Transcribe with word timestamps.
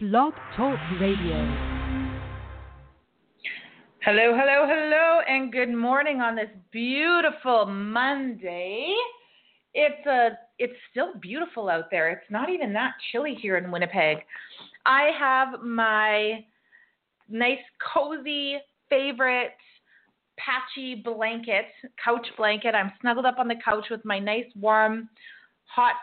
Blog 0.00 0.32
Talk 0.56 0.78
Radio. 1.00 1.34
Hello, 4.00 4.32
hello, 4.32 4.64
hello, 4.64 5.20
and 5.28 5.50
good 5.50 5.74
morning 5.74 6.20
on 6.20 6.36
this 6.36 6.50
beautiful 6.70 7.66
Monday. 7.66 8.94
It's 9.74 10.06
a 10.06 10.38
it's 10.60 10.78
still 10.92 11.14
beautiful 11.20 11.68
out 11.68 11.90
there. 11.90 12.10
It's 12.10 12.30
not 12.30 12.48
even 12.48 12.72
that 12.74 12.92
chilly 13.10 13.34
here 13.42 13.56
in 13.56 13.72
Winnipeg. 13.72 14.18
I 14.86 15.10
have 15.18 15.62
my 15.64 16.44
nice 17.28 17.58
cozy 17.92 18.58
favorite 18.88 19.50
patchy 20.38 20.94
blanket, 20.94 21.64
couch 22.04 22.28
blanket. 22.36 22.76
I'm 22.76 22.92
snuggled 23.00 23.26
up 23.26 23.40
on 23.40 23.48
the 23.48 23.56
couch 23.64 23.86
with 23.90 24.04
my 24.04 24.20
nice 24.20 24.46
warm 24.54 25.08
hot 25.64 25.96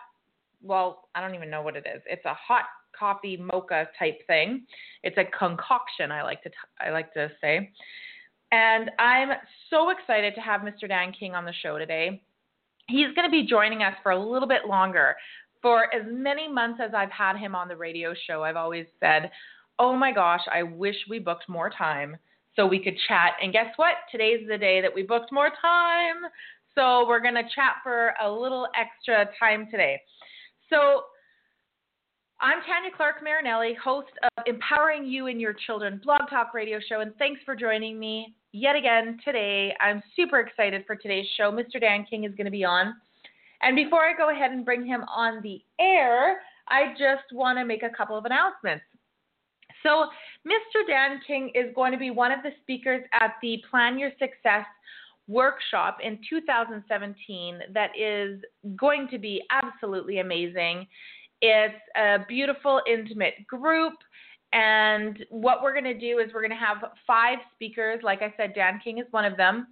well, 0.66 1.08
I 1.14 1.22
don't 1.22 1.36
even 1.36 1.50
know 1.50 1.62
what 1.62 1.76
it 1.76 1.86
is. 1.86 2.02
It's 2.08 2.26
a 2.26 2.34
hot 2.34 2.66
coffee 2.98 3.38
mocha 3.38 3.88
type 3.98 4.20
thing. 4.28 4.66
It's 5.04 5.18
a 5.18 5.26
concoction, 5.38 6.12
I 6.12 6.24
like 6.24 6.42
to 6.44 6.50
t- 6.50 6.56
I 6.80 6.92
like 6.92 7.14
to 7.14 7.30
say. 7.42 7.72
And 8.52 8.92
I'm 9.00 9.30
so 9.70 9.90
excited 9.90 10.36
to 10.36 10.42
have 10.42 10.62
Mr. 10.62 10.88
Dan 10.88 11.12
King 11.12 11.36
on 11.36 11.46
the 11.46 11.54
show 11.62 11.78
today. 11.78 12.22
He's 12.88 13.14
going 13.16 13.28
to 13.28 13.32
be 13.32 13.46
joining 13.46 13.82
us 13.82 13.96
for 14.04 14.12
a 14.12 14.20
little 14.20 14.48
bit 14.48 14.66
longer. 14.68 15.16
For 15.62 15.94
as 15.94 16.04
many 16.08 16.48
months 16.48 16.80
as 16.84 16.92
I've 16.94 17.12
had 17.12 17.38
him 17.38 17.56
on 17.56 17.68
the 17.68 17.76
radio 17.76 18.14
show, 18.28 18.44
I've 18.44 18.56
always 18.56 18.86
said, 19.00 19.32
"Oh 19.80 19.96
my 19.96 20.12
gosh, 20.12 20.44
I 20.52 20.64
wish 20.64 20.96
we 21.10 21.20
booked 21.20 21.50
more 21.50 21.70
time 21.70 22.18
so 22.56 22.68
we 22.68 22.80
could 22.80 22.98
chat." 23.08 23.34
And 23.42 23.52
guess 23.52 23.74
what? 23.78 23.96
Today's 24.12 24.48
the 24.48 24.58
day 24.58 24.80
that 24.82 24.94
we 24.94 25.02
booked 25.04 25.32
more 25.32 25.50
time. 25.62 26.30
So 26.76 27.08
we're 27.08 27.22
going 27.22 27.36
to 27.36 27.50
chat 27.56 27.78
for 27.82 28.14
a 28.22 28.30
little 28.30 28.68
extra 28.78 29.28
time 29.40 29.68
today. 29.72 30.02
So 30.70 31.06
I'm 32.42 32.60
Tanya 32.68 32.92
Clark 32.96 33.24
Marinelli, 33.24 33.76
host 33.82 34.10
of 34.22 34.44
Empowering 34.46 35.06
You 35.06 35.28
and 35.28 35.40
Your 35.40 35.54
Children 35.66 36.02
blog 36.04 36.30
talk 36.30 36.54
radio 36.54 36.80
show, 36.86 37.00
and 37.00 37.16
thanks 37.16 37.40
for 37.46 37.56
joining 37.56 37.98
me 37.98 38.36
yet 38.52 38.76
again 38.76 39.18
today. 39.24 39.74
I'm 39.80 40.04
super 40.18 40.42
excited 40.42 40.84
for 40.86 40.98
today's 40.98 41.26
show. 41.38 41.50
Mr. 41.50 41.80
Dan 41.80 42.06
King 42.10 42.26
is 42.26 42.36
going 42.36 42.46
to 42.46 42.52
be 42.52 42.66
on. 42.66 42.94
And 43.62 43.74
before 43.74 44.02
I 44.02 44.14
go 44.18 44.32
ahead 44.32 44.52
and 44.52 44.66
bring 44.66 44.86
him 44.86 45.04
on 45.04 45.42
the 45.44 45.62
air, 45.80 46.42
I 46.68 46.92
just 46.92 47.32
want 47.32 47.58
to 47.58 47.64
make 47.64 47.84
a 47.84 47.90
couple 47.90 48.18
of 48.18 48.26
announcements. 48.26 48.84
So, 49.82 50.08
Mr. 50.46 50.86
Dan 50.88 51.22
King 51.26 51.52
is 51.56 51.74
going 51.74 51.94
to 51.94 51.98
be 51.98 52.12
one 52.12 52.34
of 52.34 52.44
the 52.44 52.52
speakers 52.62 53.04
at 53.14 53.36
the 53.42 53.64
Plan 53.72 53.98
Your 53.98 54.12
Success 54.20 54.66
workshop 55.28 56.00
in 56.04 56.20
2017 56.30 57.60
that 57.74 57.92
is 57.98 58.42
going 58.76 59.08
to 59.10 59.18
be 59.18 59.42
absolutely 59.52 60.20
amazing. 60.20 60.86
It's 61.48 61.76
a 61.96 62.26
beautiful, 62.28 62.82
intimate 62.92 63.46
group. 63.46 63.94
And 64.52 65.24
what 65.30 65.62
we're 65.62 65.74
going 65.74 65.84
to 65.84 66.00
do 66.00 66.18
is 66.18 66.34
we're 66.34 66.42
going 66.42 66.50
to 66.50 66.66
have 66.66 66.78
five 67.06 67.38
speakers. 67.54 68.00
Like 68.02 68.24
I 68.24 68.34
said, 68.36 68.56
Dan 68.56 68.80
King 68.84 68.98
is 68.98 69.06
one 69.12 69.26
of 69.26 69.38
them. 69.38 69.68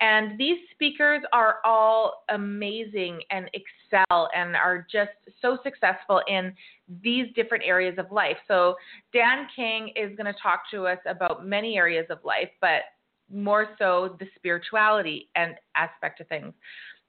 And 0.00 0.36
these 0.36 0.58
speakers 0.72 1.22
are 1.32 1.58
all 1.64 2.24
amazing 2.28 3.20
and 3.30 3.48
excel 3.54 4.28
and 4.34 4.56
are 4.56 4.84
just 4.90 5.12
so 5.40 5.58
successful 5.62 6.22
in 6.26 6.52
these 7.04 7.26
different 7.36 7.62
areas 7.64 7.94
of 7.98 8.10
life. 8.10 8.38
So, 8.48 8.74
Dan 9.12 9.46
King 9.54 9.92
is 9.94 10.16
going 10.16 10.32
to 10.32 10.40
talk 10.42 10.62
to 10.72 10.88
us 10.88 10.98
about 11.06 11.46
many 11.46 11.76
areas 11.76 12.06
of 12.10 12.18
life, 12.24 12.50
but 12.60 12.82
more 13.32 13.68
so 13.78 14.16
the 14.18 14.26
spirituality 14.34 15.28
and 15.36 15.54
aspect 15.76 16.20
of 16.20 16.26
things. 16.26 16.52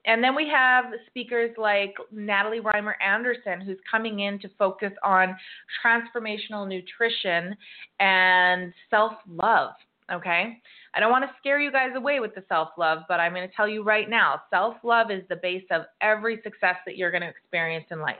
And 0.06 0.22
then 0.22 0.34
we 0.34 0.48
have 0.48 0.86
speakers 1.06 1.50
like 1.56 1.94
Natalie 2.12 2.60
Reimer 2.60 2.94
Anderson, 3.04 3.60
who's 3.60 3.78
coming 3.90 4.20
in 4.20 4.38
to 4.40 4.48
focus 4.58 4.92
on 5.02 5.36
transformational 5.84 6.68
nutrition 6.68 7.56
and 8.00 8.72
self 8.90 9.12
love. 9.28 9.72
Okay. 10.12 10.60
I 10.94 11.00
don't 11.00 11.10
want 11.10 11.24
to 11.24 11.30
scare 11.38 11.58
you 11.58 11.72
guys 11.72 11.90
away 11.96 12.20
with 12.20 12.34
the 12.34 12.44
self 12.48 12.68
love, 12.76 13.00
but 13.08 13.18
I'm 13.18 13.32
going 13.32 13.48
to 13.48 13.54
tell 13.54 13.66
you 13.66 13.82
right 13.82 14.08
now 14.08 14.42
self 14.50 14.76
love 14.82 15.10
is 15.10 15.22
the 15.28 15.36
base 15.36 15.64
of 15.70 15.82
every 16.00 16.40
success 16.42 16.76
that 16.86 16.96
you're 16.96 17.10
going 17.10 17.22
to 17.22 17.28
experience 17.28 17.86
in 17.90 18.00
life. 18.00 18.16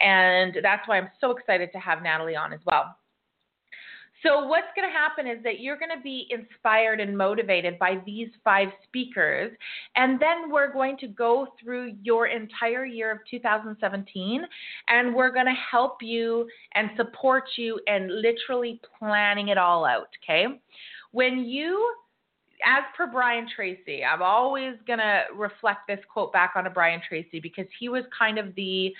And 0.00 0.56
that's 0.62 0.86
why 0.86 0.98
I'm 0.98 1.08
so 1.20 1.30
excited 1.30 1.70
to 1.72 1.78
have 1.78 2.02
Natalie 2.02 2.36
on 2.36 2.52
as 2.52 2.60
well. 2.66 2.96
So, 4.24 4.46
what's 4.46 4.68
going 4.74 4.88
to 4.88 4.92
happen 4.92 5.26
is 5.26 5.42
that 5.44 5.60
you're 5.60 5.78
going 5.78 5.94
to 5.94 6.02
be 6.02 6.26
inspired 6.30 6.98
and 6.98 7.16
motivated 7.16 7.78
by 7.78 7.98
these 8.06 8.28
five 8.42 8.68
speakers. 8.84 9.52
And 9.96 10.18
then 10.18 10.50
we're 10.50 10.72
going 10.72 10.96
to 10.98 11.08
go 11.08 11.48
through 11.62 11.92
your 12.02 12.28
entire 12.28 12.86
year 12.86 13.12
of 13.12 13.18
2017 13.30 14.42
and 14.88 15.14
we're 15.14 15.30
going 15.30 15.46
to 15.46 15.54
help 15.70 15.98
you 16.00 16.48
and 16.74 16.90
support 16.96 17.44
you 17.56 17.78
and 17.86 18.10
literally 18.22 18.80
planning 18.98 19.48
it 19.48 19.58
all 19.58 19.84
out. 19.84 20.08
Okay. 20.24 20.46
When 21.12 21.40
you 21.40 21.94
as 22.64 22.84
per 22.96 23.06
Brian 23.06 23.46
Tracy, 23.54 24.02
I'm 24.04 24.22
always 24.22 24.74
going 24.86 25.00
to 25.00 25.24
reflect 25.36 25.80
this 25.86 25.98
quote 26.10 26.32
back 26.32 26.52
on 26.56 26.66
a 26.66 26.70
Brian 26.70 27.00
Tracy 27.06 27.40
because 27.40 27.66
he 27.78 27.90
was 27.90 28.04
kind 28.16 28.38
of 28.38 28.54
the 28.54 28.90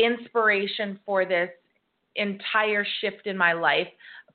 inspiration 0.00 0.98
for 1.06 1.24
this 1.24 1.50
entire 2.16 2.84
shift 3.00 3.26
in 3.26 3.36
my 3.36 3.52
life 3.52 3.88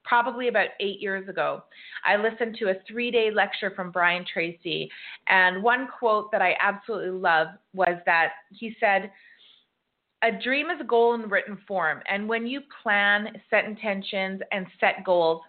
probably 0.09 0.47
about 0.47 0.69
eight 0.79 0.99
years 0.99 1.29
ago. 1.29 1.63
I 2.03 2.15
listened 2.15 2.57
to 2.59 2.69
a 2.69 2.73
three 2.87 3.11
day 3.11 3.29
lecture 3.31 3.71
from 3.75 3.91
Brian 3.91 4.25
Tracy, 4.31 4.89
and 5.27 5.61
one 5.61 5.87
quote 5.99 6.31
that 6.31 6.41
I 6.41 6.55
absolutely 6.59 7.11
love 7.11 7.49
was 7.73 7.95
that 8.07 8.29
he 8.49 8.75
said, 8.79 9.11
a 10.23 10.31
dream 10.31 10.69
is 10.69 10.81
a 10.81 10.83
goal 10.83 11.13
in 11.13 11.29
written 11.29 11.57
form, 11.67 12.01
and 12.09 12.27
when 12.27 12.47
you 12.47 12.61
plan, 12.83 13.27
set 13.49 13.65
intentions, 13.65 14.41
and 14.51 14.65
set 14.79 15.05
goals, 15.05 15.41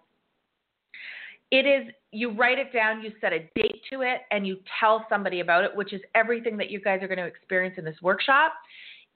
it 1.51 1.67
is 1.67 1.93
you 2.13 2.33
write 2.33 2.59
it 2.59 2.73
down, 2.73 3.03
you 3.03 3.13
set 3.21 3.33
a 3.33 3.41
date 3.57 3.81
to 3.91 4.03
it, 4.03 4.21
and 4.31 4.47
you 4.47 4.59
tell 4.79 5.07
somebody 5.09 5.41
about 5.41 5.65
it, 5.65 5.75
which 5.75 5.93
is 5.93 6.01
everything 6.15 6.57
that 6.59 6.71
you 6.71 6.81
guys 6.81 7.03
are 7.03 7.09
going 7.09 7.19
to 7.19 7.25
experience 7.25 7.77
in 7.79 7.85
this 7.85 7.97
workshop. 8.03 8.53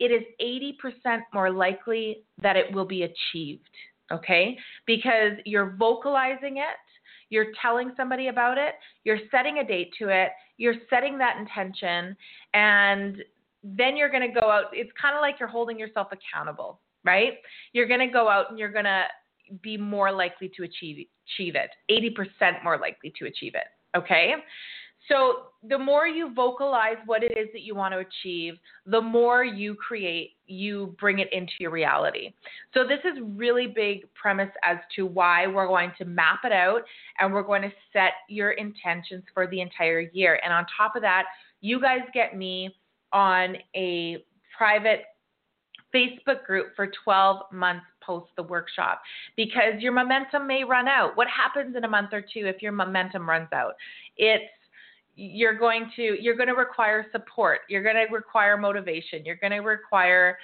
It 0.00 0.06
is 0.06 0.22
80% 0.40 1.20
more 1.32 1.52
likely 1.52 2.24
that 2.42 2.56
it 2.56 2.72
will 2.72 2.84
be 2.84 3.02
achieved 3.02 3.68
okay? 4.12 4.56
Because 4.86 5.32
you're 5.44 5.74
vocalizing 5.78 6.58
it, 6.58 6.76
you're 7.30 7.46
telling 7.60 7.92
somebody 7.96 8.28
about 8.28 8.58
it, 8.58 8.74
you're 9.04 9.18
setting 9.30 9.58
a 9.58 9.64
date 9.64 9.92
to 9.98 10.08
it, 10.08 10.30
you're 10.56 10.74
setting 10.90 11.18
that 11.18 11.38
intention, 11.38 12.16
and 12.52 13.24
then 13.62 13.96
you're 13.96 14.10
going 14.10 14.28
to 14.32 14.40
go 14.40 14.50
out. 14.50 14.66
It's 14.72 14.92
kind 15.00 15.16
of 15.16 15.20
like 15.20 15.36
you're 15.40 15.48
holding 15.48 15.78
yourself 15.78 16.08
accountable, 16.12 16.80
right? 17.02 17.34
You're 17.72 17.88
going 17.88 18.00
to 18.00 18.06
go 18.12 18.28
out 18.28 18.50
and 18.50 18.58
you're 18.58 18.72
going 18.72 18.84
to 18.84 19.04
be 19.62 19.76
more 19.76 20.12
likely 20.12 20.50
to 20.56 20.64
achieve 20.64 21.06
achieve 21.26 21.54
it. 21.54 21.70
80% 21.90 22.62
more 22.62 22.78
likely 22.78 23.12
to 23.18 23.26
achieve 23.26 23.54
it, 23.54 23.66
okay? 23.96 24.34
So 25.08 25.46
the 25.68 25.78
more 25.78 26.06
you 26.06 26.32
vocalize 26.34 26.96
what 27.06 27.22
it 27.22 27.32
is 27.36 27.48
that 27.52 27.62
you 27.62 27.74
want 27.74 27.92
to 27.92 27.98
achieve, 27.98 28.54
the 28.86 29.00
more 29.00 29.44
you 29.44 29.74
create, 29.74 30.32
you 30.46 30.94
bring 30.98 31.18
it 31.18 31.28
into 31.32 31.52
your 31.60 31.70
reality. 31.70 32.32
So 32.72 32.86
this 32.86 33.00
is 33.04 33.18
really 33.22 33.66
big 33.66 34.12
premise 34.14 34.50
as 34.62 34.78
to 34.96 35.06
why 35.06 35.46
we're 35.46 35.66
going 35.66 35.92
to 35.98 36.04
map 36.04 36.40
it 36.44 36.52
out 36.52 36.82
and 37.18 37.32
we're 37.32 37.42
going 37.42 37.62
to 37.62 37.72
set 37.92 38.12
your 38.28 38.52
intentions 38.52 39.24
for 39.32 39.46
the 39.46 39.60
entire 39.60 40.00
year. 40.12 40.40
And 40.42 40.52
on 40.52 40.66
top 40.76 40.96
of 40.96 41.02
that, 41.02 41.24
you 41.60 41.80
guys 41.80 42.00
get 42.12 42.36
me 42.36 42.74
on 43.12 43.56
a 43.76 44.24
private 44.56 45.04
Facebook 45.94 46.44
group 46.44 46.74
for 46.74 46.90
12 47.04 47.42
months 47.52 47.86
post 48.04 48.26
the 48.36 48.42
workshop 48.42 49.00
because 49.36 49.74
your 49.78 49.92
momentum 49.92 50.46
may 50.46 50.64
run 50.64 50.88
out. 50.88 51.16
What 51.16 51.28
happens 51.28 51.76
in 51.76 51.84
a 51.84 51.88
month 51.88 52.10
or 52.12 52.20
two 52.20 52.46
if 52.46 52.60
your 52.60 52.72
momentum 52.72 53.28
runs 53.28 53.48
out? 53.52 53.74
It's 54.16 54.44
you're 55.16 55.56
going 55.56 55.90
to 55.96 56.16
you're 56.20 56.36
going 56.36 56.48
to 56.48 56.54
require 56.54 57.06
support 57.12 57.60
you're 57.68 57.82
going 57.82 57.94
to 57.94 58.12
require 58.12 58.56
motivation 58.56 59.24
you're 59.24 59.36
going 59.36 59.52
to 59.52 59.60
require 59.60 60.38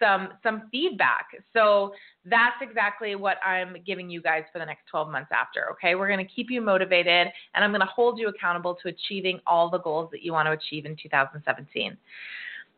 some 0.00 0.30
some 0.42 0.68
feedback. 0.72 1.26
So 1.52 1.92
that's 2.24 2.56
exactly 2.60 3.14
what 3.14 3.36
i'm 3.44 3.76
giving 3.86 4.10
you 4.10 4.20
guys 4.20 4.42
for 4.52 4.58
the 4.58 4.64
next 4.64 4.86
12 4.90 5.10
months 5.10 5.30
after 5.32 5.70
okay? 5.72 5.94
We're 5.94 6.08
going 6.08 6.26
to 6.26 6.32
keep 6.32 6.50
you 6.50 6.60
motivated 6.60 7.28
and 7.54 7.64
i'm 7.64 7.70
going 7.70 7.80
to 7.80 7.86
hold 7.86 8.18
you 8.18 8.28
accountable 8.28 8.76
to 8.82 8.88
achieving 8.88 9.40
all 9.46 9.70
the 9.70 9.78
goals 9.78 10.10
that 10.12 10.22
you 10.22 10.32
want 10.32 10.46
to 10.46 10.52
achieve 10.52 10.86
in 10.86 10.96
2017 11.00 11.96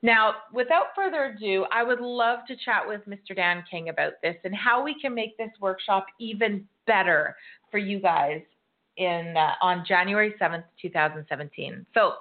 now, 0.02 0.34
without 0.52 0.88
further 0.94 1.34
ado, 1.36 1.64
I 1.72 1.82
would 1.82 2.00
love 2.00 2.40
to 2.48 2.56
chat 2.64 2.86
with 2.86 3.00
Mr. 3.08 3.34
Dan 3.34 3.64
King 3.68 3.88
about 3.88 4.12
this 4.22 4.36
and 4.44 4.54
how 4.54 4.84
we 4.84 4.94
can 5.00 5.14
make 5.14 5.36
this 5.38 5.50
workshop 5.58 6.06
even 6.20 6.66
better 6.86 7.34
for 7.70 7.78
you 7.78 7.98
guys 7.98 8.42
in 8.96 9.34
uh, 9.36 9.52
on 9.62 9.84
January 9.86 10.34
7th, 10.40 10.64
2017. 10.80 11.86
So, 11.94 12.14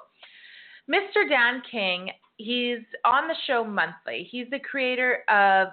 Mr. 0.90 1.28
Dan 1.28 1.62
King, 1.70 2.10
he's 2.38 2.80
on 3.04 3.28
the 3.28 3.36
show 3.48 3.64
monthly. 3.64 4.28
He's 4.30 4.48
the 4.52 4.60
creator 4.60 5.24
of 5.30 5.70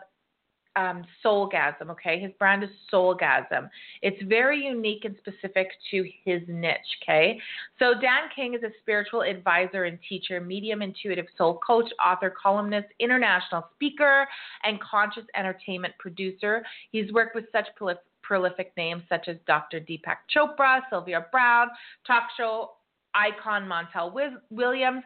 um, 0.76 1.04
Soulgasm. 1.24 1.90
Okay, 1.90 2.18
his 2.20 2.30
brand 2.38 2.62
is 2.64 2.70
Soulgasm. 2.92 3.68
It's 4.00 4.22
very 4.24 4.64
unique 4.64 5.04
and 5.04 5.14
specific 5.18 5.68
to 5.90 6.08
his 6.24 6.40
niche. 6.48 6.78
Okay, 7.02 7.38
so 7.78 7.92
Dan 7.92 8.30
King 8.34 8.54
is 8.54 8.62
a 8.62 8.70
spiritual 8.80 9.22
advisor 9.22 9.84
and 9.84 9.98
teacher, 10.08 10.40
medium 10.40 10.82
intuitive 10.82 11.26
soul 11.36 11.60
coach, 11.66 11.90
author, 12.04 12.32
columnist, 12.42 12.88
international 13.00 13.66
speaker, 13.74 14.26
and 14.64 14.80
conscious 14.80 15.24
entertainment 15.36 15.94
producer. 15.98 16.64
He's 16.90 17.12
worked 17.12 17.34
with 17.34 17.44
such 17.52 17.66
prolif- 17.78 17.96
prolific 18.22 18.72
names 18.76 19.02
such 19.08 19.28
as 19.28 19.36
Dr. 19.46 19.80
Deepak 19.80 20.18
Chopra, 20.34 20.80
Sylvia 20.90 21.26
Browne, 21.30 21.68
talk 22.06 22.24
show 22.36 22.72
icon 23.14 23.68
Montel 23.68 24.12
Williams. 24.50 25.02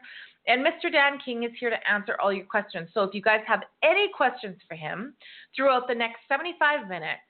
And 0.48 0.64
Mr. 0.64 0.92
Dan 0.92 1.18
King 1.24 1.42
is 1.42 1.50
here 1.58 1.70
to 1.70 1.90
answer 1.90 2.16
all 2.20 2.32
your 2.32 2.44
questions. 2.44 2.88
So 2.94 3.02
if 3.02 3.14
you 3.14 3.22
guys 3.22 3.40
have 3.46 3.62
any 3.82 4.08
questions 4.16 4.56
for 4.68 4.76
him 4.76 5.14
throughout 5.54 5.88
the 5.88 5.94
next 5.94 6.20
75 6.28 6.88
minutes, 6.88 7.22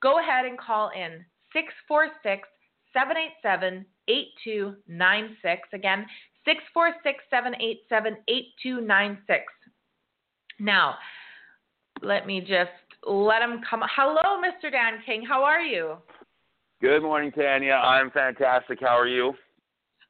go 0.00 0.20
ahead 0.20 0.44
and 0.44 0.56
call 0.58 0.90
in 0.90 1.24
646 1.52 2.48
787 2.92 3.84
8296. 4.08 5.68
Again, 5.72 6.06
646 6.44 7.24
787 7.28 8.16
8296. 8.28 9.44
Now, 10.60 10.94
let 12.02 12.26
me 12.26 12.40
just 12.40 12.85
let 13.06 13.42
him 13.42 13.60
come. 13.68 13.82
Hello, 13.96 14.42
Mr. 14.42 14.70
Dan 14.70 15.00
King. 15.04 15.24
How 15.26 15.42
are 15.42 15.60
you? 15.60 15.96
Good 16.80 17.02
morning, 17.02 17.32
Tanya. 17.32 17.72
I'm 17.72 18.10
fantastic. 18.10 18.78
How 18.80 18.98
are 18.98 19.08
you? 19.08 19.32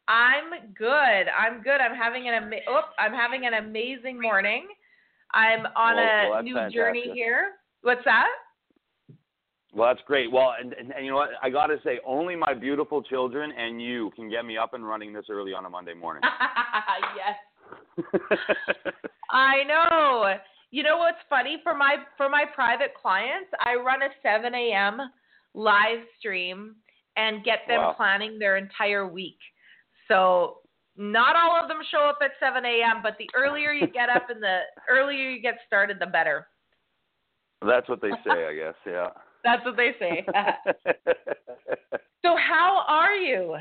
I'm 0.08 0.72
good. 0.76 0.86
I'm 0.86 1.62
good. 1.62 1.80
I'm 1.80 1.94
having 1.94 2.28
an 2.28 2.34
ama- 2.34 2.56
oh, 2.68 2.82
I'm 2.98 3.12
having 3.12 3.46
an 3.46 3.54
amazing 3.54 4.20
morning. 4.20 4.66
I'm 5.32 5.66
on 5.76 5.94
oh, 5.94 5.96
well, 5.96 6.30
well, 6.30 6.38
a 6.38 6.42
new 6.42 6.54
fantastic. 6.54 6.76
journey 6.76 7.10
here. 7.12 7.52
What's 7.82 8.04
that? 8.04 8.28
Well, 9.74 9.88
that's 9.88 10.00
great. 10.06 10.30
Well, 10.32 10.54
and, 10.58 10.72
and, 10.72 10.92
and 10.92 11.04
you 11.04 11.10
know 11.10 11.18
what? 11.18 11.30
I 11.42 11.50
got 11.50 11.66
to 11.66 11.76
say, 11.84 11.98
only 12.06 12.34
my 12.34 12.54
beautiful 12.54 13.02
children 13.02 13.52
and 13.52 13.82
you 13.82 14.10
can 14.16 14.30
get 14.30 14.46
me 14.46 14.56
up 14.56 14.74
and 14.74 14.86
running 14.86 15.12
this 15.12 15.26
early 15.28 15.52
on 15.52 15.66
a 15.66 15.70
Monday 15.70 15.92
morning. 15.92 16.22
yes. 17.16 18.08
I 19.30 19.64
know. 19.64 20.34
You 20.76 20.82
know 20.82 20.98
what's 20.98 21.16
funny 21.30 21.56
for 21.62 21.74
my 21.74 21.96
for 22.18 22.28
my 22.28 22.44
private 22.54 22.92
clients? 23.00 23.48
I 23.64 23.76
run 23.76 24.02
a 24.02 24.08
7 24.22 24.54
a.m. 24.54 25.10
live 25.54 26.00
stream 26.18 26.76
and 27.16 27.42
get 27.42 27.60
them 27.66 27.78
Wow. 27.78 27.94
planning 27.96 28.38
their 28.38 28.58
entire 28.58 29.06
week. 29.08 29.38
So 30.06 30.58
not 30.94 31.34
all 31.34 31.58
of 31.58 31.68
them 31.68 31.78
show 31.90 32.00
up 32.00 32.18
at 32.20 32.32
7 32.38 32.62
a.m., 32.62 33.00
but 33.02 33.16
the 33.18 33.26
earlier 33.34 33.72
you 33.72 33.90
get 33.90 34.10
up 34.10 34.28
and 34.28 34.42
the 34.42 34.64
earlier 34.90 35.30
you 35.30 35.40
get 35.40 35.54
started, 35.66 35.96
the 35.98 36.08
better. 36.08 36.46
That's 37.66 37.88
what 37.88 38.02
they 38.02 38.10
say, 38.26 38.44
I 38.44 38.54
guess. 38.54 38.74
Yeah. 38.86 39.08
That's 39.44 39.64
what 39.64 39.78
they 39.78 39.92
say. 39.98 40.26
so 42.22 42.36
how 42.36 42.84
are 42.86 43.14
you? 43.14 43.56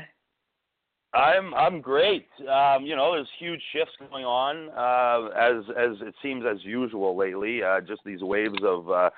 I'm 1.16 1.54
I'm 1.54 1.80
great. 1.80 2.28
Um, 2.40 2.84
you 2.84 2.94
know, 2.94 3.12
there's 3.12 3.28
huge 3.38 3.60
shifts 3.72 3.94
going 4.10 4.24
on 4.24 4.68
uh, 4.70 5.30
as 5.34 5.64
as 5.70 6.06
it 6.06 6.14
seems 6.22 6.44
as 6.44 6.58
usual 6.62 7.16
lately. 7.16 7.62
Uh, 7.62 7.80
just 7.80 8.02
these 8.04 8.20
waves 8.20 8.58
of 8.62 8.90
uh, 8.90 9.10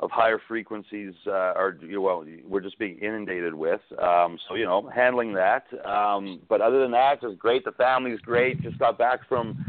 of 0.00 0.10
higher 0.10 0.40
frequencies 0.48 1.14
uh, 1.26 1.30
are 1.30 1.78
well, 1.98 2.24
we're 2.46 2.60
just 2.60 2.78
being 2.78 2.98
inundated 2.98 3.54
with. 3.54 3.80
Um, 4.02 4.38
so 4.48 4.56
you 4.56 4.64
know, 4.64 4.90
handling 4.94 5.34
that. 5.34 5.66
Um, 5.84 6.40
but 6.48 6.60
other 6.60 6.80
than 6.80 6.90
that, 6.92 7.20
just 7.20 7.38
great. 7.38 7.64
The 7.64 7.72
family's 7.72 8.20
great. 8.20 8.60
Just 8.62 8.78
got 8.78 8.98
back 8.98 9.20
from. 9.28 9.64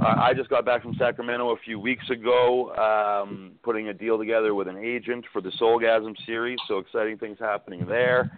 Uh, 0.00 0.14
I 0.20 0.34
just 0.34 0.50
got 0.50 0.64
back 0.64 0.82
from 0.82 0.94
Sacramento 0.98 1.50
a 1.50 1.56
few 1.64 1.78
weeks 1.78 2.10
ago, 2.10 2.74
um, 2.74 3.52
putting 3.62 3.88
a 3.88 3.94
deal 3.94 4.18
together 4.18 4.52
with 4.52 4.66
an 4.66 4.76
agent 4.76 5.24
for 5.32 5.40
the 5.40 5.50
Soulgasm 5.50 6.14
series. 6.26 6.58
So 6.66 6.78
exciting 6.78 7.16
things 7.16 7.38
happening 7.38 7.86
there. 7.86 8.30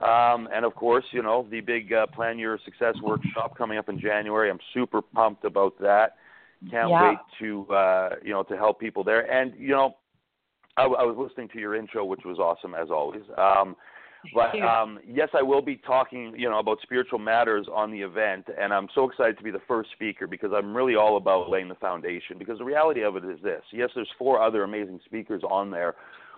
Um, 0.00 0.48
and 0.54 0.64
of 0.64 0.74
course, 0.74 1.04
you 1.10 1.22
know, 1.22 1.46
the 1.50 1.60
big 1.60 1.92
uh, 1.92 2.06
Plan 2.06 2.38
Your 2.38 2.58
Success 2.64 2.94
workshop 3.02 3.56
coming 3.56 3.78
up 3.78 3.88
in 3.88 3.98
January. 3.98 4.50
I'm 4.50 4.60
super 4.72 5.02
pumped 5.02 5.44
about 5.44 5.78
that. 5.80 6.16
Can't 6.70 6.90
Yeah. 6.90 7.02
wait 7.02 7.18
to, 7.40 7.66
uh, 7.74 8.10
you 8.22 8.32
know, 8.32 8.42
to 8.44 8.56
help 8.56 8.78
people 8.78 9.02
there. 9.02 9.30
And, 9.30 9.54
you 9.58 9.70
know, 9.70 9.96
I, 10.76 10.84
I 10.84 11.04
was 11.04 11.16
listening 11.16 11.48
to 11.48 11.58
your 11.58 11.74
intro, 11.74 12.04
which 12.04 12.24
was 12.24 12.38
awesome 12.38 12.74
as 12.74 12.90
always. 12.90 13.22
Um, 13.36 13.76
but 14.34 14.60
um, 14.60 14.98
yes, 15.06 15.28
I 15.32 15.42
will 15.42 15.62
be 15.62 15.76
talking, 15.76 16.34
you 16.36 16.48
know, 16.50 16.58
about 16.58 16.78
spiritual 16.82 17.18
matters 17.18 17.66
on 17.72 17.90
the 17.90 18.00
event, 18.00 18.46
and 18.60 18.72
I'm 18.72 18.88
so 18.94 19.08
excited 19.08 19.36
to 19.38 19.44
be 19.44 19.50
the 19.50 19.62
first 19.66 19.90
speaker 19.92 20.26
because 20.26 20.50
I'm 20.54 20.76
really 20.76 20.96
all 20.96 21.16
about 21.16 21.50
laying 21.50 21.68
the 21.68 21.76
foundation. 21.76 22.36
Because 22.38 22.58
the 22.58 22.64
reality 22.64 23.02
of 23.02 23.16
it 23.16 23.24
is 23.24 23.40
this: 23.42 23.62
yes, 23.72 23.90
there's 23.94 24.10
four 24.18 24.40
other 24.42 24.64
amazing 24.64 25.00
speakers 25.04 25.42
on 25.48 25.70
there 25.70 25.94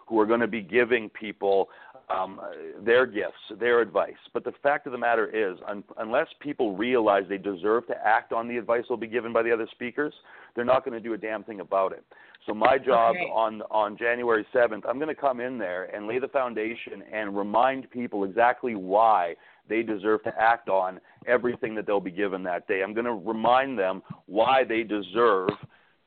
who 0.06 0.18
are 0.20 0.26
going 0.26 0.40
to 0.40 0.48
be 0.48 0.60
giving 0.60 1.08
people 1.08 1.68
um, 2.10 2.40
their 2.84 3.06
gifts, 3.06 3.38
their 3.58 3.80
advice. 3.80 4.14
But 4.32 4.44
the 4.44 4.52
fact 4.62 4.86
of 4.86 4.92
the 4.92 4.98
matter 4.98 5.26
is, 5.28 5.58
un- 5.68 5.84
unless 5.98 6.26
people 6.40 6.76
realize 6.76 7.24
they 7.28 7.38
deserve 7.38 7.86
to 7.88 7.94
act 8.04 8.32
on 8.32 8.48
the 8.48 8.56
advice 8.56 8.84
they'll 8.88 8.96
be 8.98 9.06
given 9.06 9.32
by 9.32 9.42
the 9.42 9.52
other 9.52 9.68
speakers, 9.72 10.12
they're 10.54 10.64
not 10.64 10.84
going 10.84 10.94
to 10.94 11.00
do 11.00 11.14
a 11.14 11.18
damn 11.18 11.44
thing 11.44 11.60
about 11.60 11.92
it. 11.92 12.04
So 12.46 12.54
my 12.54 12.78
job 12.78 13.16
Okay. 13.16 13.30
on 13.32 13.62
on 13.70 13.96
January 13.96 14.46
7th, 14.54 14.82
I'm 14.88 14.98
going 14.98 15.14
to 15.14 15.20
come 15.20 15.40
in 15.40 15.58
there 15.58 15.84
and 15.94 16.06
lay 16.06 16.18
the 16.18 16.28
foundation 16.28 17.02
and 17.12 17.36
remind 17.36 17.90
people 17.90 18.24
exactly 18.24 18.74
why 18.74 19.36
they 19.68 19.82
deserve 19.82 20.22
to 20.24 20.32
act 20.40 20.68
on 20.68 21.00
everything 21.26 21.74
that 21.74 21.86
they'll 21.86 22.00
be 22.00 22.10
given 22.10 22.42
that 22.44 22.66
day. 22.66 22.82
I'm 22.82 22.94
going 22.94 23.04
to 23.04 23.12
remind 23.14 23.78
them 23.78 24.02
why 24.26 24.64
they 24.64 24.82
deserve 24.82 25.50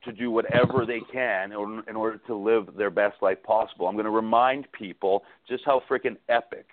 to 0.05 0.11
do 0.11 0.31
whatever 0.31 0.85
they 0.85 1.01
can 1.11 1.51
in 1.51 1.95
order, 1.95 2.17
to 2.27 2.35
live 2.35 2.67
their 2.77 2.89
best 2.89 3.21
life 3.21 3.41
possible. 3.43 3.87
I'm 3.87 3.95
going 3.95 4.05
to 4.05 4.11
remind 4.11 4.71
people 4.71 5.23
just 5.47 5.63
how 5.65 5.81
freaking 5.89 6.17
epic 6.29 6.65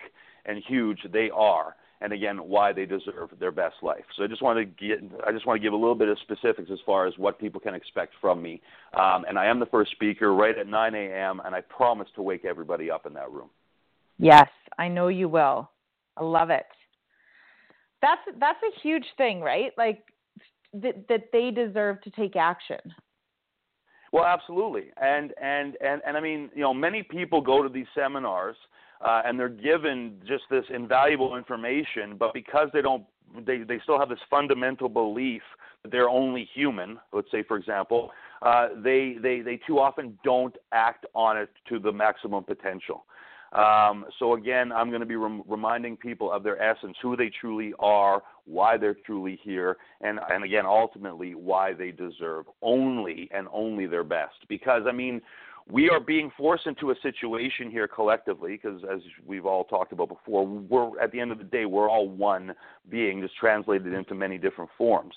and 0.45 0.61
huge 0.67 0.99
they 1.11 1.29
are 1.29 1.75
and 2.01 2.11
again 2.13 2.37
why 2.37 2.73
they 2.73 2.85
deserve 2.85 3.29
their 3.39 3.51
best 3.51 3.75
life. 3.81 4.03
So 4.17 4.23
I 4.23 4.27
just 4.27 4.41
want 4.41 4.57
to 4.57 4.65
get 4.65 4.99
I 5.25 5.31
just 5.31 5.45
want 5.45 5.59
to 5.59 5.63
give 5.63 5.73
a 5.73 5.77
little 5.77 5.95
bit 5.95 6.09
of 6.09 6.17
specifics 6.19 6.69
as 6.71 6.79
far 6.85 7.07
as 7.07 7.13
what 7.17 7.39
people 7.39 7.61
can 7.61 7.75
expect 7.75 8.13
from 8.19 8.41
me. 8.41 8.61
Um, 8.93 9.25
and 9.27 9.37
I 9.37 9.45
am 9.45 9.59
the 9.59 9.67
first 9.67 9.91
speaker 9.91 10.33
right 10.33 10.57
at 10.57 10.67
9 10.67 10.95
a.m. 10.95 11.41
and 11.45 11.55
I 11.55 11.61
promise 11.61 12.07
to 12.15 12.21
wake 12.21 12.43
everybody 12.43 12.89
up 12.89 13.05
in 13.05 13.13
that 13.13 13.31
room. 13.31 13.49
Yes, 14.17 14.49
I 14.77 14.87
know 14.87 15.07
you 15.07 15.29
will. 15.29 15.69
I 16.17 16.23
love 16.23 16.49
it. 16.49 16.65
That's 18.01 18.21
that's 18.39 18.59
a 18.63 18.79
huge 18.81 19.05
thing, 19.17 19.41
right? 19.41 19.71
Like 19.77 20.03
that 20.73 21.07
that 21.07 21.25
they 21.31 21.51
deserve 21.51 22.01
to 22.01 22.09
take 22.11 22.35
action. 22.35 22.79
Well, 24.11 24.25
absolutely, 24.25 24.91
and 25.01 25.33
and 25.41 25.77
and 25.81 26.01
and 26.05 26.17
I 26.17 26.19
mean, 26.19 26.49
you 26.53 26.61
know, 26.61 26.73
many 26.73 27.01
people 27.01 27.39
go 27.41 27.63
to 27.63 27.69
these 27.69 27.85
seminars 27.95 28.57
uh, 29.05 29.21
and 29.25 29.39
they're 29.39 29.49
given 29.49 30.13
just 30.27 30.43
this 30.49 30.65
invaluable 30.73 31.37
information, 31.37 32.15
but 32.17 32.33
because 32.33 32.67
they 32.73 32.81
don't, 32.81 33.03
they 33.45 33.59
they 33.59 33.79
still 33.83 33.97
have 33.97 34.09
this 34.09 34.19
fundamental 34.29 34.89
belief 34.89 35.41
that 35.83 35.91
they're 35.91 36.09
only 36.09 36.47
human. 36.53 36.99
Let's 37.13 37.31
say, 37.31 37.43
for 37.43 37.57
example, 37.57 38.11
uh, 38.41 38.69
they 38.83 39.15
they 39.21 39.41
they 39.41 39.59
too 39.65 39.79
often 39.79 40.17
don't 40.23 40.55
act 40.71 41.05
on 41.15 41.37
it 41.37 41.49
to 41.69 41.79
the 41.79 41.91
maximum 41.91 42.43
potential. 42.43 43.05
Um, 43.51 44.05
so 44.17 44.35
again, 44.35 44.71
I'm 44.71 44.89
going 44.89 45.01
to 45.01 45.05
be 45.05 45.17
rem- 45.17 45.43
reminding 45.47 45.97
people 45.97 46.31
of 46.31 46.41
their 46.43 46.61
essence, 46.61 46.95
who 47.01 47.17
they 47.17 47.29
truly 47.41 47.73
are, 47.79 48.23
why 48.45 48.77
they're 48.77 48.95
truly 49.05 49.39
here, 49.43 49.77
and 50.01 50.19
and 50.29 50.43
again, 50.43 50.65
ultimately, 50.65 51.35
why 51.35 51.73
they 51.73 51.91
deserve 51.91 52.45
only 52.61 53.29
and 53.33 53.47
only 53.51 53.87
their 53.87 54.05
best. 54.05 54.35
Because 54.47 54.83
I 54.87 54.93
mean, 54.93 55.21
we 55.69 55.89
are 55.89 55.99
being 55.99 56.31
forced 56.37 56.65
into 56.65 56.91
a 56.91 56.95
situation 57.03 57.69
here 57.69 57.87
collectively, 57.87 58.53
because 58.53 58.81
as 58.91 59.01
we've 59.25 59.45
all 59.45 59.65
talked 59.65 59.91
about 59.91 60.07
before, 60.07 60.45
we're 60.45 60.99
at 61.01 61.11
the 61.11 61.19
end 61.19 61.31
of 61.31 61.37
the 61.37 61.43
day, 61.43 61.65
we're 61.65 61.89
all 61.89 62.09
one 62.09 62.53
being, 62.89 63.21
just 63.21 63.35
translated 63.37 63.93
into 63.93 64.15
many 64.15 64.37
different 64.37 64.71
forms. 64.77 65.13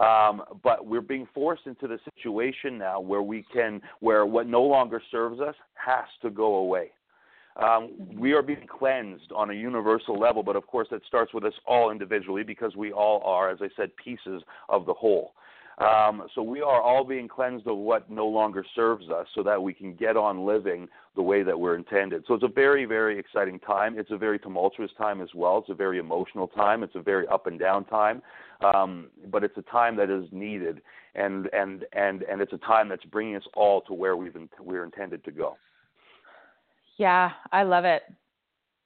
Um, 0.00 0.42
but 0.62 0.86
we're 0.86 1.00
being 1.00 1.28
forced 1.32 1.66
into 1.66 1.86
the 1.86 1.98
situation 2.16 2.76
now 2.78 2.98
where 2.98 3.22
we 3.22 3.44
can, 3.52 3.80
where 4.00 4.26
what 4.26 4.48
no 4.48 4.62
longer 4.62 5.00
serves 5.10 5.40
us 5.40 5.54
has 5.74 6.06
to 6.22 6.30
go 6.30 6.56
away. 6.56 6.90
Um, 7.56 7.92
we 8.16 8.32
are 8.32 8.42
being 8.42 8.66
cleansed 8.66 9.30
on 9.34 9.50
a 9.50 9.54
universal 9.54 10.18
level, 10.18 10.42
but 10.42 10.56
of 10.56 10.66
course 10.66 10.88
that 10.90 11.02
starts 11.06 11.32
with 11.32 11.44
us 11.44 11.52
all 11.66 11.90
individually 11.90 12.42
because 12.42 12.74
we 12.74 12.92
all 12.92 13.22
are, 13.24 13.50
as 13.50 13.58
I 13.60 13.68
said, 13.76 13.90
pieces 13.96 14.42
of 14.68 14.86
the 14.86 14.94
whole. 14.94 15.34
Um, 15.78 16.28
so 16.34 16.42
we 16.42 16.60
are 16.62 16.80
all 16.80 17.04
being 17.04 17.26
cleansed 17.26 17.66
of 17.66 17.76
what 17.76 18.08
no 18.08 18.26
longer 18.26 18.64
serves 18.76 19.08
us 19.10 19.26
so 19.34 19.42
that 19.42 19.60
we 19.60 19.72
can 19.72 19.94
get 19.94 20.16
on 20.16 20.46
living 20.46 20.88
the 21.16 21.22
way 21.22 21.42
that 21.42 21.58
we're 21.58 21.74
intended. 21.74 22.24
So 22.28 22.34
it's 22.34 22.44
a 22.44 22.48
very, 22.48 22.84
very 22.84 23.18
exciting 23.18 23.58
time. 23.58 23.98
It's 23.98 24.12
a 24.12 24.16
very 24.16 24.38
tumultuous 24.38 24.92
time 24.96 25.20
as 25.20 25.28
well. 25.34 25.58
It's 25.58 25.70
a 25.70 25.74
very 25.74 25.98
emotional 25.98 26.46
time. 26.46 26.84
It's 26.84 26.94
a 26.94 27.02
very 27.02 27.26
up 27.26 27.48
and 27.48 27.58
down 27.58 27.84
time. 27.86 28.22
Um, 28.64 29.08
but 29.32 29.42
it's 29.42 29.56
a 29.58 29.62
time 29.62 29.96
that 29.96 30.10
is 30.10 30.26
needed, 30.30 30.80
and, 31.16 31.48
and, 31.52 31.84
and, 31.92 32.22
and 32.22 32.40
it's 32.40 32.52
a 32.52 32.58
time 32.58 32.88
that's 32.88 33.04
bringing 33.04 33.34
us 33.34 33.42
all 33.54 33.80
to 33.82 33.92
where 33.92 34.16
we've 34.16 34.36
we're 34.60 34.84
intended 34.84 35.24
to 35.24 35.32
go. 35.32 35.56
Yeah, 36.96 37.30
I 37.52 37.62
love 37.62 37.84
it. 37.84 38.02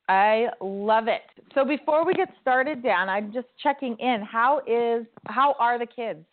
I 0.08 0.46
love 0.60 1.08
it. 1.08 1.22
So 1.54 1.64
before 1.64 2.04
we 2.06 2.14
get 2.14 2.28
started, 2.40 2.82
Dan, 2.82 3.08
I'm 3.08 3.32
just 3.32 3.48
checking 3.62 3.96
in. 3.98 4.22
How 4.22 4.60
is 4.66 5.06
how 5.26 5.54
are 5.58 5.78
the 5.78 5.86
kids? 5.86 6.24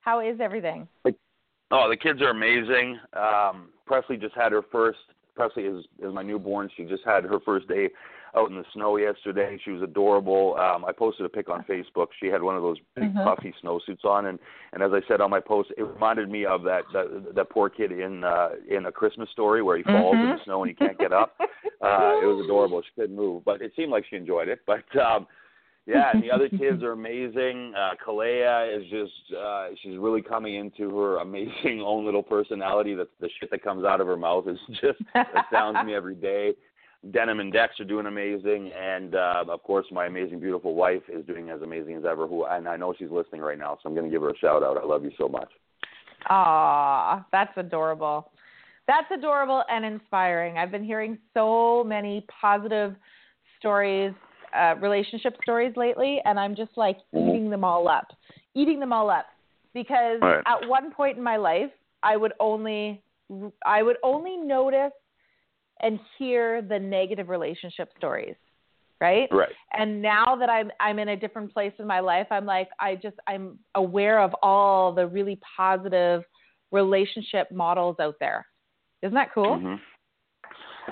How 0.00 0.20
is 0.20 0.40
everything? 0.40 0.86
Oh, 1.70 1.88
the 1.88 1.96
kids 1.96 2.20
are 2.20 2.30
amazing. 2.30 2.98
Um, 3.14 3.70
Presley 3.86 4.16
just 4.16 4.34
had 4.34 4.52
her 4.52 4.62
first. 4.70 4.98
Presley 5.34 5.64
is 5.64 5.84
is 6.02 6.12
my 6.12 6.22
newborn. 6.22 6.68
She 6.76 6.84
just 6.84 7.04
had 7.04 7.24
her 7.24 7.40
first 7.44 7.68
day 7.68 7.88
out 8.38 8.50
in 8.50 8.56
the 8.56 8.64
snow 8.72 8.96
yesterday. 8.96 9.58
She 9.64 9.70
was 9.70 9.82
adorable. 9.82 10.56
Um, 10.58 10.84
I 10.84 10.92
posted 10.92 11.26
a 11.26 11.28
pic 11.28 11.48
on 11.48 11.64
Facebook. 11.68 12.08
She 12.20 12.26
had 12.26 12.42
one 12.42 12.56
of 12.56 12.62
those 12.62 12.78
big 12.94 13.12
Mhm. 13.14 13.24
puffy 13.24 13.52
snowsuits 13.62 14.04
on, 14.04 14.26
and 14.26 14.38
and 14.72 14.82
as 14.82 14.92
I 14.92 15.00
said 15.08 15.20
on 15.20 15.30
my 15.30 15.40
post, 15.40 15.72
it 15.76 15.82
reminded 15.82 16.28
me 16.30 16.44
of 16.44 16.62
that 16.64 16.84
that, 16.92 17.34
that 17.34 17.50
poor 17.50 17.68
kid 17.68 17.90
in 17.92 18.22
uh, 18.24 18.50
in 18.68 18.86
a 18.86 18.92
Christmas 18.92 19.28
story 19.30 19.62
where 19.62 19.76
he 19.76 19.82
falls 19.82 20.14
in 20.16 20.26
Mhm. 20.26 20.38
the 20.38 20.44
snow 20.44 20.62
and 20.62 20.70
he 20.70 20.74
can't 20.74 20.98
get 20.98 21.12
up. 21.12 21.34
Uh, 21.80 22.18
it 22.22 22.26
was 22.26 22.44
adorable. 22.44 22.82
She 22.82 22.90
couldn't 23.00 23.14
move, 23.16 23.44
but 23.44 23.62
it 23.62 23.72
seemed 23.76 23.92
like 23.92 24.04
she 24.06 24.16
enjoyed 24.16 24.48
it. 24.48 24.60
But 24.66 24.84
um, 24.96 25.26
yeah, 25.86 26.10
and 26.12 26.22
the 26.22 26.30
other 26.30 26.48
kids 26.50 26.82
are 26.82 26.92
amazing. 26.92 27.72
Uh, 27.74 27.94
Kalea 28.04 28.76
is 28.76 28.84
just 28.90 29.32
uh, 29.34 29.68
she's 29.82 29.96
really 29.96 30.20
coming 30.20 30.56
into 30.56 30.94
her 30.98 31.16
amazing 31.18 31.80
own 31.86 32.04
little 32.04 32.22
personality. 32.22 32.94
That 32.94 33.08
the 33.20 33.30
shit 33.40 33.50
that 33.50 33.62
comes 33.62 33.84
out 33.84 34.00
of 34.00 34.06
her 34.06 34.16
mouth 34.16 34.46
is 34.48 34.58
just 34.82 35.00
astounds 35.14 35.80
me 35.86 35.94
every 35.94 36.14
day. 36.14 36.54
Denim 37.12 37.38
and 37.38 37.52
Dex 37.52 37.78
are 37.78 37.84
doing 37.84 38.06
amazing, 38.06 38.72
and 38.72 39.14
uh, 39.14 39.44
of 39.48 39.62
course, 39.62 39.86
my 39.92 40.06
amazing, 40.06 40.40
beautiful 40.40 40.74
wife 40.74 41.02
is 41.08 41.24
doing 41.26 41.48
as 41.48 41.62
amazing 41.62 41.94
as 41.94 42.04
ever. 42.04 42.26
Who 42.26 42.44
and 42.44 42.68
I 42.68 42.76
know 42.76 42.92
she's 42.98 43.10
listening 43.10 43.40
right 43.40 43.58
now, 43.58 43.78
so 43.80 43.88
I'm 43.88 43.94
going 43.94 44.06
to 44.06 44.10
give 44.10 44.22
her 44.22 44.30
a 44.30 44.36
shout 44.36 44.64
out. 44.64 44.76
I 44.76 44.84
love 44.84 45.04
you 45.04 45.12
so 45.16 45.28
much. 45.28 45.48
Ah, 46.28 47.24
that's 47.30 47.56
adorable. 47.56 48.32
That's 48.88 49.06
adorable 49.12 49.62
and 49.70 49.84
inspiring. 49.84 50.58
I've 50.58 50.72
been 50.72 50.84
hearing 50.84 51.18
so 51.34 51.84
many 51.84 52.26
positive 52.40 52.96
stories, 53.58 54.12
uh, 54.58 54.74
relationship 54.80 55.36
stories 55.42 55.76
lately, 55.76 56.20
and 56.24 56.38
I'm 56.40 56.56
just 56.56 56.76
like 56.76 56.98
Mhm. 57.14 57.28
eating 57.28 57.50
them 57.50 57.62
all 57.62 57.86
up, 57.86 58.12
eating 58.54 58.80
them 58.80 58.92
all 58.92 59.08
up. 59.08 59.26
Because 59.72 60.20
Right. 60.20 60.42
at 60.46 60.66
one 60.66 60.90
point 60.90 61.16
in 61.16 61.22
my 61.22 61.36
life, 61.36 61.70
I 62.02 62.16
would 62.16 62.32
only, 62.40 63.02
I 63.64 63.82
would 63.82 63.98
only 64.02 64.36
notice 64.36 64.92
and 65.80 65.98
hear 66.18 66.62
the 66.62 66.78
negative 66.78 67.28
relationship 67.28 67.90
stories, 67.96 68.36
right? 69.00 69.28
Right. 69.30 69.52
and 69.72 70.02
now 70.02 70.34
that 70.36 70.50
i'm 70.50 70.70
i'm 70.80 70.98
in 70.98 71.10
a 71.10 71.16
different 71.16 71.52
place 71.52 71.72
in 71.78 71.86
my 71.86 72.00
life 72.00 72.26
i'm 72.30 72.44
like 72.44 72.68
i 72.80 72.96
just 72.96 73.16
i'm 73.28 73.58
aware 73.76 74.20
of 74.20 74.34
all 74.42 74.92
the 74.92 75.06
really 75.06 75.38
positive 75.56 76.24
relationship 76.72 77.50
models 77.52 77.96
out 78.00 78.16
there 78.18 78.44
isn't 79.02 79.14
that 79.14 79.32
cool 79.32 79.58
hmm 79.58 79.74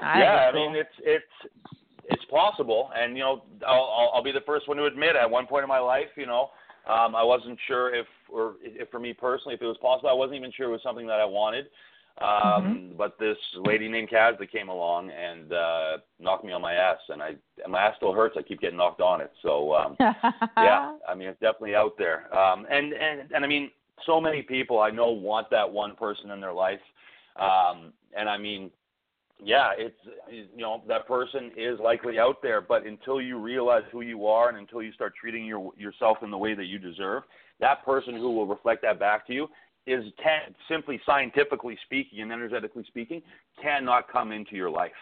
I 0.03 0.21
yeah, 0.21 0.51
I 0.51 0.53
mean 0.53 0.75
it's 0.75 0.89
it's 1.01 1.65
it's 2.09 2.25
possible, 2.31 2.91
and 2.95 3.17
you 3.17 3.23
know 3.23 3.43
I'll, 3.67 3.95
I'll 3.99 4.13
I'll 4.17 4.23
be 4.23 4.33
the 4.33 4.43
first 4.47 4.69
one 4.69 4.77
to 4.77 4.85
admit 4.85 5.17
at 5.17 5.31
one 5.31 5.47
point 5.47 5.63
in 5.63 5.69
my 5.69 5.79
life, 5.79 6.09
you 6.17 6.27
know, 6.27 6.51
um, 6.89 7.15
I 7.15 7.23
wasn't 7.23 7.59
sure 7.67 7.95
if 7.95 8.07
or 8.29 8.55
if 8.63 8.91
for 8.91 9.01
me 9.01 9.13
personally 9.13 9.55
if 9.55 9.63
it 9.63 9.67
was 9.67 9.79
possible. 9.81 10.09
I 10.09 10.15
wasn't 10.15 10.37
even 10.37 10.53
sure 10.53 10.69
it 10.69 10.73
was 10.73 10.83
something 10.83 11.07
that 11.07 11.21
I 11.21 11.25
wanted. 11.25 11.67
Um, 12.23 12.93
But 12.97 13.19
this 13.19 13.37
lady 13.57 13.89
named 13.89 14.09
Kaz 14.09 14.39
that 14.39 14.51
came 14.51 14.69
along 14.69 15.11
and 15.11 15.53
uh, 15.53 15.99
knocked 16.19 16.45
me 16.45 16.53
on 16.53 16.63
my 16.63 16.73
ass, 16.73 16.99
and 17.11 17.23
I 17.23 17.35
and 17.63 17.73
my 17.73 17.83
ass 17.83 17.95
still 17.97 18.13
hurts. 18.13 18.37
I 18.39 18.43
keep 18.43 18.61
getting 18.61 18.79
knocked 18.79 19.03
on 19.03 19.21
it. 19.21 19.31
So 19.43 19.75
um, 19.75 19.97
yeah, 20.01 20.97
I 21.07 21.15
mean 21.15 21.29
it's 21.29 21.41
definitely 21.41 21.75
out 21.75 21.99
there. 21.99 22.35
Um, 22.35 22.67
and 22.71 22.95
and 22.95 23.31
and 23.33 23.45
I 23.45 23.49
mean 23.49 23.71
so 24.07 24.21
many 24.21 24.43
people 24.43 24.81
I 24.81 24.91
know 24.91 25.11
want 25.11 25.51
that 25.51 25.71
one 25.71 25.95
person 25.95 26.31
in 26.31 26.41
their 26.41 26.53
life. 26.53 26.81
Um, 27.39 27.93
and 28.17 28.31
I 28.31 28.39
mean, 28.39 28.71
yeah, 29.43 29.73
it's 29.77 29.99
you 30.31 30.63
know 30.63 30.83
that 30.89 31.07
person 31.07 31.51
is 31.55 31.79
likely 31.81 32.19
out 32.19 32.41
there, 32.43 32.63
but 32.63 32.87
until 32.87 33.21
you 33.21 33.39
realize 33.39 33.83
who 33.93 34.01
you 34.01 34.27
are 34.27 34.49
and 34.49 34.57
until 34.57 34.83
you 34.83 34.93
start 34.93 35.13
treating 35.21 35.45
your 35.45 35.71
yourself 35.77 36.19
in 36.23 36.31
the 36.31 36.39
way 36.39 36.55
that 36.55 36.65
you 36.65 36.79
deserve, 36.79 37.25
that 37.61 37.85
person 37.85 38.15
who 38.15 38.33
will 38.33 38.47
reflect 38.47 38.81
that 38.83 38.99
back 38.99 39.27
to 39.27 39.35
you 39.35 39.49
is 39.87 40.05
can 40.23 40.55
simply 40.69 41.01
scientifically 41.07 41.79
speaking 41.85 42.21
and 42.21 42.33
energetically 42.33 42.85
speaking 42.89 43.23
cannot 43.61 44.11
come 44.11 44.33
into 44.33 44.57
your 44.57 44.71
life. 44.71 44.93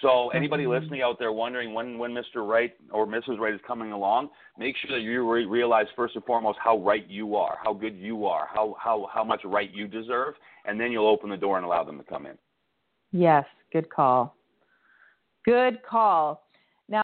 So 0.00 0.28
anybody 0.30 0.64
Mhm. 0.64 0.70
listening 0.80 1.02
out 1.02 1.18
there 1.18 1.32
wondering 1.32 1.74
when 1.74 1.98
when 1.98 2.12
Mr. 2.14 2.48
Right 2.48 2.74
or 2.90 3.06
Mrs. 3.06 3.38
Right 3.38 3.52
is 3.52 3.60
coming 3.62 3.92
along, 3.92 4.30
make 4.56 4.76
sure 4.76 4.90
that 4.92 5.00
you 5.02 5.28
re- 5.30 5.46
realize 5.46 5.88
first 5.96 6.14
and 6.14 6.24
foremost 6.24 6.58
how 6.60 6.78
right 6.78 7.06
you 7.08 7.36
are, 7.36 7.58
how 7.62 7.72
good 7.74 7.96
you 7.96 8.24
are, 8.26 8.46
how 8.54 8.76
how 8.78 9.06
how 9.12 9.24
much 9.24 9.44
right 9.44 9.70
you 9.72 9.88
deserve, 9.88 10.34
and 10.64 10.80
then 10.80 10.92
you'll 10.92 11.08
open 11.08 11.28
the 11.28 11.36
door 11.36 11.56
and 11.56 11.66
allow 11.66 11.82
them 11.84 11.98
to 11.98 12.04
come 12.04 12.26
in. 12.26 12.38
yes 13.12 13.44
good 13.72 13.88
call 13.90 14.36
good 15.44 15.82
call 15.82 16.46
now 16.88 17.02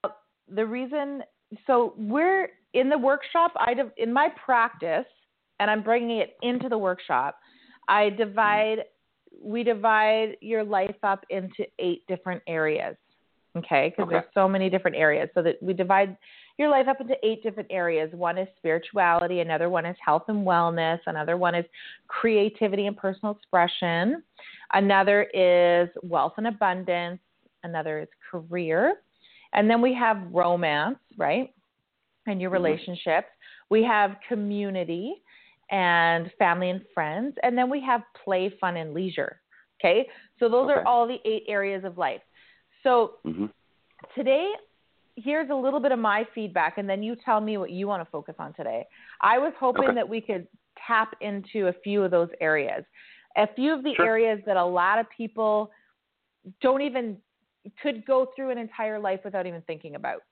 the 0.49 0.65
reason 0.65 1.25
so 1.67 1.95
we're 1.97 2.51
in 2.75 2.89
the 2.89 2.97
workshop 2.99 3.53
i 3.57 3.75
in 3.97 4.13
my 4.13 4.29
practice 4.45 5.07
and 5.61 5.71
i'm 5.71 5.83
bringing 5.83 6.19
it 6.19 6.37
into 6.43 6.69
the 6.69 6.79
workshop. 6.79 7.39
I 7.89 8.11
divide 8.11 8.85
we 9.43 9.63
divide 9.63 10.37
your 10.41 10.65
life 10.65 10.97
up 11.03 11.25
into 11.31 11.65
eight 11.79 12.07
different 12.09 12.43
areas 12.47 12.97
okay? 13.57 13.89
Because 13.91 14.05
Okay. 14.05 14.17
there's 14.17 14.35
so 14.35 14.49
many 14.49 14.69
different 14.69 14.97
areas. 14.97 15.31
So 15.35 15.43
that 15.43 15.63
we 15.63 15.73
divide 15.73 16.17
your 16.59 16.69
life 16.69 16.89
up 16.89 17.01
into 17.01 17.15
eight 17.23 17.43
different 17.43 17.71
areas. 17.71 18.13
One 18.13 18.39
is 18.39 18.49
spirituality 18.57 19.41
another 19.41 19.69
one 19.71 19.87
is 19.87 19.97
health 20.05 20.25
and 20.29 20.47
wellness 20.47 20.99
another 21.07 21.37
one 21.37 21.55
is 21.55 21.65
creativity 22.09 22.87
and 22.87 22.97
personal 22.97 23.35
expression 23.35 24.23
another 24.73 25.25
is 25.35 25.89
wealth 26.03 26.35
and 26.39 26.47
abundance 26.47 27.21
another 27.63 28.01
is 28.01 28.09
career 28.31 28.97
and 29.53 29.69
then 29.71 29.81
we 29.81 29.95
have 29.95 30.19
romance 30.33 30.99
right 31.17 31.51
and 32.27 32.41
your 32.41 32.51
Mhm. 32.51 32.55
relationships. 32.55 33.29
We 33.71 33.83
have 33.85 34.21
community 34.29 35.23
and 35.71 36.31
family 36.39 36.71
and 36.71 36.81
friends 36.95 37.35
and 37.43 37.57
then 37.59 37.69
we 37.69 37.81
have 37.81 38.03
play 38.25 38.53
fun 38.61 38.77
and 38.77 38.95
leisure 38.95 39.41
okay 39.81 40.07
so 40.39 40.49
those 40.49 40.71
Okay. 40.71 40.75
are 40.81 40.87
all 40.87 41.07
the 41.07 41.19
eight 41.25 41.43
areas 41.49 41.85
of 41.85 41.99
life 41.99 42.21
so 42.83 43.15
Mm-hmm. 43.27 43.47
today 44.15 44.53
here's 45.17 45.51
a 45.51 45.55
little 45.55 45.81
bit 45.81 45.91
of 45.93 45.99
my 45.99 46.25
feedback 46.35 46.79
and 46.79 46.89
then 46.89 47.03
you 47.03 47.17
tell 47.25 47.41
me 47.41 47.57
what 47.57 47.71
you 47.71 47.89
want 47.89 48.05
to 48.05 48.11
focus 48.11 48.37
on 48.39 48.53
today 48.55 48.87
i 49.23 49.39
was 49.39 49.53
hoping 49.59 49.89
Okay. 49.89 49.95
that 49.95 50.09
we 50.09 50.21
could 50.21 50.47
tap 50.87 51.15
into 51.21 51.67
a 51.69 51.73
few 51.83 52.03
of 52.05 52.11
those 52.11 52.29
areas 52.41 52.85
a 53.37 53.47
few 53.55 53.73
of 53.73 53.83
the 53.83 53.95
Sure. 53.97 54.07
areas 54.07 54.41
that 54.47 54.57
a 54.57 54.65
lot 54.65 54.99
of 54.99 55.07
people 55.17 55.71
don't 56.61 56.83
even 56.83 57.17
could 57.83 58.05
go 58.07 58.29
through 58.37 58.51
an 58.51 58.59
entire 58.59 58.99
life 59.01 59.21
without 59.25 59.47
even 59.47 59.63
thinking 59.63 59.97
about 59.97 60.23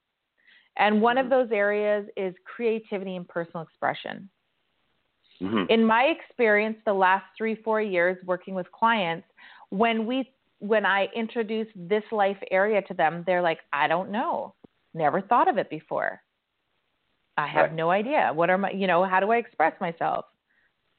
and 0.76 1.00
one 1.02 1.18
of 1.18 1.26
Mhm. 1.26 1.30
those 1.30 1.50
areas 1.52 2.08
is 2.16 2.34
creativity 2.44 3.16
and 3.16 3.26
personal 3.28 3.62
expression 3.62 4.28
Mm-hmm. 5.42 5.64
in 5.68 5.84
my 5.84 6.04
experience 6.04 6.76
the 6.86 6.92
last 6.92 7.24
three 7.36 7.56
four 7.56 7.82
years 7.82 8.16
working 8.24 8.54
with 8.54 8.70
clients 8.70 9.26
when 9.70 10.06
we 10.06 10.30
when 10.60 10.86
i 10.86 11.08
introduce 11.14 11.66
this 11.74 12.04
life 12.12 12.36
area 12.52 12.80
to 12.82 12.94
them 12.94 13.24
they're 13.26 13.42
like 13.42 13.58
i 13.72 13.88
don't 13.88 14.10
know. 14.10 14.54
Never 14.94 15.20
thought 15.20 15.48
of 15.48 15.58
it 15.58 15.68
before. 15.70 16.22
I 17.36 17.48
have 17.48 17.70
Right. 17.70 17.74
no 17.74 17.90
idea. 17.90 18.30
What 18.32 18.48
are 18.48 18.56
my 18.58 18.70
you 18.70 18.86
know 18.86 19.02
how 19.04 19.18
do 19.18 19.32
i 19.32 19.36
express 19.38 19.78
myself? 19.80 20.26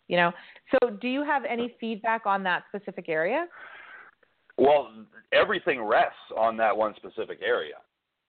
You 0.09 0.17
know? 0.17 0.31
So 0.71 0.89
do 0.89 1.07
you 1.07 1.23
have 1.23 1.45
any 1.45 1.75
feedback 1.79 2.25
on 2.25 2.43
that 2.43 2.63
specific 2.67 3.07
area? 3.07 3.47
Well, 4.57 4.91
everything 5.31 5.81
rests 5.81 6.17
on 6.37 6.57
that 6.57 6.75
one 6.75 6.93
specific 6.95 7.39
area. 7.41 7.75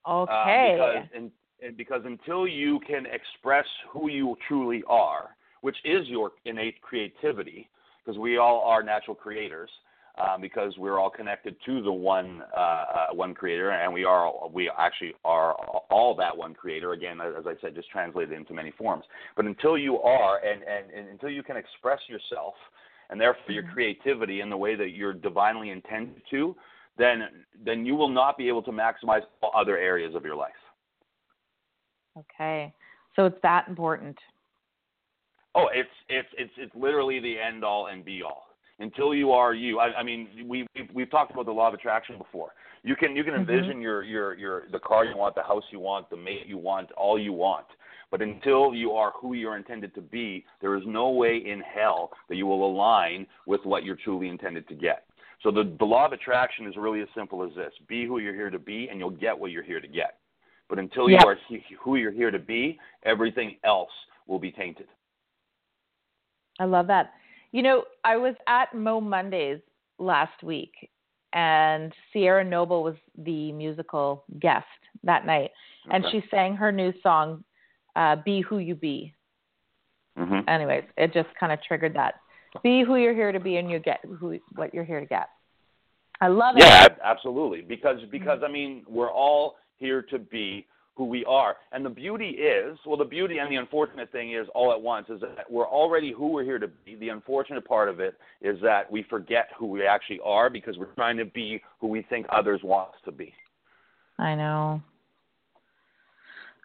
okay. 0.08 0.78
Uh, 0.80 1.00
because, 1.00 1.08
in, 1.14 1.30
and 1.66 1.76
because 1.76 2.02
until 2.04 2.46
you 2.46 2.80
can 2.86 3.06
express 3.06 3.66
who 3.90 4.08
you 4.08 4.36
truly 4.48 4.82
are, 4.88 5.35
which 5.60 5.76
is 5.84 6.06
your 6.08 6.32
innate 6.44 6.80
creativity, 6.82 7.68
because 8.04 8.18
we 8.18 8.38
all 8.38 8.60
are 8.62 8.82
natural 8.82 9.14
creators, 9.14 9.70
um, 10.18 10.40
because 10.40 10.72
we're 10.78 10.98
all 10.98 11.10
connected 11.10 11.56
to 11.66 11.82
the 11.82 11.92
one 11.92 12.42
uh, 12.56 12.60
uh, 12.60 13.06
one 13.12 13.34
creator, 13.34 13.70
and 13.70 13.92
we 13.92 14.04
are 14.04 14.48
we 14.48 14.70
actually 14.78 15.14
are 15.24 15.54
all 15.90 16.14
that 16.14 16.34
one 16.36 16.54
creator. 16.54 16.92
Again, 16.92 17.20
as 17.20 17.46
I 17.46 17.54
said, 17.60 17.74
just 17.74 17.90
translated 17.90 18.32
into 18.32 18.54
many 18.54 18.70
forms. 18.78 19.04
But 19.36 19.44
until 19.44 19.76
you 19.76 20.00
are, 20.00 20.38
and, 20.38 20.62
and, 20.62 20.90
and 20.90 21.08
until 21.08 21.28
you 21.30 21.42
can 21.42 21.56
express 21.56 22.00
yourself, 22.08 22.54
and 23.10 23.20
therefore 23.20 23.52
your 23.52 23.64
Mhm. 23.64 23.72
creativity 23.72 24.40
in 24.40 24.48
the 24.48 24.56
way 24.56 24.74
that 24.74 24.90
you're 24.90 25.12
divinely 25.12 25.70
intended 25.70 26.22
to, 26.30 26.56
then 26.96 27.44
then 27.64 27.84
you 27.84 27.94
will 27.94 28.08
not 28.08 28.38
be 28.38 28.48
able 28.48 28.62
to 28.62 28.72
maximize 28.72 29.22
other 29.54 29.76
areas 29.76 30.14
of 30.14 30.24
your 30.24 30.36
life. 30.36 30.54
okay 32.18 32.72
so 33.14 33.26
it's 33.26 33.40
that 33.42 33.68
important 33.68 34.16
Oh, 35.56 35.68
it's 35.72 35.88
it's 36.08 36.28
it's 36.36 36.52
it's 36.58 36.74
literally 36.74 37.18
the 37.18 37.38
end 37.40 37.64
all 37.64 37.86
and 37.86 38.04
be 38.04 38.22
all. 38.22 38.48
Until 38.78 39.14
you 39.14 39.32
are 39.32 39.54
you, 39.54 39.78
I, 39.78 39.86
I 39.94 40.02
mean, 40.02 40.28
we 40.46 40.66
we've, 40.76 40.88
we've 40.92 41.10
talked 41.10 41.32
about 41.32 41.46
the 41.46 41.52
law 41.52 41.68
of 41.68 41.74
attraction 41.74 42.18
before. 42.18 42.50
You 42.82 42.94
can 42.94 43.16
you 43.16 43.24
can 43.24 43.32
Mhm. 43.32 43.38
envision 43.38 43.80
your 43.80 44.02
your 44.02 44.34
your 44.34 44.64
the 44.70 44.78
car 44.78 45.06
you 45.06 45.16
want, 45.16 45.34
the 45.34 45.42
house 45.42 45.64
you 45.70 45.80
want, 45.80 46.10
the 46.10 46.16
mate 46.16 46.46
you 46.46 46.58
want, 46.58 46.92
all 46.92 47.18
you 47.18 47.32
want. 47.32 47.66
But 48.10 48.20
until 48.20 48.74
you 48.74 48.92
are 48.92 49.12
who 49.12 49.32
you're 49.32 49.56
intended 49.56 49.94
to 49.94 50.02
be, 50.02 50.44
there 50.60 50.76
is 50.76 50.82
no 50.86 51.08
way 51.08 51.38
in 51.38 51.60
hell 51.60 52.12
that 52.28 52.36
you 52.36 52.46
will 52.46 52.70
align 52.70 53.26
with 53.46 53.64
what 53.64 53.82
you're 53.82 53.96
truly 53.96 54.28
intended 54.28 54.68
to 54.68 54.74
get. 54.74 55.04
So 55.42 55.50
the 55.50 55.74
the 55.78 55.86
law 55.86 56.04
of 56.04 56.12
attraction 56.12 56.66
is 56.66 56.76
really 56.76 57.00
as 57.00 57.08
simple 57.14 57.42
as 57.42 57.54
this: 57.54 57.72
be 57.88 58.04
who 58.04 58.18
you're 58.18 58.34
here 58.34 58.50
to 58.50 58.58
be, 58.58 58.88
and 58.90 59.00
you'll 59.00 59.10
get 59.10 59.38
what 59.38 59.52
you're 59.52 59.62
here 59.62 59.80
to 59.80 59.88
get. 59.88 60.18
But 60.68 60.78
until 60.78 61.08
Yep. 61.08 61.22
you 61.22 61.28
are 61.28 61.38
who 61.80 61.96
you're 61.96 62.12
here 62.12 62.30
to 62.30 62.38
be, 62.38 62.78
everything 63.04 63.56
else 63.64 63.90
will 64.26 64.38
be 64.38 64.52
tainted. 64.52 64.88
I 66.58 66.64
love 66.64 66.86
that. 66.88 67.12
You 67.52 67.62
know, 67.62 67.84
I 68.04 68.16
was 68.16 68.34
at 68.48 68.74
Mo 68.74 69.00
Mondays 69.00 69.60
last 69.98 70.42
week, 70.42 70.90
and 71.32 71.92
Sierra 72.12 72.44
Noble 72.44 72.82
was 72.82 72.96
the 73.18 73.52
musical 73.52 74.24
guest 74.40 74.66
that 75.04 75.26
night, 75.26 75.50
and 75.90 76.04
Okay. 76.04 76.20
she 76.20 76.28
sang 76.28 76.56
her 76.56 76.72
new 76.72 76.92
song, 77.02 77.44
uh, 77.94 78.16
"Be 78.16 78.40
Who 78.42 78.58
You 78.58 78.74
Be." 78.74 79.14
hmm 80.16 80.40
Anyways, 80.48 80.84
it 80.96 81.12
just 81.12 81.28
kind 81.34 81.52
of 81.52 81.62
triggered 81.62 81.94
that. 81.94 82.20
Be 82.62 82.82
who 82.82 82.96
you're 82.96 83.14
here 83.14 83.32
to 83.32 83.40
be, 83.40 83.56
and 83.58 83.70
you 83.70 83.78
get 83.78 84.00
who 84.04 84.38
what 84.54 84.72
you're 84.72 84.84
here 84.84 85.00
to 85.00 85.06
get. 85.06 85.28
I 86.20 86.28
love 86.28 86.56
it. 86.56 86.60
Yeah, 86.60 86.88
absolutely. 87.04 87.60
Because 87.60 87.98
because 88.10 88.42
I 88.42 88.48
mean, 88.48 88.84
we're 88.88 89.10
all 89.10 89.56
here 89.76 90.02
to 90.02 90.18
be 90.18 90.66
who 90.96 91.04
we 91.04 91.24
are. 91.26 91.56
And 91.72 91.84
the 91.84 91.90
beauty 91.90 92.30
is, 92.30 92.78
well, 92.86 92.96
the 92.96 93.04
beauty 93.04 93.38
and 93.38 93.52
the 93.52 93.56
unfortunate 93.56 94.10
thing 94.10 94.32
is 94.32 94.46
all 94.54 94.72
at 94.72 94.80
once 94.80 95.08
is 95.10 95.20
that 95.20 95.50
we're 95.50 95.68
already 95.68 96.10
who 96.12 96.28
we're 96.28 96.44
here 96.44 96.58
to 96.58 96.68
be. 96.68 96.96
The 96.96 97.10
unfortunate 97.10 97.66
part 97.66 97.90
of 97.90 98.00
it 98.00 98.14
is 98.40 98.58
that 98.62 98.90
we 98.90 99.02
forget 99.02 99.48
who 99.58 99.66
we 99.66 99.86
actually 99.86 100.20
are 100.24 100.48
because 100.48 100.78
we're 100.78 100.94
trying 100.94 101.18
to 101.18 101.26
be 101.26 101.62
who 101.80 101.88
we 101.88 102.02
think 102.08 102.26
others 102.30 102.60
want 102.64 102.88
us 102.88 103.00
to 103.04 103.12
be. 103.12 103.34
I 104.18 104.34
know. 104.34 104.80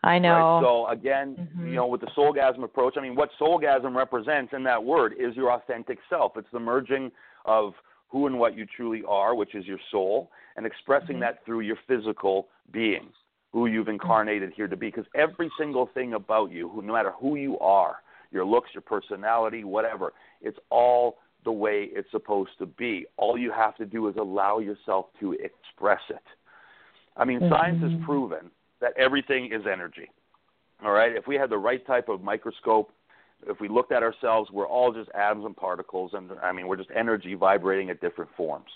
I 0.04 0.14
Right? 0.14 0.20
know. 0.20 0.60
So 0.64 0.88
again, 0.88 1.50
Mhm. 1.58 1.68
you 1.68 1.76
know, 1.76 1.88
with 1.88 2.02
the 2.02 2.08
soulgasm 2.08 2.64
approach, 2.64 2.98
I 2.98 3.02
mean, 3.02 3.16
what 3.16 3.32
soulgasm 3.34 3.96
represents 3.96 4.54
in 4.54 4.64
that 4.64 4.82
word 4.82 5.14
is 5.14 5.36
your 5.36 5.52
authentic 5.52 6.00
self. 6.10 6.38
It's 6.38 6.50
the 6.52 6.60
merging 6.60 7.12
of 7.46 7.76
who 8.08 8.28
and 8.28 8.40
what 8.40 8.56
you 8.56 8.66
truly 8.66 9.04
are, 9.04 9.36
which 9.36 9.56
is 9.56 9.68
your 9.68 9.80
soul, 9.92 10.32
and 10.56 10.66
expressing 10.66 11.18
Mhm. 11.18 11.22
that 11.22 11.46
through 11.46 11.62
your 11.62 11.78
physical 11.88 12.50
being, 12.72 13.14
who 13.52 13.66
you've 13.66 13.88
incarnated 13.88 14.54
here 14.56 14.68
to 14.68 14.78
be. 14.78 14.88
Because 14.88 15.06
every 15.16 15.52
single 15.58 15.90
thing 15.94 16.14
about 16.14 16.52
you, 16.52 16.70
who, 16.70 16.82
no 16.82 16.94
matter 16.94 17.12
who 17.20 17.36
you 17.36 17.60
are, 17.60 17.98
your 18.32 18.46
looks, 18.46 18.70
your 18.74 18.82
personality, 18.82 19.64
whatever, 19.64 20.14
it's 20.42 20.58
all 20.70 21.18
the 21.44 21.52
way 21.52 21.90
it's 21.92 22.10
supposed 22.12 22.52
to 22.60 22.66
be. 22.66 23.06
All 23.18 23.38
you 23.38 23.52
have 23.52 23.76
to 23.78 23.86
do 23.86 24.08
is 24.08 24.16
allow 24.16 24.60
yourself 24.60 25.08
to 25.20 25.34
express 25.34 26.02
it. 26.10 26.24
I 27.18 27.26
mean, 27.26 27.40
mm-hmm. 27.40 27.54
science 27.54 27.82
has 27.82 27.92
proven 28.06 28.52
that 28.80 28.94
everything 28.98 29.52
is 29.52 29.64
energy. 29.72 30.10
All 30.84 30.92
right? 30.92 31.12
If 31.16 31.28
we 31.28 31.36
had 31.36 31.50
the 31.50 31.58
right 31.58 31.86
type 31.86 32.10
of 32.10 32.24
microscope, 32.24 32.92
if 33.48 33.60
we 33.60 33.68
looked 33.68 33.92
at 33.92 34.04
ourselves, 34.04 34.50
we're 34.52 34.68
all 34.68 34.94
just 34.94 35.10
atoms 35.12 35.46
and 35.46 35.56
particles, 35.56 36.12
and 36.14 36.30
I 36.44 36.52
mean, 36.52 36.68
we're 36.68 36.78
just 36.78 36.90
energy 36.96 37.34
vibrating 37.34 37.90
at 37.90 38.00
different 38.00 38.30
forms. 38.38 38.70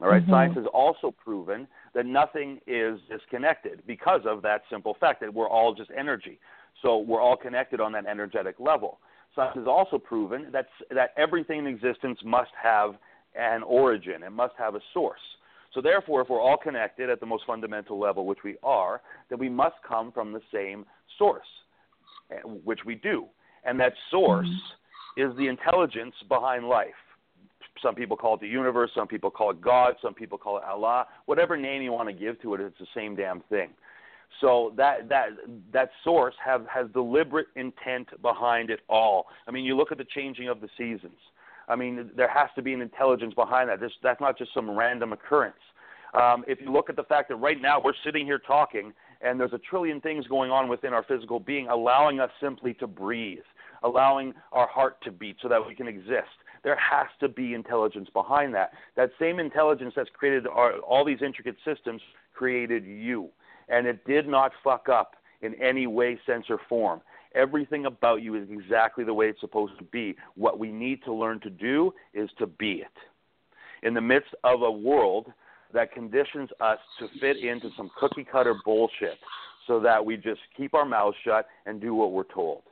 All 0.00 0.08
right? 0.08 0.24
Mhm. 0.24 0.30
Science 0.30 0.54
has 0.54 0.66
also 0.66 1.10
proven 1.10 1.66
that 1.92 2.06
nothing 2.06 2.60
is 2.66 3.00
disconnected 3.08 3.82
because 3.86 4.24
of 4.26 4.42
that 4.42 4.62
simple 4.70 4.94
fact 4.94 5.20
that 5.20 5.32
we're 5.32 5.48
all 5.48 5.74
just 5.74 5.90
energy. 5.90 6.38
So 6.82 6.98
we're 6.98 7.20
all 7.20 7.36
connected 7.36 7.80
on 7.80 7.92
that 7.92 8.06
energetic 8.06 8.60
level. 8.60 9.00
Science 9.34 9.56
has 9.56 9.66
also 9.66 9.98
proven 9.98 10.50
that 10.52 10.68
that 10.90 11.12
everything 11.16 11.60
in 11.60 11.66
existence 11.66 12.22
must 12.24 12.50
have 12.54 12.96
an 13.34 13.62
origin. 13.62 14.22
It 14.22 14.30
must 14.30 14.54
have 14.56 14.74
a 14.74 14.80
source. 14.92 15.20
So 15.72 15.80
therefore, 15.80 16.22
if 16.22 16.28
we're 16.28 16.40
all 16.40 16.56
connected 16.56 17.10
at 17.10 17.20
the 17.20 17.26
most 17.26 17.44
fundamental 17.44 17.98
level, 17.98 18.24
which 18.26 18.42
we 18.42 18.56
are, 18.62 19.02
then 19.28 19.38
we 19.38 19.48
must 19.48 19.76
come 19.86 20.12
from 20.12 20.32
the 20.32 20.40
same 20.52 20.86
source, 21.18 21.46
eh, 22.30 22.40
which 22.40 22.84
we 22.84 22.94
do. 22.94 23.26
And 23.64 23.78
that 23.80 23.92
source 24.10 24.48
is 25.16 25.36
the 25.36 25.46
intelligence 25.46 26.14
behind 26.28 26.68
life. 26.68 26.94
Some 27.82 27.94
people 27.94 28.16
call 28.16 28.34
it 28.34 28.40
the 28.40 28.48
universe, 28.48 28.90
some 28.94 29.06
people 29.06 29.30
call 29.30 29.50
it 29.50 29.60
God, 29.60 29.94
some 30.02 30.14
people 30.14 30.38
call 30.38 30.58
it 30.58 30.64
Allah. 30.64 31.06
Whatever 31.26 31.56
name 31.56 31.82
you 31.82 31.92
want 31.92 32.08
to 32.08 32.14
give 32.14 32.40
to 32.42 32.54
it, 32.54 32.60
it's 32.60 32.78
the 32.78 32.86
same 32.94 33.16
damn 33.16 33.40
thing. 33.42 33.70
So 34.40 34.72
that 34.76 35.08
that 35.08 35.28
that 35.72 35.90
source 36.04 36.34
have 36.44 36.66
has 36.66 36.86
deliberate 36.92 37.46
intent 37.56 38.08
behind 38.22 38.70
it 38.70 38.80
all. 38.88 39.26
I 39.46 39.50
mean, 39.50 39.64
you 39.64 39.76
look 39.76 39.90
at 39.90 39.98
the 39.98 40.06
changing 40.14 40.48
of 40.48 40.60
the 40.60 40.68
seasons. 40.76 41.18
I 41.68 41.76
mean, 41.76 42.10
there 42.16 42.28
has 42.28 42.48
to 42.56 42.62
be 42.62 42.72
an 42.72 42.80
intelligence 42.80 43.34
behind 43.34 43.68
that. 43.68 43.80
This, 43.80 43.92
that's 44.02 44.20
not 44.20 44.38
just 44.38 44.54
some 44.54 44.70
random 44.70 45.12
occurrence. 45.12 45.56
Um, 46.14 46.44
if 46.48 46.60
you 46.60 46.72
look 46.72 46.88
at 46.88 46.96
the 46.96 47.02
fact 47.02 47.28
that 47.28 47.36
right 47.36 47.60
now 47.60 47.80
we're 47.82 47.92
sitting 48.04 48.24
here 48.24 48.38
talking, 48.38 48.92
and 49.20 49.38
there's 49.38 49.52
a 49.52 49.58
trillion 49.58 50.00
things 50.00 50.26
going 50.26 50.50
on 50.50 50.68
within 50.68 50.92
our 50.92 51.02
physical 51.02 51.38
being, 51.38 51.68
allowing 51.68 52.20
us 52.20 52.30
simply 52.40 52.72
to 52.74 52.86
breathe, 52.86 53.44
allowing 53.82 54.32
our 54.52 54.66
heart 54.68 54.96
to 55.02 55.10
beat 55.10 55.36
so 55.42 55.48
that 55.48 55.64
we 55.66 55.74
can 55.74 55.86
exist. 55.88 56.28
There 56.64 56.76
has 56.76 57.06
to 57.20 57.28
be 57.28 57.54
intelligence 57.54 58.08
behind 58.12 58.54
that. 58.54 58.72
That 58.96 59.10
same 59.18 59.38
intelligence 59.38 59.94
that's 59.96 60.10
created 60.12 60.46
our, 60.46 60.78
all 60.78 61.04
these 61.04 61.22
intricate 61.24 61.56
systems 61.64 62.02
created 62.34 62.84
you, 62.84 63.28
and 63.68 63.86
it 63.86 64.04
did 64.06 64.28
not 64.28 64.52
fuck 64.62 64.88
up 64.88 65.16
in 65.40 65.54
any 65.62 65.86
way, 65.86 66.18
sense, 66.26 66.46
or 66.48 66.60
form. 66.68 67.00
Everything 67.34 67.86
about 67.86 68.22
you 68.22 68.34
is 68.34 68.48
exactly 68.50 69.04
the 69.04 69.14
way 69.14 69.28
it's 69.28 69.40
supposed 69.40 69.76
to 69.78 69.84
be. 69.84 70.16
What 70.34 70.58
we 70.58 70.70
need 70.70 71.04
to 71.04 71.12
learn 71.12 71.40
to 71.40 71.50
do 71.50 71.92
is 72.14 72.30
to 72.38 72.46
be 72.46 72.82
it. 72.82 73.86
In 73.86 73.94
the 73.94 74.00
midst 74.00 74.34
of 74.44 74.62
a 74.62 74.70
world 74.70 75.26
that 75.72 75.92
conditions 75.92 76.48
us 76.60 76.78
to 76.98 77.08
fit 77.20 77.36
into 77.36 77.68
some 77.76 77.90
cookie 77.98 78.24
cutter 78.24 78.54
bullshit 78.64 79.18
so 79.66 79.78
that 79.80 80.04
we 80.04 80.16
just 80.16 80.40
keep 80.56 80.74
our 80.74 80.86
mouths 80.86 81.16
shut 81.24 81.46
and 81.66 81.80
do 81.80 81.94
what 81.94 82.12
we're 82.12 82.24
told. 82.24 82.62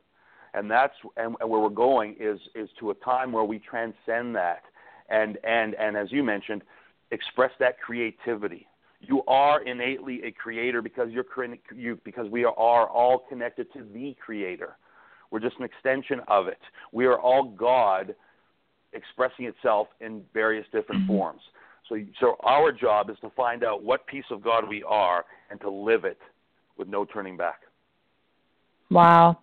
And 0.57 0.69
that's 0.69 0.95
and, 1.16 1.37
and 1.40 1.49
where 1.49 1.61
we're 1.61 1.69
going 1.69 2.16
is 2.19 2.40
is 2.57 2.69
to 2.81 2.90
a 2.90 2.95
time 2.95 3.31
where 3.31 3.45
we 3.45 3.61
transcend 3.61 4.35
that 4.35 4.62
and 5.09 5.38
and 5.45 5.75
and 5.75 5.97
as 5.97 6.11
you 6.11 6.23
mentioned, 6.23 6.62
express 7.11 7.51
that 7.61 7.81
creativity. 7.81 8.66
You 9.01 9.23
are 9.29 9.62
innately 9.62 10.23
a 10.25 10.33
creator 10.33 10.83
because 10.83 11.11
you're 11.11 11.27
you 11.75 12.01
because 12.05 12.29
we 12.31 12.45
are 12.45 12.53
all 12.88 13.25
connected 13.29 13.73
to 13.75 13.85
the 13.92 14.16
creator. 14.25 14.77
We're 15.31 15.40
just 15.40 15.57
an 15.59 15.64
extension 15.64 16.21
of 16.29 16.49
it. 16.49 16.59
We 16.92 17.07
are 17.07 17.19
all 17.19 17.45
God 17.45 18.14
expressing 18.92 19.45
itself 19.45 19.88
in 20.01 20.23
various 20.33 20.64
different 20.73 21.03
mm-hmm. 21.03 21.12
forms. 21.19 21.40
So, 21.88 21.97
so 22.21 22.37
our 22.42 22.73
job 22.73 23.11
is 23.11 23.16
to 23.21 23.31
find 23.31 23.62
out 23.62 23.83
what 23.83 24.07
piece 24.07 24.25
of 24.31 24.42
God 24.42 24.69
we 24.69 24.83
are 24.85 25.25
and 25.51 25.61
to 25.61 25.71
live 25.71 26.05
it 26.05 26.19
with 26.79 26.88
no 26.88 27.05
turning 27.05 27.37
back. 27.37 27.61
Wow. 28.90 29.38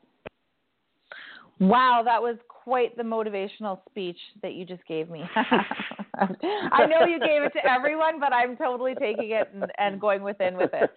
Wow, 1.67 2.02
that 2.04 2.21
was 2.21 2.36
quite 2.49 2.95
the 2.97 3.04
motivational 3.04 3.80
speech 3.89 4.17
that 4.41 4.54
you 4.54 4.65
just 4.65 4.86
gave 4.86 5.10
me. 5.10 5.23
I 5.36 6.86
know 6.86 7.06
you 7.06 7.19
gave 7.19 7.43
it 7.43 7.54
to 7.54 7.65
everyone, 7.65 8.19
but 8.19 8.34
I'm 8.34 8.58
totally 8.58 8.95
taking 8.95 9.32
it 9.32 9.49
and, 9.54 9.71
and 9.78 9.99
going 9.99 10.23
within 10.23 10.58
with 10.58 10.71
it. 10.73 10.89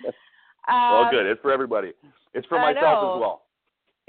Um, 0.68 0.92
well, 0.92 1.10
good. 1.12 1.26
It's 1.26 1.40
for 1.40 1.52
everybody. 1.52 1.92
It's 2.34 2.44
for 2.48 2.58
I 2.58 2.72
myself 2.72 3.02
know. 3.02 3.14
as 3.14 3.20
well. 3.20 3.42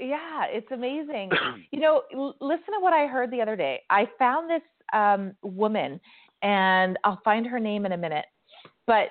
Yeah, 0.00 0.46
it's 0.48 0.66
amazing. 0.72 1.30
you 1.70 1.78
know, 1.78 2.02
l- 2.12 2.34
listen 2.40 2.74
to 2.74 2.80
what 2.80 2.92
I 2.92 3.06
heard 3.06 3.30
the 3.30 3.40
other 3.40 3.54
day. 3.54 3.82
I 3.90 4.08
found 4.18 4.50
this 4.50 4.62
um, 4.92 5.34
woman, 5.42 6.00
and 6.42 6.98
I'll 7.04 7.20
find 7.24 7.46
her 7.46 7.60
name 7.60 7.86
in 7.86 7.92
a 7.92 7.96
minute, 7.96 8.26
but 8.88 9.10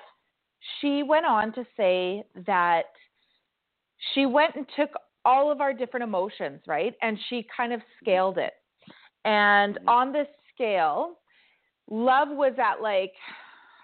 she 0.80 1.02
went 1.02 1.24
on 1.24 1.54
to 1.54 1.64
say 1.76 2.24
that 2.46 2.84
she 4.12 4.26
went 4.26 4.54
and 4.56 4.66
took 4.76 4.90
all 5.28 5.52
of 5.52 5.60
our 5.60 5.74
different 5.74 6.04
emotions, 6.04 6.60
right? 6.66 6.94
And 7.02 7.18
she 7.28 7.46
kind 7.54 7.72
of 7.74 7.80
scaled 8.00 8.38
it. 8.38 8.54
And 9.26 9.76
Mhm. 9.76 9.88
on 9.88 10.12
this 10.12 10.28
scale, 10.54 11.20
love 11.88 12.28
was 12.30 12.58
at 12.58 12.80
like 12.80 13.14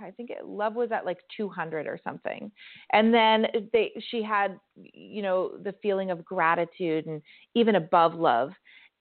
I 0.00 0.10
think 0.10 0.30
it, 0.30 0.44
love 0.44 0.74
was 0.74 0.90
at 0.90 1.06
like 1.06 1.20
200 1.36 1.86
or 1.86 1.98
something. 2.02 2.50
And 2.92 3.14
then 3.14 3.46
they 3.72 3.92
she 4.10 4.22
had 4.22 4.58
you 4.74 5.22
know 5.22 5.56
the 5.58 5.72
feeling 5.82 6.10
of 6.10 6.24
gratitude 6.24 7.06
and 7.06 7.22
even 7.54 7.76
above 7.76 8.14
love. 8.14 8.50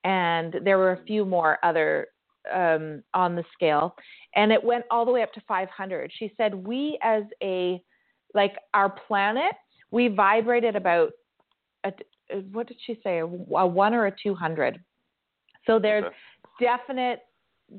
And 0.04 0.54
there 0.62 0.78
were 0.78 0.92
a 0.92 1.04
few 1.04 1.24
more 1.24 1.58
other 1.64 2.08
um, 2.52 3.02
on 3.14 3.34
the 3.34 3.44
scale, 3.54 3.96
and 4.36 4.52
it 4.52 4.62
went 4.62 4.84
all 4.90 5.04
the 5.06 5.10
way 5.16 5.22
up 5.22 5.32
to 5.32 5.40
500. 5.48 6.12
She 6.18 6.32
said 6.36 6.54
we 6.54 6.98
as 7.02 7.24
a 7.42 7.82
like 8.34 8.54
our 8.74 8.90
planet, 8.90 9.54
we 9.90 10.08
vibrated 10.08 10.76
about 10.76 11.10
a, 11.84 11.92
what 12.52 12.68
did 12.68 12.76
she 12.84 12.98
say 13.02 13.18
a, 13.18 13.24
a 13.24 13.66
one 13.66 13.94
or 13.94 14.06
a 14.06 14.12
200. 14.22 14.80
So 15.66 15.78
there's 15.78 16.04
Okay. 16.04 16.16
definite 16.60 17.20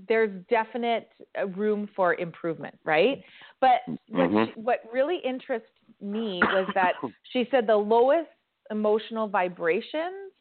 there's 0.07 0.31
definite 0.49 1.09
uh, 1.39 1.45
room 1.47 1.87
for 1.95 2.15
improvement, 2.15 2.77
right? 2.83 3.23
But 3.61 3.81
what, 4.09 4.29
Mhm. 4.31 4.45
she, 4.47 4.51
what 4.59 4.79
really 4.91 5.17
interests 5.23 5.69
me 6.01 6.43
was 6.45 6.67
that 6.73 6.93
she 7.31 7.47
said 7.51 7.67
the 7.67 7.75
lowest 7.75 8.29
emotional 8.71 9.27
vibrations 9.27 10.33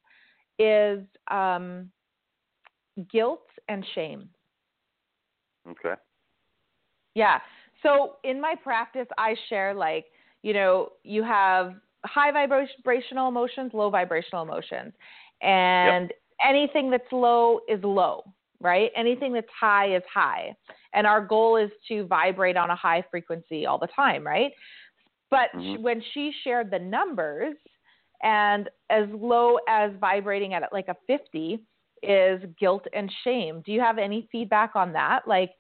is 0.59 1.01
um, 1.31 1.91
guilt 3.11 3.47
and 3.69 3.85
shame. 3.95 4.31
Okay. 5.69 5.95
Yeah. 7.15 7.39
So 7.83 8.17
in 8.25 8.41
my 8.41 8.55
practice, 8.63 9.07
I 9.19 9.35
share 9.49 9.75
like, 9.75 10.07
you 10.43 10.53
know, 10.53 10.93
you 11.03 11.23
have 11.23 11.75
high 12.05 12.31
vibrational 12.33 13.29
emotions, 13.29 13.73
low 13.75 13.91
vibrational 13.91 14.43
emotions. 14.43 14.93
And 15.43 16.13
anything 16.45 16.91
that's 16.91 17.11
low 17.13 17.61
is 17.69 17.83
low, 17.83 18.23
right? 18.61 18.91
Anything 18.97 19.33
that's 19.33 19.49
high 19.59 19.95
is 19.97 20.03
high. 20.13 20.55
And 20.93 21.07
our 21.07 21.25
goal 21.25 21.57
is 21.57 21.71
to 21.89 22.07
vibrate 22.07 22.57
on 22.57 22.71
a 22.71 22.77
high 22.77 23.03
frequency 23.11 23.67
all 23.67 23.79
the 23.79 23.89
time, 23.89 24.27
right? 24.27 24.53
But 25.31 25.51
Mhm. 25.55 25.77
sh 25.77 25.79
when 25.81 26.03
she 26.13 26.33
shared 26.45 26.71
the 26.71 26.79
numbers 26.79 27.57
and 28.23 28.69
as 28.91 29.09
low 29.11 29.59
as 29.69 29.93
vibrating 30.01 30.55
at 30.55 30.73
like 30.73 30.89
a 30.89 30.97
50 31.07 31.61
is 32.03 32.43
guilt 32.59 32.87
and 32.93 33.11
shame. 33.25 33.63
Do 33.65 33.73
you 33.73 33.81
have 33.81 33.99
any 33.99 34.29
feedback 34.31 34.77
on 34.77 34.93
that? 34.93 35.27
Like 35.27 35.53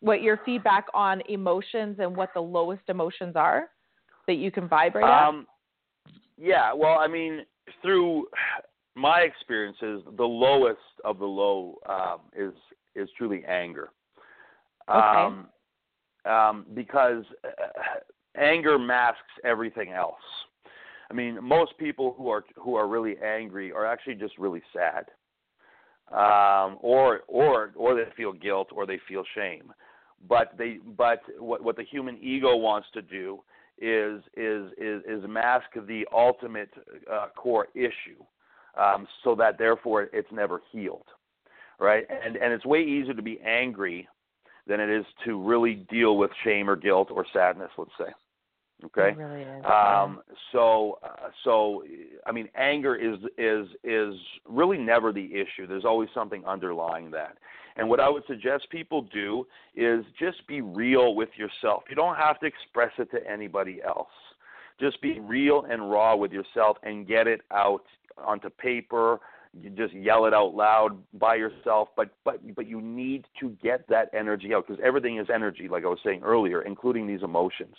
what 0.00 0.22
your 0.22 0.38
feedback 0.44 0.86
on 0.94 1.20
emotions 1.28 1.98
and 1.98 2.16
what 2.16 2.32
the 2.34 2.40
lowest 2.40 2.82
emotions 2.88 3.34
are 3.36 3.70
that 4.26 4.34
you 4.34 4.50
can 4.50 4.68
vibrate 4.68 5.04
um, 5.04 5.46
at? 6.06 6.14
Yeah, 6.38 6.72
well, 6.72 6.98
I 6.98 7.06
mean, 7.06 7.40
through 7.82 8.26
my 8.94 9.20
experiences, 9.20 10.02
the 10.16 10.24
lowest 10.24 10.80
of 11.04 11.18
the 11.18 11.26
low 11.26 11.76
um, 11.88 12.20
is 12.36 12.52
is 12.94 13.08
truly 13.16 13.44
anger. 13.46 13.90
Okay. 14.88 14.98
Um, 14.98 15.48
um, 16.24 16.66
because 16.74 17.24
uh, 17.44 18.40
anger 18.40 18.78
masks 18.78 19.20
everything 19.44 19.92
else. 19.92 20.14
I 21.10 21.14
mean, 21.14 21.38
most 21.42 21.76
people 21.78 22.14
who 22.16 22.28
are 22.30 22.44
who 22.56 22.74
are 22.74 22.88
really 22.88 23.16
angry 23.24 23.72
are 23.72 23.86
actually 23.86 24.16
just 24.16 24.36
really 24.38 24.62
sad, 24.72 25.06
um, 26.10 26.78
or 26.80 27.20
or 27.28 27.72
or 27.76 27.94
they 27.94 28.10
feel 28.16 28.32
guilt 28.32 28.68
or 28.72 28.86
they 28.86 28.98
feel 29.08 29.22
shame. 29.34 29.72
But 30.28 30.54
they 30.58 30.78
but 30.96 31.20
what 31.38 31.62
what 31.62 31.76
the 31.76 31.84
human 31.84 32.18
ego 32.20 32.56
wants 32.56 32.88
to 32.94 33.02
do 33.02 33.40
is 33.78 34.22
is 34.36 34.72
is, 34.78 35.02
is 35.06 35.28
mask 35.28 35.66
the 35.86 36.06
ultimate 36.12 36.70
uh, 37.12 37.26
core 37.36 37.68
issue, 37.74 38.22
um, 38.78 39.06
so 39.24 39.34
that 39.34 39.58
therefore 39.58 40.08
it's 40.12 40.30
never 40.32 40.62
healed, 40.72 41.06
right? 41.78 42.04
And 42.08 42.36
and 42.36 42.52
it's 42.52 42.64
way 42.64 42.82
easier 42.82 43.14
to 43.14 43.22
be 43.22 43.40
angry 43.40 44.08
than 44.66 44.80
it 44.80 44.90
is 44.90 45.04
to 45.24 45.40
really 45.40 45.74
deal 45.90 46.16
with 46.16 46.30
shame 46.44 46.68
or 46.68 46.76
guilt 46.76 47.08
or 47.10 47.24
sadness. 47.32 47.70
Let's 47.78 47.90
say. 47.98 48.12
Okay. 48.84 49.10
It 49.10 49.16
really 49.16 49.42
is. 49.42 49.64
Um, 49.64 50.20
so, 50.52 50.98
uh, 51.02 51.30
so 51.44 51.82
I 52.26 52.32
mean, 52.32 52.48
anger 52.54 52.94
is 52.94 53.18
is 53.38 53.68
is 53.82 54.14
really 54.46 54.76
never 54.78 55.12
the 55.12 55.24
issue. 55.24 55.66
There's 55.66 55.84
always 55.86 56.10
something 56.14 56.44
underlying 56.44 57.10
that. 57.12 57.38
And 57.76 57.88
what 57.88 58.00
I 58.00 58.08
would 58.08 58.22
suggest 58.26 58.68
people 58.70 59.02
do 59.02 59.46
is 59.74 60.04
just 60.18 60.46
be 60.46 60.60
real 60.60 61.14
with 61.14 61.28
yourself. 61.36 61.84
You 61.88 61.96
don't 61.96 62.16
have 62.16 62.40
to 62.40 62.46
express 62.46 62.92
it 62.98 63.10
to 63.10 63.30
anybody 63.30 63.80
else. 63.86 64.08
Just 64.80 65.00
be 65.00 65.20
real 65.20 65.64
and 65.68 65.90
raw 65.90 66.16
with 66.16 66.32
yourself 66.32 66.78
and 66.82 67.06
get 67.06 67.26
it 67.26 67.40
out 67.52 67.84
onto 68.18 68.50
paper. 68.50 69.20
You 69.58 69.70
just 69.70 69.94
yell 69.94 70.26
it 70.26 70.34
out 70.34 70.54
loud 70.54 70.98
by 71.14 71.36
yourself, 71.36 71.88
but 71.96 72.10
but 72.24 72.54
but 72.54 72.66
you 72.66 72.80
need 72.80 73.24
to 73.40 73.56
get 73.62 73.88
that 73.88 74.10
energy 74.12 74.52
out 74.54 74.66
because 74.66 74.82
everything 74.84 75.18
is 75.18 75.28
energy, 75.32 75.66
like 75.68 75.84
I 75.84 75.88
was 75.88 75.98
saying 76.04 76.22
earlier, 76.22 76.62
including 76.62 77.06
these 77.06 77.22
emotions. 77.22 77.74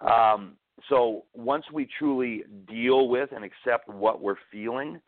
Um, 0.00 0.52
so 0.88 1.24
once 1.34 1.64
we 1.72 1.88
truly 1.98 2.44
deal 2.68 3.08
with 3.08 3.30
and 3.32 3.44
accept 3.44 3.88
what 3.88 4.20
we're 4.20 4.36
feeling, 4.50 5.00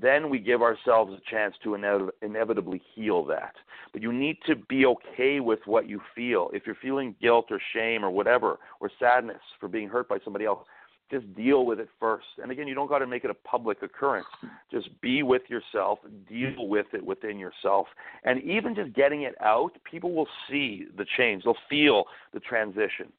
then 0.00 0.30
we 0.30 0.38
give 0.38 0.62
ourselves 0.62 1.12
a 1.12 1.30
chance 1.30 1.54
to 1.64 1.74
inevitably 2.22 2.82
heal 2.94 3.24
that. 3.26 3.54
But 3.92 4.02
you 4.02 4.12
need 4.12 4.38
to 4.46 4.56
be 4.56 4.86
okay 4.86 5.40
with 5.40 5.60
what 5.66 5.88
you 5.88 6.00
feel. 6.14 6.50
If 6.54 6.62
you're 6.66 6.76
feeling 6.80 7.14
guilt 7.20 7.46
or 7.50 7.60
shame 7.74 8.04
or 8.04 8.10
whatever, 8.10 8.58
or 8.80 8.90
sadness 8.98 9.40
for 9.60 9.68
being 9.68 9.88
hurt 9.88 10.08
by 10.08 10.18
somebody 10.24 10.46
else, 10.46 10.66
just 11.10 11.34
deal 11.34 11.66
with 11.66 11.78
it 11.78 11.90
first. 12.00 12.24
And 12.42 12.50
again, 12.50 12.66
you 12.66 12.74
don't 12.74 12.88
got 12.88 13.00
to 13.00 13.06
make 13.06 13.24
it 13.24 13.30
a 13.30 13.34
public 13.34 13.82
occurrence. 13.82 14.26
Just 14.70 14.88
be 15.02 15.22
with 15.22 15.42
yourself, 15.48 15.98
deal 16.26 16.68
with 16.68 16.86
it 16.94 17.04
within 17.04 17.38
yourself. 17.38 17.86
And 18.24 18.42
even 18.42 18.74
just 18.74 18.94
getting 18.94 19.22
it 19.22 19.34
out, 19.42 19.72
people 19.84 20.14
will 20.14 20.28
see 20.50 20.86
the 20.96 21.04
change, 21.18 21.44
they'll 21.44 21.54
feel 21.68 22.04
the 22.32 22.40
transition. 22.40 23.12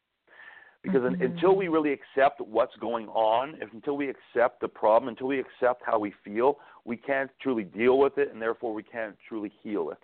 Because 0.83 1.01
mm-hmm. 1.01 1.21
until 1.21 1.55
we 1.55 1.69
really 1.69 1.93
accept 1.93 2.41
what's 2.41 2.75
going 2.75 3.07
on, 3.07 3.55
if, 3.61 3.71
until 3.71 3.95
we 3.95 4.09
accept 4.09 4.59
the 4.59 4.67
problem, 4.67 5.07
until 5.07 5.27
we 5.27 5.39
accept 5.39 5.81
how 5.85 5.97
we 5.97 6.13
feel, 6.25 6.57
we 6.83 6.97
can't 6.97 7.31
truly 7.41 7.63
deal 7.63 7.97
with 7.97 8.17
it, 8.17 8.31
and 8.33 8.41
therefore 8.41 8.73
we 8.73 8.83
can't 8.83 9.15
truly 9.27 9.51
heal 9.63 9.91
it. 9.91 9.99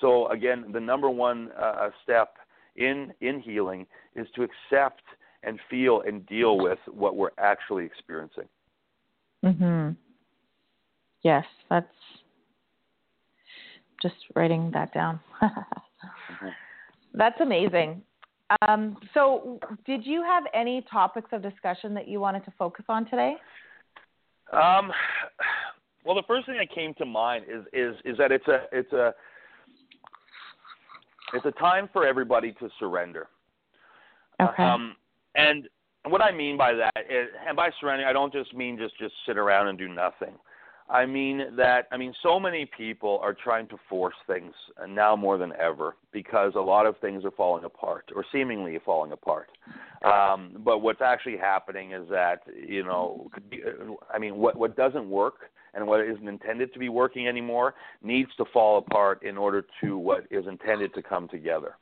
So 0.00 0.26
again, 0.28 0.64
the 0.72 0.80
number 0.80 1.08
one 1.08 1.50
uh, 1.52 1.90
step 2.02 2.34
in 2.76 3.12
in 3.20 3.40
healing 3.40 3.86
is 4.16 4.26
to 4.34 4.42
accept 4.42 5.02
and 5.44 5.58
feel 5.70 6.02
and 6.02 6.26
deal 6.26 6.58
with 6.58 6.78
what 6.90 7.16
we're 7.16 7.30
actually 7.38 7.84
experiencing. 7.84 8.48
Mhm. 9.44 9.96
Yes, 11.22 11.44
that's 11.68 11.86
just 14.00 14.16
writing 14.34 14.70
that 14.72 14.92
down. 14.92 15.20
mm-hmm. 15.42 16.48
That's 17.14 17.40
amazing. 17.40 18.02
Um, 18.68 18.96
so, 19.14 19.58
did 19.86 20.04
you 20.04 20.22
have 20.22 20.44
any 20.54 20.84
topics 20.90 21.30
of 21.32 21.42
discussion 21.42 21.94
that 21.94 22.08
you 22.08 22.20
wanted 22.20 22.44
to 22.44 22.52
focus 22.58 22.84
on 22.88 23.04
today? 23.04 23.36
Um, 24.52 24.92
well, 26.04 26.14
the 26.14 26.22
first 26.26 26.46
thing 26.46 26.56
that 26.58 26.70
came 26.74 26.94
to 26.94 27.06
mind 27.06 27.44
is 27.48 27.64
is 27.72 27.94
is 28.04 28.18
that 28.18 28.32
it's 28.32 28.46
a 28.48 28.64
it's 28.72 28.92
a 28.92 29.14
it's 31.34 31.46
a 31.46 31.52
time 31.52 31.88
for 31.92 32.06
everybody 32.06 32.52
to 32.52 32.68
surrender. 32.78 33.28
Okay. 34.40 34.62
Um, 34.62 34.96
and 35.34 35.68
what 36.04 36.20
I 36.20 36.32
mean 36.32 36.56
by 36.56 36.74
that, 36.74 36.96
is, 37.08 37.28
and 37.46 37.56
by 37.56 37.70
surrendering, 37.80 38.08
I 38.08 38.12
don't 38.12 38.32
just 38.32 38.54
mean 38.54 38.76
just 38.76 38.98
just 38.98 39.14
sit 39.26 39.38
around 39.38 39.68
and 39.68 39.78
do 39.78 39.88
nothing. 39.88 40.34
I 40.92 41.06
mean 41.06 41.56
that 41.56 41.88
I 41.90 41.96
mean 41.96 42.12
so 42.22 42.38
many 42.38 42.66
people 42.76 43.18
are 43.22 43.34
trying 43.34 43.66
to 43.68 43.76
force 43.88 44.14
things 44.26 44.52
now 44.86 45.16
more 45.16 45.38
than 45.38 45.52
ever 45.58 45.96
because 46.12 46.52
a 46.54 46.60
lot 46.60 46.84
of 46.84 46.98
things 46.98 47.24
are 47.24 47.30
falling 47.30 47.64
apart 47.64 48.10
or 48.14 48.26
seemingly 48.30 48.78
falling 48.84 49.12
apart. 49.12 49.48
Um, 50.04 50.58
but 50.58 50.80
what's 50.80 51.00
actually 51.00 51.38
happening 51.38 51.92
is 51.92 52.06
that 52.10 52.40
you 52.54 52.84
know, 52.84 53.30
I 54.12 54.18
mean, 54.18 54.36
what 54.36 54.56
what 54.56 54.76
doesn't 54.76 55.08
work 55.08 55.36
and 55.72 55.86
what 55.86 56.00
isn't 56.00 56.28
intended 56.28 56.74
to 56.74 56.78
be 56.78 56.90
working 56.90 57.26
anymore 57.26 57.74
needs 58.02 58.30
to 58.36 58.44
fall 58.52 58.76
apart 58.76 59.22
in 59.22 59.38
order 59.38 59.64
to 59.80 59.96
what 59.96 60.24
is 60.30 60.46
intended 60.46 60.92
to 60.92 61.02
come 61.02 61.26
together. 61.28 61.76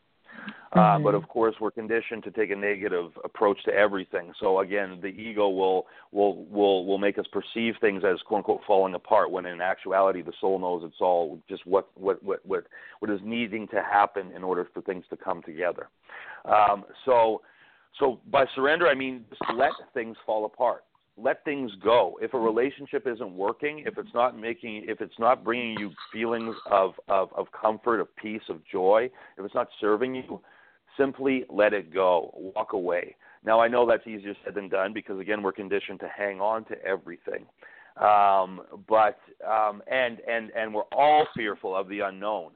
Uh, 0.72 0.78
mm-hmm. 0.78 1.02
but 1.02 1.14
of 1.14 1.26
course, 1.28 1.56
we're 1.60 1.70
conditioned 1.70 2.22
to 2.22 2.30
take 2.30 2.50
a 2.50 2.56
negative 2.56 3.10
approach 3.24 3.58
to 3.64 3.72
everything. 3.72 4.32
So 4.38 4.60
again, 4.60 5.00
the 5.02 5.08
ego 5.08 5.48
will 5.48 5.86
will 6.12 6.44
will 6.44 6.86
will 6.86 6.98
make 6.98 7.18
us 7.18 7.26
perceive 7.32 7.74
things 7.80 8.04
as 8.04 8.20
quote 8.22 8.38
unquote 8.38 8.60
falling 8.66 8.94
apart, 8.94 9.32
when 9.32 9.46
in 9.46 9.60
actuality, 9.60 10.22
the 10.22 10.32
soul 10.40 10.60
knows 10.60 10.82
it's 10.84 11.00
all 11.00 11.40
just 11.48 11.66
what 11.66 11.88
what 11.94 12.22
what 12.22 12.44
what 12.46 12.66
what 13.00 13.10
is 13.10 13.20
needing 13.24 13.66
to 13.68 13.82
happen 13.82 14.30
in 14.34 14.44
order 14.44 14.68
for 14.72 14.80
things 14.82 15.04
to 15.10 15.16
come 15.16 15.42
together. 15.42 15.88
Um, 16.44 16.84
so 17.04 17.42
so 17.98 18.20
by 18.30 18.46
surrender, 18.54 18.86
I 18.86 18.94
mean 18.94 19.24
just 19.28 19.42
let 19.56 19.72
things 19.92 20.16
fall 20.24 20.44
apart 20.44 20.84
let 21.22 21.44
things 21.44 21.70
go. 21.83 22.18
If 22.20 22.35
a 22.35 22.38
relationship 22.38 23.06
isn't 23.06 23.33
working, 23.33 23.85
if 23.87 23.98
it's 23.98 24.14
not 24.14 24.38
making, 24.38 24.85
if 24.88 25.00
it's 25.00 25.18
not 25.18 25.44
bringing 25.44 25.78
you 25.78 25.90
feelings 26.12 26.54
of, 26.70 26.92
of, 27.09 27.30
of 27.37 27.46
comfort, 27.52 28.00
of 28.00 28.14
peace, 28.16 28.42
of 28.48 28.61
joy, 28.70 29.11
if 29.38 29.44
it's 29.44 29.54
not 29.54 29.68
serving 29.80 30.14
you, 30.14 30.40
simply 30.96 31.44
let 31.48 31.72
it 31.72 31.92
go. 31.92 32.30
Walk 32.54 32.72
away. 32.72 33.16
Now, 33.44 33.61
I 33.61 33.68
know 33.68 33.87
that's 33.87 34.06
easier 34.06 34.35
said 34.44 34.54
than 34.54 34.68
done 34.68 34.92
because, 34.92 35.18
again, 35.18 35.42
we're 35.42 35.52
conditioned 35.52 36.00
to 36.00 36.09
hang 36.09 36.40
on 36.40 36.64
to 36.66 36.83
everything. 36.85 37.46
Um, 37.96 38.62
but, 38.88 39.18
um, 39.48 39.83
and, 39.90 40.20
and, 40.20 40.50
and 40.50 40.74
we're 40.74 40.83
all 40.92 41.26
fearful 41.35 41.74
of 41.74 41.88
the 41.88 42.00
unknown. 42.00 42.52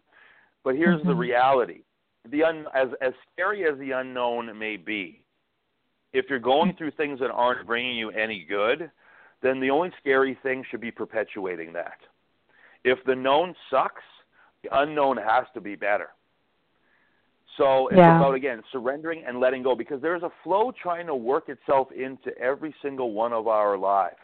But 0.62 0.76
here's 0.76 1.00
mm-hmm. 1.00 1.08
the 1.08 1.14
reality 1.14 1.80
the 2.30 2.42
un, 2.42 2.66
as, 2.74 2.88
as 3.02 3.12
scary 3.32 3.64
as 3.64 3.78
the 3.78 3.90
unknown 3.90 4.58
may 4.58 4.76
be, 4.76 5.23
if 6.14 6.26
you're 6.30 6.38
going 6.38 6.74
through 6.76 6.92
things 6.92 7.18
that 7.18 7.30
aren't 7.30 7.66
bringing 7.66 7.96
you 7.96 8.10
any 8.10 8.46
good, 8.48 8.90
then 9.42 9.60
the 9.60 9.68
only 9.68 9.90
scary 10.00 10.38
thing 10.42 10.64
should 10.70 10.80
be 10.80 10.90
perpetuating 10.90 11.72
that. 11.74 11.98
If 12.84 12.98
the 13.04 13.16
known 13.16 13.54
sucks, 13.68 14.02
the 14.62 14.70
unknown 14.80 15.18
has 15.18 15.44
to 15.54 15.60
be 15.60 15.74
better. 15.74 16.08
So 17.58 17.88
it's 17.88 17.98
yeah. 17.98 18.18
about 18.18 18.34
again 18.34 18.62
surrendering 18.72 19.24
and 19.26 19.38
letting 19.38 19.62
go 19.62 19.74
because 19.74 20.00
there's 20.00 20.22
a 20.22 20.30
flow 20.42 20.72
trying 20.80 21.06
to 21.06 21.14
work 21.14 21.48
itself 21.48 21.88
into 21.92 22.36
every 22.38 22.74
single 22.80 23.12
one 23.12 23.32
of 23.32 23.46
our 23.48 23.76
lives. 23.76 24.16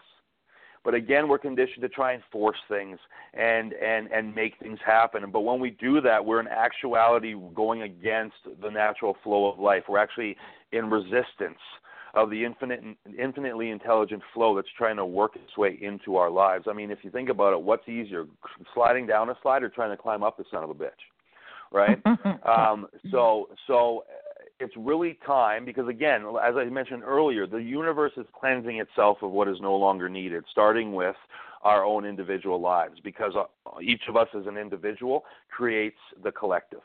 But 0.84 0.94
again, 0.94 1.28
we're 1.28 1.38
conditioned 1.38 1.82
to 1.82 1.88
try 1.88 2.12
and 2.12 2.22
force 2.32 2.56
things 2.68 2.98
and 3.34 3.74
and 3.74 4.10
and 4.10 4.34
make 4.34 4.54
things 4.58 4.78
happen. 4.84 5.30
But 5.30 5.40
when 5.40 5.60
we 5.60 5.70
do 5.70 6.00
that, 6.00 6.24
we're 6.24 6.40
in 6.40 6.48
actuality 6.48 7.34
going 7.54 7.82
against 7.82 8.36
the 8.62 8.70
natural 8.70 9.16
flow 9.22 9.52
of 9.52 9.58
life. 9.58 9.84
We're 9.88 9.98
actually 9.98 10.36
in 10.72 10.88
resistance 10.88 11.58
of 12.14 12.30
the 12.30 12.44
infinite 12.44 12.82
infinitely 13.18 13.70
intelligent 13.70 14.22
flow 14.34 14.56
that's 14.56 14.68
trying 14.76 14.96
to 14.96 15.06
work 15.06 15.36
its 15.36 15.56
way 15.56 15.78
into 15.80 16.16
our 16.16 16.30
lives. 16.30 16.64
I 16.68 16.72
mean, 16.72 16.90
if 16.90 17.00
you 17.02 17.10
think 17.10 17.28
about 17.28 17.52
it, 17.52 17.60
what's 17.60 17.88
easier, 17.88 18.24
sliding 18.74 19.06
down 19.06 19.28
a 19.30 19.34
slide 19.42 19.62
or 19.62 19.68
trying 19.68 19.90
to 19.90 20.02
climb 20.02 20.22
up 20.22 20.36
the 20.36 20.44
son 20.50 20.64
of 20.64 20.70
a 20.70 20.74
bitch? 20.74 20.90
Right? 21.72 22.00
um, 22.48 22.88
so 23.10 23.48
so 23.66 24.04
it's 24.60 24.74
really 24.76 25.18
time 25.26 25.64
because 25.64 25.88
again, 25.88 26.24
as 26.42 26.54
I 26.56 26.64
mentioned 26.64 27.02
earlier, 27.02 27.46
the 27.46 27.58
universe 27.58 28.12
is 28.16 28.26
cleansing 28.38 28.78
itself 28.78 29.18
of 29.22 29.30
what 29.30 29.48
is 29.48 29.56
no 29.60 29.74
longer 29.74 30.08
needed, 30.08 30.44
starting 30.50 30.92
with 30.92 31.16
our 31.62 31.84
own 31.84 32.04
individual 32.04 32.60
lives, 32.60 32.98
because 33.02 33.32
uh, 33.36 33.44
each 33.82 34.02
of 34.08 34.16
us 34.16 34.28
as 34.38 34.46
an 34.46 34.56
individual 34.56 35.24
creates 35.50 35.98
the 36.22 36.32
collective. 36.32 36.80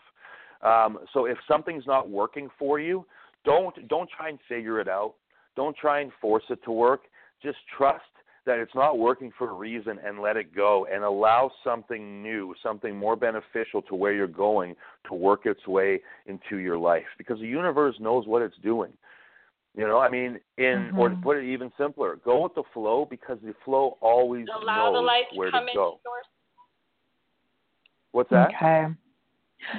Um, 0.61 0.99
so 1.13 1.25
if 1.25 1.37
something's 1.47 1.85
not 1.85 2.09
working 2.09 2.49
for 2.57 2.79
you, 2.79 3.05
don't 3.43 3.87
don't 3.87 4.09
try 4.09 4.29
and 4.29 4.39
figure 4.49 4.79
it 4.79 4.87
out. 4.87 5.13
Don't 5.55 5.75
try 5.77 6.01
and 6.01 6.11
force 6.19 6.43
it 6.49 6.59
to 6.65 6.71
work. 6.71 7.01
Just 7.41 7.57
trust 7.77 8.03
that 8.45 8.59
it's 8.59 8.75
not 8.75 8.97
working 8.97 9.31
for 9.37 9.49
a 9.49 9.53
reason 9.53 9.99
and 10.05 10.21
let 10.21 10.37
it 10.37 10.55
go 10.55 10.87
and 10.91 11.03
allow 11.03 11.51
something 11.63 12.21
new, 12.21 12.53
something 12.61 12.95
more 12.95 13.15
beneficial 13.15 13.81
to 13.83 13.95
where 13.95 14.13
you're 14.13 14.27
going 14.27 14.75
to 15.07 15.15
work 15.15 15.45
its 15.45 15.65
way 15.67 16.01
into 16.27 16.57
your 16.57 16.77
life 16.77 17.05
because 17.17 17.39
the 17.39 17.47
universe 17.47 17.95
knows 17.99 18.27
what 18.27 18.41
it's 18.41 18.57
doing. 18.63 18.91
You 19.75 19.87
know, 19.87 19.99
I 19.99 20.09
mean, 20.09 20.39
in 20.57 20.89
mm-hmm. 20.89 20.99
or 20.99 21.09
to 21.09 21.15
put 21.17 21.37
it 21.37 21.43
even 21.43 21.71
simpler, 21.77 22.17
go 22.23 22.43
with 22.43 22.55
the 22.55 22.63
flow 22.73 23.05
because 23.09 23.37
the 23.43 23.53
flow 23.65 23.97
always 23.99 24.45
allow 24.61 24.91
knows 24.91 24.95
the 24.95 25.01
light 25.01 25.23
where 25.33 25.51
to 25.51 25.51
come 25.51 25.67
to 25.67 25.73
go. 25.73 25.99
yours. 26.05 26.25
What's 28.11 28.29
that? 28.29 28.51
Okay. 28.55 28.85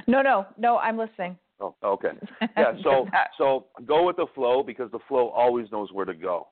No, 0.07 0.21
no, 0.21 0.47
no. 0.59 0.77
I'm 0.77 0.99
listening. 0.99 1.39
Oh, 1.61 1.75
okay. 1.83 2.11
Yeah. 2.57 2.73
So, 2.83 3.09
so 3.39 3.67
go 3.87 4.05
with 4.05 4.17
the 4.17 4.27
flow 4.35 4.63
because 4.63 4.91
the 4.91 4.99
flow 5.09 5.29
always 5.29 5.67
knows 5.73 5.91
where 5.93 6.05
to 6.05 6.15
go. 6.15 6.49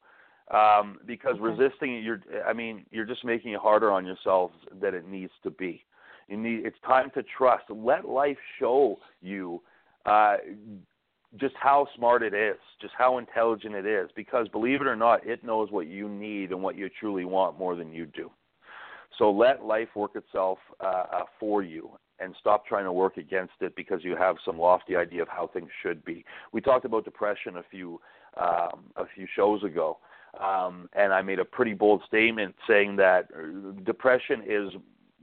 Um, 0.50 0.98
because 1.06 1.34
okay. 1.34 1.42
resisting 1.42 1.96
it, 1.96 2.04
you're, 2.04 2.20
I 2.46 2.52
mean, 2.52 2.84
you're 2.90 3.06
just 3.06 3.24
making 3.24 3.52
it 3.52 3.60
harder 3.60 3.90
on 3.90 4.04
yourselves 4.04 4.54
than 4.80 4.94
it 4.94 5.08
needs 5.08 5.32
to 5.42 5.50
be. 5.50 5.84
You 6.28 6.36
need. 6.36 6.66
It's 6.66 6.76
time 6.86 7.10
to 7.14 7.22
trust. 7.36 7.64
Let 7.70 8.06
life 8.06 8.36
show 8.58 8.98
you. 9.22 9.62
Uh, 10.04 10.36
just 11.40 11.54
how 11.60 11.88
smart 11.96 12.22
it 12.22 12.34
is, 12.34 12.56
just 12.80 12.94
how 12.96 13.18
intelligent 13.18 13.74
it 13.74 13.86
is, 13.86 14.08
because 14.14 14.46
believe 14.48 14.80
it 14.80 14.86
or 14.86 14.94
not, 14.94 15.26
it 15.26 15.42
knows 15.42 15.70
what 15.72 15.88
you 15.88 16.08
need 16.08 16.52
and 16.52 16.62
what 16.62 16.76
you 16.76 16.88
truly 17.00 17.24
want 17.24 17.58
more 17.58 17.74
than 17.74 17.92
you 17.92 18.06
do. 18.06 18.30
So 19.18 19.30
let 19.30 19.64
life 19.64 19.88
work 19.94 20.12
itself 20.14 20.58
uh, 20.80 21.04
uh, 21.12 21.22
for 21.38 21.62
you 21.62 21.90
and 22.20 22.34
stop 22.38 22.66
trying 22.66 22.84
to 22.84 22.92
work 22.92 23.16
against 23.16 23.54
it 23.60 23.74
because 23.76 24.00
you 24.02 24.16
have 24.16 24.36
some 24.44 24.58
lofty 24.58 24.96
idea 24.96 25.22
of 25.22 25.28
how 25.28 25.48
things 25.52 25.68
should 25.82 26.04
be. 26.04 26.24
We 26.52 26.60
talked 26.60 26.84
about 26.84 27.04
depression 27.04 27.56
a 27.56 27.62
few 27.70 28.00
um, 28.36 28.86
a 28.96 29.04
few 29.14 29.26
shows 29.36 29.62
ago, 29.62 29.98
um, 30.40 30.88
and 30.94 31.12
I 31.12 31.22
made 31.22 31.38
a 31.38 31.44
pretty 31.44 31.74
bold 31.74 32.02
statement 32.06 32.54
saying 32.68 32.96
that 32.96 33.28
uh, 33.36 33.80
depression 33.84 34.42
is 34.46 34.70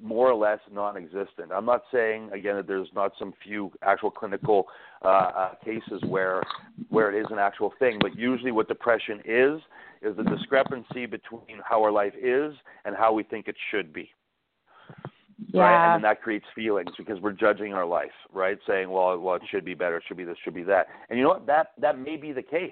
more 0.01 0.29
or 0.29 0.35
less 0.35 0.59
non-existent. 0.71 1.51
I'm 1.53 1.65
not 1.65 1.83
saying 1.91 2.31
again 2.33 2.55
that 2.55 2.67
there's 2.67 2.89
not 2.95 3.13
some 3.19 3.33
few 3.43 3.71
actual 3.83 4.09
clinical 4.11 4.65
uh, 5.03 5.07
uh, 5.07 5.53
cases 5.63 6.01
where 6.07 6.41
where 6.89 7.15
it 7.15 7.19
is 7.19 7.27
an 7.29 7.39
actual 7.39 7.73
thing, 7.79 7.99
but 8.01 8.17
usually 8.17 8.51
what 8.51 8.67
depression 8.67 9.21
is 9.25 9.61
is 10.01 10.17
the 10.17 10.23
discrepancy 10.23 11.05
between 11.05 11.59
how 11.63 11.81
our 11.83 11.91
life 11.91 12.13
is 12.21 12.53
and 12.85 12.95
how 12.95 13.13
we 13.13 13.23
think 13.23 13.47
it 13.47 13.55
should 13.69 13.93
be. 13.93 14.09
Yeah. 15.53 15.61
Right, 15.61 15.95
and 15.95 16.03
that 16.03 16.21
creates 16.21 16.45
feelings 16.55 16.91
because 16.97 17.19
we're 17.19 17.33
judging 17.33 17.73
our 17.73 17.85
life, 17.85 18.11
right? 18.31 18.57
Saying, 18.67 18.89
well, 18.89 19.17
well, 19.19 19.35
it 19.35 19.41
should 19.49 19.65
be 19.65 19.73
better, 19.73 19.97
it 19.97 20.03
should 20.07 20.17
be 20.17 20.23
this, 20.23 20.37
should 20.43 20.53
be 20.53 20.63
that, 20.63 20.87
and 21.09 21.17
you 21.17 21.23
know 21.23 21.31
what? 21.31 21.45
That 21.45 21.71
that 21.79 21.99
may 21.99 22.15
be 22.15 22.31
the 22.31 22.43
case. 22.43 22.71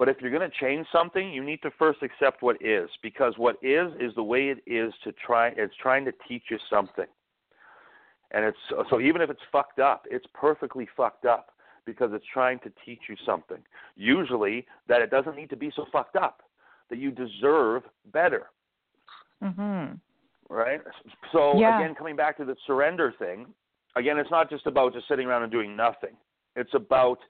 But 0.00 0.08
if 0.08 0.16
you're 0.22 0.30
going 0.30 0.50
to 0.50 0.56
change 0.58 0.86
something, 0.90 1.30
you 1.30 1.44
need 1.44 1.60
to 1.60 1.70
first 1.78 2.02
accept 2.02 2.42
what 2.42 2.56
is, 2.62 2.88
because 3.02 3.34
what 3.36 3.56
is 3.60 3.92
is 4.00 4.14
the 4.14 4.22
way 4.22 4.48
it 4.48 4.62
is 4.66 4.94
to 5.04 5.12
try. 5.12 5.48
It's 5.48 5.74
trying 5.76 6.06
to 6.06 6.12
teach 6.26 6.44
you 6.50 6.56
something, 6.70 7.04
and 8.30 8.42
it's 8.42 8.56
so 8.88 8.98
even 8.98 9.20
if 9.20 9.28
it's 9.28 9.42
fucked 9.52 9.78
up, 9.78 10.06
it's 10.10 10.24
perfectly 10.32 10.88
fucked 10.96 11.26
up 11.26 11.50
because 11.84 12.12
it's 12.14 12.24
trying 12.32 12.60
to 12.60 12.72
teach 12.82 13.00
you 13.10 13.16
something. 13.26 13.58
Usually, 13.94 14.66
that 14.88 15.02
it 15.02 15.10
doesn't 15.10 15.36
need 15.36 15.50
to 15.50 15.56
be 15.56 15.70
so 15.76 15.84
fucked 15.92 16.16
up, 16.16 16.44
that 16.88 16.98
you 16.98 17.10
deserve 17.10 17.82
better. 18.06 18.48
Mhm. 19.42 20.00
Right. 20.48 20.80
So 21.30 21.58
Yeah. 21.58 21.76
again, 21.76 21.94
coming 21.94 22.16
back 22.16 22.38
to 22.38 22.46
the 22.46 22.56
surrender 22.66 23.12
thing, 23.12 23.54
again, 23.96 24.18
it's 24.18 24.30
not 24.30 24.48
just 24.48 24.66
about 24.66 24.94
just 24.94 25.08
sitting 25.08 25.26
around 25.28 25.42
and 25.42 25.52
doing 25.52 25.76
nothing. 25.76 26.16
It's 26.56 26.72
about 26.72 27.22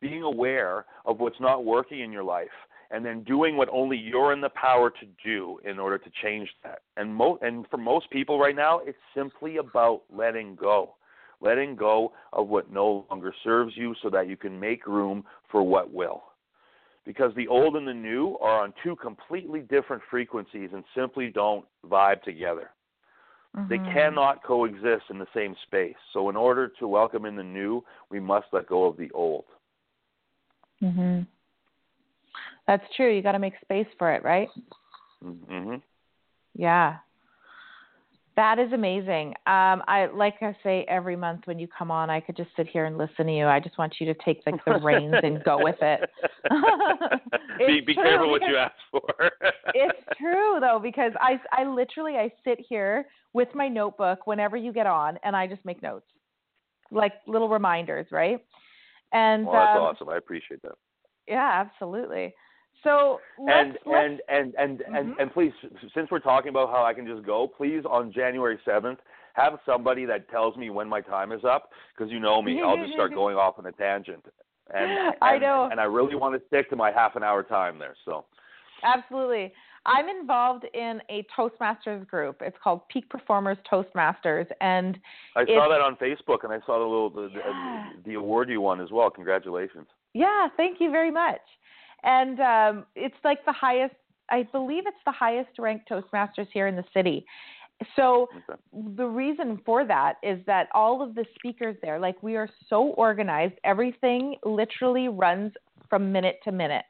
being 0.00 0.22
aware 0.22 0.86
of 1.04 1.20
what's 1.20 1.40
not 1.40 1.64
working 1.64 2.00
in 2.00 2.12
your 2.12 2.24
life 2.24 2.48
and 2.90 3.04
then 3.04 3.24
doing 3.24 3.56
what 3.56 3.68
only 3.72 3.96
you're 3.96 4.32
in 4.32 4.40
the 4.40 4.50
power 4.50 4.90
to 4.90 5.06
do 5.24 5.58
in 5.64 5.78
order 5.78 5.98
to 5.98 6.10
change 6.22 6.48
that. 6.62 6.82
And 6.96 7.14
mo- 7.14 7.38
and 7.42 7.66
for 7.68 7.76
most 7.76 8.10
people 8.10 8.38
right 8.38 8.54
now, 8.54 8.80
it's 8.84 8.98
simply 9.14 9.56
about 9.56 10.02
letting 10.12 10.54
go. 10.54 10.94
Letting 11.40 11.76
go 11.76 12.12
of 12.32 12.48
what 12.48 12.72
no 12.72 13.04
longer 13.10 13.34
serves 13.42 13.76
you 13.76 13.94
so 14.02 14.10
that 14.10 14.28
you 14.28 14.36
can 14.36 14.58
make 14.58 14.86
room 14.86 15.24
for 15.50 15.62
what 15.62 15.92
will. 15.92 16.22
Because 17.04 17.34
the 17.34 17.48
old 17.48 17.76
and 17.76 17.86
the 17.86 17.92
new 17.92 18.38
are 18.40 18.62
on 18.62 18.72
two 18.82 18.96
completely 18.96 19.60
different 19.60 20.02
frequencies 20.10 20.70
and 20.72 20.84
simply 20.94 21.28
don't 21.28 21.64
vibe 21.86 22.22
together. 22.22 22.70
Mm-hmm. 23.56 23.68
They 23.68 23.78
cannot 23.92 24.42
coexist 24.42 25.04
in 25.10 25.18
the 25.18 25.26
same 25.34 25.54
space. 25.64 25.96
So, 26.12 26.30
in 26.30 26.36
order 26.36 26.68
to 26.78 26.88
welcome 26.88 27.24
in 27.24 27.36
the 27.36 27.42
new, 27.42 27.84
we 28.10 28.20
must 28.20 28.46
let 28.52 28.68
go 28.68 28.84
of 28.84 28.96
the 28.96 29.10
old. 29.12 29.44
Mhm. 30.84 31.26
That's 32.66 32.84
true. 32.96 33.14
You 33.14 33.22
got 33.22 33.32
to 33.32 33.38
make 33.38 33.54
space 33.60 33.86
for 33.98 34.12
it, 34.14 34.22
right? 34.22 34.48
Mm-hmm. 35.22 35.76
Yeah. 36.54 36.96
That 38.36 38.58
is 38.58 38.72
amazing. 38.72 39.28
Um, 39.46 39.82
I 39.86 40.08
like 40.12 40.34
I 40.42 40.56
say 40.64 40.84
every 40.88 41.14
month 41.14 41.42
when 41.44 41.60
you 41.60 41.68
come 41.68 41.92
on, 41.92 42.10
I 42.10 42.18
could 42.18 42.36
just 42.36 42.50
sit 42.56 42.66
here 42.66 42.86
and 42.86 42.98
listen 42.98 43.26
to 43.26 43.32
you. 43.32 43.46
I 43.46 43.60
just 43.60 43.78
want 43.78 43.94
you 44.00 44.12
to 44.12 44.14
take 44.24 44.42
like 44.44 44.64
the 44.64 44.80
reins 44.82 45.14
and 45.22 45.42
go 45.44 45.62
with 45.62 45.76
it. 45.80 46.10
be 47.58 47.80
be 47.80 47.94
careful 47.94 48.30
what 48.30 48.42
you 48.42 48.56
ask 48.56 48.74
for. 48.90 49.04
it's 49.74 49.98
true 50.18 50.58
though 50.60 50.80
because 50.82 51.12
I 51.20 51.40
I 51.52 51.64
literally 51.64 52.16
I 52.16 52.32
sit 52.42 52.58
here 52.68 53.06
with 53.34 53.48
my 53.54 53.68
notebook 53.68 54.26
whenever 54.26 54.56
you 54.56 54.72
get 54.72 54.86
on 54.86 55.16
and 55.22 55.36
I 55.36 55.46
just 55.46 55.64
make 55.64 55.80
notes, 55.80 56.06
like 56.90 57.12
little 57.28 57.48
reminders, 57.48 58.08
right? 58.10 58.44
And 59.14 59.46
well, 59.46 59.54
that's 59.54 59.76
um, 59.76 59.82
awesome. 59.82 60.08
I 60.10 60.16
appreciate 60.16 60.60
that. 60.62 60.74
yeah, 61.26 61.64
absolutely. 61.64 62.34
So 62.82 63.20
And 63.38 63.78
and 63.86 64.20
and 64.28 64.54
and 64.58 64.82
and 64.82 65.08
Mhm. 65.10 65.20
and 65.20 65.32
please, 65.32 65.52
since 65.94 66.10
we're 66.10 66.18
talking 66.18 66.50
about 66.50 66.70
how 66.70 66.84
I 66.84 66.92
can 66.92 67.06
just 67.06 67.24
go, 67.24 67.46
please 67.46 67.84
on 67.86 68.12
January 68.12 68.58
seventh, 68.64 68.98
have 69.34 69.58
somebody 69.64 70.04
that 70.04 70.28
tells 70.28 70.56
me 70.56 70.70
when 70.70 70.88
my 70.88 71.00
time 71.00 71.30
is 71.32 71.44
up, 71.44 71.70
because 71.96 72.12
you 72.12 72.18
know 72.18 72.42
me, 72.42 72.60
I'll 72.66 72.76
just 72.76 72.92
start 72.92 73.14
going 73.14 73.36
off 73.36 73.58
on 73.58 73.66
a 73.66 73.72
tangent. 73.72 74.24
And, 74.72 75.16
I 75.20 75.36
know. 75.38 75.68
and 75.70 75.78
I 75.78 75.84
really 75.84 76.14
want 76.14 76.40
to 76.40 76.46
stick 76.46 76.70
to 76.70 76.76
my 76.76 76.90
half 76.90 77.16
an 77.16 77.22
hour 77.22 77.42
time 77.42 77.78
there. 77.78 77.94
So 78.04 78.24
Absolutely. 78.82 79.52
I'm 79.86 80.08
involved 80.08 80.64
in 80.74 81.00
a 81.10 81.24
Toastmasters 81.36 82.06
group. 82.06 82.36
It's 82.40 82.56
called 82.62 82.88
Peak 82.88 83.08
Performers 83.10 83.58
Toastmasters, 83.70 84.46
and 84.60 84.98
I 85.36 85.44
saw 85.46 85.68
that 85.68 85.80
on 85.80 85.96
Facebook, 85.96 86.44
and 86.44 86.52
I 86.52 86.58
saw 86.66 86.78
the 86.78 86.84
little 86.84 87.10
the, 87.10 87.30
Yeah. 87.34 87.84
the, 88.04 88.10
the 88.10 88.14
award 88.14 88.48
you 88.48 88.60
won 88.60 88.80
as 88.80 88.90
well. 88.90 89.10
Congratulations. 89.10 89.86
yeah, 90.14 90.48
thank 90.56 90.80
you 90.80 90.90
very 90.90 91.10
much. 91.10 91.40
And 92.02 92.40
um, 92.40 92.86
it's 92.94 93.16
like 93.24 93.44
the 93.46 93.52
highest, 93.52 93.94
I 94.30 94.44
believe 94.52 94.84
it's 94.86 94.96
the 95.04 95.12
highest 95.12 95.58
ranked 95.58 95.88
Toastmasters 95.88 96.48
here 96.52 96.66
in 96.66 96.76
the 96.76 96.84
city. 96.94 97.24
So 97.96 98.28
Okay. 98.48 98.60
the 98.96 99.06
reason 99.06 99.58
for 99.66 99.84
that 99.86 100.14
is 100.22 100.38
that 100.46 100.68
all 100.74 101.02
of 101.02 101.14
the 101.14 101.24
speakers 101.34 101.76
there, 101.82 101.98
like 101.98 102.22
we 102.22 102.36
are 102.36 102.48
so 102.68 102.88
organized, 102.96 103.54
everything 103.64 104.36
literally 104.44 105.08
runs 105.08 105.52
from 105.90 106.12
minute 106.12 106.38
to 106.44 106.52
minute. 106.52 106.84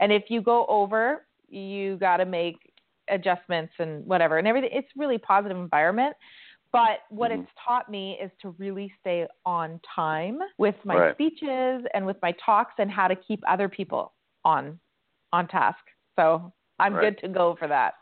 And 0.00 0.12
if 0.12 0.24
you 0.28 0.40
go 0.40 0.64
over, 0.68 1.24
you 1.48 1.96
got 1.96 2.18
to 2.18 2.24
make 2.26 2.56
adjustments 3.08 3.72
and 3.78 4.04
whatever 4.06 4.38
and 4.38 4.46
everything. 4.46 4.70
It's 4.72 4.88
really 4.96 5.18
positive 5.18 5.56
environment. 5.56 6.14
But 6.70 7.00
what 7.08 7.30
Mhm. 7.30 7.40
it's 7.40 7.50
taught 7.66 7.88
me 7.90 8.18
is 8.20 8.30
to 8.42 8.50
really 8.58 8.92
stay 9.00 9.26
on 9.46 9.80
time 9.94 10.40
with 10.58 10.74
my 10.84 10.96
Right. 10.96 11.14
speeches 11.14 11.86
and 11.94 12.04
with 12.04 12.20
my 12.20 12.32
talks 12.32 12.74
and 12.78 12.90
how 12.90 13.08
to 13.08 13.16
keep 13.16 13.42
other 13.48 13.68
people 13.68 14.12
on 14.44 14.78
on 15.32 15.46
task. 15.48 15.84
So 16.16 16.52
I'm 16.78 16.94
Right. 16.94 17.00
good 17.02 17.18
to 17.18 17.28
go 17.28 17.54
for 17.56 17.68
that. 17.68 17.94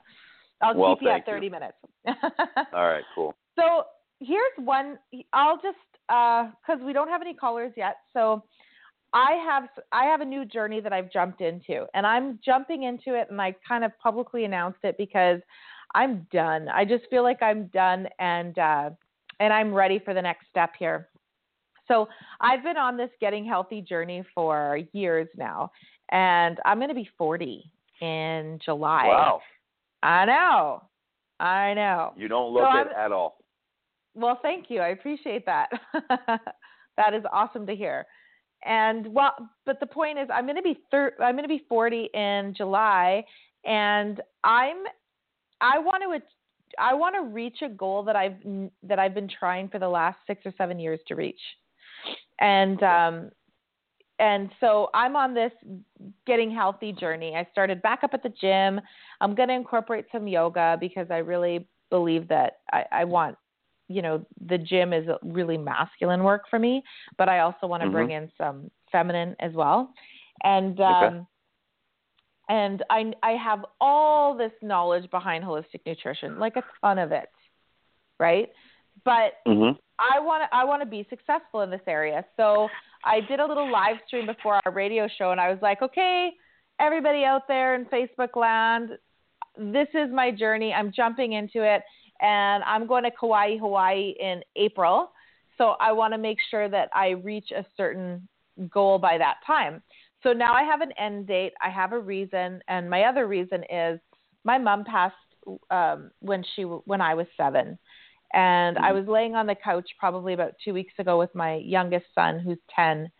I'll 0.61 0.75
Well, 0.75 0.95
keep 0.95 1.03
you 1.03 1.09
at 1.11 1.25
thank 1.25 1.27
you. 1.27 1.33
30 1.35 1.51
minutes. 1.51 1.79
All 2.73 2.89
right, 2.89 3.05
cool. 3.15 3.35
So 3.57 3.85
here's 4.21 4.53
one. 4.59 4.99
I'll 5.33 5.57
just 5.61 5.79
because 6.09 6.81
we 6.83 6.93
don't 6.93 7.09
have 7.09 7.21
any 7.21 7.35
callers 7.35 7.73
yet. 7.77 7.97
So 8.13 8.45
I 9.13 9.33
have 9.49 9.69
I 9.93 10.05
have 10.05 10.21
a 10.21 10.25
new 10.25 10.45
journey 10.45 10.81
that 10.81 10.93
I've 10.93 11.11
jumped 11.13 11.41
into, 11.41 11.87
and 11.95 12.07
I'm 12.07 12.39
jumping 12.45 12.83
into 12.85 13.15
it, 13.19 13.29
and 13.31 13.41
I 13.41 13.55
kind 13.67 13.85
of 13.85 13.93
publicly 14.03 14.45
announced 14.45 14.81
it 14.83 14.97
because 14.99 15.41
I'm 15.95 16.27
done. 16.33 16.69
I 16.69 16.85
just 16.85 17.05
feel 17.09 17.23
like 17.23 17.43
I'm 17.43 17.67
done, 17.69 18.09
and 18.19 18.59
uh, 18.59 18.91
and 19.41 19.53
I'm 19.53 19.73
ready 19.73 19.99
for 19.99 20.13
the 20.15 20.23
next 20.23 20.49
step 20.51 20.73
here. 20.79 21.09
So 21.89 22.09
I've 22.41 22.63
been 22.65 22.77
on 22.77 22.97
this 22.97 23.11
getting 23.21 23.45
healthy 23.45 23.81
journey 23.81 24.25
for 24.35 24.81
years 24.93 25.29
now, 25.37 25.71
and 26.11 26.59
I'm 26.65 26.79
going 26.79 26.89
to 26.89 26.95
be 26.95 27.09
40 27.17 27.71
in 28.01 28.59
July. 28.65 29.07
Wow, 29.07 29.41
I 30.03 30.25
know. 30.25 30.83
I 31.39 31.75
know. 31.75 32.13
you 32.17 32.29
don't 32.29 32.53
look 32.53 32.63
So 32.65 32.69
it 32.71 32.73
I'm- 32.73 32.89
at 32.99 33.13
all. 33.13 33.39
Well, 34.15 34.39
thank 34.41 34.71
you. 34.71 34.81
I 34.81 34.89
appreciate 34.89 35.45
that. 35.45 35.69
that 36.97 37.13
is 37.15 37.23
awesome 37.31 37.67
to 37.67 37.77
hear. 37.77 38.07
And 38.65 39.07
well, 39.13 39.35
but 39.65 39.79
the 39.81 39.87
point 39.87 40.19
is, 40.19 40.29
I'm 40.33 40.45
going 40.45 40.57
to 40.57 40.63
be 40.63 40.79
thir- 40.91 41.15
I'm 41.21 41.35
going 41.35 41.45
to 41.45 41.49
be 41.49 41.65
40 41.69 42.11
in 42.15 42.55
July, 42.57 43.25
and 43.65 44.21
I'm 44.45 44.85
I 45.61 45.79
want 45.79 46.03
to 46.03 46.23
I 46.79 46.95
want 46.95 47.15
to 47.15 47.23
reach 47.23 47.59
a 47.63 47.69
goal 47.69 48.03
that 48.05 48.17
I've 48.17 48.37
that 48.83 48.99
I've 48.99 49.15
been 49.15 49.29
trying 49.29 49.69
for 49.69 49.79
the 49.79 49.89
last 49.89 50.19
six 50.27 50.43
or 50.45 50.53
seven 50.59 50.79
years 50.79 51.01
to 51.09 51.15
reach, 51.15 51.41
and 52.41 52.83
um, 52.83 53.31
and 54.19 54.51
so 54.61 54.89
I'm 54.95 55.17
on 55.17 55.35
this 55.35 55.53
getting 56.27 56.51
healthy 56.51 56.93
journey. 56.93 57.35
I 57.37 57.47
started 57.53 57.83
back 57.83 58.03
up 58.03 58.15
at 58.15 58.23
the 58.23 58.33
gym. 58.41 58.81
I'm 59.21 59.35
going 59.35 59.49
to 59.49 59.55
incorporate 59.55 60.07
some 60.11 60.27
yoga 60.27 60.77
because 60.81 61.07
I 61.11 61.19
really 61.19 61.69
believe 61.91 62.29
that 62.29 62.59
I, 62.73 62.85
I 62.93 63.05
want, 63.05 63.37
you 63.89 64.03
know, 64.03 64.25
the 64.47 64.59
gym 64.59 64.93
is 64.93 65.07
really 65.23 65.57
masculine 65.57 66.25
work 66.25 66.43
for 66.51 66.59
me, 66.59 66.83
but 67.19 67.29
I 67.29 67.41
also 67.41 67.67
want 67.67 67.83
to 67.83 67.87
mm-hmm. 67.87 67.95
bring 67.95 68.11
in 68.11 68.31
some 68.37 68.71
feminine 68.91 69.37
as 69.41 69.53
well. 69.53 69.93
And 70.43 70.79
um, 70.81 71.05
okay. 71.05 71.21
and 72.49 72.85
I 72.91 73.13
I 73.23 73.33
have 73.33 73.65
all 73.81 74.37
this 74.37 74.53
knowledge 74.63 75.11
behind 75.11 75.45
holistic 75.45 75.81
nutrition, 75.87 76.39
like 76.39 76.57
a 76.57 76.63
ton 76.81 76.99
of 76.99 77.13
it, 77.13 77.29
right? 78.19 78.49
But 79.05 79.35
mm-hmm. 79.47 79.79
I 79.99 80.21
want 80.21 80.43
to 80.43 80.57
I 80.57 80.65
want 80.65 80.83
to 80.83 80.87
be 80.87 81.07
successful 81.09 81.63
in 81.63 81.71
this 81.71 81.81
area. 81.87 82.25
So 82.37 82.69
I 83.05 83.21
did 83.21 83.41
a 83.41 83.47
little 83.47 83.71
live 83.71 83.97
stream 84.07 84.27
before 84.27 84.61
our 84.65 84.73
radio 84.73 85.09
show, 85.19 85.31
and 85.31 85.41
I 85.41 85.49
was 85.51 85.59
like, 85.63 85.81
okay, 85.81 86.31
everybody 86.81 87.25
out 87.25 87.43
there 87.49 87.75
in 87.75 87.87
Facebook 87.87 88.37
land, 88.37 88.91
this 89.57 89.89
is 89.95 90.11
my 90.13 90.31
journey. 90.31 90.73
I'm 90.73 90.93
jumping 90.95 91.33
into 91.33 91.63
it, 91.63 91.83
and 92.21 92.63
I'm 92.65 92.87
going 92.87 93.05
to 93.05 93.11
Kauai, 93.11 93.57
Hawaii 93.59 94.15
in 94.21 94.43
April. 94.57 95.13
So 95.59 95.77
I 95.81 95.93
want 95.93 96.13
to 96.15 96.19
make 96.19 96.39
sure 96.51 96.69
that 96.69 96.91
I 96.95 97.11
reach 97.11 97.51
a 97.51 97.65
certain 97.77 98.29
goal 98.71 98.99
by 98.99 99.19
that 99.19 99.37
time. 99.47 99.83
So 100.23 100.33
now 100.33 100.53
I 100.53 100.63
have 100.63 100.81
an 100.81 100.93
end 100.99 101.27
date. 101.27 101.53
I 101.63 101.71
have 101.71 101.93
a 101.93 101.99
reason, 101.99 102.61
and 102.69 102.91
my 102.91 103.05
other 103.05 103.27
reason 103.27 103.63
is 103.71 104.01
my 104.45 104.59
mom 104.59 104.85
passed 104.85 105.15
um, 105.71 106.11
when 106.21 106.45
she 106.55 106.63
when 106.63 107.01
I 107.01 107.15
was 107.15 107.27
seven, 107.37 107.79
and 108.33 108.77
mm-hmm. 108.77 108.85
I 108.85 108.93
was 108.93 109.07
laying 109.07 109.35
on 109.35 109.47
the 109.47 109.55
couch 109.55 109.89
probably 109.99 110.33
about 110.33 110.53
two 110.65 110.73
weeks 110.73 110.95
ago 110.99 111.19
with 111.19 111.35
my 111.35 111.57
youngest 111.57 112.07
son, 112.15 112.41
who's 112.41 112.59
10. 112.75 113.11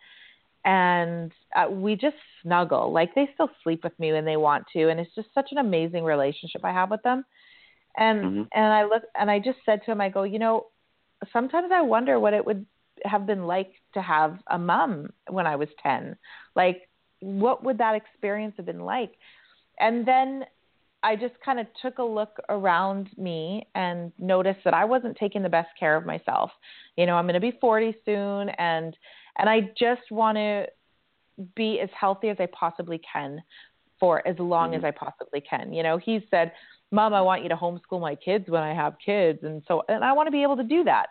And 0.65 1.31
uh, 1.55 1.69
we 1.69 1.95
just 1.95 2.17
snuggle. 2.43 2.91
Like 2.91 3.15
they 3.15 3.29
still 3.33 3.49
sleep 3.63 3.83
with 3.83 3.97
me 3.99 4.11
when 4.11 4.25
they 4.25 4.37
want 4.37 4.65
to. 4.73 4.89
And 4.89 4.99
it's 4.99 5.15
just 5.15 5.29
such 5.33 5.47
an 5.51 5.59
amazing 5.59 6.03
relationship 6.03 6.65
I 6.65 6.73
have 6.73 6.91
with 6.91 7.01
them. 7.03 7.23
And, 7.97 8.23
mm-hmm. 8.23 8.41
and 8.53 8.73
I 8.73 8.83
look, 8.83 9.03
and 9.19 9.29
I 9.29 9.39
just 9.39 9.59
said 9.65 9.81
to 9.85 9.91
him, 9.91 10.01
I 10.01 10.09
go, 10.09 10.23
you 10.23 10.39
know, 10.39 10.67
sometimes 11.33 11.71
I 11.73 11.81
wonder 11.81 12.19
what 12.19 12.33
it 12.33 12.45
would 12.45 12.65
have 13.03 13.25
been 13.25 13.45
like 13.45 13.71
to 13.93 14.01
have 14.01 14.39
a 14.47 14.57
mom 14.57 15.09
when 15.29 15.47
I 15.47 15.55
was 15.55 15.69
10. 15.81 16.15
Like, 16.55 16.89
what 17.19 17.63
would 17.63 17.77
that 17.79 17.95
experience 17.95 18.53
have 18.57 18.65
been 18.65 18.81
like? 18.81 19.11
And 19.79 20.07
then 20.07 20.45
I 21.03 21.15
just 21.15 21.35
kind 21.43 21.59
of 21.59 21.67
took 21.81 21.99
a 21.99 22.03
look 22.03 22.37
around 22.49 23.09
me 23.17 23.67
and 23.75 24.11
noticed 24.17 24.59
that 24.65 24.73
I 24.73 24.85
wasn't 24.85 25.15
taking 25.17 25.43
the 25.43 25.49
best 25.49 25.69
care 25.79 25.95
of 25.95 26.05
myself. 26.05 26.51
You 26.95 27.05
know, 27.05 27.15
I'm 27.15 27.25
going 27.25 27.35
to 27.35 27.39
be 27.39 27.57
40 27.59 27.95
soon 28.05 28.49
and 28.49 28.95
and 29.39 29.47
I 29.47 29.69
just 29.79 30.09
want 30.09 30.37
to 30.37 30.65
be 31.55 31.79
as 31.79 31.89
healthy 31.99 32.29
as 32.29 32.37
I 32.39 32.47
possibly 32.47 32.99
can 33.11 33.41
for 33.99 34.27
as 34.27 34.37
long 34.39 34.71
mm-hmm. 34.71 34.83
as 34.83 34.83
I 34.83 34.91
possibly 34.91 35.41
can. 35.41 35.73
You 35.73 35.83
know, 35.83 35.97
he 35.97 36.25
said, 36.31 36.51
"Mom, 36.91 37.13
I 37.13 37.21
want 37.21 37.43
you 37.43 37.49
to 37.49 37.55
homeschool 37.55 38.01
my 38.01 38.15
kids 38.15 38.45
when 38.47 38.63
I 38.63 38.73
have 38.73 38.95
kids." 39.03 39.39
And 39.43 39.61
so 39.67 39.83
and 39.89 40.03
I 40.03 40.13
want 40.13 40.27
to 40.27 40.31
be 40.31 40.43
able 40.43 40.57
to 40.57 40.63
do 40.63 40.83
that. 40.85 41.07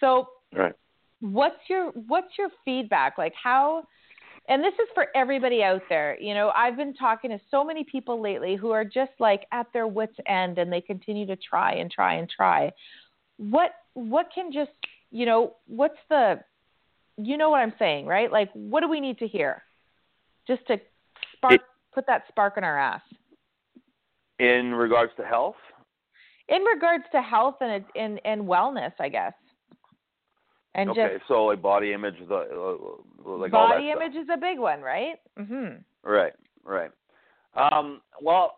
So, 0.00 0.28
right. 0.52 0.74
What's 1.20 1.56
your 1.68 1.90
what's 1.92 2.36
your 2.38 2.50
feedback? 2.64 3.16
Like 3.16 3.32
how 3.40 3.84
and 4.48 4.62
this 4.62 4.74
is 4.74 4.88
for 4.94 5.06
everybody 5.14 5.62
out 5.62 5.82
there. 5.88 6.18
You 6.20 6.34
know, 6.34 6.50
I've 6.54 6.76
been 6.76 6.92
talking 6.94 7.30
to 7.30 7.40
so 7.50 7.64
many 7.64 7.84
people 7.84 8.20
lately 8.20 8.56
who 8.56 8.70
are 8.72 8.84
just 8.84 9.12
like 9.18 9.46
at 9.52 9.66
their 9.72 9.86
wits 9.86 10.16
end 10.26 10.58
and 10.58 10.70
they 10.70 10.82
continue 10.82 11.26
to 11.26 11.36
try 11.36 11.74
and 11.74 11.90
try 11.90 12.14
and 12.14 12.28
try. 12.28 12.70
What 13.38 13.70
what 13.94 14.28
can 14.34 14.52
just, 14.52 14.70
you 15.10 15.24
know, 15.24 15.54
what's 15.66 15.98
the 16.10 16.40
you 17.16 17.38
know 17.38 17.48
what 17.48 17.60
I'm 17.60 17.72
saying, 17.78 18.06
right? 18.06 18.30
Like 18.30 18.50
what 18.52 18.80
do 18.80 18.88
we 18.88 19.00
need 19.00 19.18
to 19.18 19.26
hear? 19.26 19.62
Just 20.46 20.66
to 20.66 20.78
spark 21.36 21.54
it, 21.54 21.60
put 21.94 22.06
that 22.06 22.24
spark 22.28 22.58
in 22.58 22.64
our 22.64 22.78
ass. 22.78 23.00
In 24.38 24.74
regards 24.74 25.12
to 25.16 25.24
health? 25.24 25.56
In 26.48 26.62
regards 26.62 27.04
to 27.12 27.22
health 27.22 27.56
and 27.60 27.84
and 27.94 28.20
and 28.24 28.42
wellness, 28.42 28.92
I 28.98 29.08
guess 29.08 29.32
and 30.74 30.90
okay, 30.90 31.14
just 31.14 31.28
so 31.28 31.44
like 31.44 31.62
body 31.62 31.92
image, 31.92 32.16
the 32.28 32.34
uh, 32.34 33.36
like 33.38 33.52
body 33.52 33.90
image 33.90 34.12
stuff. 34.12 34.24
is 34.24 34.28
a 34.32 34.36
big 34.36 34.58
one, 34.58 34.80
right? 34.80 35.16
Mm-hmm. 35.38 35.76
Right, 36.02 36.32
right. 36.64 36.90
Um, 37.54 38.00
well, 38.20 38.54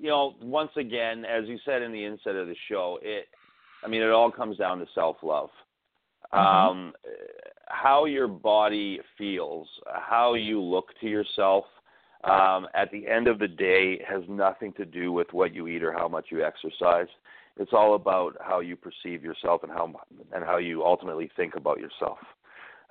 you 0.00 0.08
know, 0.08 0.34
once 0.42 0.72
again, 0.76 1.24
as 1.24 1.46
you 1.46 1.58
said 1.64 1.82
in 1.82 1.92
the 1.92 2.04
inset 2.04 2.34
of 2.34 2.48
the 2.48 2.56
show, 2.68 2.98
it, 3.00 3.26
I 3.84 3.88
mean, 3.88 4.02
it 4.02 4.10
all 4.10 4.30
comes 4.30 4.58
down 4.58 4.78
to 4.80 4.86
self 4.94 5.16
love. 5.22 5.50
Mm-hmm. 6.34 6.70
Um, 6.70 6.92
how 7.68 8.06
your 8.06 8.26
body 8.26 9.00
feels, 9.16 9.68
how 9.86 10.34
you 10.34 10.60
look 10.60 10.86
to 11.00 11.06
yourself, 11.06 11.64
um, 12.24 12.68
at 12.74 12.90
the 12.92 13.08
end 13.08 13.26
of 13.26 13.38
the 13.38 13.48
day, 13.48 14.00
has 14.08 14.22
nothing 14.28 14.72
to 14.74 14.84
do 14.84 15.12
with 15.12 15.28
what 15.32 15.54
you 15.54 15.66
eat 15.66 15.82
or 15.82 15.92
how 15.92 16.08
much 16.08 16.26
you 16.30 16.44
exercise. 16.44 17.08
It's 17.56 17.72
all 17.72 17.94
about 17.94 18.36
how 18.40 18.60
you 18.60 18.76
perceive 18.76 19.24
yourself 19.24 19.62
and 19.62 19.72
how 19.72 19.92
and 20.32 20.44
how 20.44 20.58
you 20.58 20.84
ultimately 20.84 21.30
think 21.36 21.54
about 21.56 21.78
yourself. 21.78 22.18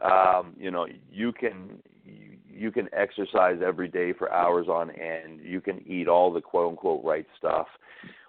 Um, 0.04 0.54
you 0.58 0.70
know, 0.70 0.88
you 1.12 1.32
can 1.32 1.82
you, 2.06 2.38
you 2.48 2.72
can 2.72 2.90
exercise 2.94 3.60
every 3.66 3.88
day 3.88 4.14
for 4.14 4.32
hours 4.32 4.68
on 4.68 4.92
end. 4.92 5.40
You 5.42 5.62
can 5.62 5.82
eat 5.88 6.08
all 6.08 6.32
the 6.32 6.42
quote 6.42 6.70
unquote 6.70 7.04
right 7.04 7.26
stuff. 7.38 7.68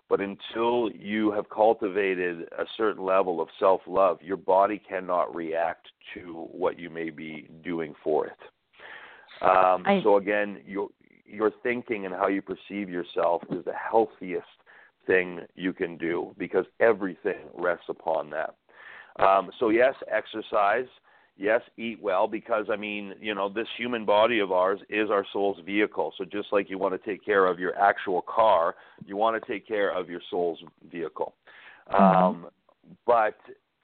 But 0.08 0.20
until 0.20 0.90
you 0.90 1.32
have 1.32 1.48
cultivated 1.48 2.42
a 2.58 2.64
certain 2.76 3.04
level 3.04 3.40
of 3.40 3.48
self 3.58 3.80
love, 3.86 4.18
your 4.22 4.36
body 4.36 4.80
cannot 4.86 5.34
react 5.34 5.88
to 6.14 6.48
what 6.52 6.78
you 6.78 6.90
may 6.90 7.10
be 7.10 7.48
doing 7.64 7.94
for 8.04 8.26
it. 8.26 8.38
Um, 9.42 9.82
I... 9.86 10.00
So 10.02 10.16
again, 10.16 10.60
your 10.66 10.88
your 11.26 11.50
thinking 11.62 12.04
and 12.04 12.14
how 12.14 12.28
you 12.28 12.42
perceive 12.42 12.90
yourself 12.90 13.42
is 13.50 13.64
the 13.64 13.72
healthiest 13.72 14.46
thing 15.06 15.40
you 15.54 15.72
can 15.72 15.96
do 15.96 16.34
because 16.38 16.66
everything 16.78 17.48
rests 17.54 17.86
upon 17.88 18.30
that. 18.30 18.54
Um, 19.18 19.50
so 19.58 19.70
yes, 19.70 19.94
exercise. 20.10 20.86
Yes, 21.38 21.62
eat 21.78 22.00
well 22.02 22.28
because 22.28 22.66
I 22.70 22.76
mean, 22.76 23.14
you 23.20 23.34
know, 23.34 23.48
this 23.48 23.66
human 23.78 24.04
body 24.04 24.38
of 24.40 24.52
ours 24.52 24.80
is 24.90 25.10
our 25.10 25.24
soul's 25.32 25.58
vehicle. 25.64 26.12
So 26.18 26.24
just 26.24 26.48
like 26.52 26.68
you 26.68 26.78
want 26.78 26.92
to 26.92 27.10
take 27.10 27.24
care 27.24 27.46
of 27.46 27.58
your 27.58 27.76
actual 27.78 28.22
car, 28.22 28.74
you 29.06 29.16
want 29.16 29.42
to 29.42 29.52
take 29.52 29.66
care 29.66 29.90
of 29.90 30.10
your 30.10 30.20
soul's 30.30 30.58
vehicle. 30.90 31.34
Mm-hmm. 31.90 32.04
Um, 32.04 32.46
but 33.06 33.36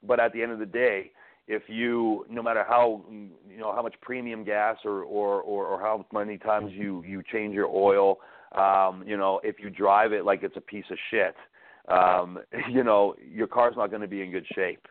but 0.03 0.19
at 0.19 0.31
the 0.31 0.43
end 0.43 0.51
of 0.51 0.59
the 0.59 0.65
day, 0.65 1.11
if 1.49 1.63
you 1.67 2.25
no 2.29 2.41
matter 2.41 2.63
how 2.65 3.03
you 3.11 3.57
know 3.57 3.75
how 3.75 3.81
much 3.81 3.95
premium 4.01 4.45
gas 4.45 4.77
or 4.85 5.03
or 5.03 5.41
or, 5.41 5.65
or 5.65 5.81
how 5.81 6.05
many 6.13 6.37
times 6.37 6.71
you 6.73 7.03
you 7.05 7.21
change 7.29 7.53
your 7.53 7.67
oil 7.67 8.19
um, 8.53 9.03
you 9.05 9.17
know, 9.17 9.39
if 9.43 9.57
you 9.59 9.69
drive 9.69 10.11
it 10.13 10.25
like 10.25 10.43
it's 10.43 10.57
a 10.57 10.61
piece 10.61 10.85
of 10.89 10.97
shit, 11.11 11.35
um, 11.87 12.39
you 12.69 12.83
know, 12.83 13.15
your 13.23 13.47
car's 13.47 13.75
not 13.77 13.89
going 13.89 14.01
to 14.01 14.07
be 14.07 14.21
in 14.21 14.31
good 14.31 14.45
shape. 14.55 14.87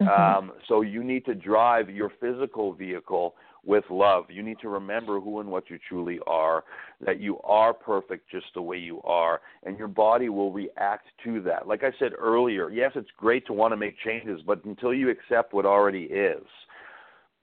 Mm-hmm. 0.00 0.38
Um, 0.38 0.52
so 0.68 0.82
you 0.82 1.02
need 1.02 1.24
to 1.24 1.34
drive 1.34 1.88
your 1.88 2.10
physical 2.20 2.72
vehicle 2.72 3.34
with 3.66 3.84
love. 3.90 4.24
You 4.30 4.42
need 4.42 4.58
to 4.60 4.68
remember 4.68 5.20
who 5.20 5.40
and 5.40 5.50
what 5.50 5.68
you 5.68 5.78
truly 5.88 6.20
are, 6.26 6.64
that 7.04 7.20
you 7.20 7.38
are 7.40 7.74
perfect 7.74 8.30
just 8.30 8.46
the 8.54 8.62
way 8.62 8.78
you 8.78 9.02
are, 9.02 9.40
and 9.64 9.76
your 9.76 9.88
body 9.88 10.28
will 10.28 10.52
react 10.52 11.06
to 11.24 11.42
that. 11.42 11.66
Like 11.66 11.82
I 11.82 11.90
said 11.98 12.12
earlier, 12.16 12.70
yes, 12.70 12.92
it's 12.94 13.10
great 13.18 13.46
to 13.48 13.52
want 13.52 13.72
to 13.72 13.76
make 13.76 13.96
changes, 14.04 14.40
but 14.46 14.64
until 14.64 14.94
you 14.94 15.10
accept 15.10 15.52
what 15.52 15.66
already 15.66 16.04
is, 16.04 16.44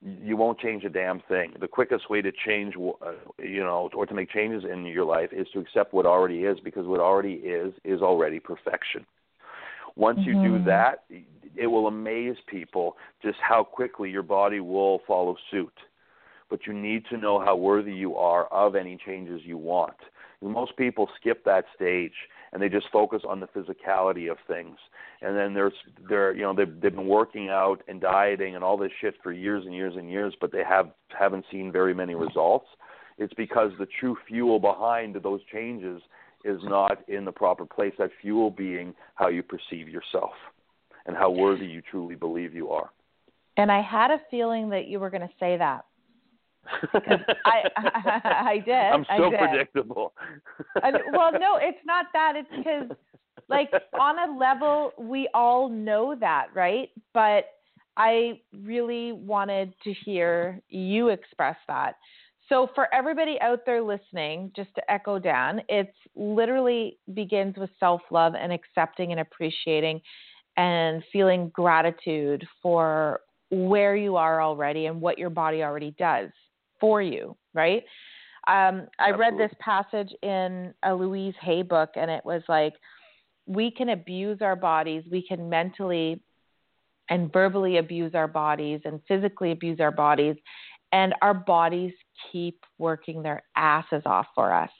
you 0.02 0.36
won't 0.36 0.60
change 0.60 0.84
a 0.84 0.90
damn 0.90 1.22
thing. 1.30 1.54
The 1.60 1.68
quickest 1.68 2.10
way 2.10 2.22
to 2.22 2.32
change, 2.46 2.74
uh, 2.78 3.12
you 3.40 3.62
know, 3.62 3.90
or 3.96 4.06
to 4.06 4.14
make 4.14 4.30
changes 4.32 4.64
in 4.70 4.86
your 4.86 5.06
life 5.06 5.30
is 5.32 5.48
to 5.54 5.60
accept 5.60 5.94
what 5.94 6.06
already 6.06 6.40
is, 6.40 6.58
because 6.62 6.86
what 6.88 7.00
already 7.00 7.36
is 7.36 7.74
is 7.86 8.02
already 8.02 8.40
perfection. 8.40 9.06
Once 9.96 10.20
mm-hmm. 10.20 10.42
you 10.42 10.50
do 10.50 10.56
mm-hmm. 10.56 10.66
that, 10.66 11.04
it 11.56 11.68
will 11.68 11.88
amaze 11.88 12.36
people 12.48 12.98
just 13.22 13.38
how 13.42 13.64
quickly 13.64 14.10
your 14.10 14.24
body 14.24 14.60
will 14.60 15.02
follow 15.08 15.36
suit. 15.52 15.74
But 16.54 16.68
you 16.68 16.74
need 16.74 17.06
to 17.10 17.18
know 17.18 17.40
how 17.40 17.56
worthy 17.56 17.94
you 17.94 18.16
are 18.16 18.46
of 18.54 18.76
any 18.76 18.96
changes 19.04 19.42
you 19.44 19.58
want. 19.58 19.96
Most 20.40 20.78
people 20.78 21.10
skip 21.20 21.44
that 21.46 21.66
stage 21.76 22.14
and 22.52 22.62
they 22.62 22.70
just 22.70 22.86
focus 22.92 23.24
on 23.28 23.40
the 23.40 23.48
physicality 23.48 24.30
of 24.30 24.38
things. 24.48 24.78
And 25.24 25.36
then 25.36 25.56
there's 25.56 25.74
they're 26.08 26.32
you 26.32 26.44
know 26.44 26.54
they've 26.54 26.80
they've 26.80 26.94
been 26.94 27.08
working 27.08 27.50
out 27.50 27.82
and 27.88 28.00
dieting 28.00 28.54
and 28.54 28.64
all 28.64 28.78
this 28.78 28.92
shit 29.02 29.16
for 29.24 29.32
years 29.32 29.66
and 29.66 29.74
years 29.74 29.96
and 29.98 30.12
years, 30.12 30.36
but 30.40 30.52
they 30.52 30.64
have 30.64 30.92
haven't 31.08 31.46
seen 31.52 31.72
very 31.72 31.96
many 31.96 32.14
results. 32.14 32.68
It's 33.18 33.34
because 33.34 33.72
the 33.80 33.88
true 34.00 34.16
fuel 34.28 34.60
behind 34.60 35.16
those 35.24 35.42
changes 35.52 36.04
is 36.46 36.60
not 36.66 37.00
in 37.10 37.26
the 37.26 37.32
proper 37.32 37.66
place. 37.66 37.94
That 37.98 38.12
fuel 38.22 38.52
being 38.52 38.94
how 39.16 39.30
you 39.30 39.42
perceive 39.42 39.90
yourself 39.90 40.34
and 41.08 41.18
how 41.18 41.32
worthy 41.32 41.66
you 41.66 41.82
truly 41.82 42.14
believe 42.14 42.54
you 42.54 42.70
are. 42.70 42.92
And 43.58 43.72
I 43.72 43.82
had 43.82 44.12
a 44.12 44.22
feeling 44.30 44.70
that 44.70 44.86
you 44.86 45.00
were 45.00 45.10
going 45.10 45.28
to 45.28 45.34
say 45.40 45.58
that. 45.58 45.86
I, 47.46 47.64
I, 47.78 48.22
I 48.52 48.60
did. 48.60 48.74
I'm 48.74 49.06
so 49.18 49.30
did. 49.30 49.40
predictable. 49.40 50.14
I, 50.82 50.92
well, 51.12 51.32
no, 51.34 51.58
it's 51.62 51.80
not 51.86 52.08
that. 52.14 52.34
It's 52.36 52.50
because, 52.56 52.98
like, 53.50 53.72
on 54.00 54.30
a 54.30 54.38
level, 54.38 54.92
we 54.98 55.30
all 55.34 55.70
know 55.70 56.16
that, 56.20 56.48
right? 56.54 56.90
But 57.14 57.46
I 57.98 58.40
really 58.64 59.12
wanted 59.12 59.74
to 59.84 59.94
hear 59.94 60.62
you 60.70 61.10
express 61.10 61.58
that. 61.68 61.96
So 62.50 62.68
for 62.76 62.94
everybody 62.94 63.40
out 63.42 63.62
there 63.66 63.82
listening, 63.82 64.52
just 64.56 64.70
to 64.76 64.92
echo 64.92 65.18
Dan, 65.18 65.62
it's 65.70 65.96
literally 66.16 66.98
begins 67.14 67.56
with 67.58 67.70
self-love 67.80 68.34
and 68.40 68.52
accepting 68.52 69.12
and 69.12 69.22
appreciating 69.22 70.02
and 70.58 71.04
feeling 71.12 71.50
gratitude 71.54 72.46
for 72.62 73.22
where 73.50 73.96
you 73.96 74.18
are 74.18 74.42
already 74.42 74.88
and 74.88 75.00
what 75.00 75.18
your 75.18 75.30
body 75.30 75.64
already 75.64 75.96
does 75.98 76.30
for 76.84 77.02
you, 77.02 77.34
right? 77.54 77.82
Um, 78.50 78.88
I 79.00 79.12
read 79.12 79.38
this 79.38 79.54
passage 79.62 80.14
in 80.22 80.74
a 80.84 80.94
Louise 80.94 81.34
Hay 81.40 81.62
book, 81.62 81.92
and 81.96 82.12
it 82.12 82.26
was 82.26 82.42
like, 82.50 82.74
we 83.46 83.72
can 83.72 83.88
abuse 83.88 84.40
our 84.42 84.58
bodies, 84.58 85.06
we 85.10 85.26
can 85.26 85.48
mentally 85.48 86.22
and 87.10 87.32
verbally 87.32 87.78
abuse 87.78 88.14
our 88.16 88.28
bodies 88.28 88.82
and 88.84 89.00
physically 89.08 89.54
abuse 89.54 89.80
our 89.80 89.92
bodies, 89.92 90.36
and 90.92 91.16
our 91.22 91.34
bodies 91.34 91.94
keep 92.34 92.60
working 92.80 93.24
their 93.24 93.44
asses 93.56 94.02
off 94.06 94.26
for 94.36 94.54
us, 94.54 94.72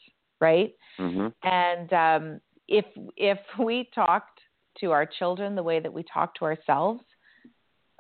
right? 0.42 0.74
Mm-hmm. 1.00 1.28
And 1.48 1.94
um, 1.94 2.42
if 2.68 2.84
if 3.16 3.40
we 3.58 3.90
talked 3.96 4.42
to 4.82 4.92
our 4.92 5.06
children 5.06 5.56
the 5.56 5.64
way 5.64 5.80
that 5.80 5.94
we 5.94 6.04
talk 6.14 6.36
to 6.36 6.44
ourselves, 6.44 7.02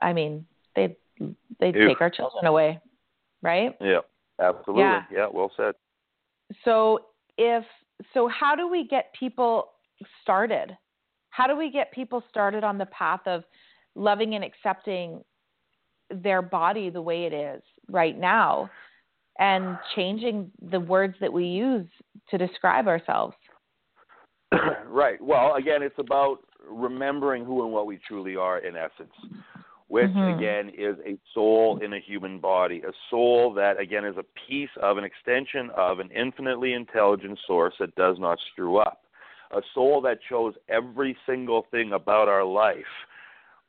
I 0.01 0.11
mean, 0.11 0.45
they'd 0.75 0.97
they'd 1.61 1.73
take 1.73 2.01
our 2.01 2.09
children 2.09 2.47
away, 2.47 2.81
right? 3.43 3.75
Yeah, 3.79 3.99
absolutely. 4.41 4.81
Yeah. 4.81 5.01
yeah, 5.11 5.27
well 5.31 5.51
said. 5.55 5.75
So 6.65 7.05
if 7.37 7.63
so, 8.13 8.27
how 8.27 8.55
do 8.55 8.67
we 8.67 8.87
get 8.87 9.13
people 9.17 9.69
started? 10.21 10.75
How 11.29 11.47
do 11.47 11.55
we 11.55 11.69
get 11.69 11.91
people 11.91 12.23
started 12.29 12.63
on 12.63 12.77
the 12.77 12.85
path 12.87 13.21
of 13.27 13.43
loving 13.95 14.35
and 14.35 14.43
accepting 14.43 15.23
their 16.09 16.41
body 16.41 16.89
the 16.89 17.01
way 17.01 17.25
it 17.25 17.33
is 17.33 17.61
right 17.89 18.17
now 18.17 18.69
and 19.39 19.77
changing 19.95 20.51
the 20.69 20.79
words 20.79 21.15
that 21.19 21.31
we 21.31 21.45
use 21.45 21.87
to 22.29 22.37
describe 22.37 22.87
ourselves? 22.87 23.35
right. 24.87 25.21
Well, 25.21 25.55
again, 25.55 25.81
it's 25.81 25.97
about 25.97 26.39
remembering 26.67 27.45
who 27.45 27.63
and 27.63 27.71
what 27.71 27.87
we 27.87 27.99
truly 28.07 28.35
are 28.35 28.59
in 28.59 28.75
essence, 28.75 29.13
which 29.93 30.09
Mhm. 30.09 30.35
again 30.35 30.69
is 30.69 30.97
a 31.05 31.15
soul 31.35 31.77
in 31.77 31.93
a 31.93 31.99
human 31.99 32.39
body, 32.39 32.81
a 32.81 32.91
soul 33.11 33.53
that 33.53 33.79
again 33.79 34.03
is 34.03 34.17
a 34.17 34.23
piece 34.23 34.75
of 34.77 34.97
an 34.97 35.03
extension 35.03 35.69
of 35.69 35.99
an 35.99 36.09
infinitely 36.09 36.73
intelligent 36.73 37.37
source 37.45 37.77
that 37.77 37.93
does 37.93 38.17
not 38.17 38.39
screw 38.39 38.77
up, 38.77 39.03
a 39.51 39.61
soul 39.75 40.01
that 40.01 40.19
chose 40.19 40.55
every 40.67 41.15
single 41.27 41.61
thing 41.69 41.93
about 41.93 42.27
our 42.27 42.43
life 42.43 43.05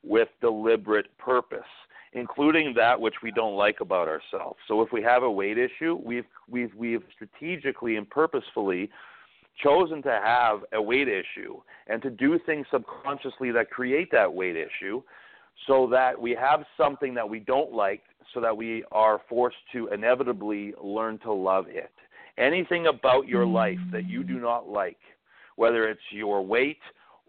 with 0.01 0.29
deliberate 0.41 1.15
purpose. 1.19 1.71
Including 2.13 2.73
that 2.75 3.01
which 3.01 3.21
we 3.21 3.29
don't 3.29 3.57
like 3.57 3.81
about 3.81 4.07
ourselves. 4.07 4.57
So, 4.69 4.81
if 4.81 4.93
we 4.93 5.01
have 5.01 5.23
a 5.23 5.29
weight 5.29 5.57
issue, 5.57 5.95
we've 6.01 6.25
we've 6.47 6.73
we've 6.73 7.03
strategically 7.13 7.97
and 7.97 8.09
purposefully 8.09 8.89
chosen 9.61 10.01
to 10.03 10.11
have 10.23 10.63
a 10.71 10.81
weight 10.81 11.09
issue 11.09 11.61
and 11.87 12.01
to 12.01 12.09
do 12.09 12.39
things 12.39 12.67
subconsciously 12.71 13.51
that 13.51 13.69
create 13.69 14.11
that 14.11 14.33
weight 14.33 14.55
issue 14.55 15.03
so 15.67 15.87
that 15.91 16.19
we 16.19 16.31
have 16.31 16.63
something 16.77 17.13
that 17.13 17.27
we 17.27 17.39
don't 17.39 17.73
like 17.73 18.01
so 18.33 18.41
that 18.41 18.55
we 18.55 18.83
are 18.91 19.21
forced 19.29 19.57
to 19.71 19.87
inevitably 19.87 20.73
learn 20.81 21.17
to 21.19 21.31
love 21.31 21.65
it. 21.67 21.91
Anything 22.37 22.87
about 22.87 23.27
your 23.27 23.45
mm-hmm. 23.45 23.53
life 23.53 23.79
that 23.91 24.07
you 24.07 24.23
do 24.23 24.39
not 24.39 24.67
like, 24.67 24.97
whether 25.55 25.87
it's 25.87 26.01
your 26.11 26.45
weight 26.45 26.79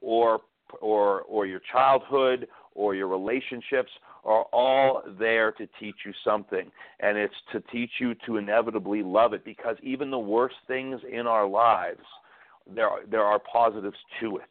or 0.01 0.41
or 0.81 1.22
or 1.22 1.47
your 1.47 1.61
childhood 1.72 2.49
or 2.74 2.95
your 2.95 3.07
relationships 3.07 3.91
are 4.24 4.43
all 4.53 5.03
there 5.18 5.53
to 5.53 5.68
teach 5.79 5.95
you 6.05 6.12
something. 6.24 6.70
And 6.99 7.16
it's 7.16 7.35
to 7.53 7.61
teach 7.72 7.91
you 8.01 8.14
to 8.27 8.39
inevitably 8.39 9.03
love 9.03 9.33
it 9.33 9.45
because 9.45 9.77
even 9.83 10.11
the 10.11 10.18
worst 10.18 10.57
things 10.66 11.01
in 11.11 11.29
our 11.29 11.47
lives 11.47 12.03
there 12.74 12.89
are, 12.89 13.07
there 13.09 13.22
are 13.22 13.39
positives 13.39 13.97
to 14.20 14.39
it 14.39 14.51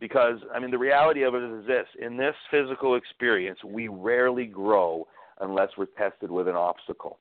because 0.00 0.38
i 0.54 0.58
mean 0.58 0.70
the 0.70 0.78
reality 0.78 1.22
of 1.22 1.34
it 1.34 1.42
is 1.42 1.66
this 1.66 1.86
in 2.00 2.16
this 2.16 2.34
physical 2.50 2.96
experience 2.96 3.58
we 3.64 3.88
rarely 3.88 4.46
grow 4.46 5.06
unless 5.40 5.68
we're 5.76 5.86
tested 5.98 6.30
with 6.30 6.48
an 6.48 6.56
obstacle 6.56 7.18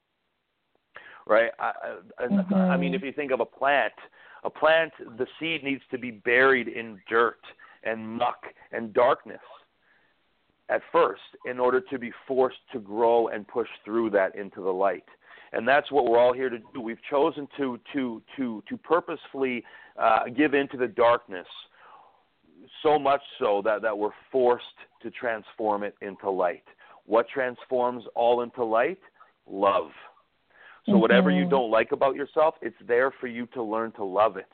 right 1.28 1.52
i 1.60 1.72
Mhm. 2.22 2.54
I 2.54 2.78
mean 2.78 2.94
if 2.94 3.02
you 3.04 3.12
think 3.12 3.32
of 3.32 3.40
a 3.40 3.46
plant 3.46 3.94
a 4.44 4.50
plant 4.50 4.94
the 5.18 5.28
seed 5.40 5.64
needs 5.64 5.84
to 5.92 5.98
be 5.98 6.12
buried 6.12 6.68
in 6.68 7.02
dirt 7.10 7.42
and 7.84 8.08
muck 8.08 8.46
and 8.72 8.94
darkness 8.94 9.42
at 10.70 10.82
first 10.92 11.22
in 11.46 11.60
order 11.60 11.80
to 11.80 12.00
be 12.00 12.12
forced 12.28 12.58
to 12.72 12.80
grow 12.80 13.28
and 13.28 13.48
push 13.48 13.68
through 13.84 14.10
that 14.10 14.36
into 14.36 14.62
the 14.62 14.72
light. 14.72 15.06
And 15.54 15.68
that's 15.68 15.92
what 15.92 16.06
we're 16.06 16.18
all 16.18 16.34
here 16.34 16.50
to 16.50 16.58
do. 16.74 16.82
We've 16.82 17.02
chosen 17.10 17.48
to 17.58 17.80
to 17.94 18.22
to 18.36 18.64
to 18.68 18.78
purposefully 18.78 19.64
uh, 19.98 20.26
give 20.36 20.54
into 20.54 20.76
the 20.78 20.88
darkness 20.88 21.48
so 22.84 23.00
much 23.00 23.22
so 23.40 23.62
that 23.64 23.82
that 23.82 23.98
we're 23.98 24.12
forced 24.32 24.66
to 25.02 25.12
transform 25.12 25.84
it 25.84 25.96
into 26.02 26.30
light. 26.30 26.64
What 27.06 27.28
transforms 27.30 28.04
all 28.16 28.42
into 28.42 28.64
light? 28.64 29.00
Love. 29.48 29.92
So 30.86 30.94
mm-hmm. 30.94 31.02
whatever 31.02 31.32
you 31.32 31.48
don't 31.50 31.72
like 31.72 31.92
about 31.92 32.16
yourself, 32.16 32.56
it's 32.62 32.76
there 32.88 33.12
for 33.20 33.28
you 33.28 33.48
to 33.48 33.64
learn 33.64 33.92
to 33.94 34.04
love 34.04 34.38
it 34.38 34.50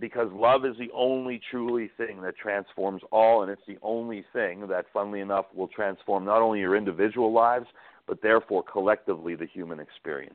because 0.00 0.28
love 0.32 0.64
is 0.64 0.76
the 0.78 0.90
only 0.94 1.40
truly 1.50 1.90
thing 1.96 2.22
that 2.22 2.36
transforms 2.36 3.02
all, 3.10 3.42
and 3.42 3.50
it's 3.50 3.62
the 3.66 3.78
only 3.82 4.24
thing 4.32 4.66
that, 4.68 4.86
funnily 4.92 5.20
enough, 5.20 5.46
will 5.54 5.68
transform 5.68 6.24
not 6.24 6.40
only 6.40 6.60
your 6.60 6.76
individual 6.76 7.32
lives, 7.32 7.66
but 8.06 8.22
therefore 8.22 8.62
collectively 8.62 9.34
the 9.34 9.46
human 9.46 9.78
experience. 9.78 10.34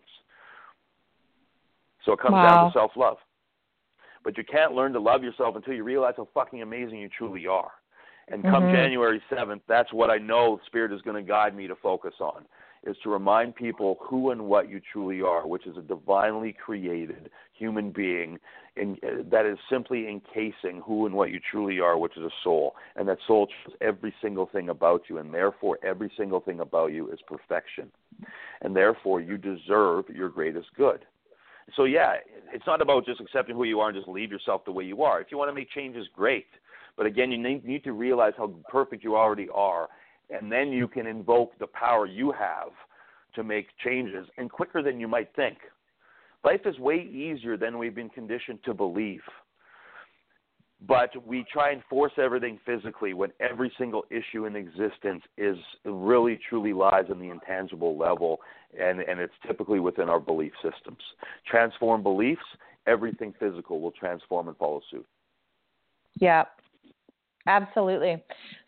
So 2.06 2.14
it 2.14 2.20
comes 2.20 2.34
Wow. 2.34 2.50
down 2.50 2.66
to 2.68 2.74
self 2.74 2.96
love. 2.96 3.18
But 4.28 4.38
you 4.38 4.44
can't 4.44 4.74
learn 4.74 4.92
to 4.92 5.00
love 5.00 5.24
yourself 5.24 5.56
until 5.56 5.74
you 5.74 5.86
realize 5.86 6.16
how 6.18 6.28
fucking 6.34 6.62
amazing 6.62 7.00
you 7.00 7.08
truly 7.08 7.48
are. 7.48 7.72
And 8.28 8.44
come 8.44 8.68
Mhm. 8.68 8.72
January 8.72 9.22
7th, 9.30 9.62
that's 9.68 9.94
what 9.94 10.10
I 10.10 10.18
know 10.18 10.60
Spirit 10.66 10.92
is 10.92 11.02
going 11.02 11.16
to 11.16 11.22
guide 11.22 11.56
me 11.56 11.66
to 11.66 11.76
focus 11.78 12.20
on, 12.20 12.46
is 12.84 12.98
to 13.04 13.10
remind 13.10 13.56
people 13.56 13.98
who 14.02 14.32
and 14.32 14.50
what 14.50 14.68
you 14.68 14.82
truly 14.82 15.22
are, 15.22 15.48
which 15.48 15.66
is 15.66 15.78
a 15.78 15.82
divinely 15.82 16.52
created 16.52 17.32
human 17.54 17.90
being 17.92 18.38
in, 18.76 19.00
uh, 19.02 19.24
that 19.30 19.46
is 19.46 19.58
simply 19.70 20.10
encasing 20.10 20.82
who 20.82 21.06
and 21.06 21.16
what 21.16 21.32
you 21.32 21.40
truly 21.40 21.80
are, 21.80 21.98
which 21.98 22.18
is 22.18 22.24
a 22.24 22.32
soul. 22.44 22.76
And 22.98 23.08
that 23.08 23.20
soul 23.22 23.48
knows 23.66 23.78
every 23.80 24.14
single 24.22 24.48
thing 24.48 24.68
about 24.68 25.08
you, 25.08 25.20
and 25.20 25.34
therefore 25.34 25.80
every 25.84 26.12
single 26.18 26.42
thing 26.42 26.60
about 26.60 26.92
you 26.92 27.10
is 27.12 27.22
perfection. 27.22 27.94
And 28.60 28.76
therefore 28.76 29.22
you 29.22 29.38
deserve 29.38 30.10
your 30.10 30.28
greatest 30.28 30.74
good. 30.76 31.06
So, 31.76 31.84
yeah, 31.84 32.16
it's 32.54 32.66
not 32.66 32.82
about 32.82 33.06
just 33.06 33.20
accepting 33.20 33.56
who 33.56 33.66
you 33.66 33.80
are 33.80 33.90
and 33.90 33.98
just 33.98 34.08
leave 34.08 34.32
yourself 34.32 34.64
the 34.66 34.72
way 34.72 34.86
you 34.86 35.04
are. 35.04 35.20
If 35.20 35.28
you 35.32 35.38
want 35.38 35.50
to 35.50 35.56
make 35.56 35.70
changes, 35.72 36.08
great. 36.16 36.48
But 36.96 37.06
again, 37.06 37.32
you 37.32 37.38
need, 37.38 37.84
to 37.84 37.92
realize 37.92 38.34
how 38.38 38.54
perfect 38.70 39.04
you 39.04 39.16
already 39.16 39.48
are, 39.54 39.88
and 40.30 40.52
then 40.52 40.70
you 40.70 40.88
can 40.88 41.06
invoke 41.06 41.58
the 41.60 41.68
power 41.68 42.08
you 42.08 42.32
have 42.32 42.70
to 43.36 43.44
make 43.44 43.68
changes, 43.84 44.28
and 44.38 44.50
quicker 44.50 44.82
than 44.82 45.00
you 45.00 45.08
might 45.08 45.30
think. 45.36 45.58
Life 46.44 46.62
is 46.66 46.80
way 46.80 47.08
easier 47.12 47.56
than 47.56 47.78
we've 47.78 47.94
been 47.94 48.10
conditioned 48.10 48.60
to 48.66 48.74
believe. 48.74 49.22
But 50.88 51.10
we 51.26 51.46
try 51.52 51.72
and 51.72 51.84
force 51.90 52.14
everything 52.18 52.60
physically 52.66 53.14
when 53.14 53.32
every 53.40 53.72
single 53.78 54.06
issue 54.10 54.46
in 54.46 54.56
existence 54.56 55.24
is 55.38 55.58
really 55.86 56.40
truly 56.50 56.74
lies 56.74 57.06
in 57.12 57.20
the 57.20 57.30
intangible 57.30 57.98
level 57.98 58.40
and, 58.80 59.02
and 59.02 59.20
it's 59.20 59.34
typically 59.46 59.80
within 59.80 60.10
our 60.10 60.20
belief 60.20 60.54
systems. 60.62 61.02
Transform 61.46 62.04
beliefs, 62.04 62.42
everything 62.86 63.34
physical 63.40 63.80
will 63.80 63.92
transform 63.92 64.48
and 64.48 64.58
follow 64.58 64.82
suit. 64.92 65.06
Yeah, 66.16 66.46
absolutely. 67.48 68.24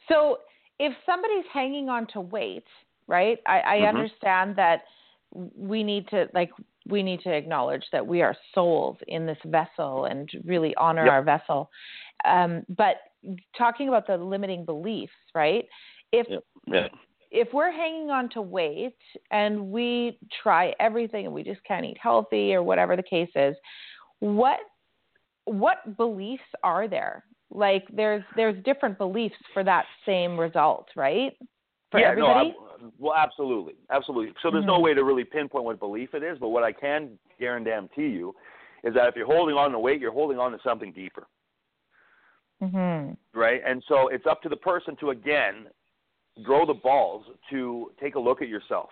So 0.08 0.39
if 0.80 0.93
somebody's 1.06 1.45
hanging 1.52 1.89
on 1.89 2.08
to 2.14 2.22
weight, 2.22 2.68
right? 3.08 3.39
I, 3.45 3.60
I 3.60 3.78
Mhm. 3.80 3.89
understand 3.89 4.56
that 4.56 4.86
we 5.56 5.84
need 5.84 6.08
to 6.10 6.28
like 6.34 6.52
we 6.88 7.04
need 7.04 7.20
to 7.22 7.32
acknowledge 7.32 7.86
that 7.91 8.06
we 8.06 8.22
are 8.24 8.36
souls 8.54 8.97
in 9.08 9.26
this 9.26 9.38
vessel 9.45 10.06
and 10.06 10.30
really 10.43 10.76
honor 10.76 11.04
Yep. 11.06 11.14
our 11.14 11.22
vessel. 11.22 11.72
Um, 12.26 12.66
but 12.70 13.02
talking 13.56 13.89
about 13.89 14.08
the 14.08 14.18
limiting 14.18 14.66
beliefs, 14.66 15.14
right? 15.36 15.68
If 16.12 16.28
Yep. 16.28 16.43
Yeah. 16.68 16.88
If 17.32 17.53
we're 17.53 17.71
hanging 17.71 18.09
on 18.09 18.30
to 18.30 18.41
weight 18.41 18.97
and 19.32 19.71
we 19.71 20.17
try 20.41 20.73
everything 20.80 21.25
and 21.25 21.34
we 21.34 21.43
just 21.43 21.63
can't 21.63 21.86
eat 21.86 21.97
healthy 22.01 22.53
or 22.53 22.63
whatever 22.63 22.95
the 22.95 23.03
case 23.03 23.30
is, 23.36 23.55
what 24.19 24.59
what 25.45 25.97
beliefs 25.97 26.43
are 26.63 26.88
there? 26.88 27.23
Like 27.51 27.86
there's 27.91 28.23
there's 28.36 28.61
different 28.63 28.97
beliefs 28.97 29.36
for 29.53 29.63
that 29.63 29.86
same 30.05 30.39
result, 30.39 30.88
right? 30.95 31.34
For 31.91 31.99
yeah, 31.99 32.09
everybody. 32.11 32.49
no, 32.49 32.67
I'm, 32.80 32.91
well, 32.99 33.15
absolutely, 33.15 33.73
absolutely. 33.89 34.34
So 34.43 34.51
there's 34.51 34.65
no 34.65 34.77
Mhm. 34.77 34.84
way 34.84 34.93
to 34.93 35.03
really 35.03 35.23
pinpoint 35.23 35.65
what 35.65 35.80
belief 35.80 36.13
it 36.13 36.21
is, 36.23 36.38
but 36.38 36.49
what 36.49 36.63
I 36.63 36.71
can 36.71 37.17
guarantee 37.39 38.07
you 38.09 38.36
is 38.84 38.93
that 38.93 39.07
if 39.07 39.15
you're 39.15 39.25
holding 39.25 39.55
on 39.55 39.71
to 39.71 39.80
weight, 39.80 39.99
you're 39.99 40.11
holding 40.11 40.38
on 40.39 40.51
to 40.51 40.59
something 40.59 40.91
deeper, 40.91 41.27
mhm. 42.61 43.17
right? 43.34 43.61
And 43.65 43.84
so 43.88 44.07
it's 44.09 44.27
up 44.27 44.41
to 44.43 44.49
the 44.49 44.55
person 44.57 44.95
to 44.97 45.09
again 45.09 45.67
grow 46.44 46.66
the 46.66 46.74
balls 46.74 47.26
to 47.50 47.92
take 48.00 48.16
a 48.16 48.20
look 48.20 48.42
at 48.42 48.48
yourself 48.48 48.90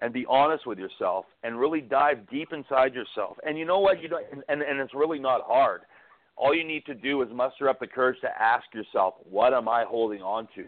and 0.00 0.12
be 0.12 0.24
honest 0.28 0.66
with 0.66 0.78
yourself 0.78 1.24
and 1.42 1.58
really 1.58 1.80
dive 1.80 2.28
deep 2.30 2.52
inside 2.52 2.94
yourself. 2.94 3.36
And 3.44 3.58
you 3.58 3.64
know 3.64 3.80
what? 3.80 4.02
You 4.02 4.08
don't, 4.08 4.24
and, 4.48 4.62
and 4.62 4.80
it's 4.80 4.94
really 4.94 5.18
not 5.18 5.42
hard. 5.46 5.82
All 6.36 6.54
you 6.54 6.64
need 6.64 6.86
to 6.86 6.94
do 6.94 7.20
is 7.22 7.28
muster 7.32 7.68
up 7.68 7.80
the 7.80 7.86
courage 7.86 8.20
to 8.20 8.28
ask 8.40 8.64
yourself, 8.72 9.14
what 9.28 9.52
am 9.52 9.68
I 9.68 9.84
holding 9.84 10.22
on 10.22 10.46
to? 10.54 10.64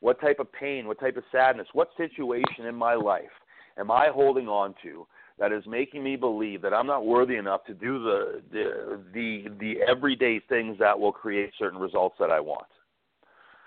What 0.00 0.20
type 0.20 0.40
of 0.40 0.52
pain, 0.52 0.86
what 0.86 0.98
type 0.98 1.16
of 1.16 1.22
sadness, 1.30 1.68
what 1.72 1.88
situation 1.96 2.66
in 2.66 2.74
my 2.74 2.94
life 2.94 3.30
am 3.78 3.90
I 3.90 4.08
holding 4.12 4.48
on 4.48 4.74
to 4.82 5.06
that 5.38 5.52
is 5.52 5.64
making 5.66 6.02
me 6.02 6.16
believe 6.16 6.62
that 6.62 6.74
I'm 6.74 6.86
not 6.86 7.06
worthy 7.06 7.36
enough 7.36 7.64
to 7.66 7.74
do 7.74 8.02
the 8.02 8.42
the 8.52 9.00
the, 9.12 9.44
the 9.58 9.74
everyday 9.88 10.40
things 10.48 10.76
that 10.78 10.98
will 10.98 11.12
create 11.12 11.52
certain 11.58 11.78
results 11.78 12.16
that 12.18 12.30
I 12.30 12.40
want? 12.40 12.66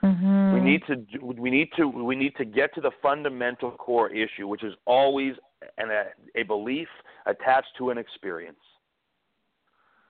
Mm-hmm. 0.03 0.36
We 0.67 0.73
need 0.73 0.83
to 0.87 1.19
we 1.23 1.49
need 1.49 1.69
to 1.77 1.87
we 1.87 2.15
need 2.15 2.35
to 2.37 2.45
get 2.45 2.73
to 2.75 2.81
the 2.81 2.91
fundamental 3.01 3.71
core 3.71 4.09
issue, 4.09 4.47
which 4.47 4.63
is 4.63 4.73
always 4.85 5.33
an, 5.77 5.89
a, 5.89 6.39
a 6.39 6.43
belief 6.43 6.87
attached 7.25 7.69
to 7.77 7.89
an 7.89 7.97
experience. 7.97 8.57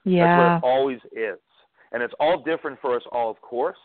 Yeah. 0.04 0.26
That's 0.26 0.64
what 0.64 0.70
it 0.70 0.74
always 0.74 1.00
is. 1.12 1.40
And 1.92 2.04
it's 2.04 2.14
all 2.20 2.44
different 2.44 2.80
for 2.82 2.96
us 2.96 3.04
all, 3.12 3.30
of 3.30 3.40
course, 3.42 3.78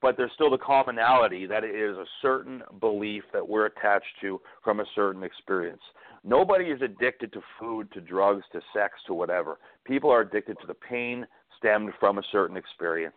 but 0.00 0.16
there's 0.16 0.30
still 0.34 0.50
the 0.50 0.58
commonality 0.58 1.46
that 1.46 1.64
it 1.64 1.74
is 1.74 1.96
a 1.96 2.04
certain 2.22 2.62
belief 2.80 3.24
that 3.32 3.46
we're 3.46 3.66
attached 3.66 4.06
to 4.20 4.40
from 4.62 4.80
a 4.80 4.84
certain 4.94 5.22
experience. 5.22 5.80
Nobody 6.24 6.66
is 6.66 6.82
addicted 6.82 7.32
to 7.32 7.40
food, 7.58 7.90
to 7.92 8.00
drugs, 8.00 8.44
to 8.52 8.60
sex, 8.74 8.94
to 9.06 9.14
whatever. 9.14 9.58
People 9.84 10.10
are 10.10 10.20
addicted 10.20 10.58
to 10.60 10.66
the 10.66 10.74
pain 10.74 11.26
stemmed 11.56 11.92
from 11.98 12.18
a 12.18 12.22
certain 12.30 12.56
experience. 12.56 13.16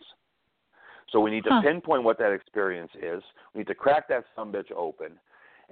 So 1.11 1.19
we 1.19 1.31
need 1.31 1.43
to 1.45 1.49
huh. 1.51 1.61
pinpoint 1.61 2.03
what 2.03 2.17
that 2.19 2.31
experience 2.31 2.91
is. 2.95 3.21
We 3.53 3.59
need 3.59 3.67
to 3.67 3.75
crack 3.75 4.07
that 4.09 4.25
some 4.35 4.51
bitch 4.51 4.71
open. 4.75 5.11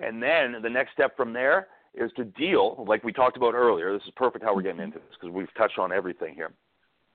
And 0.02 0.22
then 0.22 0.62
the 0.62 0.70
next 0.70 0.94
step 0.94 1.16
from 1.16 1.34
there 1.34 1.68
is 1.94 2.12
to 2.18 2.24
deal, 2.24 2.84
like 2.88 3.04
we 3.04 3.12
talked 3.12 3.38
about 3.38 3.54
earlier. 3.54 3.94
This 3.94 4.04
is 4.04 4.14
perfect 4.16 4.44
how 4.44 4.56
we're 4.56 4.62
getting 4.62 4.78
mm-hmm. 4.78 4.86
into 4.86 5.00
this 5.00 5.18
because 5.20 5.34
we've 5.34 5.54
touched 5.56 5.80
on 5.80 5.92
everything 5.92 6.36
here. 6.36 6.52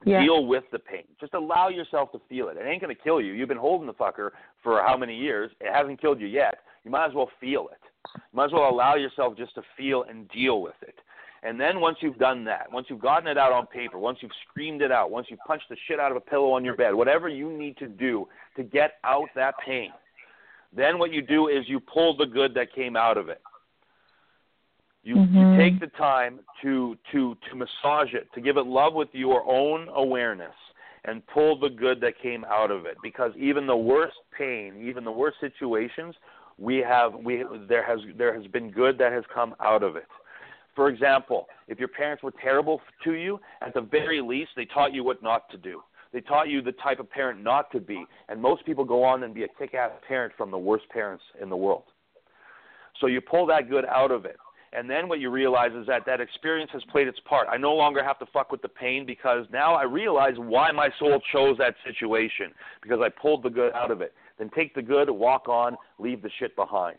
Yeah. 0.05 0.21
Deal 0.21 0.45
with 0.45 0.65
the 0.71 0.79
pain. 0.79 1.05
Just 1.19 1.33
allow 1.33 1.69
yourself 1.69 2.11
to 2.11 2.21
feel 2.29 2.49
it. 2.49 2.57
It 2.57 2.67
ain't 2.67 2.81
going 2.81 2.95
to 2.95 3.01
kill 3.01 3.21
you. 3.21 3.33
You've 3.33 3.47
been 3.47 3.57
holding 3.57 3.87
the 3.87 3.93
fucker 3.93 4.31
for 4.61 4.81
how 4.81 4.97
many 4.97 5.15
years? 5.15 5.51
It 5.61 5.73
hasn't 5.73 5.99
killed 6.01 6.19
you 6.19 6.27
yet. 6.27 6.59
You 6.83 6.91
might 6.91 7.07
as 7.07 7.13
well 7.13 7.29
feel 7.39 7.69
it. 7.71 7.79
You 8.15 8.21
might 8.33 8.45
as 8.45 8.51
well 8.51 8.69
allow 8.69 8.95
yourself 8.95 9.35
just 9.37 9.55
to 9.55 9.61
feel 9.75 10.03
and 10.03 10.29
deal 10.29 10.61
with 10.61 10.75
it. 10.81 10.95
And 11.45 11.59
then 11.59 11.79
once 11.79 11.97
you've 12.01 12.17
done 12.17 12.43
that, 12.45 12.71
once 12.71 12.87
you've 12.89 12.99
gotten 12.99 13.27
it 13.27 13.37
out 13.37 13.53
on 13.53 13.67
paper, 13.67 13.99
once 13.99 14.17
you've 14.21 14.31
screamed 14.49 14.81
it 14.81 14.91
out, 14.91 15.11
once 15.11 15.27
you've 15.29 15.39
punched 15.45 15.69
the 15.69 15.77
shit 15.87 15.99
out 15.99 16.09
of 16.09 16.17
a 16.17 16.21
pillow 16.21 16.51
on 16.51 16.65
your 16.65 16.75
bed, 16.75 16.95
whatever 16.95 17.29
you 17.29 17.55
need 17.55 17.77
to 17.77 17.87
do 17.87 18.27
to 18.57 18.63
get 18.63 18.93
out 19.03 19.27
that 19.35 19.53
pain, 19.63 19.91
then 20.75 20.97
what 20.97 21.13
you 21.13 21.21
do 21.21 21.47
is 21.47 21.63
you 21.67 21.79
pull 21.79 22.17
the 22.17 22.25
good 22.25 22.55
that 22.55 22.73
came 22.73 22.95
out 22.95 23.17
of 23.17 23.29
it. 23.29 23.41
You, 25.03 25.17
mm-hmm. 25.17 25.37
you 25.37 25.57
take 25.57 25.79
the 25.79 25.95
time 25.97 26.39
to, 26.63 26.97
to, 27.11 27.37
to 27.51 27.55
massage 27.55 28.15
it, 28.15 28.27
to 28.33 28.41
give 28.41 28.57
it 28.57 28.65
love 28.65 28.95
with 28.95 29.09
your 29.11 29.43
own 29.47 29.87
awareness, 29.89 30.55
and 31.03 31.21
pull 31.27 31.59
the 31.59 31.69
good 31.69 32.01
that 32.01 32.13
came 32.19 32.43
out 32.45 32.71
of 32.71 32.87
it. 32.87 32.97
Because 33.03 33.31
even 33.37 33.67
the 33.67 33.77
worst 33.77 34.15
pain, 34.35 34.83
even 34.83 35.03
the 35.03 35.11
worst 35.11 35.37
situations, 35.39 36.15
we 36.57 36.77
have 36.77 37.13
we 37.13 37.43
there 37.67 37.85
has 37.85 37.99
there 38.17 38.33
has 38.33 38.47
been 38.47 38.71
good 38.71 38.97
that 38.97 39.11
has 39.11 39.23
come 39.31 39.53
out 39.59 39.83
of 39.83 39.95
it. 39.95 40.07
For 40.75 40.89
example, 40.89 41.47
if 41.67 41.79
your 41.79 41.87
parents 41.87 42.21
were 42.21 42.33
terrible 42.43 42.81
to 43.05 43.13
you, 43.13 43.39
at 43.61 43.73
the 43.73 43.81
very 43.81 44.21
least, 44.21 44.51
they 44.55 44.65
taught 44.65 44.93
you 44.93 45.03
what 45.03 45.23
not 45.23 45.49
to 45.51 45.57
do. 45.57 45.81
They 46.11 46.21
taught 46.21 46.49
you 46.49 46.61
the 46.61 46.73
type 46.73 46.99
of 46.99 47.09
parent 47.09 47.41
not 47.41 47.71
to 47.71 47.79
be. 47.79 48.05
And 48.29 48.41
most 48.41 48.65
people 48.65 48.83
go 48.83 49.03
on 49.03 49.23
and 49.23 49.33
be 49.33 49.43
a 49.43 49.47
kick 49.47 49.73
ass 49.73 49.91
parent 50.07 50.33
from 50.37 50.51
the 50.51 50.57
worst 50.57 50.87
parents 50.89 51.23
in 51.41 51.49
the 51.49 51.57
world. 51.57 51.83
So 52.99 53.07
you 53.07 53.21
pull 53.21 53.45
that 53.47 53.69
good 53.69 53.85
out 53.85 54.11
of 54.11 54.25
it. 54.25 54.37
And 54.73 54.89
then 54.89 55.07
what 55.07 55.21
you 55.21 55.29
realize 55.29 55.71
is 55.71 55.87
that 55.87 56.05
that 56.05 56.19
experience 56.19 56.69
has 56.73 56.83
played 56.91 57.07
its 57.07 57.19
part. 57.21 57.47
I 57.49 57.55
no 57.55 57.73
longer 57.73 58.03
have 58.03 58.19
to 58.19 58.25
fuck 58.33 58.51
with 58.51 58.61
the 58.61 58.67
pain 58.67 59.05
because 59.05 59.45
now 59.51 59.73
I 59.73 59.83
realize 59.83 60.33
why 60.37 60.71
my 60.71 60.89
soul 60.99 61.21
chose 61.31 61.57
that 61.59 61.75
situation 61.85 62.51
because 62.81 62.99
I 63.01 63.07
pulled 63.09 63.43
the 63.43 63.49
good 63.49 63.71
out 63.73 63.89
of 63.89 64.01
it. 64.01 64.13
Then 64.37 64.49
take 64.53 64.75
the 64.75 64.81
good, 64.81 65.09
walk 65.09 65.47
on, 65.47 65.77
leave 65.97 66.21
the 66.21 66.29
shit 66.39 66.55
behind 66.57 66.97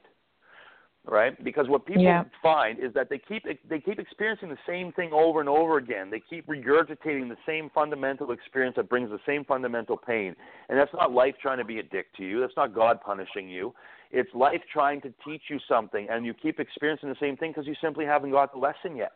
right? 1.07 1.43
Because 1.43 1.69
what 1.69 1.87
people 1.87 2.03
yeah. 2.03 2.25
find 2.43 2.79
is 2.79 2.93
that 2.95 3.09
they 3.09 3.19
keep 3.19 3.45
they 3.69 3.81
keep 3.81 3.99
experiencing 3.99 4.49
the 4.49 4.59
same 4.67 4.93
thing 4.93 5.11
over 5.13 5.41
and 5.41 5.49
over 5.49 5.79
again. 5.79 6.11
They 6.11 6.21
keep 6.21 6.47
regurgitating 6.47 7.29
the 7.29 7.37
same 7.47 7.71
fundamental 7.75 8.33
experience 8.33 8.77
that 8.77 8.89
brings 8.89 9.11
the 9.11 9.21
same 9.27 9.45
fundamental 9.45 9.97
pain. 9.97 10.35
And 10.69 10.79
that's 10.79 10.93
not 10.93 11.13
life 11.13 11.35
trying 11.41 11.59
to 11.59 11.65
be 11.65 11.79
a 11.79 11.83
dick 11.83 12.07
to 12.17 12.25
you. 12.25 12.41
That's 12.41 12.57
not 12.57 12.75
God 12.75 13.01
punishing 13.01 13.49
you. 13.49 13.75
It's 14.11 14.33
life 14.35 14.61
trying 14.73 15.01
to 15.03 15.13
teach 15.25 15.43
you 15.49 15.59
something, 15.69 16.07
and 16.11 16.25
you 16.25 16.33
keep 16.33 16.61
experiencing 16.61 17.09
the 17.09 17.17
same 17.21 17.37
thing 17.37 17.51
because 17.51 17.67
you 17.67 17.75
simply 17.83 18.05
haven't 18.05 18.31
got 18.31 18.53
the 18.53 18.59
lesson 18.59 18.97
yet. 18.97 19.13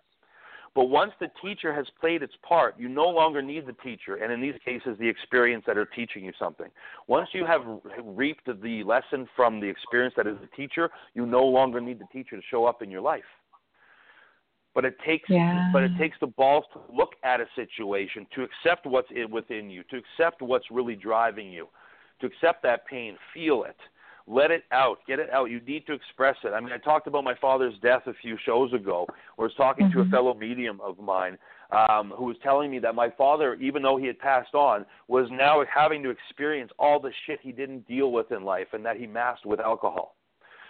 But 0.74 0.84
once 0.84 1.12
the 1.18 1.28
teacher 1.42 1.74
has 1.74 1.86
played 2.00 2.22
its 2.22 2.34
part, 2.42 2.76
you 2.78 2.88
no 2.88 3.08
longer 3.08 3.42
need 3.42 3.66
the 3.66 3.72
teacher, 3.84 4.16
and 4.16 4.32
in 4.32 4.40
these 4.40 4.54
cases, 4.64 4.96
the 5.00 5.08
experience 5.08 5.64
that 5.66 5.76
are 5.76 5.84
teaching 5.84 6.24
you 6.24 6.32
something. 6.38 6.68
Once 7.08 7.28
you 7.32 7.44
have 7.44 7.62
reaped 8.04 8.46
the 8.46 8.84
lesson 8.84 9.28
from 9.34 9.58
the 9.58 9.66
experience 9.66 10.14
that 10.16 10.28
is 10.28 10.36
the 10.40 10.46
teacher, 10.56 10.88
you 11.14 11.26
no 11.26 11.44
longer 11.44 11.80
need 11.80 11.98
the 11.98 12.06
teacher 12.12 12.36
to 12.36 12.42
show 12.48 12.66
up 12.66 12.82
in 12.82 12.90
your 12.90 13.00
life. 13.00 13.24
But 14.72 14.84
it 14.84 14.96
takes, 15.04 15.28
yeah. 15.28 15.70
but 15.72 15.82
it 15.82 15.90
takes 15.98 16.16
the 16.20 16.28
balls 16.28 16.64
to 16.72 16.80
look 16.94 17.14
at 17.24 17.40
a 17.40 17.46
situation, 17.56 18.24
to 18.36 18.44
accept 18.44 18.86
what's 18.86 19.08
within 19.28 19.68
you, 19.68 19.82
to 19.90 19.96
accept 19.96 20.40
what's 20.40 20.70
really 20.70 20.94
driving 20.94 21.52
you, 21.52 21.66
to 22.20 22.26
accept 22.26 22.62
that 22.62 22.86
pain, 22.86 23.16
feel 23.34 23.64
it, 23.64 23.76
let 24.30 24.52
it 24.52 24.62
out. 24.70 24.98
Get 25.08 25.18
it 25.18 25.28
out. 25.30 25.50
You 25.50 25.60
need 25.60 25.86
to 25.86 25.92
express 25.92 26.36
it. 26.44 26.50
I 26.50 26.60
mean, 26.60 26.72
I 26.72 26.78
talked 26.78 27.08
about 27.08 27.24
my 27.24 27.34
father's 27.40 27.74
death 27.82 28.02
a 28.06 28.12
few 28.22 28.36
shows 28.46 28.72
ago. 28.72 29.06
I 29.10 29.42
was 29.42 29.52
talking 29.56 29.88
mm-hmm. 29.88 30.00
to 30.02 30.06
a 30.06 30.10
fellow 30.10 30.34
medium 30.34 30.80
of 30.80 30.98
mine 30.98 31.36
um, 31.72 32.12
who 32.16 32.24
was 32.24 32.36
telling 32.42 32.70
me 32.70 32.78
that 32.78 32.94
my 32.94 33.10
father, 33.10 33.54
even 33.54 33.82
though 33.82 33.96
he 33.96 34.06
had 34.06 34.18
passed 34.20 34.54
on, 34.54 34.86
was 35.08 35.26
now 35.32 35.62
having 35.72 36.02
to 36.04 36.10
experience 36.10 36.70
all 36.78 37.00
the 37.00 37.10
shit 37.26 37.40
he 37.42 37.50
didn't 37.50 37.86
deal 37.88 38.12
with 38.12 38.30
in 38.30 38.44
life 38.44 38.68
and 38.72 38.84
that 38.84 38.96
he 38.96 39.06
masked 39.06 39.46
with 39.46 39.58
alcohol. 39.58 40.14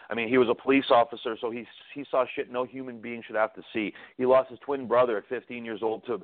I 0.08 0.14
mean, 0.14 0.28
he 0.28 0.38
was 0.38 0.48
a 0.48 0.61
police 0.61 0.86
officer, 0.90 1.36
so 1.40 1.52
he 1.52 1.64
he 1.94 2.04
saw 2.11 2.24
shit 2.34 2.50
no 2.50 2.64
human 2.64 3.00
being 3.00 3.22
should 3.24 3.36
have 3.36 3.54
to 3.54 3.62
see. 3.72 3.92
He 4.18 4.26
lost 4.26 4.50
his 4.50 4.58
twin 4.64 4.88
brother 4.88 5.18
at 5.18 5.28
15 5.28 5.64
years 5.64 5.80
old 5.82 6.04
to 6.06 6.20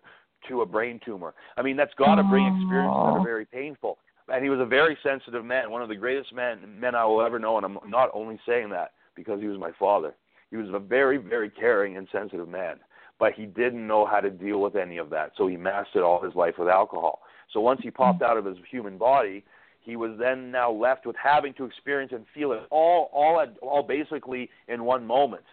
to 0.48 0.62
a 0.62 0.66
brain 0.66 0.98
tumor. 1.04 1.34
I 1.56 1.62
mean, 1.62 1.76
that's 1.76 1.94
got 1.94 2.16
to 2.16 2.24
bring 2.24 2.46
experiences 2.46 2.96
that 2.96 3.20
are 3.20 3.24
very 3.24 3.44
painful 3.44 3.98
and 4.28 4.42
he 4.42 4.50
was 4.50 4.60
a 4.60 4.66
very 4.66 4.96
sensitive 5.02 5.44
man, 5.44 5.70
one 5.70 5.82
of 5.82 5.88
the 5.88 5.94
greatest 5.94 6.32
men 6.34 6.58
men 6.78 6.94
I 6.94 7.04
will 7.04 7.22
ever 7.22 7.38
know. 7.38 7.56
And 7.56 7.64
I'm 7.64 7.78
not 7.88 8.10
only 8.12 8.38
saying 8.46 8.70
that 8.70 8.92
because 9.14 9.40
he 9.40 9.46
was 9.46 9.58
my 9.58 9.70
father. 9.78 10.14
He 10.50 10.56
was 10.56 10.68
a 10.72 10.78
very, 10.78 11.16
very 11.16 11.50
caring 11.50 11.96
and 11.96 12.06
sensitive 12.12 12.48
man, 12.48 12.76
but 13.18 13.32
he 13.32 13.46
didn't 13.46 13.86
know 13.86 14.06
how 14.06 14.20
to 14.20 14.30
deal 14.30 14.60
with 14.60 14.76
any 14.76 14.98
of 14.98 15.10
that. 15.10 15.32
So 15.36 15.46
he 15.48 15.56
mastered 15.56 16.02
all 16.02 16.22
his 16.22 16.34
life 16.34 16.54
with 16.58 16.68
alcohol. 16.68 17.22
So 17.52 17.60
once 17.60 17.80
he 17.82 17.90
popped 17.90 18.22
out 18.22 18.36
of 18.36 18.44
his 18.44 18.56
human 18.70 18.98
body, 18.98 19.44
he 19.80 19.96
was 19.96 20.12
then 20.18 20.50
now 20.50 20.70
left 20.70 21.06
with 21.06 21.16
having 21.16 21.54
to 21.54 21.64
experience 21.64 22.12
and 22.12 22.26
feel 22.34 22.52
it 22.52 22.62
all, 22.70 23.10
all, 23.12 23.40
at, 23.40 23.56
all 23.62 23.82
basically 23.82 24.50
in 24.68 24.84
one 24.84 25.06
moment, 25.06 25.44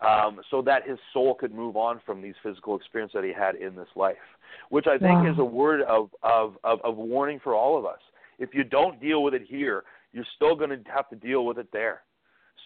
um, 0.00 0.40
so 0.50 0.62
that 0.62 0.86
his 0.86 0.98
soul 1.12 1.34
could 1.34 1.54
move 1.54 1.76
on 1.76 2.00
from 2.04 2.20
these 2.20 2.34
physical 2.42 2.76
experiences 2.76 3.14
that 3.14 3.24
he 3.24 3.32
had 3.32 3.54
in 3.54 3.76
this 3.76 3.88
life, 3.94 4.16
which 4.70 4.86
I 4.86 4.98
think 4.98 5.22
wow. 5.22 5.32
is 5.32 5.38
a 5.38 5.44
word 5.44 5.82
of, 5.82 6.10
of, 6.22 6.56
of, 6.64 6.80
of 6.82 6.96
warning 6.96 7.38
for 7.42 7.54
all 7.54 7.78
of 7.78 7.86
us 7.86 8.00
if 8.42 8.54
you 8.54 8.64
don't 8.64 9.00
deal 9.00 9.22
with 9.22 9.34
it 9.34 9.42
here, 9.46 9.84
you're 10.12 10.26
still 10.36 10.54
going 10.56 10.70
to 10.70 10.80
have 10.90 11.08
to 11.10 11.16
deal 11.16 11.46
with 11.46 11.58
it 11.58 11.68
there. 11.72 12.02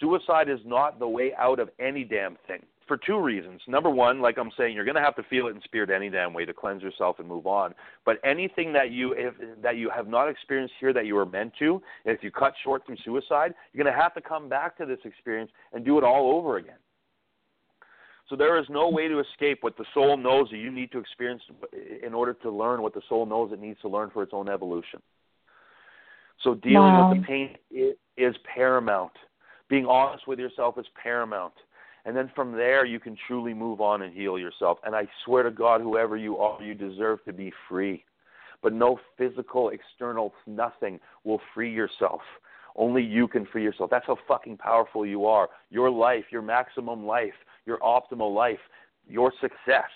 Suicide 0.01 0.49
is 0.49 0.59
not 0.65 0.99
the 0.99 1.09
way 1.09 1.33
out 1.39 1.61
of 1.61 1.69
any 1.79 2.03
damn 2.03 2.37
thing 2.49 2.63
for 2.89 2.97
two 2.97 3.21
reasons. 3.21 3.61
Number 3.69 3.91
one, 3.91 4.21
like 4.21 4.39
I'm 4.39 4.51
saying, 4.57 4.75
you're 4.75 4.85
going 4.85 4.97
to 4.97 5.03
have 5.03 5.17
to 5.17 5.23
feel 5.25 5.49
it 5.49 5.55
in 5.55 5.61
spirit 5.63 5.91
any 5.91 6.09
damn 6.09 6.33
way 6.33 6.45
to 6.45 6.55
cleanse 6.55 6.83
yourself 6.83 7.19
and 7.19 7.29
move 7.29 7.47
on. 7.47 7.75
But 8.05 8.19
anything 8.25 8.73
that 8.73 8.91
you 8.91 9.13
if, 9.13 9.35
that 9.63 9.77
you 9.77 9.91
have 9.91 10.09
not 10.09 10.29
experienced 10.29 10.75
here 10.81 10.93
that 10.93 11.07
you 11.07 11.15
were 11.15 11.27
meant 11.27 11.53
to, 11.59 11.83
if 12.05 12.23
you 12.23 12.31
cut 12.31 12.55
short 12.65 12.87
through 12.87 12.97
suicide, 13.05 13.55
you're 13.73 13.85
going 13.85 13.95
to 13.95 14.01
have 14.01 14.15
to 14.15 14.21
come 14.21 14.49
back 14.49 14.77
to 14.79 14.87
this 14.87 14.99
experience 15.05 15.51
and 15.73 15.85
do 15.85 15.99
it 15.99 16.05
all 16.05 16.37
over 16.37 16.57
again. 16.57 16.79
So 18.29 18.35
there 18.35 18.59
is 18.59 18.67
no 18.69 18.89
way 18.89 19.09
to 19.09 19.21
escape 19.21 19.59
what 19.61 19.77
the 19.77 19.85
soul 19.95 20.17
knows 20.17 20.49
that 20.51 20.57
you 20.57 20.71
need 20.71 20.91
to 20.93 20.99
experience 20.99 21.43
in 22.05 22.13
order 22.13 22.35
to 22.35 22.51
learn 22.51 22.83
what 22.83 22.95
the 22.95 23.03
soul 23.09 23.25
knows 23.25 23.53
it 23.53 23.61
needs 23.61 23.81
to 23.83 23.89
learn 23.89 24.11
for 24.11 24.23
its 24.23 24.33
own 24.35 24.49
evolution. 24.49 25.01
So 26.43 26.55
dealing 26.55 26.93
wow. 26.93 27.11
with 27.11 27.21
the 27.21 27.27
pain 27.27 27.57
is 28.17 28.37
paramount. 28.55 29.13
Being 29.69 29.87
honest 29.87 30.29
with 30.29 30.39
yourself 30.39 30.79
is 30.79 30.87
paramount. 31.01 31.55
And 32.05 32.17
then 32.17 32.31
from 32.37 32.53
there, 32.53 32.85
you 32.85 33.01
can 33.01 33.17
truly 33.27 33.53
move 33.53 33.81
on 33.81 34.03
and 34.03 34.15
heal 34.15 34.39
yourself. 34.39 34.79
And 34.85 34.95
I 34.95 35.09
swear 35.25 35.43
to 35.43 35.51
God, 35.51 35.81
whoever 35.81 36.17
you 36.17 36.39
are, 36.39 36.63
you 36.63 36.73
deserve 36.73 37.25
to 37.25 37.33
be 37.33 37.53
free. 37.69 38.05
But 38.63 38.73
no 38.73 39.01
physical, 39.19 39.71
external, 39.71 40.33
nothing 40.47 41.01
will 41.25 41.41
free 41.53 41.73
yourself. 41.73 42.21
Only 42.77 43.03
you 43.03 43.27
can 43.27 43.45
free 43.47 43.65
yourself. 43.65 43.91
That's 43.91 44.07
how 44.07 44.19
fucking 44.29 44.59
powerful 44.59 45.05
you 45.05 45.27
are. 45.27 45.49
Your 45.71 45.91
life, 45.91 46.25
your 46.31 46.43
maximum 46.43 47.07
life, 47.07 47.35
your 47.65 47.79
optimal 47.79 48.33
life, 48.35 48.59
your 49.09 49.33
success 49.41 49.91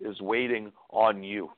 is 0.00 0.20
waiting 0.20 0.70
on 0.90 1.22
you. 1.22 1.50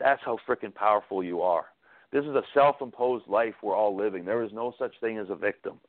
That's 0.00 0.20
how 0.24 0.38
freaking 0.48 0.74
powerful 0.74 1.22
you 1.22 1.40
are. 1.42 1.66
This 2.12 2.24
is 2.24 2.34
a 2.34 2.42
self 2.54 2.76
imposed 2.80 3.26
life 3.26 3.54
we're 3.62 3.76
all 3.76 3.96
living. 3.96 4.24
There 4.24 4.42
is 4.42 4.52
no 4.52 4.74
such 4.78 4.94
thing 5.00 5.18
as 5.18 5.28
a 5.30 5.36
victim. 5.36 5.80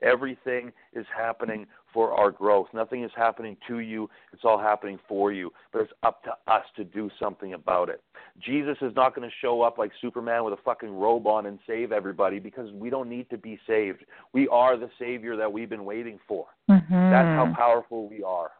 Everything 0.00 0.72
is 0.92 1.06
happening 1.16 1.66
for 1.92 2.12
our 2.12 2.30
growth. 2.30 2.68
Nothing 2.72 3.02
is 3.02 3.10
happening 3.16 3.56
to 3.66 3.80
you, 3.80 4.08
it's 4.32 4.44
all 4.44 4.58
happening 4.58 4.98
for 5.08 5.32
you. 5.32 5.50
But 5.72 5.82
it's 5.82 5.92
up 6.02 6.22
to 6.24 6.30
us 6.46 6.64
to 6.76 6.84
do 6.84 7.10
something 7.20 7.54
about 7.54 7.88
it. 7.88 8.00
Jesus 8.38 8.76
is 8.80 8.94
not 8.94 9.16
going 9.16 9.28
to 9.28 9.34
show 9.40 9.62
up 9.62 9.76
like 9.76 9.90
Superman 10.00 10.44
with 10.44 10.54
a 10.54 10.62
fucking 10.64 10.90
robe 10.90 11.26
on 11.26 11.46
and 11.46 11.58
save 11.66 11.90
everybody 11.90 12.38
because 12.38 12.70
we 12.72 12.90
don't 12.90 13.08
need 13.08 13.28
to 13.30 13.38
be 13.38 13.58
saved. 13.66 14.04
We 14.32 14.46
are 14.48 14.76
the 14.76 14.90
Savior 14.98 15.36
that 15.36 15.52
we've 15.52 15.70
been 15.70 15.84
waiting 15.84 16.20
for. 16.28 16.46
Mm-hmm. 16.70 17.10
That's 17.10 17.26
how 17.26 17.52
powerful 17.56 18.08
we 18.08 18.22
are. 18.22 18.50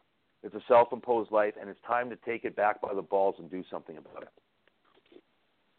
It's 0.42 0.54
a 0.54 0.62
self 0.68 0.92
imposed 0.92 1.30
life, 1.30 1.54
and 1.60 1.68
it's 1.68 1.80
time 1.86 2.10
to 2.10 2.16
take 2.16 2.44
it 2.44 2.54
back 2.56 2.80
by 2.80 2.94
the 2.94 3.02
balls 3.02 3.36
and 3.38 3.50
do 3.50 3.64
something 3.70 3.96
about 3.98 4.22
it. 4.22 4.28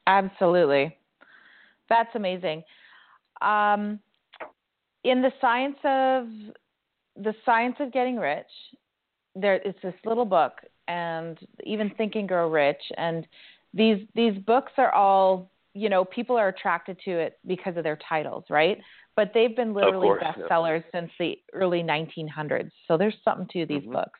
Absolutely. 0.08 0.98
That's 1.90 2.14
amazing. 2.16 2.64
Um, 3.42 4.00
in 5.04 5.22
the 5.22 5.32
science 5.42 5.78
of 5.84 6.28
the 7.24 7.34
science 7.46 7.76
of 7.80 7.92
getting 7.92 8.18
rich, 8.18 8.46
there 9.36 9.56
it's 9.56 9.80
this 9.82 9.94
little 10.06 10.26
book, 10.26 10.54
and 10.88 11.38
even 11.64 11.90
Think 11.92 12.16
and 12.16 12.28
Grow 12.28 12.50
Rich, 12.50 12.82
and 12.98 13.28
these 13.74 14.06
these 14.16 14.38
books 14.40 14.72
are 14.78 14.94
all 14.94 15.52
you 15.74 15.90
know 15.90 16.04
people 16.06 16.38
are 16.38 16.50
attracted 16.50 16.98
to 17.06 17.12
it 17.12 17.40
because 17.48 17.78
of 17.78 17.84
their 17.84 18.00
titles, 18.08 18.44
right? 18.50 18.78
But 19.16 19.32
they've 19.34 19.56
been 19.56 19.74
literally 19.74 20.08
course, 20.08 20.24
bestsellers 20.24 20.84
yeah. 20.94 21.02
since 21.02 21.12
the 21.20 21.38
early 21.54 21.84
1900s. 21.84 22.72
So 22.88 22.98
there's 22.98 23.16
something 23.24 23.48
to 23.54 23.66
these 23.66 23.84
Mhm. 23.84 23.94
books. 23.94 24.20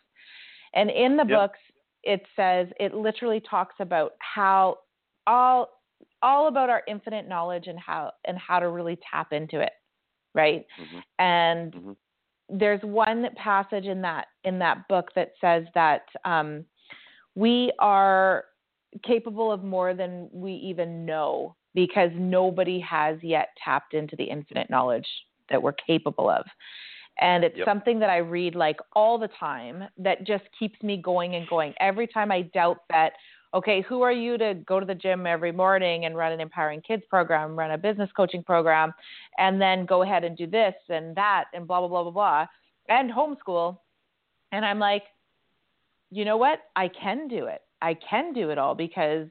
And 0.74 0.90
in 0.90 1.16
the 1.18 1.24
Yep. 1.26 1.38
books, 1.38 1.60
it 2.04 2.26
says 2.36 2.68
it 2.80 2.94
literally 2.94 3.40
talks 3.40 3.76
about 3.80 4.14
how 4.20 4.80
all 5.26 5.79
all 6.22 6.48
about 6.48 6.70
our 6.70 6.84
infinite 6.88 7.28
knowledge 7.28 7.68
and 7.68 7.80
how 7.80 8.12
and 8.26 8.38
how 8.38 8.60
to 8.60 8.70
really 8.70 8.98
tap 9.10 9.34
into 9.34 9.60
it, 9.60 9.74
right? 10.34 10.66
Mhm. 10.80 11.04
And 11.20 11.74
Mhm. 11.74 11.96
there's 12.50 12.82
one 12.82 13.28
passage 13.36 13.86
in 13.86 14.02
that 14.02 14.28
in 14.44 14.60
that 14.60 14.88
book 14.88 15.12
that 15.16 15.32
says 15.40 15.66
that 15.76 16.04
um, 16.26 16.66
we 17.36 17.72
are 17.80 18.46
capable 19.04 19.52
of 19.52 19.64
more 19.64 19.94
than 19.94 20.30
we 20.32 20.54
even 20.54 21.06
know 21.06 21.56
because 21.76 22.10
nobody 22.16 22.80
has 22.80 23.18
yet 23.22 23.50
tapped 23.64 23.94
into 23.94 24.16
the 24.16 24.24
infinite 24.24 24.70
knowledge 24.70 25.08
that 25.50 25.62
we're 25.62 25.74
capable 25.74 26.30
of. 26.30 26.46
And 27.22 27.44
it's 27.44 27.58
Yep. 27.58 27.66
something 27.66 28.00
that 28.00 28.10
I 28.10 28.18
read 28.18 28.56
like 28.56 28.78
all 28.94 29.18
the 29.18 29.30
time 29.40 29.84
that 29.98 30.26
just 30.26 30.46
keeps 30.58 30.82
me 30.82 30.98
going 30.98 31.36
and 31.36 31.48
going. 31.48 31.74
Every 31.80 32.08
time 32.08 32.32
I 32.32 32.44
doubt 32.44 32.80
that, 32.90 33.14
okay, 33.54 33.82
who 33.82 34.02
are 34.02 34.12
you 34.12 34.38
to 34.38 34.56
go 34.68 34.80
to 34.80 34.86
the 34.86 34.96
gym 34.96 35.26
every 35.26 35.52
morning 35.52 36.06
and 36.06 36.16
run 36.16 36.32
an 36.32 36.40
empowering 36.40 36.82
kids 36.82 37.04
program, 37.10 37.58
run 37.58 37.72
a 37.72 37.78
business 37.78 38.10
coaching 38.16 38.44
program, 38.44 38.94
and 39.38 39.60
then 39.62 39.86
go 39.86 40.04
ahead 40.04 40.24
and 40.24 40.38
do 40.38 40.46
this 40.48 40.76
and 40.90 41.16
that 41.16 41.46
and 41.54 41.68
blah, 41.68 41.80
blah, 41.80 41.88
blah, 41.88 42.04
blah, 42.04 42.12
blah, 42.12 42.46
and 42.90 43.12
homeschool. 43.12 43.78
And 44.52 44.66
I'm 44.66 44.80
like, 44.80 45.04
you 46.12 46.26
know 46.26 46.38
what? 46.38 46.60
I 46.76 46.88
can 46.90 47.28
do 47.28 47.46
it. 47.46 47.62
I 47.82 47.96
can 48.08 48.34
do 48.34 48.50
it 48.50 48.58
all 48.58 48.76
because 48.76 49.28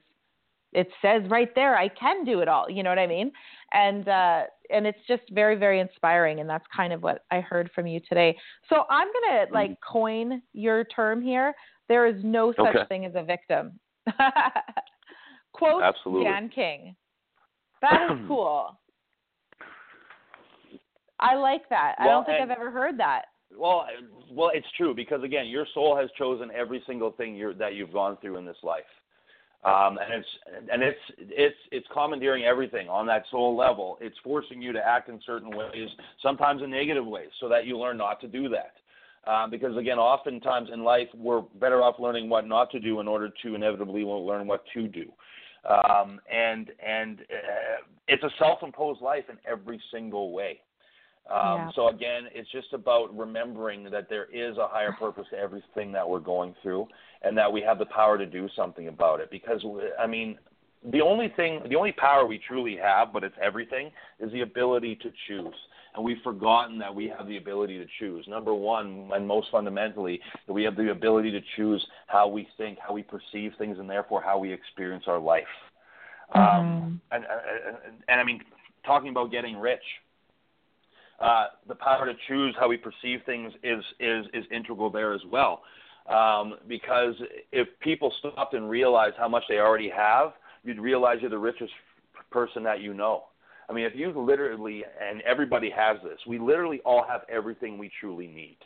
it 0.71 0.87
says 1.01 1.23
right 1.29 1.53
there 1.55 1.75
I 1.77 1.87
can 1.89 2.23
do 2.25 2.39
it 2.41 2.47
all. 2.47 2.69
You 2.69 2.83
know 2.83 2.89
what 2.89 2.99
I 2.99 3.07
mean? 3.07 3.31
And 3.73 4.07
uh, 4.07 4.43
and 4.69 4.85
it's 4.85 4.99
just 5.07 5.23
very 5.31 5.55
very 5.55 5.79
inspiring, 5.79 6.39
and 6.39 6.49
that's 6.49 6.65
kind 6.75 6.93
of 6.93 7.01
what 7.03 7.23
I 7.31 7.41
heard 7.41 7.69
from 7.73 7.87
you 7.87 7.99
today. 8.07 8.37
So 8.69 8.83
I'm 8.89 9.07
gonna 9.07 9.45
Mm-hmm. 9.51 9.53
like 9.53 9.77
coin 9.87 10.41
your 10.53 10.83
term 10.85 11.21
here. 11.21 11.53
There 11.87 12.05
is 12.05 12.23
no 12.23 12.53
such 12.63 12.65
Okay. 12.65 12.85
thing 12.87 13.05
as 13.05 13.13
a 13.15 13.23
victim. 13.23 13.79
Quote 15.53 15.83
Absolutely. 15.83 16.25
Dan 16.25 16.49
King. 16.49 16.95
That 17.81 18.11
is 18.11 18.19
cool. 18.27 18.77
I 21.19 21.35
like 21.35 21.67
that. 21.69 21.95
I 21.99 22.05
don't 22.05 22.25
think 22.25 22.39
and- 22.39 22.51
I've 22.51 22.57
ever 22.57 22.71
heard 22.71 22.97
that. 22.99 23.23
Well, 23.57 23.87
well, 24.31 24.51
it's 24.53 24.67
true 24.77 24.93
because 24.93 25.23
again, 25.23 25.47
your 25.47 25.65
soul 25.73 25.97
has 25.97 26.07
chosen 26.17 26.51
every 26.55 26.83
single 26.85 27.11
thing 27.11 27.35
you're, 27.35 27.53
that 27.55 27.73
you've 27.73 27.91
gone 27.91 28.15
through 28.21 28.37
in 28.37 28.45
this 28.45 28.57
life, 28.61 28.83
um, 29.63 29.97
and 29.97 30.13
it's 30.13 30.27
and 30.71 30.83
it's 30.83 30.99
it's 31.17 31.55
it's 31.71 31.87
commandeering 31.91 32.43
everything 32.43 32.87
on 32.89 33.07
that 33.07 33.23
soul 33.31 33.57
level. 33.57 33.97
It's 34.01 34.15
forcing 34.23 34.61
you 34.61 34.71
to 34.73 34.79
act 34.79 35.09
in 35.09 35.19
certain 35.25 35.49
ways, 35.49 35.89
sometimes 36.21 36.61
in 36.61 36.69
negative 36.69 37.07
ways, 37.07 37.29
so 37.39 37.49
that 37.49 37.65
you 37.65 37.75
learn 37.75 37.97
not 37.97 38.21
to 38.21 38.27
do 38.27 38.49
that. 38.49 38.73
Um, 39.27 39.49
because 39.49 39.75
again, 39.77 39.99
oftentimes 39.99 40.69
in 40.73 40.83
life, 40.83 41.07
we're 41.13 41.41
better 41.59 41.81
off 41.81 41.95
learning 41.99 42.29
what 42.29 42.47
not 42.47 42.71
to 42.71 42.79
do 42.79 42.99
in 42.99 43.07
order 43.07 43.29
to 43.43 43.55
inevitably 43.55 44.03
learn 44.03 44.47
what 44.47 44.63
to 44.73 44.87
do. 44.87 45.11
Um, 45.69 46.21
and 46.31 46.71
and 46.85 47.19
uh, 47.19 47.83
it's 48.07 48.23
a 48.23 48.29
self-imposed 48.39 49.01
life 49.01 49.25
in 49.29 49.37
every 49.45 49.81
single 49.91 50.31
way. 50.31 50.61
Um, 51.29 51.39
Yeah. 51.41 51.71
So 51.75 51.89
again, 51.89 52.23
it's 52.33 52.49
just 52.51 52.73
about 52.73 53.15
remembering 53.15 53.83
that 53.91 54.07
there 54.09 54.27
is 54.33 54.57
a 54.57 54.67
higher 54.67 54.93
purpose 54.93 55.25
to 55.31 55.37
everything 55.37 55.91
that 55.91 56.09
we're 56.09 56.21
going 56.21 56.55
through, 56.63 56.87
and 57.21 57.37
that 57.37 57.51
we 57.51 57.61
have 57.61 57.77
the 57.77 57.85
power 57.85 58.17
to 58.17 58.25
do 58.25 58.47
something 58.55 58.87
about 58.87 59.19
it. 59.19 59.29
Because 59.29 59.63
I 59.99 60.07
mean, 60.07 60.39
the 60.91 61.01
only 61.01 61.27
thing, 61.35 61.61
the 61.69 61.75
only 61.75 61.91
power 61.91 62.25
we 62.25 62.39
truly 62.47 62.77
have, 62.77 63.11
but 63.11 63.23
it's 63.23 63.35
everything, 63.41 63.91
is 64.19 64.31
the 64.31 64.41
ability 64.41 64.95
to 64.95 65.11
choose. 65.27 65.55
And 65.99 66.05
we've 66.05 66.23
forgotten 66.23 66.79
that 66.79 66.95
we 66.95 67.09
have 67.09 67.27
the 67.27 67.35
ability 67.35 67.77
to 67.77 67.85
choose. 67.99 68.25
Number 68.25 68.53
one, 68.53 69.09
and 69.13 69.27
most 69.27 69.47
fundamentally, 69.51 70.21
that 70.47 70.53
we 70.53 70.63
have 70.63 70.77
the 70.77 70.91
ability 70.91 71.29
to 71.31 71.41
choose 71.57 71.85
how 72.07 72.25
we 72.29 72.47
think, 72.57 72.77
how 72.79 72.93
we 72.93 73.03
perceive 73.03 73.51
things, 73.57 73.79
and 73.79 73.89
therefore 73.89 74.21
how 74.21 74.37
we 74.37 74.53
experience 74.53 75.03
our 75.07 75.19
life. 75.19 75.43
Um, 76.33 77.01
and, 77.11 77.25
and, 77.25 77.75
and, 77.85 77.95
and 78.07 78.21
I 78.21 78.23
mean, 78.23 78.39
talking 78.85 79.09
about 79.09 79.29
getting 79.29 79.57
rich, 79.57 79.81
uh, 81.19 81.47
the 81.67 81.75
power 81.75 82.05
to 82.05 82.13
choose 82.29 82.55
how 82.57 82.69
we 82.69 82.77
perceive 82.77 83.19
things 83.25 83.51
is 83.61 83.83
is 83.99 84.25
is 84.33 84.45
integral 84.51 84.89
there 84.89 85.13
as 85.13 85.21
well. 85.29 85.63
Um, 86.07 86.59
because 86.69 87.15
if 87.51 87.67
people 87.81 88.13
stopped 88.19 88.53
and 88.53 88.69
realized 88.69 89.15
how 89.17 89.27
much 89.27 89.43
they 89.49 89.57
already 89.57 89.89
have, 89.89 90.31
you'd 90.63 90.79
realize 90.79 91.17
you're 91.19 91.29
the 91.29 91.37
richest 91.37 91.73
person 92.31 92.63
that 92.63 92.79
you 92.79 92.93
know. 92.93 93.25
I 93.69 93.73
mean, 93.73 93.85
if 93.85 93.93
you 93.95 94.11
literally, 94.11 94.83
and 94.99 95.21
everybody 95.21 95.69
has 95.69 95.97
this, 96.03 96.17
we 96.27 96.39
literally 96.39 96.81
all 96.83 97.05
have 97.07 97.21
everything 97.29 97.77
we 97.77 97.91
truly 97.99 98.27
need. 98.27 98.57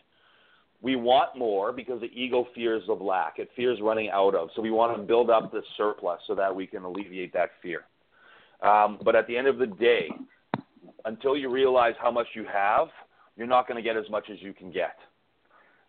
We 0.81 0.95
want 0.95 1.37
more 1.37 1.71
because 1.73 1.99
the 1.99 2.07
ego 2.07 2.47
fears 2.55 2.83
of 2.89 3.01
lack. 3.01 3.39
It 3.39 3.49
fears 3.55 3.79
running 3.81 4.09
out 4.09 4.33
of. 4.35 4.49
So 4.55 4.61
we 4.61 4.71
want 4.71 4.95
to 4.95 5.03
build 5.03 5.29
up 5.29 5.51
this 5.51 5.63
surplus 5.77 6.19
so 6.27 6.35
that 6.35 6.53
we 6.53 6.67
can 6.67 6.83
alleviate 6.83 7.33
that 7.33 7.51
fear. 7.61 7.81
Um, 8.61 8.99
but 9.03 9.15
at 9.15 9.27
the 9.27 9.35
end 9.35 9.47
of 9.47 9.57
the 9.57 9.67
day, 9.67 10.07
until 11.05 11.37
you 11.37 11.49
realize 11.49 11.95
how 12.01 12.11
much 12.11 12.27
you 12.33 12.45
have, 12.51 12.87
you're 13.35 13.47
not 13.47 13.67
going 13.67 13.81
to 13.81 13.87
get 13.87 13.97
as 13.97 14.09
much 14.09 14.25
as 14.31 14.41
you 14.41 14.53
can 14.53 14.71
get. 14.71 14.95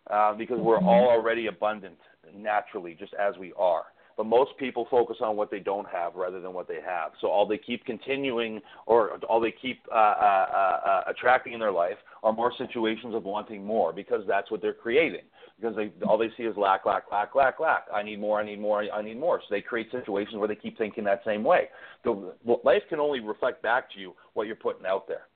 Uh, 0.09 0.33
because 0.33 0.59
we're 0.59 0.79
all 0.79 1.09
already 1.09 1.47
abundant 1.47 1.97
naturally, 2.35 2.95
just 2.99 3.13
as 3.15 3.35
we 3.37 3.53
are. 3.57 3.85
But 4.17 4.25
most 4.25 4.51
people 4.57 4.87
focus 4.89 5.17
on 5.21 5.35
what 5.35 5.51
they 5.51 5.59
don't 5.59 5.87
have 5.89 6.15
rather 6.15 6.39
than 6.39 6.53
what 6.53 6.67
they 6.67 6.79
have. 6.85 7.11
So 7.19 7.27
all 7.27 7.45
they 7.45 7.57
keep 7.57 7.85
continuing, 7.85 8.61
or 8.85 9.17
all 9.29 9.41
they 9.41 9.51
keep 9.51 9.81
uh, 9.91 9.95
uh, 9.95 10.79
uh, 10.85 11.03
attracting 11.07 11.53
in 11.53 11.59
their 11.59 11.71
life, 11.71 11.97
are 12.23 12.31
more 12.31 12.53
situations 12.57 13.13
of 13.13 13.23
wanting 13.23 13.65
more 13.65 13.91
because 13.91 14.21
that's 14.27 14.49
what 14.49 14.61
they're 14.61 14.73
creating. 14.73 15.21
Because 15.59 15.75
they 15.75 15.91
all 16.05 16.17
they 16.17 16.29
see 16.37 16.43
is 16.43 16.55
lack, 16.57 16.85
lack, 16.85 17.11
lack, 17.11 17.35
lack, 17.35 17.59
lack. 17.59 17.85
I 17.93 18.03
need 18.03 18.19
more. 18.19 18.39
I 18.39 18.45
need 18.45 18.59
more. 18.59 18.83
I 18.83 19.01
need 19.01 19.19
more. 19.19 19.39
So 19.41 19.47
they 19.49 19.61
create 19.61 19.91
situations 19.91 20.37
where 20.37 20.47
they 20.47 20.55
keep 20.55 20.77
thinking 20.77 21.03
that 21.05 21.21
same 21.25 21.43
way. 21.43 21.69
The, 22.03 22.33
life 22.63 22.83
can 22.89 22.99
only 22.99 23.19
reflect 23.19 23.61
back 23.61 23.91
to 23.93 23.99
you 23.99 24.15
what 24.33 24.47
you're 24.47 24.55
putting 24.55 24.85
out 24.85 25.07
there. 25.07 25.27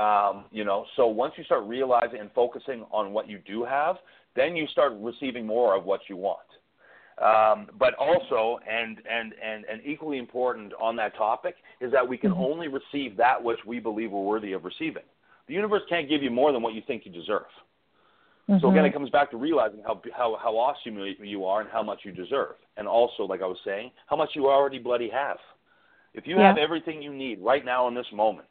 Um, 0.00 0.44
you 0.50 0.64
know, 0.64 0.84
so 0.96 1.06
once 1.06 1.34
you 1.36 1.44
start 1.44 1.64
realizing 1.64 2.20
and 2.20 2.30
focusing 2.32 2.84
on 2.92 3.12
what 3.12 3.28
you 3.28 3.38
do 3.38 3.64
have, 3.64 3.96
then 4.36 4.54
you 4.54 4.66
start 4.68 4.92
receiving 5.00 5.46
more 5.46 5.76
of 5.76 5.84
what 5.84 6.00
you 6.08 6.16
want. 6.16 6.47
Um, 7.20 7.68
but 7.78 7.94
also, 7.94 8.60
and, 8.70 8.98
and, 9.10 9.34
and, 9.42 9.64
and 9.64 9.80
equally 9.84 10.18
important 10.18 10.72
on 10.80 10.94
that 10.96 11.16
topic, 11.16 11.56
is 11.80 11.90
that 11.90 12.08
we 12.08 12.16
can 12.16 12.32
only 12.32 12.68
receive 12.68 13.16
that 13.16 13.42
which 13.42 13.58
we 13.66 13.80
believe 13.80 14.12
we're 14.12 14.22
worthy 14.22 14.52
of 14.52 14.64
receiving. 14.64 15.02
The 15.48 15.54
universe 15.54 15.82
can't 15.88 16.08
give 16.08 16.22
you 16.22 16.30
more 16.30 16.52
than 16.52 16.62
what 16.62 16.74
you 16.74 16.82
think 16.86 17.04
you 17.04 17.10
deserve. 17.12 17.46
So 18.60 18.70
again, 18.70 18.84
it 18.86 18.92
comes 18.92 19.10
back 19.10 19.30
to 19.32 19.36
realizing 19.36 19.82
how 19.86 20.00
how 20.16 20.38
how 20.42 20.56
awesome 20.56 20.96
you 21.20 21.44
are 21.44 21.60
and 21.60 21.70
how 21.70 21.82
much 21.82 22.00
you 22.04 22.12
deserve, 22.12 22.54
and 22.78 22.88
also, 22.88 23.24
like 23.24 23.42
I 23.42 23.46
was 23.46 23.58
saying, 23.64 23.90
how 24.06 24.16
much 24.16 24.30
you 24.34 24.48
already 24.48 24.78
bloody 24.78 25.10
have. 25.10 25.36
If 26.14 26.26
you 26.26 26.38
Yeah. 26.38 26.48
have 26.48 26.56
everything 26.56 27.02
you 27.02 27.12
need 27.12 27.40
right 27.40 27.64
now 27.64 27.88
in 27.88 27.94
this 27.94 28.10
moment, 28.10 28.48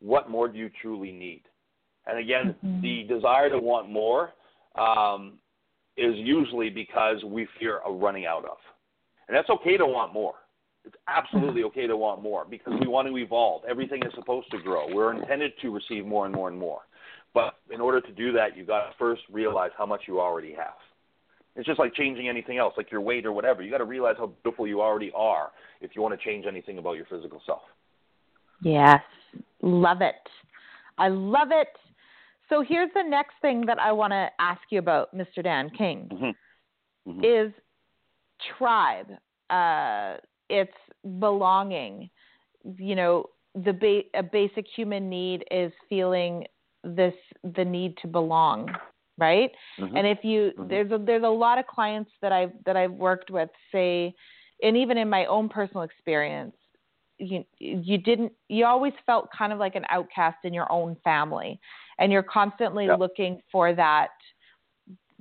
what 0.00 0.30
more 0.30 0.46
do 0.48 0.56
you 0.56 0.70
truly 0.80 1.10
need? 1.10 1.42
And 2.06 2.18
again, 2.18 2.54
the 2.80 3.02
desire 3.04 3.50
to 3.50 3.58
want 3.58 3.88
more 3.90 4.32
um, 4.76 5.38
is 5.96 6.14
usually 6.16 6.70
because 6.70 7.22
we 7.24 7.46
fear 7.58 7.80
a 7.86 7.92
running 7.92 8.26
out 8.26 8.44
of, 8.44 8.56
and 9.28 9.36
that's 9.36 9.50
okay 9.50 9.76
to 9.76 9.86
want 9.86 10.12
more. 10.12 10.34
It's 10.84 10.96
absolutely 11.06 11.60
mm-hmm. 11.60 11.78
okay 11.78 11.86
to 11.86 11.96
want 11.96 12.22
more 12.22 12.44
because 12.44 12.74
we 12.80 12.88
want 12.88 13.08
to 13.08 13.16
evolve. 13.16 13.62
Everything 13.68 14.02
is 14.04 14.12
supposed 14.14 14.50
to 14.50 14.58
grow. 14.58 14.92
We're 14.92 15.14
intended 15.14 15.52
to 15.62 15.70
receive 15.70 16.04
more 16.04 16.26
and 16.26 16.34
more 16.34 16.48
and 16.48 16.58
more. 16.58 16.80
But 17.34 17.54
in 17.70 17.80
order 17.80 18.00
to 18.00 18.12
do 18.12 18.32
that, 18.32 18.56
you've 18.56 18.66
got 18.66 18.90
to 18.90 18.94
first 18.98 19.22
realize 19.30 19.70
how 19.78 19.86
much 19.86 20.02
you 20.06 20.20
already 20.20 20.52
have. 20.54 20.74
It's 21.54 21.66
just 21.66 21.78
like 21.78 21.94
changing 21.94 22.28
anything 22.28 22.58
else, 22.58 22.74
like 22.76 22.90
your 22.90 23.00
weight 23.00 23.26
or 23.26 23.32
whatever. 23.32 23.62
You 23.62 23.70
got 23.70 23.78
to 23.78 23.84
realize 23.84 24.16
how 24.18 24.26
beautiful 24.42 24.66
you 24.66 24.80
already 24.80 25.12
are 25.14 25.50
if 25.80 25.94
you 25.94 26.02
want 26.02 26.18
to 26.18 26.24
change 26.24 26.46
anything 26.46 26.78
about 26.78 26.96
your 26.96 27.06
physical 27.06 27.42
self. 27.44 27.62
Yes, 28.62 29.00
love 29.60 30.00
it. 30.00 30.14
I 30.98 31.08
love 31.08 31.48
it. 31.50 31.68
So 32.52 32.60
here's 32.60 32.90
the 32.94 33.02
next 33.02 33.34
thing 33.40 33.64
that 33.64 33.78
I 33.78 33.92
want 33.92 34.10
to 34.12 34.28
ask 34.38 34.60
you 34.68 34.78
about, 34.78 35.16
Mr. 35.16 35.42
Dan 35.42 35.70
King, 35.70 36.08
Mm-hmm. 36.12 37.10
Mm-hmm. 37.10 37.24
is 37.24 37.52
tribe. 38.58 39.08
Uh, 39.48 40.18
it's 40.50 40.76
belonging. 41.18 42.10
You 42.76 42.94
know, 42.94 43.26
the 43.54 43.72
ba- 43.72 44.18
a 44.18 44.22
basic 44.22 44.66
human 44.76 45.08
need 45.08 45.44
is 45.50 45.72
feeling 45.88 46.44
this 46.84 47.14
the 47.56 47.64
need 47.64 47.96
to 48.02 48.06
belong, 48.06 48.70
right? 49.16 49.50
Mhm. 49.78 49.96
And 49.96 50.06
if 50.06 50.22
you 50.22 50.52
Mhm. 50.58 50.68
there's 50.68 50.92
a, 50.92 50.98
there's 50.98 51.22
a 51.24 51.28
lot 51.28 51.56
of 51.58 51.66
clients 51.66 52.10
that 52.20 52.32
I've 52.32 52.52
that 52.64 52.76
I've 52.76 52.92
worked 52.92 53.30
with 53.30 53.48
say, 53.70 54.14
and 54.62 54.76
even 54.76 54.98
in 54.98 55.08
my 55.08 55.24
own 55.24 55.48
personal 55.48 55.84
experience, 55.84 56.56
you 57.18 57.44
you 57.58 57.98
didn't 57.98 58.32
you 58.48 58.66
always 58.66 58.92
felt 59.06 59.30
kind 59.32 59.52
of 59.54 59.58
like 59.58 59.74
an 59.74 59.86
outcast 59.88 60.38
in 60.44 60.52
your 60.52 60.70
own 60.70 60.96
family, 61.04 61.58
and 61.98 62.12
you're 62.12 62.22
constantly 62.22 62.86
Yep. 62.86 62.98
looking 62.98 63.40
for 63.50 63.74
that 63.74 64.10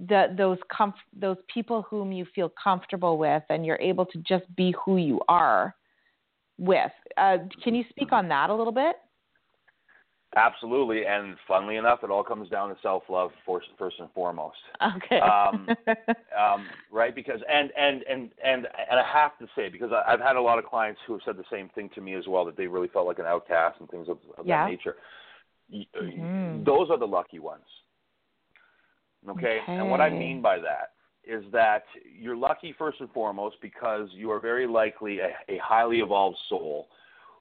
the 0.07 0.33
those 0.35 0.57
comf- 0.71 0.93
those 1.13 1.37
people 1.53 1.83
whom 1.83 2.11
you 2.11 2.25
feel 2.33 2.51
comfortable 2.61 3.17
with, 3.17 3.43
and 3.49 3.65
you're 3.65 3.79
able 3.81 4.05
to 4.05 4.17
just 4.19 4.43
be 4.55 4.73
who 4.83 4.97
you 4.97 5.19
are 5.27 5.75
with. 6.57 6.91
Uh, 7.17 7.37
can 7.63 7.75
you 7.75 7.83
speak 7.89 8.11
on 8.11 8.27
that 8.29 8.49
a 8.49 8.55
little 8.55 8.73
bit? 8.73 8.95
Absolutely, 10.37 11.05
and 11.05 11.35
funnily 11.45 11.75
enough, 11.75 11.99
it 12.03 12.09
all 12.09 12.23
comes 12.23 12.49
down 12.49 12.69
to 12.69 12.75
self-love 12.81 13.31
first, 13.45 13.67
first 13.77 13.97
and 13.99 14.09
foremost. 14.13 14.55
Okay. 14.95 15.19
Um, 15.19 15.67
um, 15.87 16.67
right? 16.89 17.13
Because 17.13 17.41
and 17.51 17.69
and 17.77 18.03
and 18.09 18.31
and 18.43 18.67
and 18.89 18.99
I 18.99 19.03
have 19.13 19.37
to 19.39 19.47
say 19.57 19.67
because 19.67 19.91
I, 19.91 20.13
I've 20.13 20.21
had 20.21 20.37
a 20.37 20.41
lot 20.41 20.57
of 20.57 20.65
clients 20.65 21.01
who 21.05 21.13
have 21.13 21.21
said 21.25 21.37
the 21.37 21.43
same 21.51 21.67
thing 21.75 21.89
to 21.95 22.01
me 22.01 22.13
as 22.13 22.23
well 22.29 22.45
that 22.45 22.55
they 22.55 22.67
really 22.67 22.87
felt 22.87 23.07
like 23.07 23.19
an 23.19 23.25
outcast 23.25 23.81
and 23.81 23.89
things 23.89 24.07
of, 24.07 24.19
of 24.37 24.45
Yeah. 24.45 24.63
that 24.63 24.71
nature. 24.71 24.95
Uh, 25.73 26.01
Mhm. 26.01 26.65
Those 26.65 26.89
are 26.89 26.97
the 26.97 27.07
lucky 27.07 27.39
ones. 27.39 27.65
Okay? 29.27 29.61
and 29.67 29.89
what 29.89 30.01
I 30.01 30.09
mean 30.09 30.41
by 30.41 30.57
that 30.59 30.93
is 31.23 31.43
that 31.51 31.83
you're 32.19 32.35
lucky 32.35 32.73
first 32.73 32.99
and 32.99 33.11
foremost 33.11 33.57
because 33.61 34.09
you 34.13 34.31
are 34.31 34.39
very 34.39 34.65
likely 34.65 35.19
a, 35.19 35.29
a 35.47 35.57
highly 35.57 35.99
evolved 35.99 36.37
soul 36.49 36.89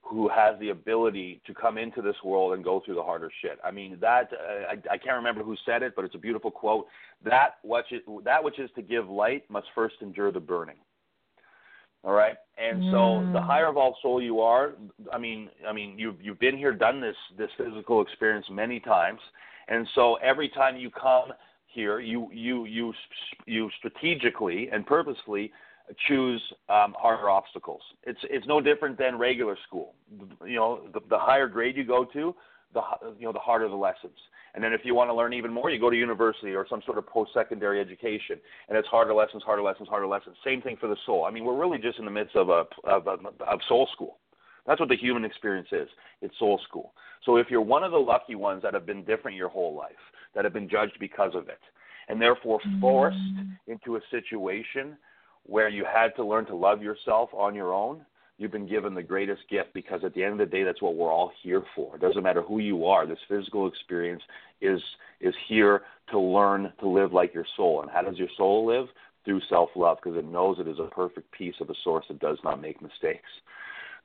who 0.03 0.29
has 0.29 0.59
the 0.61 0.71
ability 0.71 1.41
to 1.47 1.55
come 1.55 1.79
into 1.79 2.03
this 2.03 2.17
world 2.25 2.53
and 2.55 2.65
go 2.65 2.81
through 2.85 2.95
the 2.97 3.03
harder 3.03 3.31
shit. 3.41 3.59
I 3.65 3.71
mean 3.71 3.97
that 4.01 4.31
uh, 4.33 4.73
I, 4.73 4.95
I 4.95 4.99
can't 4.99 5.17
remember 5.17 5.43
who 5.43 5.57
said 5.65 5.83
it, 5.83 5.95
but 5.97 6.05
it's 6.05 6.15
a 6.15 6.19
beautiful 6.19 6.51
quote. 6.51 6.87
That 7.25 7.55
which 7.63 7.93
is, 7.93 8.01
that 8.25 8.43
which 8.43 8.59
is 8.59 8.71
to 8.77 8.83
give 8.83 9.09
light 9.09 9.49
must 9.51 9.69
first 9.75 9.97
endure 10.03 10.33
the 10.33 10.41
burning. 10.41 10.77
All 12.03 12.13
right, 12.13 12.37
and 12.57 12.83
so 12.91 13.29
the 13.33 13.39
Mm. 13.39 13.45
higher 13.45 13.69
evolved 13.69 13.99
soul 14.01 14.23
you 14.23 14.41
are, 14.41 14.73
I 15.13 15.19
mean, 15.19 15.51
I 15.67 15.73
mean, 15.73 15.99
you've 15.99 16.21
you've 16.23 16.39
been 16.39 16.57
here, 16.57 16.73
done 16.73 17.01
this 17.01 17.17
this 17.37 17.51
physical 17.59 18.01
experience 18.01 18.49
many 18.49 18.81
times, 18.81 19.21
and 19.69 19.87
so 19.95 20.15
every 20.17 20.49
time 20.49 20.77
you 20.79 20.91
come 20.91 21.33
here, 21.67 22.01
you 22.01 22.31
you 22.33 22.65
you 22.65 22.95
you 23.47 23.71
strategically 23.79 24.71
and 24.71 24.87
purposefully 24.87 25.53
choose 26.07 26.41
um, 26.69 26.95
harder 26.99 27.29
obstacles. 27.29 27.83
It's 28.05 28.21
it's 28.25 28.47
no 28.47 28.61
different 28.61 28.97
than 28.97 29.19
regular 29.19 29.57
school. 29.67 29.95
You 30.45 30.57
know, 30.57 30.89
the, 30.93 31.01
the 31.11 31.19
higher 31.19 31.49
grade 31.49 31.77
you 31.77 31.85
go 31.85 32.05
to, 32.05 32.35
the 32.75 32.81
you 33.19 33.27
know 33.27 33.33
the 33.33 33.39
harder 33.39 33.69
the 33.69 33.75
lessons. 33.75 34.17
And 34.55 34.63
then 34.65 34.73
if 34.73 34.81
you 34.85 34.95
want 34.95 35.11
to 35.11 35.15
learn 35.15 35.33
even 35.33 35.53
more, 35.53 35.71
you 35.71 35.79
go 35.79 35.91
to 35.91 35.97
university 35.97 36.55
or 36.55 36.67
some 36.69 36.83
sort 36.85 36.99
of 36.99 37.07
post-secondary 37.07 37.81
education, 37.81 38.41
and 38.69 38.77
it's 38.77 38.89
harder 38.89 39.15
lessons, 39.15 39.45
harder 39.45 39.63
lessons, 39.63 39.89
harder 39.89 40.09
lessons. 40.09 40.37
Same 40.45 40.61
thing 40.61 40.77
for 40.81 40.89
the 40.89 40.97
soul. 41.07 41.25
I 41.25 41.31
mean, 41.31 41.45
we're 41.45 41.59
really 41.59 41.79
just 41.79 41.99
in 42.01 42.05
the 42.05 42.11
midst 42.11 42.35
of 42.35 42.49
a 42.49 42.65
of, 42.85 43.07
a, 43.07 43.17
of 43.45 43.61
soul 43.69 43.89
school. 43.93 44.19
That's 44.67 44.81
what 44.81 44.89
the 44.89 44.97
human 44.97 45.25
experience 45.25 45.69
is. 45.73 45.89
It's 46.21 46.39
soul 46.39 46.61
school. 46.69 46.93
So 47.25 47.37
if 47.37 47.47
you're 47.51 47.61
one 47.61 47.85
of 47.85 47.93
the 47.93 47.99
lucky 47.99 48.35
ones 48.35 48.63
that 48.63 48.75
have 48.75 48.87
been 48.87 49.05
different 49.05 49.37
your 49.37 49.49
whole 49.49 49.75
life, 49.75 49.93
that 50.35 50.45
have 50.45 50.53
been 50.53 50.69
judged 50.69 50.97
because 50.99 51.33
of 51.35 51.49
it, 51.49 51.61
and 52.09 52.21
therefore 52.21 52.61
forced 52.81 53.17
mm. 53.19 53.57
into 53.67 53.97
a 53.97 54.01
situation 54.11 54.97
where 55.45 55.69
you 55.69 55.85
had 55.85 56.15
to 56.17 56.25
learn 56.25 56.47
to 56.47 56.55
love 56.55 56.83
yourself 56.83 57.31
on 57.33 57.55
your 57.55 57.73
own, 57.73 58.05
you've 58.41 58.51
been 58.51 58.67
given 58.67 58.95
the 58.95 59.03
greatest 59.03 59.43
gift 59.51 59.73
because 59.75 60.01
at 60.03 60.15
the 60.15 60.25
end 60.25 60.33
of 60.33 60.39
the 60.39 60.47
day 60.47 60.65
that's 60.65 60.81
what 60.81 60.97
we're 60.97 61.13
all 61.13 61.31
here 61.43 61.63
for. 61.77 61.95
It 61.95 62.01
doesn't 62.01 62.23
matter 62.23 62.41
who 62.41 62.59
you 62.59 62.87
are. 62.87 63.07
This 63.07 63.19
physical 63.29 63.69
experience 63.69 64.23
is 64.63 64.81
is 65.21 65.35
here 65.47 65.83
to 66.11 66.19
learn 66.19 66.73
to 66.81 66.89
live 66.89 67.13
like 67.13 67.35
your 67.35 67.45
soul. 67.57 67.83
And 67.83 67.91
how 67.91 68.01
does 68.01 68.17
your 68.17 68.31
soul 68.37 68.67
live? 68.67 68.87
Through 69.27 69.43
self-love 69.51 69.99
because 70.03 70.19
it 70.19 70.25
knows 70.25 70.57
it 70.59 70.67
is 70.67 70.79
a 70.79 70.89
perfect 70.95 71.31
piece 71.33 71.55
of 71.61 71.69
a 71.69 71.75
source 71.85 72.07
that 72.09 72.21
does 72.21 72.39
not 72.43 72.63
make 72.63 72.81
mistakes. 72.81 73.29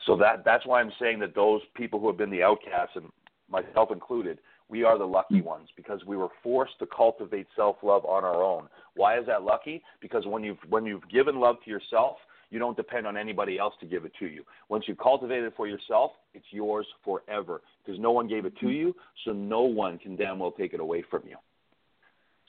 So 0.06 0.18
that 0.18 0.44
that's 0.44 0.66
why 0.66 0.82
I'm 0.82 0.92
saying 1.00 1.20
that 1.20 1.34
those 1.34 1.62
people 1.74 2.02
who 2.02 2.08
have 2.08 2.18
been 2.18 2.30
the 2.30 2.44
outcasts 2.44 2.98
and 2.98 3.06
myself 3.50 3.92
included, 3.92 4.40
we 4.68 4.84
are 4.84 4.98
the 4.98 5.06
lucky 5.06 5.36
mm-hmm. 5.36 5.48
ones 5.48 5.70
because 5.78 6.02
we 6.06 6.18
were 6.18 6.28
forced 6.44 6.78
to 6.80 6.86
cultivate 6.88 7.48
self-love 7.56 8.04
on 8.04 8.26
our 8.26 8.44
own. 8.44 8.68
Why 8.96 9.18
is 9.18 9.26
that 9.28 9.44
lucky? 9.44 9.82
Because 10.02 10.26
when 10.26 10.44
you've 10.44 10.60
when 10.68 10.86
you've 10.86 11.08
given 11.08 11.40
love 11.40 11.56
to 11.64 11.72
yourself, 11.72 12.18
you 12.50 12.60
don't 12.60 12.78
depend 12.78 13.08
on 13.08 13.18
anybody 13.18 13.58
else 13.58 13.74
to 13.80 13.86
give 13.86 14.06
it 14.06 14.14
to 14.20 14.28
you. 14.28 14.44
Once 14.70 14.86
you 14.88 14.96
cultivate 14.96 15.44
it 15.44 15.54
for 15.56 15.68
yourself, 15.68 16.12
it's 16.34 16.46
yours 16.52 16.86
forever 17.04 17.62
because 17.84 18.00
no 18.00 18.12
one 18.12 18.28
gave 18.28 18.46
it 18.46 18.58
to 18.60 18.66
mm-hmm. 18.66 18.76
you, 18.76 18.96
so 19.24 19.32
no 19.32 19.62
one 19.62 19.98
can 19.98 20.16
damn 20.16 20.40
well 20.40 20.52
take 20.52 20.74
it 20.74 20.80
away 20.80 21.04
from 21.10 21.24
you. 21.28 21.36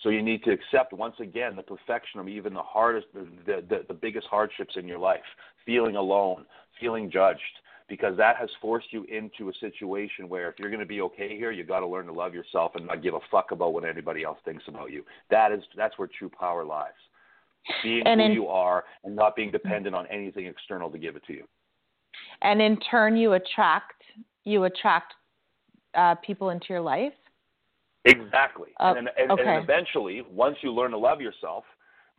So 0.02 0.10
you 0.10 0.22
need 0.22 0.44
to 0.44 0.52
accept 0.52 0.92
once 0.92 1.16
again 1.20 1.56
the 1.56 1.62
perfection 1.62 2.20
of 2.20 2.28
even 2.28 2.52
the 2.54 2.62
hardest, 2.62 3.06
the, 3.14 3.26
the, 3.68 3.84
the 3.88 3.94
biggest 3.94 4.26
hardships 4.26 4.74
in 4.76 4.86
your 4.86 4.98
life, 4.98 5.24
feeling 5.64 5.96
alone, 5.96 6.44
feeling 6.78 7.10
judged, 7.10 7.40
because 7.88 8.16
that 8.16 8.36
has 8.36 8.50
forced 8.60 8.92
you 8.92 9.04
into 9.04 9.48
a 9.48 9.52
situation 9.54 10.28
where 10.28 10.48
if 10.50 10.58
you're 10.58 10.70
going 10.70 10.80
to 10.80 10.86
be 10.86 11.00
okay 11.00 11.36
here, 11.36 11.50
you 11.50 11.64
got 11.64 11.80
to 11.80 11.86
learn 11.86 12.06
to 12.06 12.12
love 12.12 12.34
yourself 12.34 12.72
and 12.74 12.86
not 12.86 13.02
give 13.02 13.14
a 13.14 13.20
fuck 13.30 13.52
about 13.52 13.72
what 13.72 13.84
anybody 13.84 14.22
else 14.22 14.38
thinks 14.44 14.64
about 14.68 14.90
you. 14.90 15.04
That 15.30 15.52
is 15.52 15.62
that's 15.76 15.96
where 15.98 16.08
true 16.08 16.28
power 16.28 16.64
lies. 16.64 16.92
Being 17.82 18.06
And 18.06 18.20
who 18.20 18.26
in- 18.26 18.32
you 18.32 18.46
are 18.48 18.84
and 19.04 19.14
not 19.16 19.34
being 19.36 19.50
dependent 19.50 19.94
on 19.94 20.06
anything 20.08 20.46
external 20.46 20.90
to 20.90 20.98
give 20.98 21.16
it 21.16 21.24
to 21.26 21.32
you. 21.32 21.44
and 22.42 22.60
in 22.62 22.78
turn 22.90 23.16
you 23.16 23.32
attract 23.34 24.02
you 24.44 24.64
attract 24.64 25.14
uh, 25.94 26.14
people 26.16 26.50
into 26.50 26.66
your 26.70 26.80
life 26.80 27.12
Exactly. 28.04 28.68
Uh, 28.78 28.94
and, 28.96 28.98
and, 28.98 29.08
and 29.18 29.30
okay. 29.32 29.44
then 29.44 29.62
eventually, 29.62 30.22
once 30.30 30.56
you 30.62 30.72
learn 30.72 30.92
to 30.92 30.96
love 30.98 31.20
yourself, 31.20 31.64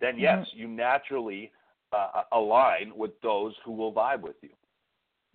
then 0.01 0.17
yes, 0.19 0.39
Mm-hmm. 0.49 0.59
you 0.59 0.67
naturally 0.67 1.51
uh, 1.93 2.23
align 2.33 2.91
with 2.93 3.11
those 3.21 3.53
who 3.63 3.71
will 3.71 3.93
vibe 3.93 4.19
with 4.21 4.35
you. 4.41 4.49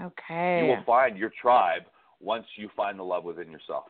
okay 0.02 0.58
You 0.60 0.66
will 0.66 0.84
find 0.84 1.16
your 1.16 1.32
tribe 1.40 1.84
once 2.20 2.44
you 2.56 2.68
find 2.76 2.98
the 2.98 3.02
love 3.02 3.24
within 3.24 3.50
yourself. 3.50 3.86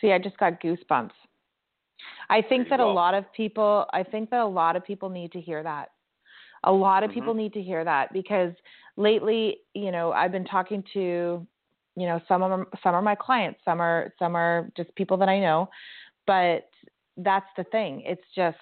see 0.00 0.12
i 0.12 0.18
just 0.18 0.38
got 0.38 0.60
goosebumps 0.62 1.10
i 2.30 2.40
think 2.42 2.68
that 2.68 2.80
a 2.80 2.86
lot 2.86 3.14
of 3.14 3.24
people 3.32 3.86
i 3.92 4.02
think 4.02 4.30
that 4.30 4.40
a 4.40 4.46
lot 4.46 4.76
of 4.76 4.84
people 4.84 5.08
need 5.08 5.32
to 5.32 5.40
hear 5.40 5.62
that. 5.62 5.90
A 6.64 6.72
lot 6.72 7.04
of 7.04 7.10
Mhm. 7.10 7.14
people 7.14 7.34
need 7.34 7.52
to 7.52 7.62
hear 7.62 7.84
that 7.84 8.12
because 8.12 8.52
lately 8.96 9.60
you 9.74 9.92
know 9.92 10.12
i've 10.12 10.32
been 10.32 10.44
talking 10.44 10.82
to 10.92 11.46
you 11.96 12.06
know 12.06 12.20
some 12.28 12.42
of 12.42 12.50
them, 12.50 12.66
some 12.82 12.94
are 12.94 13.02
my 13.02 13.14
clients 13.14 13.60
some 13.64 13.80
are 13.80 14.12
some 14.18 14.36
are 14.36 14.70
just 14.76 14.92
people 14.96 15.16
that 15.16 15.28
i 15.28 15.38
know 15.38 15.68
but 16.26 16.68
that's 17.18 17.46
the 17.56 17.64
thing. 17.64 18.02
It's 18.02 18.22
just 18.34 18.58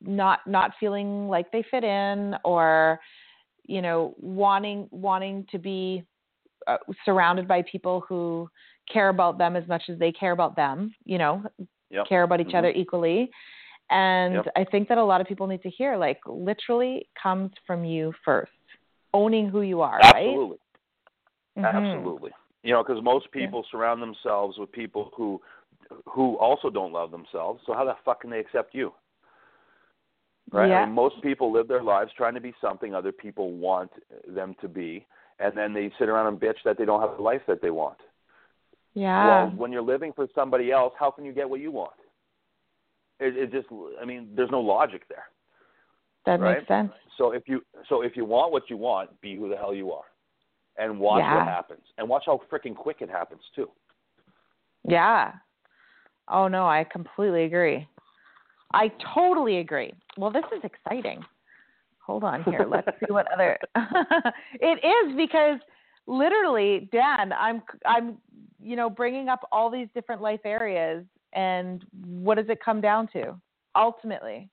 not 0.00 0.40
not 0.46 0.72
feeling 0.80 1.28
like 1.28 1.50
they 1.52 1.62
fit 1.70 1.84
in 1.84 2.34
or 2.44 2.98
you 3.66 3.82
know 3.82 4.14
wanting 4.18 4.88
wanting 4.90 5.46
to 5.50 5.58
be 5.58 6.02
uh, 6.66 6.78
surrounded 7.04 7.46
by 7.46 7.62
people 7.70 8.02
who 8.08 8.48
care 8.90 9.10
about 9.10 9.36
them 9.36 9.56
as 9.56 9.66
much 9.68 9.82
as 9.88 9.98
they 9.98 10.10
care 10.10 10.32
about 10.32 10.56
them 10.56 10.94
you 11.04 11.18
know 11.18 11.42
Yep. 11.90 12.06
care 12.06 12.22
about 12.22 12.40
each 12.40 12.48
Mhm. 12.48 12.58
other 12.58 12.70
equally 12.70 13.30
and 13.90 14.34
Yep. 14.34 14.48
i 14.56 14.64
think 14.64 14.88
that 14.88 14.98
a 14.98 15.04
lot 15.04 15.20
of 15.20 15.26
people 15.26 15.46
need 15.46 15.62
to 15.62 15.70
hear 15.70 15.96
like 15.96 16.20
literally 16.26 17.08
comes 17.20 17.50
from 17.66 17.84
you 17.84 18.12
first 18.24 18.52
owning 19.12 19.48
who 19.48 19.62
you 19.62 19.80
are 19.80 19.98
Absolutely. 20.02 20.58
right. 21.56 21.74
Absolutely. 21.74 22.30
You 22.62 22.72
know, 22.74 22.82
because 22.82 23.02
most 23.02 23.30
people 23.32 23.64
surround 23.70 24.00
themselves 24.00 24.58
with 24.58 24.70
people 24.72 25.10
who 25.16 25.40
who 26.06 26.36
also 26.38 26.70
don't 26.70 26.92
love 26.92 27.10
themselves. 27.10 27.60
So 27.66 27.72
how 27.72 27.84
the 27.84 27.96
fuck 28.04 28.20
can 28.20 28.30
they 28.30 28.38
accept 28.38 28.74
you? 28.74 28.92
Right? 30.52 30.68
Yeah. 30.68 30.82
I 30.82 30.84
mean, 30.86 30.94
most 30.94 31.20
people 31.22 31.50
live 31.50 31.66
their 31.68 31.82
lives 31.82 32.12
trying 32.16 32.34
to 32.34 32.40
be 32.40 32.54
something 32.60 32.94
other 32.94 33.12
people 33.12 33.52
want 33.52 33.90
them 34.28 34.54
to 34.60 34.68
be, 34.68 35.06
and 35.38 35.56
then 35.56 35.72
they 35.72 35.90
sit 35.98 36.08
around 36.08 36.28
and 36.28 36.40
bitch 36.40 36.62
that 36.64 36.78
they 36.78 36.84
don't 36.84 37.00
have 37.00 37.16
the 37.16 37.22
life 37.22 37.42
that 37.48 37.60
they 37.60 37.70
want. 37.70 37.98
Yeah 38.94 39.26
Well, 39.26 39.52
when 39.56 39.72
you're 39.72 39.82
living 39.82 40.12
for 40.14 40.26
somebody 40.34 40.72
else, 40.72 40.92
how 40.98 41.10
can 41.10 41.24
you 41.24 41.32
get 41.32 41.48
what 41.48 41.60
you 41.60 41.70
want? 41.70 41.92
It, 43.18 43.36
it 43.36 43.52
just, 43.52 43.68
I 44.00 44.04
mean, 44.04 44.28
there's 44.34 44.50
no 44.50 44.60
logic 44.60 45.02
there. 45.08 45.24
that 46.26 46.40
right? 46.40 46.56
makes 46.58 46.68
sense 46.68 46.90
So 47.18 47.32
if 47.32 47.42
you, 47.46 47.60
so 47.88 48.02
if 48.02 48.16
you 48.16 48.24
want 48.24 48.52
what 48.52 48.70
you 48.70 48.76
want, 48.76 49.20
be 49.20 49.36
who 49.36 49.48
the 49.48 49.56
hell 49.56 49.74
you 49.74 49.92
are, 49.92 50.04
and 50.78 50.98
watch 50.98 51.20
Yeah. 51.20 51.36
what 51.36 51.46
happens, 51.46 51.82
and 51.98 52.08
watch 52.08 52.24
how 52.26 52.40
freaking 52.50 52.74
quick 52.74 52.98
it 53.00 53.10
happens 53.10 53.42
too. 53.54 53.68
Yeah. 54.88 55.32
Oh 56.28 56.48
no, 56.48 56.66
I 56.66 56.84
completely 56.90 57.44
agree. 57.44 57.86
I 58.72 58.90
totally 59.14 59.58
agree. 59.58 59.92
Well, 60.16 60.30
this 60.30 60.44
is 60.56 60.62
exciting. 60.64 61.22
Hold 62.06 62.24
on 62.24 62.42
here. 62.44 62.66
Let's 62.68 62.88
see 63.00 63.12
what 63.12 63.30
other. 63.32 63.58
it 64.54 64.78
is 64.84 65.16
because 65.16 65.58
literally, 66.06 66.88
Dan, 66.92 67.32
I'm 67.32 67.62
I'm 67.84 68.16
you 68.62 68.76
know, 68.76 68.90
bringing 68.90 69.28
up 69.28 69.40
all 69.52 69.70
these 69.70 69.88
different 69.94 70.20
life 70.22 70.40
areas, 70.44 71.04
and 71.32 71.84
what 72.04 72.36
does 72.36 72.48
it 72.48 72.58
come 72.64 72.80
down 72.80 73.08
to 73.12 73.34
ultimately? 73.74 74.48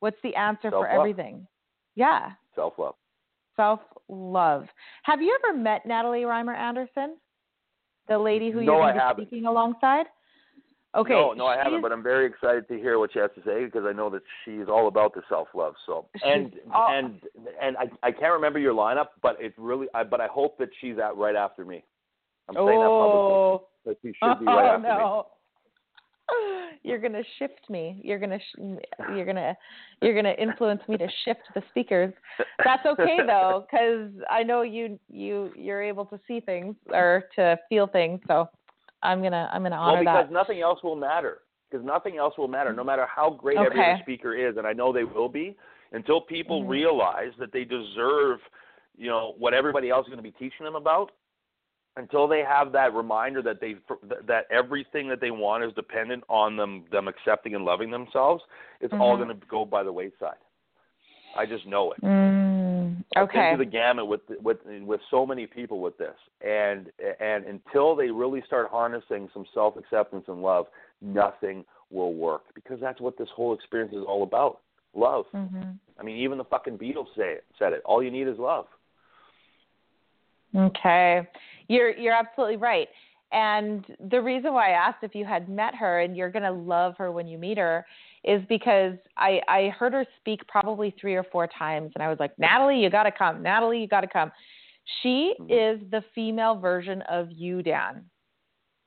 What's 0.00 0.16
the 0.22 0.34
answer 0.34 0.70
Self-love. 0.70 0.82
for 0.82 0.88
everything? 0.88 1.46
Yeah, 1.96 2.30
Self 2.54 2.74
love. 2.78 2.94
self 3.56 3.80
love. 4.08 4.66
Have 5.02 5.20
you 5.20 5.36
ever 5.44 5.58
met 5.58 5.84
Natalie 5.84 6.22
Reimer 6.22 6.56
Anderson, 6.56 7.16
the 8.08 8.18
lady 8.18 8.50
who 8.50 8.60
No, 8.62 8.72
you're 8.84 8.92
going 8.92 8.94
to 8.94 9.14
be 9.16 9.22
speaking 9.22 9.46
alongside? 9.46 10.06
Okay. 10.96 11.12
No, 11.12 11.32
no, 11.32 11.46
I 11.46 11.56
haven't, 11.56 11.82
but 11.82 11.92
I'm 11.92 12.02
very 12.02 12.26
excited 12.26 12.66
to 12.66 12.74
hear 12.76 12.98
what 12.98 13.12
she 13.12 13.20
has 13.20 13.30
to 13.36 13.42
say 13.44 13.64
because 13.64 13.84
I 13.86 13.92
know 13.92 14.10
that 14.10 14.22
she's 14.44 14.66
all 14.68 14.88
about 14.88 15.14
the 15.14 15.22
self 15.28 15.46
love. 15.54 15.74
So 15.86 16.06
and 16.24 16.52
all- 16.74 16.88
and 16.90 17.20
and 17.62 17.76
I 17.76 17.88
I 18.02 18.10
can't 18.10 18.32
remember 18.32 18.58
your 18.58 18.74
lineup, 18.74 19.08
but 19.22 19.36
it's 19.38 19.56
really 19.56 19.86
I 19.94 20.02
but 20.02 20.20
I 20.20 20.26
hope 20.26 20.58
that 20.58 20.70
she's 20.80 20.98
at 20.98 21.16
right 21.16 21.36
after 21.36 21.64
me. 21.64 21.84
I'm 22.48 22.54
saying 22.54 22.80
that 22.80 22.90
publicly. 22.98 23.34
oh, 23.34 23.66
That 23.86 23.96
she 24.02 24.08
should 24.08 24.40
be 24.40 24.46
right 24.46 24.66
oh 24.66 24.74
after 24.74 24.78
me. 24.78 24.88
no. 24.88 25.26
You're 26.82 26.98
gonna 26.98 27.22
shift 27.38 27.68
me. 27.68 28.00
You're 28.04 28.18
gonna 28.18 28.38
sh- 28.38 28.60
you're 29.14 29.26
gonna 29.26 29.56
you're 30.00 30.14
gonna 30.14 30.34
influence 30.38 30.80
me 30.88 30.96
to 30.96 31.08
shift 31.24 31.40
the 31.54 31.62
speakers. 31.70 32.12
That's 32.64 32.84
okay 32.86 33.18
though, 33.26 33.66
because 33.70 34.10
I 34.30 34.42
know 34.42 34.62
you 34.62 34.98
you 35.08 35.52
you're 35.56 35.82
able 35.82 36.06
to 36.06 36.20
see 36.26 36.40
things 36.40 36.76
or 36.92 37.24
to 37.36 37.58
feel 37.68 37.86
things. 37.86 38.20
So 38.28 38.48
I'm 39.02 39.22
gonna 39.22 39.50
I'm 39.52 39.62
gonna 39.62 39.76
honor 39.76 39.96
Well, 39.96 40.04
because 40.04 40.26
that. 40.28 40.32
nothing 40.32 40.60
else 40.60 40.82
will 40.82 40.96
matter. 40.96 41.38
Because 41.70 41.86
nothing 41.86 42.16
else 42.16 42.36
will 42.36 42.48
matter, 42.48 42.72
no 42.72 42.82
matter 42.82 43.06
how 43.06 43.30
great 43.30 43.56
every 43.58 43.78
Okay. 43.78 43.92
other 43.92 44.02
speaker 44.02 44.34
is, 44.34 44.56
and 44.56 44.66
I 44.66 44.72
know 44.72 44.92
they 44.92 45.04
will 45.04 45.28
be, 45.28 45.56
until 45.92 46.20
people 46.20 46.64
Mhm. 46.64 46.68
realize 46.68 47.32
that 47.38 47.52
they 47.52 47.64
deserve, 47.64 48.40
you 48.96 49.08
know, 49.08 49.34
what 49.38 49.54
everybody 49.54 49.88
else 49.88 50.04
is 50.06 50.08
going 50.12 50.18
to 50.18 50.22
be 50.22 50.32
teaching 50.32 50.64
them 50.64 50.74
about. 50.74 51.12
Until 52.00 52.26
they 52.26 52.40
have 52.40 52.72
that 52.72 52.94
reminder 52.94 53.42
that 53.42 53.60
they 53.60 53.76
that 54.26 54.46
everything 54.50 55.06
that 55.10 55.20
they 55.20 55.30
want 55.30 55.62
is 55.62 55.72
dependent 55.74 56.24
on 56.30 56.56
them 56.56 56.84
them 56.90 57.08
accepting 57.08 57.54
and 57.54 57.62
loving 57.62 57.90
themselves, 57.90 58.42
it's 58.80 58.94
all 58.94 59.16
Mhm. 59.16 59.24
going 59.24 59.40
to 59.40 59.46
go 59.46 59.66
by 59.66 59.82
the 59.82 59.92
wayside. 59.92 60.38
I 61.34 61.44
just 61.44 61.66
know 61.66 61.92
it. 61.92 62.00
Mm, 62.00 63.04
okay. 63.16 63.54
the 63.54 63.66
gamut 63.66 64.06
with 64.06 64.22
with 64.42 64.64
with 64.64 65.02
so 65.10 65.26
many 65.26 65.46
people 65.46 65.80
with 65.80 65.98
this, 65.98 66.16
and 66.40 66.90
and 67.20 67.44
until 67.44 67.94
they 67.94 68.10
really 68.10 68.40
start 68.42 68.70
harnessing 68.70 69.28
some 69.34 69.44
self 69.52 69.76
acceptance 69.76 70.26
and 70.28 70.42
love, 70.42 70.68
nothing 71.02 71.66
will 71.90 72.14
work 72.14 72.44
because 72.54 72.80
that's 72.80 73.00
what 73.00 73.18
this 73.18 73.28
whole 73.30 73.52
experience 73.52 73.92
is 73.92 74.04
all 74.04 74.22
about. 74.22 74.60
Love. 74.94 75.26
hmm 75.32 75.72
I 75.98 76.02
mean, 76.02 76.16
even 76.16 76.38
the 76.38 76.44
fucking 76.44 76.78
Beatles 76.78 77.14
say 77.14 77.32
it, 77.34 77.44
said 77.58 77.74
it. 77.74 77.82
All 77.84 78.02
you 78.02 78.10
need 78.10 78.26
is 78.26 78.38
love. 78.38 78.66
Okay. 80.54 81.22
You're 81.68 81.96
you're 81.96 82.14
absolutely 82.14 82.56
right. 82.56 82.88
And 83.32 83.84
the 84.10 84.20
reason 84.20 84.52
why 84.52 84.70
I 84.70 84.72
asked 84.72 85.02
if 85.02 85.14
you 85.14 85.24
had 85.24 85.48
met 85.48 85.74
her 85.76 86.00
and 86.00 86.16
you're 86.16 86.30
going 86.30 86.42
to 86.42 86.50
love 86.50 86.94
her 86.98 87.12
when 87.12 87.28
you 87.28 87.38
meet 87.38 87.58
her 87.58 87.86
is 88.24 88.42
because 88.48 88.94
I 89.16 89.40
I 89.48 89.68
heard 89.78 89.92
her 89.92 90.04
speak 90.18 90.40
probably 90.48 90.94
3 91.00 91.14
or 91.14 91.24
4 91.24 91.48
times 91.56 91.92
and 91.94 92.02
I 92.02 92.08
was 92.08 92.18
like, 92.18 92.36
"Natalie, 92.38 92.80
you 92.82 92.90
got 92.90 93.04
to 93.04 93.12
come. 93.12 93.42
Natalie, 93.42 93.80
you 93.80 93.88
got 93.88 94.00
to 94.00 94.08
come." 94.08 94.32
She 95.02 95.34
Mhm. 95.38 95.50
is 95.50 95.90
the 95.90 96.02
female 96.14 96.56
version 96.56 97.02
of 97.02 97.30
you, 97.30 97.62
Dan. 97.62 98.04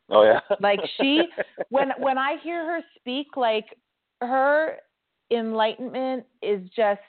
Oh 0.09 0.24
yeah. 0.24 0.41
Like 0.59 0.82
she 0.99 1.30
when 1.70 1.91
when 1.97 2.18
I 2.18 2.38
hear 2.43 2.66
her 2.66 2.82
speak, 2.97 3.38
like 3.38 3.78
her 4.22 4.80
enlightenment 5.32 6.26
is 6.41 6.68
just 6.76 7.01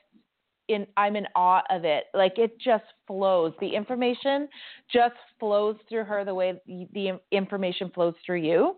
in 0.69 0.87
I'm 0.97 1.17
in 1.17 1.27
awe 1.37 1.63
of 1.71 1.85
it. 1.85 2.05
Like 2.15 2.39
it 2.39 2.59
just 2.59 2.85
flows. 3.07 3.53
The 3.61 3.69
information 3.69 4.49
just 4.93 5.15
flows 5.39 5.77
through 5.89 6.05
her 6.05 6.25
the 6.25 6.35
way 6.35 6.55
the, 6.67 7.19
information 7.33 7.91
flows 7.95 8.15
through 8.25 8.41
you. 8.41 8.77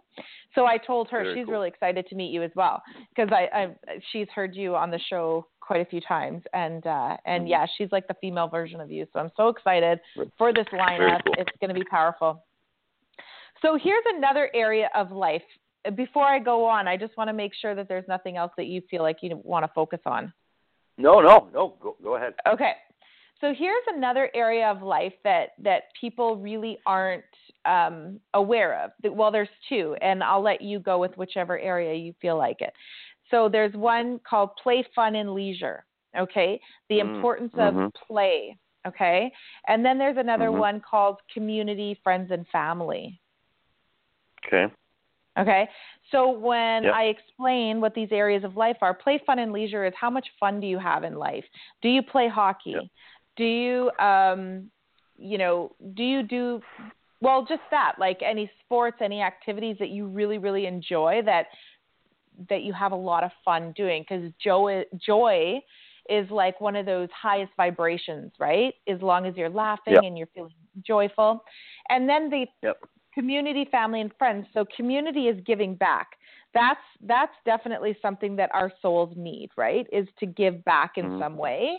So 0.55 0.67
I 0.67 0.79
told 0.79 1.09
her 1.11 1.23
Very 1.23 1.35
she's 1.37 1.45
cool. 1.45 1.53
really 1.55 1.69
excited 1.69 2.07
to 2.09 2.15
meet 2.17 2.33
you 2.33 2.43
as 2.43 2.51
well 2.57 2.83
because 3.15 3.31
I, 3.33 3.49
I 3.57 3.99
she's 4.13 4.29
heard 4.35 4.55
you 4.57 4.75
on 4.75 4.91
the 4.91 4.99
show 5.11 5.47
quite 5.61 5.81
a 5.81 5.85
few 5.85 6.01
times 6.01 6.43
and 6.53 6.87
uh 6.87 7.17
and 7.27 7.45
Mhm. 7.45 7.51
yeah, 7.51 7.67
she's 7.77 7.91
like 7.93 8.07
the 8.09 8.15
female 8.21 8.49
version 8.49 8.81
of 8.81 8.91
you. 8.91 9.07
So 9.13 9.19
I'm 9.21 9.31
so 9.37 9.49
excited 9.49 10.01
for 10.39 10.53
this 10.53 10.67
lineup. 10.73 11.23
cool. 11.25 11.35
It's 11.39 11.51
going 11.61 11.69
to 11.75 11.75
be 11.75 11.85
powerful. 11.85 12.45
So 13.63 13.79
here's 13.83 14.05
another 14.17 14.51
area 14.55 14.91
of 14.95 15.11
life. 15.13 15.43
Before 15.95 16.25
I 16.25 16.39
go 16.39 16.65
on, 16.65 16.89
I 16.89 16.97
just 16.97 17.17
want 17.17 17.29
to 17.29 17.33
make 17.33 17.53
sure 17.55 17.75
that 17.75 17.89
there's 17.89 18.07
nothing 18.09 18.37
else 18.37 18.53
that 18.57 18.67
you 18.67 18.83
feel 18.91 19.03
like 19.03 19.19
you 19.23 19.41
want 19.45 19.65
to 19.65 19.71
focus 19.75 20.01
on. 20.05 20.33
No, 20.99 21.21
no, 21.21 21.49
no. 21.53 21.75
Go 21.81 21.97
go 22.03 22.17
ahead. 22.17 22.35
Okay. 22.49 22.73
So 23.41 23.53
here's 23.57 23.83
another 23.89 24.31
area 24.35 24.67
of 24.67 24.83
life 24.83 25.13
that 25.25 25.51
that 25.63 25.85
people 26.01 26.37
really 26.37 26.79
aren't 26.87 27.25
um, 27.67 28.19
aware 28.35 28.83
of. 28.83 28.91
Well, 29.13 29.31
there's 29.31 29.49
two, 29.69 29.95
and 30.01 30.23
I'll 30.23 30.43
let 30.43 30.63
you 30.63 30.79
go 30.79 30.99
with 30.99 31.17
whichever 31.19 31.59
area 31.59 31.95
you 31.95 32.15
feel 32.21 32.39
like 32.39 32.61
it. 32.61 32.73
So 33.31 33.49
there's 33.49 33.75
one 33.75 34.21
called 34.29 34.51
play, 34.63 34.85
fun, 34.95 35.17
and 35.17 35.35
leisure. 35.35 35.85
Okay, 36.19 36.59
the 36.89 36.97
Mm, 36.97 37.11
importance 37.11 37.53
of 37.59 37.75
mhm. 37.75 37.95
play. 38.07 38.57
Okay, 38.87 39.31
and 39.67 39.85
then 39.85 39.99
there's 39.99 40.17
another 40.17 40.49
Mhm. 40.49 40.59
one 40.59 40.81
called 40.81 41.21
community, 41.35 41.95
friends, 42.03 42.31
and 42.31 42.47
family. 42.49 43.21
Okay. 44.47 44.73
Okay. 45.39 45.69
So 46.11 46.31
when 46.31 46.85
Yep. 46.85 46.95
I 46.95 47.05
explain 47.05 47.81
what 47.81 47.95
these 47.95 48.09
areas 48.13 48.45
of 48.45 48.57
life 48.57 48.77
are, 48.81 48.95
play, 48.95 49.21
fun, 49.27 49.39
and 49.39 49.53
leisure 49.53 49.85
is 49.85 49.93
how 50.01 50.09
much 50.09 50.27
fun 50.39 50.61
do 50.61 50.67
you 50.67 50.79
have 50.79 51.05
in 51.05 51.15
life? 51.17 51.45
Do 51.83 51.89
you 51.89 52.03
play 52.03 52.29
hockey? 52.29 52.73
Yep. 52.75 52.85
Do 53.37 53.45
you, 53.45 53.91
um, 53.99 54.71
you 55.19 55.37
know, 55.37 55.73
do 55.95 56.03
you 56.03 56.23
do, 56.23 56.61
well, 57.21 57.45
just 57.47 57.63
that, 57.71 57.95
like 57.99 58.21
any 58.23 58.51
sports, 58.65 58.99
any 59.03 59.21
activities 59.21 59.77
that 59.79 59.91
you 59.91 60.07
really, 60.07 60.39
really 60.39 60.67
enjoy 60.67 61.23
that, 61.25 61.47
that 62.49 62.63
you 62.63 62.73
have 62.73 62.93
a 62.93 62.97
lot 62.97 63.25
of 63.25 63.31
fun 63.45 63.73
doing? 63.77 64.05
Because 64.09 64.31
joy, 64.43 64.85
joy 65.05 65.61
is 66.09 66.31
like 66.31 66.61
one 66.61 66.77
of 66.77 66.87
those 66.87 67.09
highest 67.11 67.53
vibrations, 67.57 68.33
right? 68.39 68.75
As 68.89 69.03
long 69.03 69.27
as 69.27 69.37
you're 69.37 69.51
laughing 69.51 69.95
Yep. 69.95 70.03
and 70.05 70.17
you're 70.17 70.29
feeling 70.29 70.53
joyful. 70.87 71.43
And 71.89 72.09
then 72.09 72.31
the 72.31 72.47
Yep. 72.63 72.79
Community, 73.17 73.67
family, 73.71 74.01
and 74.03 74.13
friends. 74.19 74.47
So 74.53 74.65
community 74.77 75.29
is 75.29 75.41
giving 75.47 75.75
back. 75.75 76.09
That's 76.55 76.81
that's 77.07 77.33
definitely 77.45 77.97
something 78.03 78.37
that 78.37 78.51
our 78.55 78.71
souls 78.83 79.13
need, 79.17 79.51
right? 79.57 79.87
Is 79.93 80.07
to 80.21 80.27
give 80.27 80.65
back 80.65 80.93
in 80.97 81.11
Mhm. 81.11 81.19
some 81.19 81.37
way. 81.37 81.79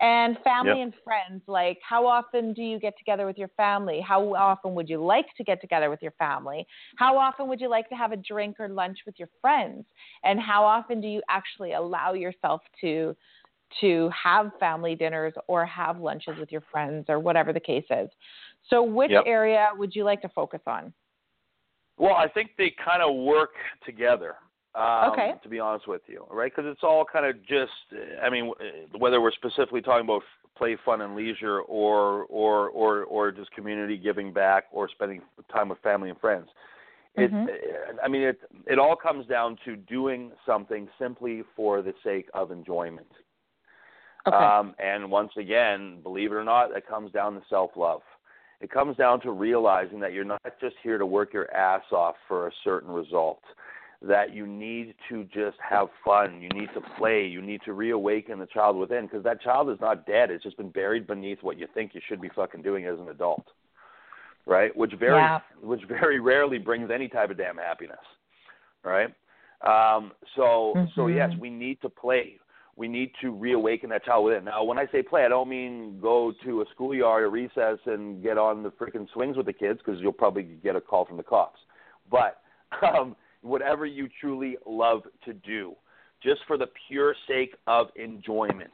And 0.00 0.38
family 0.44 0.80
Yep. 0.80 0.82
and 0.82 0.92
friends, 1.04 1.42
like 1.46 1.78
how 1.88 2.06
often 2.06 2.52
do 2.52 2.62
you 2.62 2.78
get 2.78 2.94
together 2.98 3.26
with 3.26 3.36
your 3.36 3.48
family? 3.56 4.00
How 4.00 4.34
often 4.34 4.74
would 4.74 4.88
you 4.88 5.04
like 5.04 5.26
to 5.36 5.44
get 5.44 5.60
together 5.60 5.90
with 5.90 6.00
your 6.02 6.12
family? 6.12 6.66
How 6.96 7.18
often 7.18 7.48
would 7.48 7.60
you 7.60 7.68
like 7.68 7.88
to 7.88 7.96
have 7.96 8.12
a 8.12 8.16
drink 8.16 8.56
or 8.60 8.68
lunch 8.68 8.98
with 9.06 9.16
your 9.18 9.28
friends? 9.40 9.84
And 10.24 10.40
how 10.40 10.64
often 10.64 11.00
do 11.00 11.08
you 11.08 11.22
actually 11.28 11.72
allow 11.72 12.12
yourself 12.12 12.60
to 12.82 13.16
to 13.80 14.10
have 14.10 14.50
family 14.58 14.94
dinners 14.94 15.34
or 15.46 15.64
have 15.66 15.98
lunches 16.00 16.36
with 16.38 16.50
your 16.50 16.62
friends 16.72 17.06
or 17.08 17.18
whatever 17.18 17.52
the 17.52 17.60
case 17.60 17.86
is? 17.90 18.08
So 18.68 18.82
which 18.82 19.10
Yep. 19.10 19.24
area 19.26 19.70
would 19.76 19.94
you 19.94 20.04
like 20.04 20.22
to 20.22 20.28
focus 20.28 20.60
on? 20.66 20.92
Well, 21.98 22.14
I 22.14 22.28
think 22.28 22.50
they 22.56 22.70
kind 22.70 23.02
of 23.02 23.14
work 23.16 23.54
together. 23.84 24.36
Um, 24.74 25.10
Okay. 25.12 25.32
To 25.42 25.48
be 25.48 25.58
honest 25.58 25.88
with 25.88 26.02
you, 26.06 26.26
right? 26.30 26.52
Because 26.54 26.70
it's 26.70 26.84
all 26.84 27.04
kind 27.04 27.26
of 27.26 27.42
just. 27.44 27.72
I 28.22 28.28
mean, 28.28 28.52
whether 28.96 29.20
we're 29.20 29.32
specifically 29.32 29.80
talking 29.80 30.04
about 30.04 30.22
play, 30.56 30.76
fun, 30.84 31.00
and 31.00 31.16
leisure, 31.16 31.60
or 31.62 32.24
or 32.28 32.68
or 32.68 33.04
or 33.04 33.32
just 33.32 33.50
community 33.52 33.96
giving 33.96 34.32
back, 34.32 34.64
or 34.70 34.88
spending 34.88 35.22
time 35.50 35.70
with 35.70 35.78
family 35.80 36.10
and 36.10 36.20
friends. 36.20 36.48
It, 37.14 37.32
Mhm. 37.32 37.98
I 38.02 38.08
mean, 38.08 38.22
it 38.22 38.40
it 38.66 38.78
all 38.78 38.94
comes 38.94 39.26
down 39.26 39.56
to 39.64 39.74
doing 39.74 40.32
something 40.44 40.88
simply 40.98 41.42
for 41.56 41.82
the 41.82 41.94
sake 42.04 42.28
of 42.34 42.52
enjoyment. 42.52 43.10
Okay. 44.28 44.36
Um, 44.36 44.74
and 44.78 45.10
once 45.10 45.32
again, 45.36 46.00
believe 46.02 46.32
it 46.32 46.34
or 46.34 46.44
not, 46.44 46.76
it 46.76 46.86
comes 46.86 47.10
down 47.12 47.34
to 47.34 47.42
self 47.48 47.70
love. 47.76 48.02
It 48.60 48.70
comes 48.70 48.96
down 48.96 49.20
to 49.22 49.30
realizing 49.30 50.00
that 50.00 50.12
you're 50.12 50.24
not 50.24 50.42
just 50.60 50.76
here 50.82 50.98
to 50.98 51.06
work 51.06 51.32
your 51.32 51.52
ass 51.54 51.82
off 51.92 52.16
for 52.26 52.48
a 52.48 52.52
certain 52.64 52.90
result. 52.90 53.40
That 54.00 54.32
you 54.32 54.46
need 54.46 54.94
to 55.08 55.24
just 55.24 55.56
have 55.68 55.88
fun. 56.04 56.40
You 56.40 56.48
need 56.50 56.68
to 56.74 56.80
play. 56.96 57.26
You 57.26 57.42
need 57.42 57.62
to 57.64 57.72
reawaken 57.72 58.38
the 58.38 58.46
child 58.46 58.76
within 58.76 59.06
because 59.06 59.24
that 59.24 59.42
child 59.42 59.70
is 59.70 59.80
not 59.80 60.06
dead. 60.06 60.30
It's 60.30 60.44
just 60.44 60.56
been 60.56 60.70
buried 60.70 61.06
beneath 61.06 61.42
what 61.42 61.58
you 61.58 61.66
think 61.74 61.94
you 61.94 62.00
should 62.08 62.20
be 62.20 62.28
fucking 62.28 62.62
doing 62.62 62.86
as 62.86 62.98
an 63.00 63.08
adult, 63.08 63.44
right? 64.46 64.76
Which 64.76 64.92
very, 64.94 65.16
Yeah. 65.16 65.40
which 65.60 65.82
very 65.84 66.20
rarely 66.20 66.58
brings 66.58 66.90
any 66.92 67.08
type 67.08 67.30
of 67.30 67.38
damn 67.38 67.56
happiness, 67.56 67.98
right? 68.84 69.12
Um, 69.62 70.12
so, 70.36 70.74
so 70.94 71.06
Mhm. 71.06 71.16
yes, 71.16 71.36
we 71.40 71.50
need 71.50 71.80
to 71.80 71.88
play 71.88 72.38
we 72.78 72.86
need 72.86 73.10
to 73.20 73.32
reawaken 73.32 73.90
that 73.90 74.04
child 74.04 74.24
within. 74.26 74.44
Now, 74.44 74.62
when 74.62 74.78
I 74.78 74.86
say 74.92 75.02
play, 75.02 75.24
I 75.24 75.28
don't 75.28 75.48
mean 75.48 75.98
go 76.00 76.32
to 76.44 76.60
a 76.60 76.64
schoolyard 76.72 77.24
or 77.24 77.30
recess 77.30 77.78
and 77.86 78.22
get 78.22 78.38
on 78.38 78.62
the 78.62 78.70
freaking 78.70 79.08
swings 79.12 79.36
with 79.36 79.46
the 79.46 79.52
kids 79.52 79.80
because 79.84 80.00
you'll 80.00 80.12
probably 80.12 80.44
get 80.44 80.76
a 80.76 80.80
call 80.80 81.04
from 81.04 81.16
the 81.16 81.24
cops. 81.24 81.58
But 82.08 82.40
um, 82.82 83.16
whatever 83.42 83.84
you 83.84 84.08
truly 84.20 84.56
love 84.64 85.02
to 85.24 85.32
do, 85.32 85.74
just 86.22 86.40
for 86.46 86.56
the 86.56 86.68
pure 86.88 87.16
sake 87.26 87.56
of 87.66 87.88
enjoyment. 87.96 88.70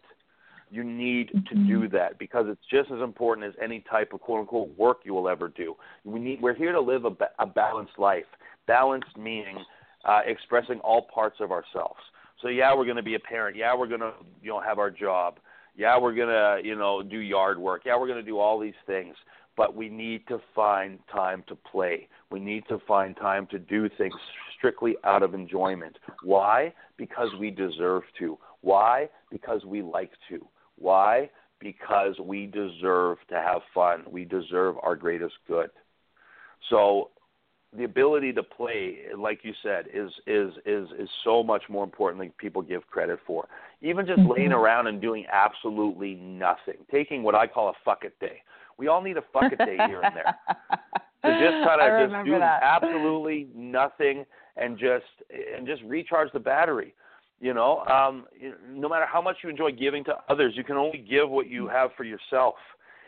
You 0.71 0.85
need 0.85 1.29
to 1.29 1.55
do 1.55 1.81
Mm-hmm. 1.81 1.97
that 1.97 2.19
because 2.19 2.47
it's 2.49 2.61
just 2.71 2.91
as 2.91 3.01
important 3.01 3.47
as 3.47 3.55
any 3.63 3.85
type 3.89 4.13
of 4.13 4.21
quote 4.21 4.41
unquote 4.41 4.77
work 4.77 4.99
you 5.05 5.15
will 5.15 5.29
ever 5.29 5.49
do. 5.49 5.77
We 6.05 6.19
need 6.19 6.43
we're 6.43 6.55
here 6.55 6.73
to 6.73 6.81
live 6.81 7.05
a, 7.05 7.13
a 7.39 7.47
balanced 7.47 7.99
life. 7.99 8.25
Balanced 8.67 9.17
meaning 9.17 9.59
uh, 10.05 10.21
expressing 10.27 10.81
all 10.81 11.03
parts 11.15 11.37
of 11.41 11.53
ourselves. 11.53 12.01
So 12.45 12.51
yeah, 12.51 12.77
we're 12.77 12.85
going 12.85 12.99
to 12.99 13.03
be 13.03 13.15
a 13.15 13.21
parent. 13.21 13.57
Yeah, 13.57 13.75
we're 13.75 13.89
going 13.89 14.01
to 14.01 14.13
you 14.43 14.51
know 14.51 14.61
have 14.61 14.79
our 14.79 14.91
job. 14.91 15.39
Yeah, 15.75 15.99
we're 15.99 16.15
going 16.15 16.29
to 16.29 16.61
you 16.63 16.77
know 16.77 17.03
do 17.03 17.19
yard 17.19 17.59
work. 17.59 17.83
Yeah, 17.87 17.99
we're 17.99 18.07
going 18.07 18.23
to 18.23 18.31
do 18.31 18.39
all 18.39 18.61
these 18.61 18.75
things. 18.87 19.17
But 19.57 19.75
we 19.75 19.89
need 19.89 20.27
to 20.29 20.41
find 20.55 20.99
time 21.11 21.43
to 21.49 21.55
play. 21.57 22.07
We 22.31 22.41
need 22.41 22.65
to 22.69 22.81
find 22.87 23.17
time 23.17 23.47
to 23.51 23.59
do 23.59 23.89
things 23.97 24.13
strictly 24.59 24.97
out 25.05 25.23
of 25.23 25.33
enjoyment. 25.33 25.97
Why? 26.23 26.75
Because 26.99 27.29
we 27.41 27.51
deserve 27.51 28.03
to. 28.19 28.37
Why? 28.61 29.09
Because 29.31 29.65
we 29.65 29.81
like 29.81 30.11
to. 30.29 30.47
Why? 30.77 31.31
Because 31.61 32.19
we 32.21 32.45
deserve 32.45 33.19
to 33.31 33.37
have 33.37 33.63
fun. 33.73 34.03
We 34.11 34.27
deserve 34.27 34.75
our 34.83 34.97
greatest 34.97 35.35
good. 35.49 35.71
So 36.69 37.11
the 37.77 37.85
ability 37.85 38.33
to 38.33 38.43
play, 38.43 38.99
like 39.17 39.41
you 39.43 39.53
said, 39.63 39.87
is 39.93 40.11
is 40.27 40.53
is 40.65 40.89
is 40.99 41.09
so 41.25 41.43
much 41.43 41.63
more 41.69 41.85
important 41.85 42.21
than 42.21 42.31
people 42.39 42.63
give 42.63 42.87
credit 42.87 43.19
for. 43.27 43.49
Even 43.83 44.07
just 44.07 44.23
laying 44.23 44.51
Mhm. 44.51 44.59
around 44.61 44.87
and 44.87 45.01
doing 45.01 45.27
absolutely 45.31 46.15
nothing, 46.15 46.85
taking 46.91 47.23
what 47.23 47.35
I 47.35 47.47
call 47.47 47.69
a 47.69 47.75
fuck 47.85 48.05
it 48.05 48.19
day. 48.21 48.43
We 48.77 48.89
all 48.89 49.01
need 49.01 49.17
a 49.17 49.23
fuck 49.33 49.53
it 49.53 49.59
day 49.59 49.77
here 49.87 50.03
and 50.03 50.15
there 50.17 50.35
to 51.25 51.31
just 51.39 51.63
kind 51.65 51.81
of 51.81 52.11
just 52.11 52.25
do 52.25 52.39
that. 52.39 52.63
absolutely 52.63 53.49
nothing 53.55 54.25
and 54.57 54.79
just 54.79 55.05
and 55.57 55.67
just 55.67 55.83
recharge 55.83 56.31
the 56.33 56.41
battery. 56.41 56.95
You 57.41 57.53
know, 57.53 57.81
um, 57.87 58.27
no 58.71 58.89
matter 58.89 59.05
how 59.07 59.21
much 59.21 59.39
you 59.43 59.51
enjoy 59.51 59.73
giving 59.73 60.05
to 60.05 60.15
others, 60.29 60.55
you 60.57 60.65
can 60.65 60.77
only 60.77 60.99
give 60.99 61.29
what 61.29 61.49
you 61.49 61.67
have 61.69 61.91
for 61.97 62.05
yourself. 62.05 62.55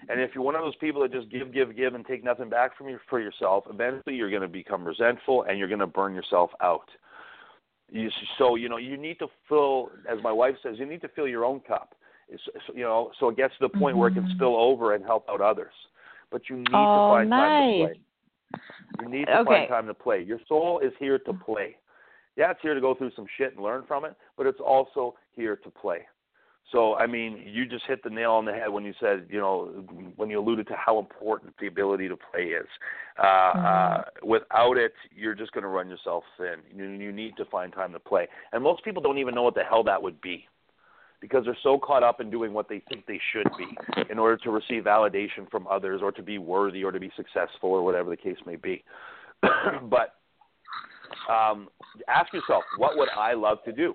And 0.08 0.20
if 0.20 0.30
you're 0.34 0.44
one 0.44 0.54
of 0.54 0.62
those 0.62 0.76
people 0.76 1.02
that 1.02 1.12
just 1.12 1.28
give, 1.30 1.52
give, 1.52 1.74
give, 1.74 1.94
and 1.94 2.06
take 2.06 2.22
nothing 2.22 2.48
back 2.48 2.76
from 2.76 2.88
you 2.88 2.98
for 3.08 3.20
yourself, 3.20 3.64
eventually 3.68 4.14
you're 4.14 4.30
going 4.30 4.42
to 4.42 4.48
become 4.48 4.84
resentful 4.84 5.42
and 5.42 5.58
you're 5.58 5.68
going 5.68 5.80
to 5.80 5.86
burn 5.86 6.14
yourself 6.14 6.50
out. 6.60 6.88
You, 7.90 8.10
so 8.38 8.56
you 8.56 8.68
know 8.68 8.78
you 8.78 8.96
need 8.96 9.18
to 9.20 9.28
fill, 9.48 9.90
as 10.08 10.18
my 10.22 10.32
wife 10.32 10.56
says, 10.62 10.76
you 10.78 10.86
need 10.86 11.02
to 11.02 11.08
fill 11.08 11.28
your 11.28 11.44
own 11.44 11.60
cup. 11.60 11.94
It's, 12.28 12.42
you 12.74 12.82
know, 12.82 13.12
so 13.20 13.28
it 13.28 13.36
gets 13.36 13.54
to 13.58 13.68
the 13.68 13.78
point 13.78 13.96
where 13.96 14.08
it 14.08 14.14
can 14.14 14.24
Mhm. 14.24 14.34
spill 14.34 14.56
over 14.56 14.94
and 14.94 15.04
help 15.04 15.28
out 15.30 15.40
others. 15.40 15.72
But 16.30 16.48
you 16.50 16.56
need 16.56 16.66
Oh, 16.74 16.94
to 16.94 17.08
find 17.08 17.30
time 17.30 17.56
to 17.56 17.78
play. 17.78 18.00
You 19.00 19.08
need 19.08 19.26
to 19.26 19.40
Okay. 19.40 19.44
find 19.44 19.68
time 19.68 19.86
to 19.86 19.94
play. 19.94 20.22
Your 20.22 20.40
soul 20.48 20.80
is 20.80 20.92
here 20.96 21.18
to 21.20 21.32
play. 21.32 21.76
Yeah, 22.34 22.50
it's 22.50 22.60
here 22.60 22.74
to 22.74 22.80
go 22.80 22.94
through 22.94 23.12
some 23.12 23.26
shit 23.36 23.54
and 23.54 23.62
learn 23.62 23.84
from 23.84 24.04
it, 24.04 24.14
but 24.36 24.46
it's 24.46 24.60
also 24.60 25.16
here 25.32 25.56
to 25.56 25.70
play. 25.70 26.06
So, 26.72 26.96
I 26.96 27.06
mean, 27.06 27.44
you 27.46 27.64
just 27.64 27.84
hit 27.86 28.02
the 28.02 28.10
nail 28.10 28.32
on 28.32 28.44
the 28.44 28.52
head 28.52 28.68
when 28.70 28.84
you 28.84 28.92
said, 28.98 29.26
you 29.30 29.38
know, 29.38 29.84
when 30.16 30.30
you 30.30 30.40
alluded 30.40 30.66
to 30.66 30.74
how 30.74 30.98
important 30.98 31.54
the 31.60 31.68
ability 31.68 32.08
to 32.08 32.16
play 32.16 32.46
is. 32.46 32.66
Uh, 33.22 33.26
uh, 33.26 34.04
without 34.24 34.76
it, 34.76 34.92
you're 35.14 35.34
just 35.34 35.52
going 35.52 35.62
to 35.62 35.68
run 35.68 35.88
yourself 35.88 36.24
thin. 36.36 36.56
You, 36.74 36.84
you 36.84 37.12
need 37.12 37.36
to 37.36 37.44
find 37.44 37.72
time 37.72 37.92
to 37.92 38.00
play. 38.00 38.26
And 38.52 38.64
most 38.64 38.84
people 38.84 39.00
don't 39.00 39.18
even 39.18 39.34
know 39.34 39.44
what 39.44 39.54
the 39.54 39.62
hell 39.62 39.84
that 39.84 40.02
would 40.02 40.20
be 40.20 40.48
because 41.20 41.44
they're 41.44 41.56
so 41.62 41.78
caught 41.78 42.02
up 42.02 42.20
in 42.20 42.30
doing 42.30 42.52
what 42.52 42.68
they 42.68 42.82
think 42.88 43.06
they 43.06 43.20
should 43.32 43.48
be 43.56 43.76
in 44.10 44.18
order 44.18 44.36
to 44.36 44.50
receive 44.50 44.84
validation 44.84 45.50
from 45.50 45.66
others 45.68 46.00
or 46.02 46.12
to 46.12 46.22
be 46.22 46.38
worthy 46.38 46.84
or 46.84 46.92
to 46.92 47.00
be 47.00 47.10
successful 47.16 47.70
or 47.70 47.82
whatever 47.82 48.10
the 48.10 48.16
case 48.16 48.36
may 48.44 48.56
be. 48.56 48.84
but 49.42 50.16
um, 51.32 51.68
ask 52.08 52.32
yourself, 52.32 52.64
what 52.78 52.98
would 52.98 53.08
I 53.16 53.34
love 53.34 53.58
to 53.64 53.72
do? 53.72 53.94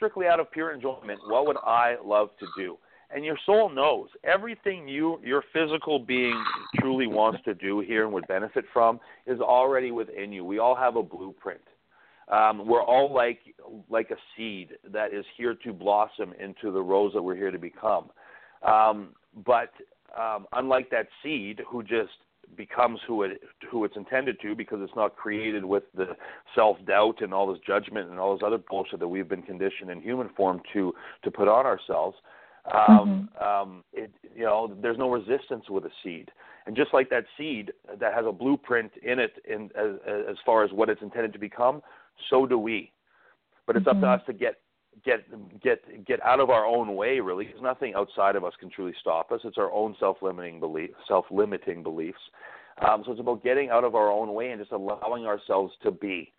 Strictly 0.00 0.26
out 0.26 0.40
of 0.40 0.50
pure 0.50 0.72
enjoyment, 0.72 1.20
what 1.28 1.46
would 1.46 1.58
I 1.58 1.96
love 2.02 2.30
to 2.38 2.46
do? 2.56 2.78
And 3.14 3.22
your 3.22 3.36
soul 3.44 3.68
knows 3.68 4.08
everything 4.24 4.88
you 4.88 5.20
your 5.22 5.44
physical 5.52 5.98
being 5.98 6.42
truly 6.80 7.06
wants 7.06 7.40
to 7.44 7.52
do 7.52 7.80
here 7.80 8.04
and 8.04 8.12
would 8.14 8.26
benefit 8.26 8.64
from 8.72 8.98
is 9.26 9.40
already 9.40 9.90
within 9.90 10.32
you. 10.32 10.42
We 10.42 10.58
all 10.58 10.74
have 10.74 10.96
a 10.96 11.02
blueprint. 11.02 11.60
Um, 12.32 12.66
we're 12.66 12.82
all 12.82 13.12
like 13.12 13.40
like 13.90 14.10
a 14.10 14.16
seed 14.34 14.70
that 14.90 15.12
is 15.12 15.26
here 15.36 15.54
to 15.64 15.72
blossom 15.74 16.32
into 16.40 16.72
the 16.72 16.80
rose 16.80 17.12
that 17.12 17.20
we're 17.20 17.36
here 17.36 17.50
to 17.50 17.58
become. 17.58 18.08
Um, 18.66 19.10
but 19.44 19.70
um, 20.18 20.46
unlike 20.54 20.88
that 20.92 21.08
seed, 21.22 21.60
who 21.68 21.82
just 21.82 22.16
becomes 22.56 23.00
who 23.06 23.22
it 23.22 23.40
who 23.70 23.84
it's 23.84 23.96
intended 23.96 24.40
to, 24.42 24.54
because 24.54 24.78
it's 24.82 24.94
not 24.96 25.16
created 25.16 25.64
with 25.64 25.84
the 25.94 26.16
self 26.54 26.76
doubt 26.86 27.20
and 27.20 27.32
all 27.32 27.52
this 27.52 27.60
judgment 27.66 28.10
and 28.10 28.18
all 28.18 28.34
this 28.34 28.42
other 28.46 28.58
bullshit 28.58 29.00
that 29.00 29.08
we've 29.08 29.28
been 29.28 29.42
conditioned 29.42 29.90
in 29.90 30.00
human 30.00 30.28
form 30.36 30.60
to 30.72 30.92
to 31.22 31.30
put 31.30 31.48
on 31.48 31.66
ourselves. 31.66 32.16
Um, 32.72 33.28
um, 33.40 33.84
it, 33.92 34.12
you 34.36 34.44
know, 34.44 34.76
there's 34.82 34.98
no 34.98 35.10
resistance 35.10 35.70
with 35.70 35.84
a 35.86 35.90
seed, 36.04 36.30
and 36.66 36.76
just 36.76 36.92
like 36.92 37.08
that 37.10 37.24
seed 37.38 37.72
that 37.98 38.12
has 38.12 38.26
a 38.26 38.32
blueprint 38.32 38.92
in 39.02 39.18
it, 39.18 39.32
in 39.48 39.70
as, 39.74 39.96
as 40.28 40.36
far 40.44 40.62
as 40.62 40.70
what 40.70 40.90
it's 40.90 41.00
intended 41.00 41.32
to 41.32 41.38
become, 41.38 41.80
so 42.28 42.46
do 42.46 42.58
we. 42.58 42.92
But 43.66 43.76
it's 43.76 43.86
up 43.86 44.00
to 44.00 44.06
Mhm. 44.06 44.14
us 44.14 44.26
to 44.26 44.34
get 44.34 44.56
get 45.04 45.20
get 45.62 46.06
get 46.06 46.22
out 46.24 46.40
of 46.40 46.50
our 46.50 46.66
own 46.66 46.96
way. 46.96 47.20
Really, 47.20 47.46
because 47.46 47.62
nothing 47.62 47.94
outside 47.94 48.36
of 48.36 48.44
us 48.44 48.52
can 48.60 48.70
truly 48.70 48.94
stop 49.00 49.32
us. 49.32 49.40
It's 49.44 49.58
our 49.58 49.72
own 49.72 49.96
self-limiting 49.98 50.60
belief, 50.60 50.90
self-limiting 51.08 51.82
beliefs. 51.82 52.18
Um, 52.86 53.02
so 53.04 53.12
it's 53.12 53.20
about 53.20 53.42
getting 53.42 53.70
out 53.70 53.84
of 53.84 53.94
our 53.94 54.10
own 54.10 54.32
way 54.32 54.50
and 54.50 54.60
just 54.60 54.72
allowing 54.72 55.26
ourselves 55.26 55.72
to 55.82 55.90
be. 55.90 56.32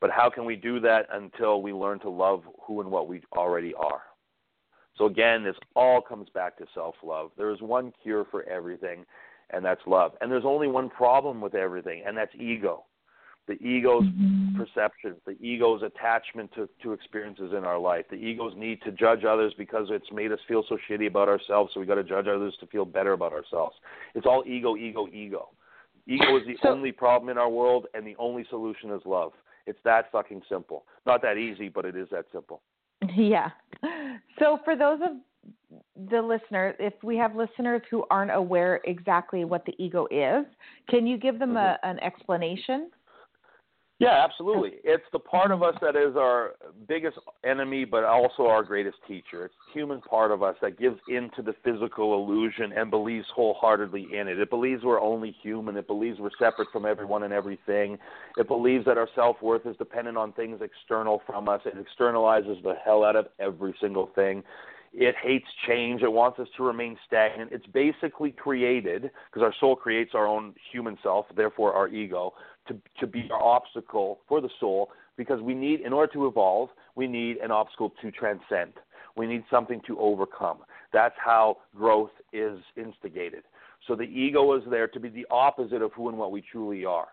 But 0.00 0.10
how 0.10 0.28
can 0.28 0.44
we 0.44 0.56
do 0.56 0.78
that 0.80 1.06
until 1.12 1.62
we 1.62 1.72
learn 1.72 1.98
to 2.00 2.10
love 2.10 2.42
who 2.66 2.82
and 2.82 2.90
what 2.90 3.08
we 3.08 3.22
already 3.34 3.72
are? 3.74 4.02
So 4.98 5.06
again, 5.06 5.42
this 5.44 5.56
all 5.74 6.00
comes 6.02 6.28
back 6.34 6.58
to 6.58 6.66
self-love. 6.74 7.30
There 7.36 7.50
is 7.50 7.60
one 7.60 7.92
cure 8.02 8.26
for 8.30 8.42
everything, 8.44 9.04
and 9.50 9.64
that's 9.64 9.80
love. 9.86 10.12
And 10.20 10.30
there's 10.30 10.44
only 10.44 10.68
one 10.68 10.90
problem 10.90 11.40
with 11.40 11.54
everything, 11.54 12.02
and 12.06 12.16
that's 12.16 12.34
ego. 12.34 12.84
The 13.46 13.62
ego's 13.64 14.04
Mhm. 14.04 14.56
perceptions, 14.56 15.20
the 15.24 15.36
ego's 15.40 15.82
attachment 15.82 16.52
to, 16.54 16.68
to 16.82 16.92
experiences 16.92 17.52
in 17.52 17.64
our 17.64 17.78
life, 17.78 18.08
the 18.08 18.16
ego's 18.16 18.54
need 18.56 18.82
to 18.82 18.90
judge 18.90 19.24
others 19.24 19.54
because 19.54 19.88
it's 19.90 20.10
made 20.10 20.32
us 20.32 20.40
feel 20.48 20.64
so 20.68 20.76
shitty 20.88 21.06
about 21.06 21.28
ourselves, 21.28 21.72
so 21.72 21.78
we 21.78 21.86
got 21.86 21.94
to 21.94 22.02
judge 22.04 22.26
others 22.26 22.56
to 22.58 22.66
feel 22.66 22.84
better 22.84 23.12
about 23.12 23.32
ourselves. 23.32 23.76
It's 24.14 24.26
all 24.26 24.42
ego, 24.46 24.76
ego, 24.76 25.06
ego. 25.12 25.50
Ego 26.08 26.36
is 26.36 26.46
the 26.46 26.56
So- 26.62 26.70
only 26.70 26.90
problem 26.92 27.28
in 27.28 27.38
our 27.38 27.48
world, 27.48 27.86
and 27.94 28.04
the 28.06 28.16
only 28.16 28.44
solution 28.44 28.90
is 28.90 29.04
love. 29.06 29.32
It's 29.66 29.80
that 29.82 30.10
fucking 30.10 30.42
simple. 30.48 30.84
Not 31.04 31.22
that 31.22 31.36
easy, 31.36 31.68
but 31.68 31.84
it 31.84 31.94
is 31.96 32.08
that 32.10 32.26
simple. 32.32 32.62
Yeah. 33.14 33.50
So 34.38 34.58
for 34.64 34.74
those 34.74 35.00
of 35.02 35.16
the 36.08 36.20
listener, 36.22 36.74
if 36.78 36.94
we 37.02 37.16
have 37.16 37.36
listeners 37.36 37.82
who 37.90 38.04
aren't 38.10 38.30
aware 38.32 38.80
exactly 38.84 39.44
what 39.44 39.64
the 39.64 39.74
ego 39.78 40.06
is, 40.10 40.46
can 40.88 41.06
you 41.06 41.16
give 41.16 41.38
them 41.38 41.56
a, 41.56 41.78
an 41.82 41.98
explanation? 42.00 42.90
Yeah, 43.98 44.22
absolutely. 44.22 44.72
It's 44.84 45.06
the 45.10 45.18
part 45.18 45.50
of 45.50 45.62
us 45.62 45.74
that 45.80 45.96
is 45.96 46.16
our 46.16 46.56
biggest 46.86 47.16
enemy, 47.44 47.86
but 47.86 48.04
also 48.04 48.46
our 48.46 48.62
greatest 48.62 48.98
teacher. 49.08 49.46
It's 49.46 49.54
the 49.66 49.80
human 49.80 50.02
part 50.02 50.30
of 50.30 50.42
us 50.42 50.54
that 50.60 50.78
gives 50.78 50.98
in 51.08 51.30
to 51.34 51.40
the 51.40 51.54
physical 51.64 52.12
illusion 52.12 52.72
and 52.76 52.90
believes 52.90 53.26
wholeheartedly 53.34 54.08
in 54.12 54.28
it. 54.28 54.38
It 54.38 54.50
believes 54.50 54.84
we're 54.84 55.00
only 55.00 55.34
human. 55.42 55.78
It 55.78 55.86
believes 55.86 56.20
we're 56.20 56.28
separate 56.38 56.68
from 56.74 56.84
everyone 56.84 57.22
and 57.22 57.32
everything. 57.32 57.96
It 58.36 58.48
believes 58.48 58.84
that 58.84 58.98
our 58.98 59.08
self 59.14 59.40
worth 59.40 59.64
is 59.64 59.76
dependent 59.78 60.18
on 60.18 60.32
things 60.32 60.60
external 60.60 61.22
from 61.26 61.48
us. 61.48 61.62
It 61.64 61.74
externalizes 61.76 62.62
the 62.62 62.74
hell 62.84 63.02
out 63.02 63.16
of 63.16 63.28
every 63.38 63.74
single 63.80 64.10
thing. 64.14 64.42
It 64.92 65.14
hates 65.22 65.46
change. 65.66 66.02
It 66.02 66.12
wants 66.12 66.38
us 66.38 66.48
to 66.56 66.62
remain 66.62 66.96
stagnant. 67.06 67.50
It's 67.52 67.66
basically 67.66 68.30
created, 68.30 69.10
because 69.30 69.42
our 69.42 69.54
soul 69.60 69.76
creates 69.76 70.12
our 70.14 70.26
own 70.26 70.54
human 70.72 70.96
self, 71.02 71.26
therefore 71.34 71.74
our 71.74 71.88
ego, 71.88 72.32
to, 72.68 72.76
to 73.00 73.06
be 73.06 73.28
our 73.32 73.42
obstacle 73.42 74.20
for 74.28 74.40
the 74.40 74.50
soul 74.60 74.90
because 75.16 75.40
we 75.40 75.54
need, 75.54 75.80
in 75.80 75.92
order 75.92 76.12
to 76.12 76.26
evolve, 76.26 76.70
we 76.94 77.06
need 77.06 77.38
an 77.38 77.50
obstacle 77.50 77.92
to 78.02 78.10
transcend. 78.10 78.72
We 79.16 79.26
need 79.26 79.44
something 79.50 79.80
to 79.86 79.98
overcome. 79.98 80.58
That's 80.92 81.14
how 81.22 81.58
growth 81.74 82.10
is 82.32 82.58
instigated. 82.76 83.44
So 83.86 83.94
the 83.94 84.04
ego 84.04 84.56
is 84.56 84.62
there 84.68 84.88
to 84.88 85.00
be 85.00 85.08
the 85.08 85.26
opposite 85.30 85.80
of 85.82 85.92
who 85.92 86.08
and 86.08 86.18
what 86.18 86.32
we 86.32 86.42
truly 86.42 86.84
are. 86.84 87.08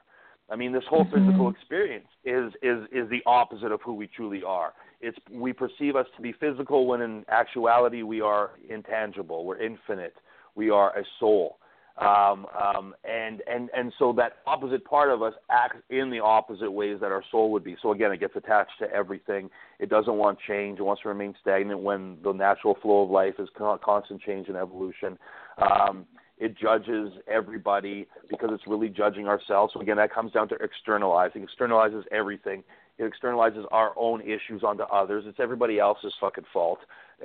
I 0.50 0.56
mean, 0.56 0.74
this 0.74 0.84
whole 0.90 1.06
Mhm. 1.06 1.12
physical 1.12 1.50
experience 1.50 2.08
is, 2.26 2.54
is, 2.62 2.86
is 2.92 3.10
the 3.10 3.24
opposite 3.26 3.72
of 3.72 3.82
who 3.82 3.94
we 3.94 4.08
truly 4.08 4.44
are. 4.44 4.74
It's, 5.00 5.18
we 5.32 5.54
perceive 5.54 5.96
us 5.96 6.08
to 6.16 6.22
be 6.22 6.34
physical 6.34 6.86
when 6.86 7.02
in 7.02 7.26
actuality 7.30 8.04
we 8.04 8.22
are 8.22 8.52
intangible, 8.70 9.46
we're 9.46 9.58
infinite, 9.58 10.16
we 10.56 10.70
are 10.70 10.98
a 10.98 11.06
soul. 11.20 11.60
Um, 11.96 12.48
um, 12.60 12.96
and, 13.04 13.44
and, 13.48 13.70
and 13.78 13.94
so 14.00 14.14
that 14.14 14.38
opposite 14.48 14.84
part 14.84 15.12
of 15.12 15.22
us 15.22 15.34
acts 15.52 15.78
in 15.92 16.10
the 16.10 16.20
opposite 16.20 16.72
ways 16.72 16.98
that 17.02 17.12
our 17.12 17.24
soul 17.30 17.52
would 17.52 17.64
be. 17.64 17.76
So 17.84 17.92
again, 17.92 18.12
it 18.12 18.20
gets 18.20 18.36
attached 18.36 18.72
to 18.80 18.92
everything. 18.92 19.50
It 19.80 19.90
doesn't 19.90 20.16
want 20.16 20.40
change. 20.48 20.80
It 20.80 20.84
wants 20.84 21.04
to 21.04 21.10
remain 21.10 21.36
stagnant 21.40 21.82
when 21.82 22.18
the 22.24 22.32
natural 22.32 22.76
flow 22.82 23.04
of 23.04 23.12
life 23.12 23.36
is 23.38 23.48
constant 23.84 24.22
change 24.22 24.48
and 24.48 24.58
evolution. 24.58 25.20
Um, 25.60 26.08
it 26.40 26.58
judges 26.58 27.14
everybody 27.28 28.08
because 28.28 28.50
it's 28.52 28.66
really 28.66 28.90
judging 28.90 29.28
ourselves. 29.28 29.74
So 29.74 29.80
again, 29.80 29.98
that 29.98 30.12
comes 30.12 30.32
down 30.32 30.50
to 30.50 30.56
externalizing. 30.56 31.46
Externalizes 31.46 32.04
everything 32.12 32.64
It 32.98 33.12
externalizes 33.12 33.66
our 33.72 33.94
own 33.96 34.22
issues 34.22 34.64
onto 34.64 34.84
others. 34.84 35.26
It's 35.28 35.40
everybody 35.40 35.80
else's 35.80 36.14
fucking 36.20 36.46
fault. 36.52 36.80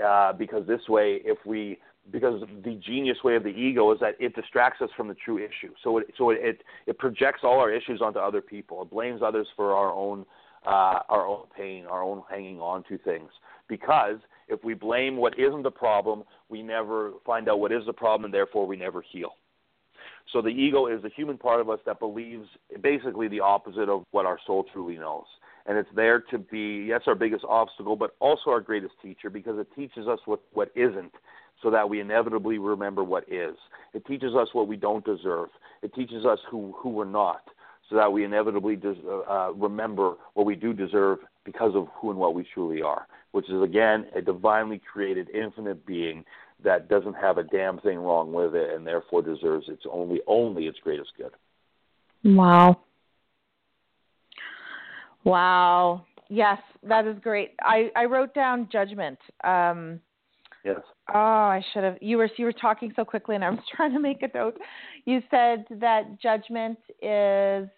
Uh, 0.06 0.34
because 0.34 0.66
this 0.66 0.86
way, 0.88 1.20
if 1.24 1.38
we 1.46 1.78
because 2.10 2.42
the 2.64 2.80
genius 2.84 3.18
way 3.22 3.36
of 3.36 3.42
the 3.42 3.50
ego 3.50 3.92
is 3.92 4.00
that 4.00 4.16
it 4.18 4.34
distracts 4.34 4.80
us 4.80 4.90
from 4.96 5.08
the 5.08 5.14
true 5.14 5.38
issue. 5.38 5.72
So 5.82 5.98
it 5.98 6.06
so 6.16 6.30
it 6.30 6.62
it 6.86 6.98
projects 6.98 7.40
all 7.42 7.58
our 7.58 7.70
issues 7.70 8.00
onto 8.00 8.18
other 8.18 8.40
people. 8.40 8.82
It 8.82 8.90
blames 8.90 9.20
others 9.22 9.46
for 9.56 9.74
our 9.74 9.92
own 9.92 10.24
uh, 10.66 11.00
our 11.08 11.26
own 11.26 11.44
pain, 11.56 11.86
our 11.86 12.02
own 12.02 12.22
hanging 12.30 12.60
on 12.60 12.84
to 12.84 12.98
things. 12.98 13.30
Because 13.68 14.18
if 14.48 14.64
we 14.64 14.74
blame 14.74 15.16
what 15.16 15.38
isn't 15.38 15.62
the 15.62 15.70
problem, 15.70 16.24
we 16.48 16.62
never 16.62 17.12
find 17.24 17.48
out 17.48 17.60
what 17.60 17.72
is 17.72 17.84
the 17.86 17.92
problem, 17.92 18.24
and 18.24 18.34
therefore 18.34 18.66
we 18.66 18.76
never 18.76 19.02
heal. 19.02 19.34
So 20.32 20.42
the 20.42 20.48
ego 20.48 20.86
is 20.86 21.02
the 21.02 21.10
human 21.10 21.38
part 21.38 21.60
of 21.60 21.70
us 21.70 21.80
that 21.86 22.00
believes 22.00 22.48
basically 22.82 23.28
the 23.28 23.40
opposite 23.40 23.88
of 23.88 24.04
what 24.10 24.26
our 24.26 24.38
soul 24.46 24.64
truly 24.72 24.96
knows. 24.96 25.24
And 25.66 25.76
it's 25.76 25.88
there 25.94 26.20
to 26.30 26.38
be, 26.38 26.86
yes, 26.88 27.02
our 27.06 27.14
biggest 27.14 27.44
obstacle, 27.48 27.96
but 27.96 28.14
also 28.20 28.50
our 28.50 28.60
greatest 28.60 28.94
teacher 29.02 29.28
because 29.30 29.58
it 29.58 29.68
teaches 29.74 30.06
us 30.06 30.18
what, 30.24 30.40
what 30.52 30.70
isn't 30.74 31.12
so 31.62 31.70
that 31.70 31.88
we 31.88 32.00
inevitably 32.00 32.58
remember 32.58 33.02
what 33.02 33.24
is. 33.32 33.56
It 33.94 34.06
teaches 34.06 34.34
us 34.34 34.48
what 34.52 34.68
we 34.68 34.76
don't 34.76 35.04
deserve. 35.04 35.48
It 35.82 35.94
teaches 35.94 36.24
us 36.24 36.38
who, 36.50 36.74
who 36.78 36.90
we're 36.90 37.04
not 37.04 37.42
so 37.88 37.96
that 37.96 38.12
we 38.12 38.24
inevitably 38.24 38.76
des- 38.76 38.96
uh, 39.28 39.52
remember 39.52 40.14
what 40.34 40.46
we 40.46 40.54
do 40.54 40.72
deserve 40.72 41.18
because 41.44 41.74
of 41.74 41.88
who 41.94 42.10
and 42.10 42.18
what 42.18 42.34
we 42.34 42.46
truly 42.52 42.82
are, 42.82 43.06
which 43.32 43.48
is, 43.48 43.62
again, 43.62 44.06
a 44.14 44.20
divinely 44.20 44.80
created, 44.92 45.30
infinite 45.30 45.86
being 45.86 46.24
that 46.62 46.88
doesn't 46.88 47.14
have 47.14 47.38
a 47.38 47.42
damn 47.44 47.78
thing 47.80 47.98
wrong 47.98 48.32
with 48.32 48.54
it 48.54 48.74
and 48.74 48.86
therefore 48.86 49.22
deserves 49.22 49.68
its 49.68 49.84
only, 49.90 50.20
only 50.26 50.66
its 50.66 50.78
greatest 50.82 51.10
good. 51.16 51.30
Wow. 52.24 52.80
Wow. 55.24 56.04
Yes, 56.28 56.58
that 56.82 57.06
is 57.06 57.16
great. 57.20 57.52
I, 57.62 57.90
I 57.96 58.04
wrote 58.04 58.34
down 58.34 58.68
judgment. 58.70 59.18
Um, 59.44 60.00
Yes. 60.64 60.80
Oh, 61.12 61.18
I 61.18 61.64
should 61.72 61.84
have. 61.84 61.96
You 62.00 62.18
were 62.18 62.28
you 62.36 62.44
were 62.44 62.52
talking 62.52 62.92
so 62.96 63.04
quickly, 63.04 63.34
and 63.34 63.44
I 63.44 63.50
was 63.50 63.60
trying 63.76 63.92
to 63.92 64.00
make 64.00 64.22
a 64.22 64.28
note. 64.34 64.58
You 65.04 65.22
said 65.30 65.64
that 65.70 66.20
judgment 66.20 66.78
is 67.00 67.68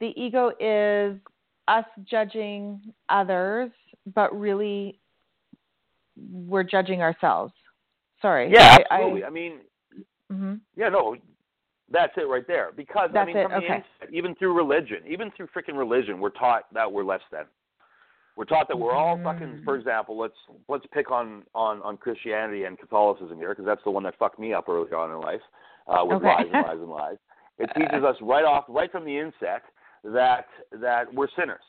the 0.00 0.12
ego 0.16 0.52
is 0.60 1.18
us 1.68 1.84
judging 2.08 2.80
others, 3.08 3.70
but 4.14 4.38
really 4.38 4.98
we're 6.16 6.62
judging 6.62 7.02
ourselves. 7.02 7.52
Sorry. 8.22 8.50
Yeah, 8.52 8.78
I, 8.90 8.94
absolutely. 8.94 9.24
I, 9.24 9.26
I 9.26 9.30
mean, 9.30 9.52
mm-hmm. 10.32 10.54
yeah, 10.76 10.88
no, 10.88 11.16
that's 11.90 12.12
it 12.16 12.28
right 12.28 12.46
there. 12.46 12.70
Because 12.76 13.10
that's 13.12 13.28
I 13.28 13.32
mean, 13.32 13.36
it. 13.36 13.50
okay. 13.52 13.84
even 14.12 14.34
through 14.36 14.54
religion, 14.54 14.98
even 15.08 15.30
through 15.36 15.48
freaking 15.48 15.76
religion, 15.76 16.20
we're 16.20 16.30
taught 16.30 16.64
that 16.72 16.90
we're 16.90 17.04
less 17.04 17.20
than. 17.30 17.44
We're 18.36 18.44
taught 18.44 18.68
that 18.68 18.78
we're 18.78 18.94
all 18.94 19.18
fucking. 19.24 19.62
For 19.64 19.74
Mm. 19.76 19.80
example, 19.80 20.16
let's 20.18 20.36
let's 20.68 20.86
pick 20.92 21.10
on 21.10 21.44
on 21.54 21.80
on 21.82 21.96
Christianity 21.96 22.64
and 22.64 22.78
Catholicism 22.78 23.38
here 23.38 23.48
because 23.48 23.64
that's 23.64 23.82
the 23.84 23.90
one 23.90 24.02
that 24.04 24.14
fucked 24.18 24.38
me 24.38 24.52
up 24.52 24.68
early 24.68 24.92
on 24.92 25.10
in 25.10 25.20
life 25.20 25.40
uh, 25.86 26.04
with 26.04 26.18
Okay. 26.18 26.26
lies 26.26 26.44
and 26.44 26.52
lies 26.52 26.78
and 26.78 26.90
lies. 26.90 27.16
It 27.58 27.70
teaches 27.74 28.04
us 28.04 28.16
right 28.20 28.44
off, 28.44 28.66
right 28.68 28.92
from 28.92 29.04
the 29.06 29.16
inset, 29.18 29.62
that 30.04 30.46
that 30.72 31.12
we're 31.14 31.28
sinners, 31.34 31.64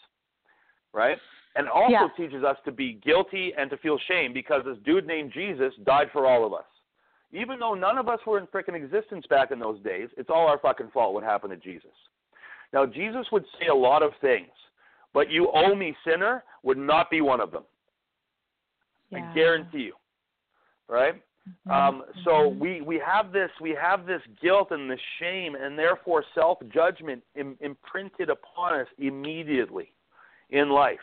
right? 0.93 1.17
And 1.55 1.69
also 1.69 1.91
Yeah. 1.91 2.07
teaches 2.17 2.43
us 2.43 2.57
to 2.65 2.71
be 2.71 2.93
guilty 2.93 3.53
and 3.55 3.69
to 3.69 3.77
feel 3.77 3.97
shame 3.99 4.33
because 4.33 4.63
this 4.65 4.77
dude 4.79 5.07
named 5.07 5.31
Jesus 5.31 5.73
died 5.77 6.11
for 6.11 6.25
all 6.27 6.45
of 6.45 6.53
us. 6.53 6.65
Even 7.31 7.59
though 7.59 7.73
none 7.73 7.97
of 7.97 8.07
us 8.09 8.19
were 8.25 8.37
in 8.37 8.47
frickin' 8.47 8.75
existence 8.75 9.25
back 9.27 9.51
in 9.51 9.59
those 9.59 9.79
days, 9.81 10.09
it's 10.17 10.29
all 10.29 10.47
our 10.47 10.59
fucking 10.59 10.89
fault 10.89 11.13
what 11.13 11.23
happened 11.23 11.51
to 11.51 11.57
Jesus. 11.57 11.91
Now 12.73 12.85
Jesus 12.85 13.25
would 13.31 13.45
say 13.57 13.67
a 13.67 13.75
lot 13.75 14.03
of 14.03 14.11
things, 14.21 14.51
but 15.13 15.31
you 15.31 15.49
owe 15.53 15.75
me 15.75 15.95
sinner 16.05 16.43
would 16.63 16.77
not 16.77 17.09
be 17.09 17.21
one 17.21 17.41
of 17.41 17.51
them. 17.51 17.63
Yeah. 19.09 19.29
I 19.29 19.33
guarantee 19.33 19.83
you. 19.83 19.93
Right? 20.87 21.21
Mhm. 21.67 21.71
Um, 21.71 22.05
so 22.23 22.31
Mhm. 22.51 22.59
we, 22.59 22.81
we 22.81 22.99
have 22.99 23.31
this 23.31 23.51
we 23.61 23.71
have 23.71 24.05
this 24.05 24.21
guilt 24.41 24.71
and 24.71 24.89
this 24.91 24.99
shame 25.19 25.55
and 25.55 25.77
therefore 25.79 26.23
self 26.33 26.59
judgment 26.67 27.23
Im- 27.35 27.57
imprinted 27.61 28.29
upon 28.29 28.81
us 28.81 28.87
immediately 28.97 29.93
in 30.49 30.69
life. 30.69 30.99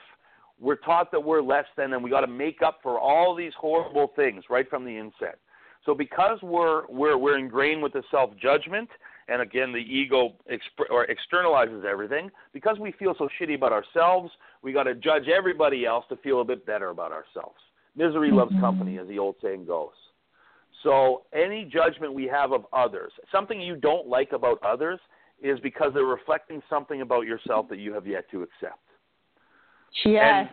We're 0.58 0.76
taught 0.76 1.10
that 1.12 1.20
we're 1.22 1.40
less 1.42 1.66
than 1.76 1.92
and 1.94 2.02
we 2.04 2.10
got 2.10 2.20
to 2.20 2.26
make 2.26 2.62
up 2.62 2.80
for 2.82 2.98
all 2.98 3.34
these 3.34 3.54
horrible 3.54 4.08
things 4.08 4.44
right 4.50 4.68
from 4.68 4.84
the 4.84 4.96
inset. 4.96 5.38
So 5.84 5.94
because 5.94 6.40
we're 6.42 6.86
we're 6.88 7.16
we're 7.16 7.38
ingrained 7.38 7.82
with 7.82 7.94
the 7.94 8.02
self 8.10 8.34
judgment 8.36 8.90
and 9.28 9.40
again 9.42 9.72
the 9.72 9.78
ego 9.78 10.34
exp- 10.50 10.90
or 10.90 11.06
externalizes 11.06 11.84
everything 11.84 12.30
because 12.52 12.78
we 12.78 12.92
feel 12.92 13.14
so 13.16 13.28
shitty 13.40 13.54
about 13.54 13.72
ourselves, 13.72 14.30
we 14.62 14.72
got 14.72 14.84
to 14.84 14.94
judge 14.94 15.28
everybody 15.28 15.86
else 15.86 16.04
to 16.08 16.16
feel 16.16 16.40
a 16.40 16.44
bit 16.44 16.64
better 16.66 16.90
about 16.90 17.12
ourselves. 17.12 17.58
Misery 17.96 18.30
loves 18.30 18.52
Mhm. 18.52 18.60
company 18.60 18.98
as 18.98 19.06
the 19.08 19.18
old 19.18 19.36
saying 19.40 19.64
goes. 19.66 19.94
So 20.82 21.22
any 21.32 21.64
judgment 21.64 22.12
we 22.12 22.26
have 22.26 22.52
of 22.52 22.66
others, 22.72 23.12
something 23.32 23.60
you 23.60 23.76
don't 23.76 24.06
like 24.06 24.32
about 24.32 24.62
others, 24.62 25.00
is 25.40 25.58
because 25.60 25.92
they're 25.94 26.04
reflecting 26.04 26.62
something 26.68 27.00
about 27.00 27.26
yourself 27.26 27.68
that 27.68 27.78
you 27.78 27.92
have 27.94 28.06
yet 28.06 28.28
to 28.30 28.42
accept. 28.42 28.78
Yes. 30.04 30.52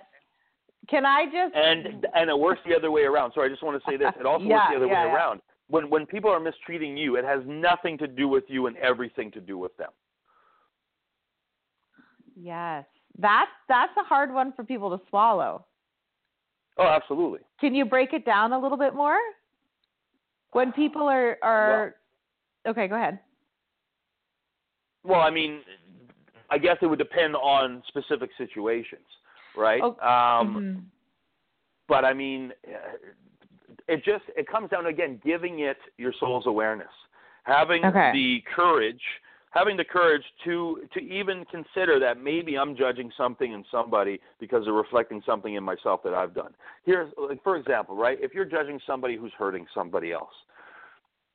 Can 0.88 1.06
I 1.06 1.26
just 1.26 1.56
And 1.56 2.08
and 2.16 2.30
it 2.30 2.38
works 2.38 2.62
the 2.66 2.76
other 2.76 2.92
way 2.92 3.04
around. 3.04 3.32
so 3.34 3.42
I 3.42 3.48
just 3.50 3.62
want 3.64 3.82
to 3.82 3.90
say 3.90 3.98
this. 3.98 4.12
It 4.20 4.26
also 4.26 4.46
Yeah, 4.46 4.56
works 4.56 4.68
the 4.72 4.76
other 4.78 4.86
yeah, 4.88 5.04
way 5.06 5.10
yeah. 5.10 5.16
around. 5.16 5.42
When 5.72 5.90
when 5.90 6.06
people 6.06 6.30
are 6.30 6.40
mistreating 6.40 6.98
you, 6.98 7.16
it 7.16 7.24
has 7.24 7.42
nothing 7.48 7.98
to 8.00 8.08
do 8.08 8.28
with 8.28 8.44
you 8.50 8.68
and 8.68 8.76
everything 8.78 9.32
to 9.32 9.40
do 9.40 9.58
with 9.58 9.76
them. 9.78 9.92
Yes. 12.36 12.86
That's 13.18 13.50
that's 13.70 13.96
a 13.98 14.04
hard 14.04 14.34
one 14.34 14.52
for 14.54 14.64
people 14.66 14.96
to 14.96 15.04
swallow. 15.10 15.66
Oh, 16.78 16.88
absolutely. 16.88 17.40
Can 17.60 17.74
you 17.74 17.86
break 17.86 18.12
it 18.14 18.26
down 18.26 18.52
a 18.52 18.60
little 18.60 18.78
bit 18.78 18.94
more? 18.94 19.18
When 20.52 20.74
people 20.74 21.04
are 21.04 21.38
are 21.42 21.96
Okay, 22.68 22.88
go 22.88 22.96
ahead. 22.96 23.20
Well, 25.04 25.22
I 25.22 25.30
mean, 25.30 25.62
I 26.50 26.58
guess 26.58 26.78
it 26.82 26.86
would 26.86 27.00
depend 27.00 27.36
on 27.36 27.82
specific 27.88 28.30
situations, 28.38 29.06
right? 29.56 29.82
Oh, 29.82 29.98
um, 30.06 30.56
Mhm. 30.56 30.84
but 31.88 32.06
I 32.06 32.14
mean, 32.14 32.54
uh, 32.68 32.98
it 33.92 34.04
just 34.06 34.24
it 34.38 34.48
comes 34.48 34.70
down 34.70 34.84
to 34.84 34.90
again 34.90 35.20
giving 35.24 35.60
it 35.60 35.78
your 35.98 36.14
soul's 36.20 36.48
awareness, 36.48 36.88
having 37.44 37.84
Okay. 37.86 38.12
the 38.14 38.44
courage, 38.56 39.02
having 39.52 39.76
the 39.76 39.84
courage 39.84 40.24
to 40.46 40.82
to 40.94 41.00
even 41.02 41.44
consider 41.46 42.00
that 42.00 42.22
maybe 42.22 42.58
I'm 42.58 42.76
judging 42.76 43.12
something 43.18 43.52
in 43.52 43.66
somebody 43.70 44.20
because 44.40 44.64
they're 44.66 44.74
reflecting 44.74 45.22
something 45.26 45.56
in 45.56 45.64
myself 45.64 46.02
that 46.04 46.14
I've 46.14 46.34
done. 46.34 46.54
Here's 46.86 47.12
like 47.18 47.44
for 47.44 47.58
example, 47.58 47.96
right? 47.96 48.18
If 48.22 48.34
you're 48.34 48.46
judging 48.46 48.80
somebody 48.88 49.18
who's 49.18 49.34
hurting 49.38 49.68
somebody 49.74 50.14
else, 50.14 50.34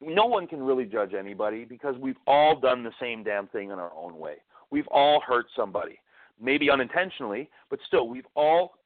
no 0.00 0.24
one 0.26 0.46
can 0.46 0.62
really 0.62 0.86
judge 0.86 1.12
anybody 1.14 1.64
because 1.64 1.96
we've 1.98 2.18
all 2.26 2.58
done 2.58 2.82
the 2.82 2.92
same 3.00 3.22
damn 3.22 3.48
thing 3.48 3.70
in 3.70 3.78
our 3.78 3.92
own 3.94 4.18
way. 4.18 4.36
We've 4.70 4.88
all 4.88 5.20
hurt 5.20 5.46
somebody, 5.54 5.98
maybe 6.40 6.70
unintentionally, 6.70 7.48
but 7.70 7.78
still, 7.86 8.08
we've 8.08 8.26
all 8.34 8.78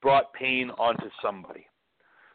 brought 0.00 0.32
pain 0.32 0.70
onto 0.78 1.08
somebody. 1.22 1.66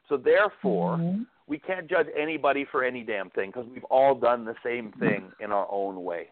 So 0.07 0.17
therefore, 0.17 0.97
Mhm. 0.97 1.25
we 1.47 1.59
can't 1.59 1.87
judge 1.87 2.07
anybody 2.15 2.65
for 2.65 2.83
any 2.83 3.03
damn 3.03 3.29
thing 3.29 3.49
because 3.49 3.67
we've 3.67 3.83
all 3.85 4.15
done 4.15 4.45
the 4.45 4.55
same 4.63 4.91
thing 4.93 5.31
in 5.39 5.51
our 5.51 5.67
own 5.71 6.03
way. 6.03 6.29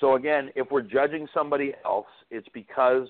So 0.00 0.14
again, 0.14 0.52
if 0.54 0.70
we're 0.70 0.82
judging 0.82 1.26
somebody 1.28 1.74
else, 1.84 2.08
it's 2.30 2.48
because 2.50 3.08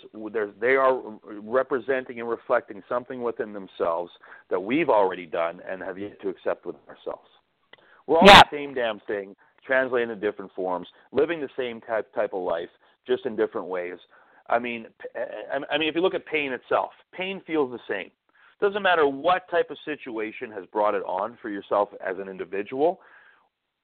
they 0.61 0.77
are 0.77 0.95
representing 1.25 2.21
and 2.21 2.29
reflecting 2.29 2.83
something 2.89 3.23
within 3.23 3.53
themselves 3.53 4.17
that 4.51 4.61
we've 4.61 4.89
already 4.89 5.27
done 5.27 5.61
and 5.67 5.83
have 5.83 5.99
yet 5.99 6.21
to 6.21 6.29
accept 6.29 6.65
within 6.65 6.89
ourselves. 6.89 7.29
We're 8.07 8.19
all 8.19 8.27
Yeah. 8.27 8.43
the 8.45 8.57
same 8.57 8.73
damn 8.73 9.01
thing, 9.01 9.35
translated 9.63 10.11
in 10.11 10.21
different 10.21 10.53
forms, 10.53 10.93
living 11.11 11.41
the 11.41 11.51
same 11.57 11.81
type 11.81 12.13
type 12.13 12.33
of 12.33 12.43
life, 12.43 12.71
just 13.05 13.27
in 13.27 13.35
different 13.35 13.67
ways. 13.67 13.99
I 14.49 14.61
mean, 14.61 14.87
I 15.17 15.77
mean, 15.79 15.89
if 15.89 15.97
you 15.97 16.03
look 16.03 16.15
at 16.15 16.25
pain 16.25 16.53
itself, 16.53 16.95
pain 17.11 17.41
feels 17.41 17.73
the 17.73 17.81
same. 17.89 18.13
Doesn't 18.61 18.83
matter 18.83 19.07
what 19.07 19.49
type 19.51 19.71
of 19.71 19.77
situation 19.85 20.51
has 20.51 20.65
brought 20.73 20.95
it 20.95 21.03
on 21.05 21.37
for 21.43 21.51
yourself 21.51 21.91
as 22.05 22.17
an 22.19 22.29
individual. 22.29 23.01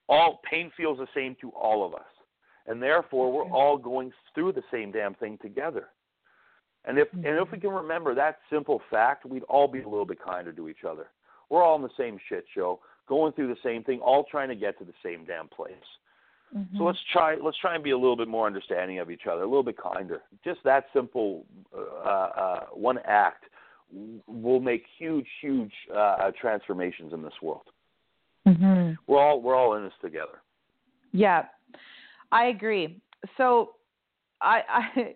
All 0.09 0.41
pain 0.49 0.71
feels 0.77 0.99
the 0.99 1.07
same 1.15 1.37
to 1.41 1.51
all 1.51 1.85
of 1.85 1.95
us, 1.95 2.01
and 2.67 2.83
therefore 2.83 3.33
we're 3.33 3.51
all 3.51 3.77
going 3.77 4.13
through 4.35 4.53
the 4.53 4.63
same 4.71 4.91
damn 4.91 5.15
thing 5.15 5.39
together. 5.43 5.89
And 6.85 6.99
if 6.99 7.13
and 7.13 7.25
if 7.25 7.51
we 7.53 7.59
can 7.59 7.71
remember 7.71 8.15
that 8.15 8.39
simple 8.51 8.81
fact, 8.91 9.25
we'd 9.25 9.45
all 9.45 9.69
be 9.69 9.83
a 9.83 9.89
little 9.89 10.07
bit 10.07 10.19
kinder 10.23 10.53
to 10.53 10.69
each 10.69 10.85
other. 10.89 11.07
We're 11.49 11.63
all 11.63 11.77
in 11.77 11.83
the 11.83 11.91
same 11.97 12.19
shit 12.29 12.45
show, 12.55 12.81
going 13.07 13.33
through 13.35 13.49
the 13.49 13.61
same 13.63 13.85
thing, 13.85 14.01
all 14.01 14.25
trying 14.25 14.49
to 14.49 14.57
get 14.57 14.79
to 14.79 14.85
the 14.85 14.95
same 15.03 15.25
damn 15.25 15.49
place. 15.49 15.73
Mhm. 16.57 16.79
So 16.79 16.85
let's 16.85 17.03
try 17.13 17.37
let's 17.37 17.59
try 17.59 17.75
and 17.75 17.85
be 17.85 17.91
a 17.91 17.99
little 17.99 18.17
bit 18.17 18.29
more 18.29 18.47
understanding 18.47 18.99
of 18.99 19.11
each 19.11 19.27
other, 19.27 19.43
a 19.43 19.47
little 19.47 19.63
bit 19.63 19.77
kinder. 19.77 20.23
Just 20.45 20.63
that 20.65 20.87
simple 20.93 21.47
uh, 21.75 21.79
uh, 21.79 22.67
one 22.73 22.99
act 23.05 23.45
will 24.27 24.61
make 24.61 24.85
huge, 24.99 25.27
huge 25.41 25.73
uh, 25.95 26.31
transformations 26.41 27.13
in 27.13 27.23
this 27.23 27.35
world. 27.43 27.67
Mhm. 28.47 28.97
We're 29.07 29.21
all 29.21 29.41
we're 29.41 29.55
all 29.55 29.75
in 29.75 29.85
this 29.85 29.93
together. 30.01 30.43
Yeah, 31.13 31.47
I 32.33 32.47
agree. 32.47 33.01
So 33.37 33.77
I 34.41 34.63
I 34.69 35.15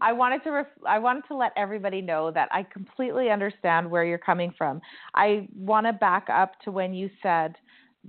I 0.00 0.12
wanted 0.12 0.42
to 0.44 0.50
ref- 0.50 0.84
I 0.86 0.98
wanted 0.98 1.24
to 1.28 1.36
let 1.36 1.52
everybody 1.56 2.02
know 2.02 2.30
that 2.30 2.48
I 2.52 2.64
completely 2.64 3.30
understand 3.30 3.90
where 3.90 4.04
you're 4.04 4.18
coming 4.18 4.52
from. 4.58 4.80
I 5.14 5.48
want 5.54 5.86
to 5.86 5.92
back 5.92 6.28
up 6.28 6.60
to 6.64 6.70
when 6.70 6.92
you 6.92 7.08
said 7.22 7.56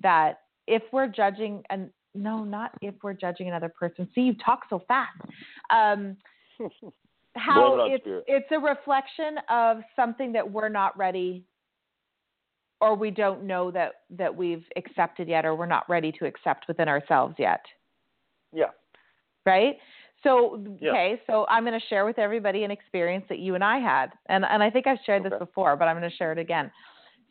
that 0.02 0.42
if 0.68 0.84
we're 0.92 1.08
judging 1.08 1.64
and 1.70 1.90
no, 2.14 2.44
not 2.44 2.72
if 2.82 2.96
we're 3.04 3.14
judging 3.14 3.48
another 3.48 3.70
person. 3.70 4.10
See, 4.16 4.22
you 4.22 4.34
talk 4.44 4.62
so 4.70 4.82
fast. 4.88 5.22
Um, 5.70 6.18
how 7.38 7.86
it's 7.90 8.04
spirit. 8.04 8.24
it's 8.28 8.48
a 8.52 8.60
reflection 8.60 9.38
of 9.50 9.78
something 9.96 10.32
that 10.34 10.50
we're 10.50 10.70
not 10.70 10.98
ready 10.98 11.46
or 12.80 12.96
we 12.96 13.10
don't 13.12 13.44
know 13.44 13.72
that 13.72 13.94
that 14.10 14.36
we've 14.36 14.64
accepted 14.76 15.28
yet 15.28 15.46
or 15.46 15.56
we're 15.56 15.66
not 15.66 15.88
ready 15.90 16.12
to 16.12 16.26
accept 16.26 16.66
within 16.68 16.88
ourselves 16.88 17.36
yet 17.38 17.62
Yeah. 18.54 18.72
right 19.46 19.78
so 20.24 20.64
Yeah. 20.82 20.92
okay 20.92 21.22
so 21.28 21.46
i'm 21.50 21.64
going 21.64 21.80
to 21.80 21.86
share 21.88 22.06
with 22.06 22.20
everybody 22.20 22.64
an 22.64 22.72
experience 22.72 23.26
that 23.30 23.40
you 23.40 23.56
and 23.56 23.64
i 23.64 23.78
had 23.80 24.08
and 24.28 24.46
and 24.46 24.62
i 24.64 24.70
think 24.70 24.88
i've 24.88 24.98
shared 25.06 25.24
this 25.24 25.34
before 25.40 25.76
but 25.76 25.86
i'm 25.86 25.98
going 25.98 26.10
to 26.10 26.16
share 26.18 26.32
it 26.32 26.38
again 26.40 26.72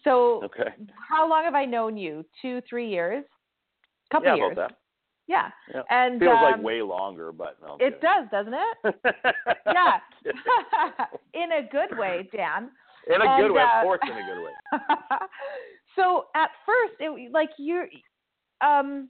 so 0.04 0.42
Okay. 0.44 0.70
how 1.08 1.28
long 1.28 1.44
have 1.44 1.54
i 1.54 1.64
known 1.64 1.96
you 1.96 2.24
two 2.42 2.60
three 2.68 2.88
years 2.88 3.24
couple 4.12 4.28
yeah, 4.28 4.36
years 4.36 4.52
about 4.52 4.68
that. 4.70 4.78
Yeah 5.28 5.50
Yeah. 5.74 5.82
and 5.90 6.20
Feels 6.20 6.36
um, 6.36 6.42
like 6.42 6.62
way 6.62 6.82
longer, 6.82 7.32
but 7.32 7.56
no. 7.62 7.76
It 7.80 8.00
does 8.00 8.26
doesn't 8.30 8.54
it 8.54 8.94
yeah 9.66 9.98
in 11.34 11.52
a 11.52 11.62
good 11.70 11.98
way 11.98 12.28
dan 12.32 12.70
in 13.08 13.20
a 13.20 13.24
And, 13.24 13.42
good 13.42 13.52
way, 13.52 13.62
uh, 13.62 13.78
of 13.78 13.82
course, 13.84 14.00
in 14.02 14.10
a 14.10 14.26
good 14.26 14.42
way. 14.44 14.52
so 15.96 16.24
at 16.34 16.50
first, 16.66 16.94
it 16.98 17.32
like 17.32 17.50
you're, 17.56 17.86
um, 18.60 19.08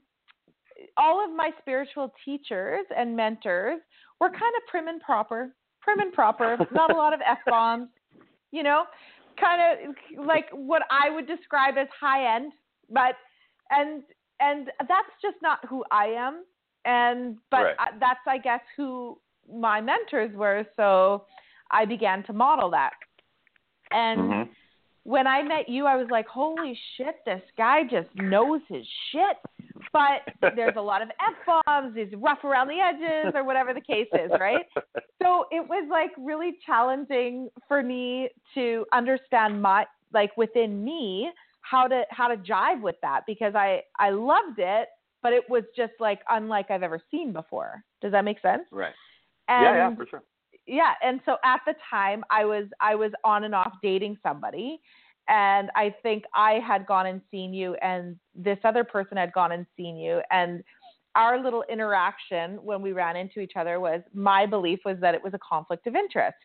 all 0.97 1.23
of 1.23 1.35
my 1.35 1.49
spiritual 1.59 2.13
teachers 2.23 2.85
and 2.95 3.15
mentors 3.15 3.79
were 4.19 4.29
kind 4.29 4.53
of 4.55 4.61
prim 4.69 4.87
and 4.87 5.01
proper, 5.01 5.49
prim 5.81 5.99
and 5.99 6.13
proper, 6.13 6.57
not 6.71 6.91
a 6.93 6.95
lot 6.95 7.11
of 7.13 7.21
f 7.25 7.39
bombs, 7.47 7.89
you 8.51 8.61
know, 8.61 8.83
kind 9.39 9.61
of 9.89 10.25
like 10.25 10.45
what 10.51 10.83
I 10.91 11.09
would 11.09 11.25
describe 11.25 11.75
as 11.79 11.87
high 11.99 12.35
end, 12.35 12.51
but 12.91 13.15
and 13.71 14.03
and 14.39 14.67
that's 14.79 15.09
just 15.21 15.37
not 15.41 15.59
who 15.65 15.83
I 15.91 16.07
am, 16.07 16.43
and 16.85 17.37
but 17.51 17.63
Right. 17.63 17.75
I, 17.79 17.87
that's 17.99 18.19
I 18.27 18.37
guess 18.37 18.61
who 18.75 19.19
my 19.51 19.81
mentors 19.81 20.35
were, 20.35 20.65
so 20.75 21.25
I 21.71 21.85
began 21.85 22.23
to 22.23 22.33
model 22.33 22.69
that. 22.71 22.93
And 23.91 24.19
Mhm. 24.19 24.49
when 25.03 25.25
I 25.27 25.41
met 25.41 25.69
you, 25.69 25.85
I 25.85 25.95
was 25.95 26.09
like, 26.09 26.27
holy 26.27 26.77
shit, 26.95 27.23
this 27.25 27.41
guy 27.57 27.83
just 27.83 28.13
knows 28.15 28.61
his 28.67 28.85
shit. 29.11 29.37
But 29.93 30.23
there's 30.55 30.75
a 30.75 30.81
lot 30.81 31.01
of 31.01 31.09
F 31.09 31.63
bombs, 31.65 31.95
he's 31.95 32.13
rough 32.15 32.43
around 32.43 32.67
the 32.67 32.79
edges, 32.79 33.33
or 33.35 33.43
whatever 33.43 33.73
the 33.73 33.81
case 33.81 34.09
is, 34.13 34.31
right? 34.39 34.65
So 35.19 35.45
it 35.49 35.67
was 35.67 35.87
like 35.89 36.11
really 36.15 36.59
challenging 36.63 37.49
for 37.67 37.81
me 37.81 38.29
to 38.53 38.85
understand 38.93 39.59
my, 39.59 39.87
like 40.13 40.37
within 40.37 40.83
me, 40.83 41.31
how 41.69 41.87
to 41.87 42.03
how 42.09 42.27
to 42.27 42.37
jive 42.37 42.81
with 42.81 42.95
that 43.01 43.21
because 43.27 43.53
I 43.55 43.81
I 43.99 44.09
loved 44.11 44.59
it, 44.59 44.87
but 45.23 45.33
it 45.33 45.43
was 45.49 45.63
just 45.75 45.93
like 45.99 46.19
unlike 46.29 46.69
I've 46.71 46.83
ever 46.83 47.01
seen 47.11 47.33
before. 47.33 47.83
Does 48.01 48.11
that 48.11 48.23
make 48.25 48.39
sense? 48.41 48.63
Right. 48.71 48.93
And 49.49 49.63
yeah, 49.63 49.75
yeah, 49.89 49.95
for 49.95 50.05
sure. 50.05 50.23
yeah 50.65 50.93
and 51.01 51.21
so 51.25 51.37
at 51.45 51.61
the 51.65 51.73
time 51.89 52.23
i 52.29 52.43
was 52.43 52.65
i 52.81 52.93
was 52.95 53.11
on 53.23 53.45
and 53.45 53.55
off 53.55 53.71
dating 53.81 54.17
somebody 54.21 54.81
and 55.29 55.69
i 55.75 55.93
think 56.03 56.25
i 56.35 56.53
had 56.69 56.85
gone 56.85 57.05
and 57.05 57.21
seen 57.31 57.53
you 57.53 57.73
and 57.75 58.17
this 58.35 58.57
other 58.65 58.83
person 58.83 59.15
had 59.15 59.31
gone 59.31 59.53
and 59.53 59.65
seen 59.77 59.95
you 59.95 60.21
and 60.31 60.61
our 61.15 61.41
little 61.41 61.63
interaction 61.71 62.57
when 62.69 62.81
we 62.81 62.91
ran 62.91 63.15
into 63.15 63.39
each 63.39 63.53
other 63.55 63.79
was 63.79 64.01
my 64.13 64.45
belief 64.45 64.79
was 64.83 64.97
that 64.99 65.15
it 65.15 65.23
was 65.23 65.33
a 65.33 65.39
conflict 65.39 65.87
of 65.87 65.95
interest 65.95 66.37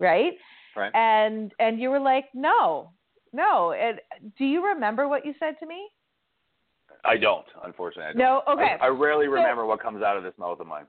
right 0.00 0.34
Right. 0.74 0.90
and 0.94 1.52
and 1.60 1.78
you 1.78 1.90
were 1.90 2.00
like 2.00 2.24
no 2.34 2.90
no 3.32 3.72
and 3.72 4.00
do 4.38 4.44
you 4.44 4.64
remember 4.64 5.08
what 5.08 5.24
you 5.24 5.34
said 5.38 5.54
to 5.60 5.66
me 5.66 5.88
I 7.04 7.16
don't, 7.16 7.46
unfortunately. 7.64 8.10
I 8.10 8.12
don't. 8.12 8.18
no 8.18 8.42
okay 8.52 8.76
I, 8.80 8.86
I 8.86 8.88
rarely 8.88 9.26
So- 9.26 9.32
remember 9.32 9.66
what 9.66 9.82
comes 9.82 10.02
out 10.02 10.16
of 10.16 10.22
this 10.22 10.34
mouth 10.38 10.60
of 10.60 10.66
mine. 10.66 10.84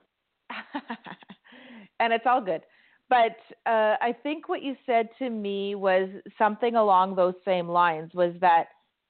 and 2.00 2.14
it's 2.14 2.26
all 2.28 2.42
good. 2.42 2.62
But 3.10 3.38
uh, 3.66 3.96
I 4.02 4.16
think 4.24 4.50
what 4.50 4.64
you 4.64 4.76
said 4.86 5.10
to 5.20 5.30
me 5.30 5.76
was 5.76 6.10
something 6.38 6.76
along 6.76 7.16
those 7.16 7.34
same 7.46 7.68
lines. 7.68 8.12
Was 8.14 8.34
that 8.42 8.66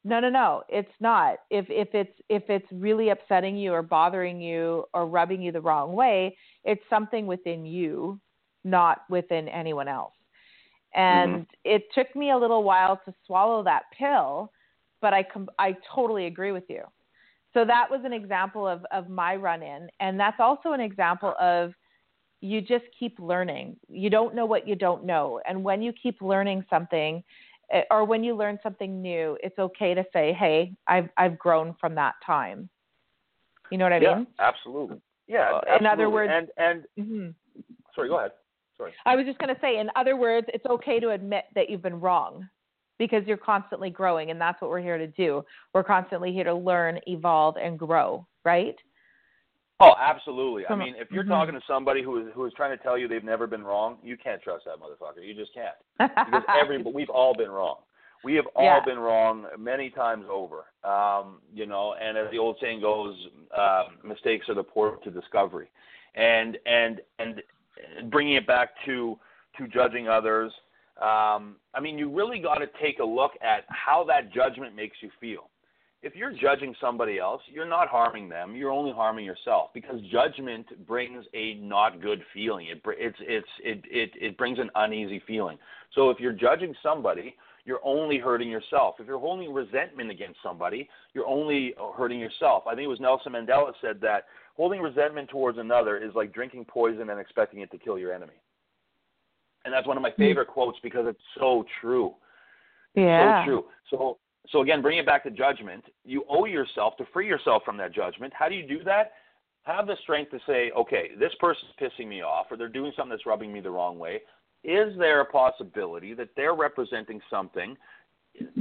no, 0.06 0.20
no, 0.20 0.30
no? 0.30 0.64
It's 0.68 0.92
not. 1.00 1.38
If 1.50 1.66
if 1.70 1.90
it's 1.94 2.12
if 2.28 2.44
it's 2.50 2.68
really 2.72 3.10
upsetting 3.10 3.56
you 3.56 3.72
or 3.72 3.82
bothering 3.82 4.42
you 4.42 4.84
or 4.94 5.08
rubbing 5.08 5.42
you 5.42 5.52
the 5.52 5.62
wrong 5.62 5.94
way, 5.94 6.36
it's 6.66 6.82
something 6.90 7.26
within 7.28 7.66
you, 7.66 8.20
not 8.66 9.04
within 9.10 9.48
anyone 9.48 9.88
else. 9.88 10.14
And 10.96 11.48
it 11.64 11.84
took 11.96 12.16
me 12.16 12.32
a 12.32 12.38
little 12.38 12.64
while 12.64 13.00
to 13.06 13.14
swallow 13.26 13.64
that 13.64 13.84
pill, 13.98 14.52
but 15.02 15.14
I 15.14 15.24
com- 15.24 15.50
I 15.58 15.76
totally 15.94 16.26
agree 16.28 16.52
with 16.52 16.66
you. 16.70 16.84
So 17.54 17.66
that 17.66 17.90
was 17.90 18.02
an 18.04 18.14
example 18.14 18.68
of 18.68 18.86
of 18.92 19.10
my 19.10 19.36
run 19.36 19.64
in, 19.64 19.90
and 20.00 20.20
that's 20.20 20.40
also 20.40 20.72
an 20.72 20.80
example 20.80 21.34
of 21.40 21.74
you 22.42 22.62
just 22.62 22.86
keep 23.00 23.18
learning. 23.20 23.78
You 23.88 24.10
don't 24.10 24.36
know 24.36 24.46
what 24.46 24.68
you 24.68 24.76
don't 24.76 25.06
know. 25.06 25.40
And 25.48 25.64
when 25.64 25.82
you 25.82 25.94
keep 25.94 26.22
learning 26.22 26.66
something 26.70 27.24
eh, 27.72 27.84
or 27.90 28.04
when 28.06 28.24
you 28.24 28.36
learn 28.36 28.60
something 28.62 29.02
new, 29.02 29.38
it's 29.42 29.58
okay 29.58 29.94
to 29.94 30.06
say, 30.14 30.34
"Hey, 30.34 30.74
I've 30.88 31.10
I've 31.18 31.40
grown 31.40 31.76
from 31.80 31.96
that 31.96 32.16
time." 32.26 32.70
You 33.72 33.78
know 33.78 33.86
what 33.86 33.94
I 33.94 34.00
yeah, 34.00 34.16
mean? 34.18 34.28
absolutely. 34.40 35.02
Yeah. 35.28 35.54
Uh, 35.54 35.78
in 35.80 35.86
other 35.86 36.10
words- 36.10 36.32
and 36.34 36.50
and 36.58 36.86
hmm 36.98 37.30
sorry, 37.96 38.10
go 38.10 38.20
ahead. 38.20 38.32
Sorry. 38.78 38.94
I 39.06 39.16
was 39.16 39.26
just 39.26 39.40
going 39.40 39.54
to 39.54 39.62
say, 39.62 39.80
in 39.80 39.90
other 39.96 40.16
words, 40.16 40.48
it's 40.54 40.66
okay 40.66 41.00
to 41.00 41.10
admit 41.12 41.46
that 41.56 41.70
you've 41.70 41.82
been 41.82 42.00
wrong 42.00 42.48
because 43.00 43.24
you're 43.26 43.38
constantly 43.38 43.90
growing, 43.90 44.32
and 44.32 44.40
that's 44.40 44.62
what 44.62 44.70
we're 44.70 44.82
here 44.82 44.98
to 44.98 45.08
do. 45.08 45.44
We're 45.74 45.84
constantly 45.84 46.32
here 46.32 46.44
to 46.46 46.54
learn, 46.54 47.00
evolve, 47.08 47.58
and 47.58 47.78
grow, 47.78 48.26
right? 48.46 48.76
Oh, 49.80 49.96
absolutely. 50.00 50.64
I 50.68 50.76
mean, 50.76 50.96
if 50.98 51.12
you're 51.12 51.24
mhm. 51.24 51.30
talking 51.30 51.56
to 51.56 51.62
somebody 51.68 52.02
who 52.04 52.26
is 52.26 52.34
who 52.34 52.46
is 52.46 52.54
trying 52.56 52.78
to 52.78 52.82
tell 52.82 52.98
you 52.98 53.08
they've 53.08 53.24
never 53.24 53.48
been 53.48 53.64
wrong, 53.64 53.98
you 54.04 54.16
can't 54.16 54.42
trust 54.42 54.66
that 54.66 54.78
motherfucker. 54.78 55.26
You 55.26 55.34
just 55.34 55.54
can't. 55.54 55.76
Because 55.98 56.44
every 56.62 56.82
we've 56.94 57.10
all 57.10 57.36
been 57.36 57.50
wrong. 57.50 57.78
We 58.24 58.36
have 58.36 58.46
all 58.56 58.64
Yeah. 58.64 58.80
been 58.86 59.00
wrong 59.00 59.48
many 59.58 59.90
times 59.90 60.26
over. 60.32 60.66
Um, 60.84 61.42
you 61.54 61.66
know, 61.66 61.96
and 61.96 62.18
as 62.18 62.32
the 62.32 62.38
old 62.38 62.58
saying 62.62 62.80
goes, 62.80 63.16
uh, 63.56 63.86
mistakes 64.04 64.48
are 64.48 64.56
the 64.56 64.64
port 64.64 65.04
to 65.04 65.12
discovery. 65.12 65.70
And 66.16 66.58
and 66.66 67.02
and 67.20 67.42
bringing 68.10 68.36
it 68.36 68.48
back 68.48 68.70
to 68.86 69.18
to 69.58 69.68
judging 69.68 70.08
others. 70.08 70.52
Um, 71.02 71.58
I 71.74 71.80
mean, 71.82 71.98
you 71.98 72.10
really 72.10 72.40
got 72.40 72.56
to 72.56 72.68
take 72.82 73.00
a 73.00 73.04
look 73.04 73.32
at 73.42 73.66
how 73.70 74.04
that 74.06 74.34
judgment 74.34 74.76
makes 74.76 74.98
you 75.02 75.10
feel 75.20 75.50
if 76.04 76.16
you're 76.16 76.34
judging 76.34 76.76
somebody 76.82 77.18
else, 77.18 77.42
you're 77.52 77.68
not 77.68 77.88
harming 77.88 78.28
them. 78.28 78.56
You're 78.56 78.72
only 78.72 78.92
harming 78.92 79.26
yourself 79.26 79.70
because 79.74 80.02
judgment 80.12 80.86
brings 80.86 81.26
a 81.34 81.56
not 81.56 82.02
good 82.02 82.22
feeling. 82.34 82.68
It 82.68 82.82
it's 83.00 83.18
it's 83.22 83.48
it 83.64 83.82
it 83.90 84.12
it 84.20 84.38
brings 84.38 84.60
an 84.60 84.70
uneasy 84.76 85.24
feeling. 85.26 85.58
So 85.96 86.10
if 86.10 86.20
you're 86.20 86.34
judging 86.34 86.76
somebody, 86.84 87.36
you're 87.64 87.80
only 87.86 88.20
hurting 88.20 88.50
yourself. 88.50 88.96
If 89.00 89.08
you're 89.08 89.20
holding 89.20 89.54
resentment 89.54 90.12
against 90.12 90.40
somebody, 90.44 90.90
you're 91.14 91.28
only 91.28 91.74
hurting 91.98 92.20
yourself. 92.20 92.68
I 92.68 92.76
think 92.76 92.84
it 92.84 92.90
was 92.90 93.00
Nelson 93.00 93.32
Mandela 93.32 93.72
said 93.80 94.02
that 94.02 94.26
holding 94.54 94.82
resentment 94.82 95.30
towards 95.30 95.58
another 95.58 95.98
is 95.98 96.14
like 96.16 96.34
drinking 96.34 96.66
poison 96.66 97.10
and 97.10 97.20
expecting 97.20 97.62
it 97.62 97.72
to 97.72 97.78
kill 97.78 97.98
your 97.98 98.14
enemy. 98.14 98.34
And 99.66 99.74
that's 99.74 99.88
one 99.88 99.98
of 99.98 100.04
my 100.04 100.12
hmm. 100.12 100.22
favorite 100.22 100.48
quotes 100.48 100.78
because 100.84 101.06
it's 101.08 101.22
so 101.38 101.66
true 101.82 102.16
yeah. 102.96 103.44
so 103.44 103.46
true. 103.46 103.66
So 103.90 104.18
so 104.50 104.62
again, 104.62 104.82
bring 104.82 104.98
it 104.98 105.06
back 105.06 105.24
to 105.24 105.32
judgment. 105.32 105.84
You 106.04 106.26
owe 106.30 106.46
yourself 106.46 106.98
to 106.98 107.06
free 107.14 107.28
yourself 107.28 107.64
from 107.64 107.78
that 107.78 107.94
judgment. 107.94 108.34
How 108.38 108.50
do 108.50 108.56
you 108.56 108.68
do 108.68 108.84
that? 108.84 109.14
Have 109.64 109.88
the 109.88 109.96
strength 110.04 110.32
to 110.32 110.40
say, 110.46 110.72
okay, 110.72 111.12
this 111.18 111.32
person's 111.40 111.72
pissing 111.80 112.08
me 112.10 112.22
off, 112.22 112.48
or 112.52 112.58
they're 112.58 112.68
doing 112.68 112.92
something 112.98 113.12
that's 113.12 113.26
rubbing 113.26 113.54
me 113.54 113.62
the 113.62 113.72
wrong 113.72 113.98
way. 113.98 114.22
Is 114.66 114.98
there 114.98 115.22
a 115.22 115.26
possibility 115.26 116.14
that 116.16 116.30
they're 116.36 116.56
representing 116.56 117.22
something 117.30 117.78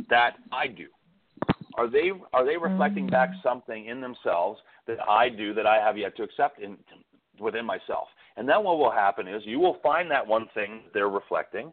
that 0.09 0.36
I 0.52 0.69
do? 0.69 0.86
Are 1.74 1.89
they 1.89 2.12
are 2.32 2.44
they 2.44 2.57
reflecting 2.57 3.07
back 3.07 3.31
mm. 3.31 3.43
something 3.43 3.86
in 3.86 4.01
themselves 4.01 4.61
that 4.86 4.99
I 5.09 5.28
do 5.28 5.55
that 5.55 5.66
I 5.66 5.77
have 5.77 5.97
yet 5.97 6.16
to 6.16 6.23
accept 6.23 6.61
in 6.61 6.77
within 7.39 7.65
myself? 7.65 8.09
And 8.36 8.49
then 8.49 8.65
what 8.65 8.78
will 8.78 8.90
happen 8.90 9.28
is 9.28 9.43
you 9.44 9.59
will 9.59 9.78
find 9.82 10.11
that 10.11 10.27
one 10.27 10.49
thing 10.55 10.82
they're 10.94 11.09
reflecting, 11.09 11.73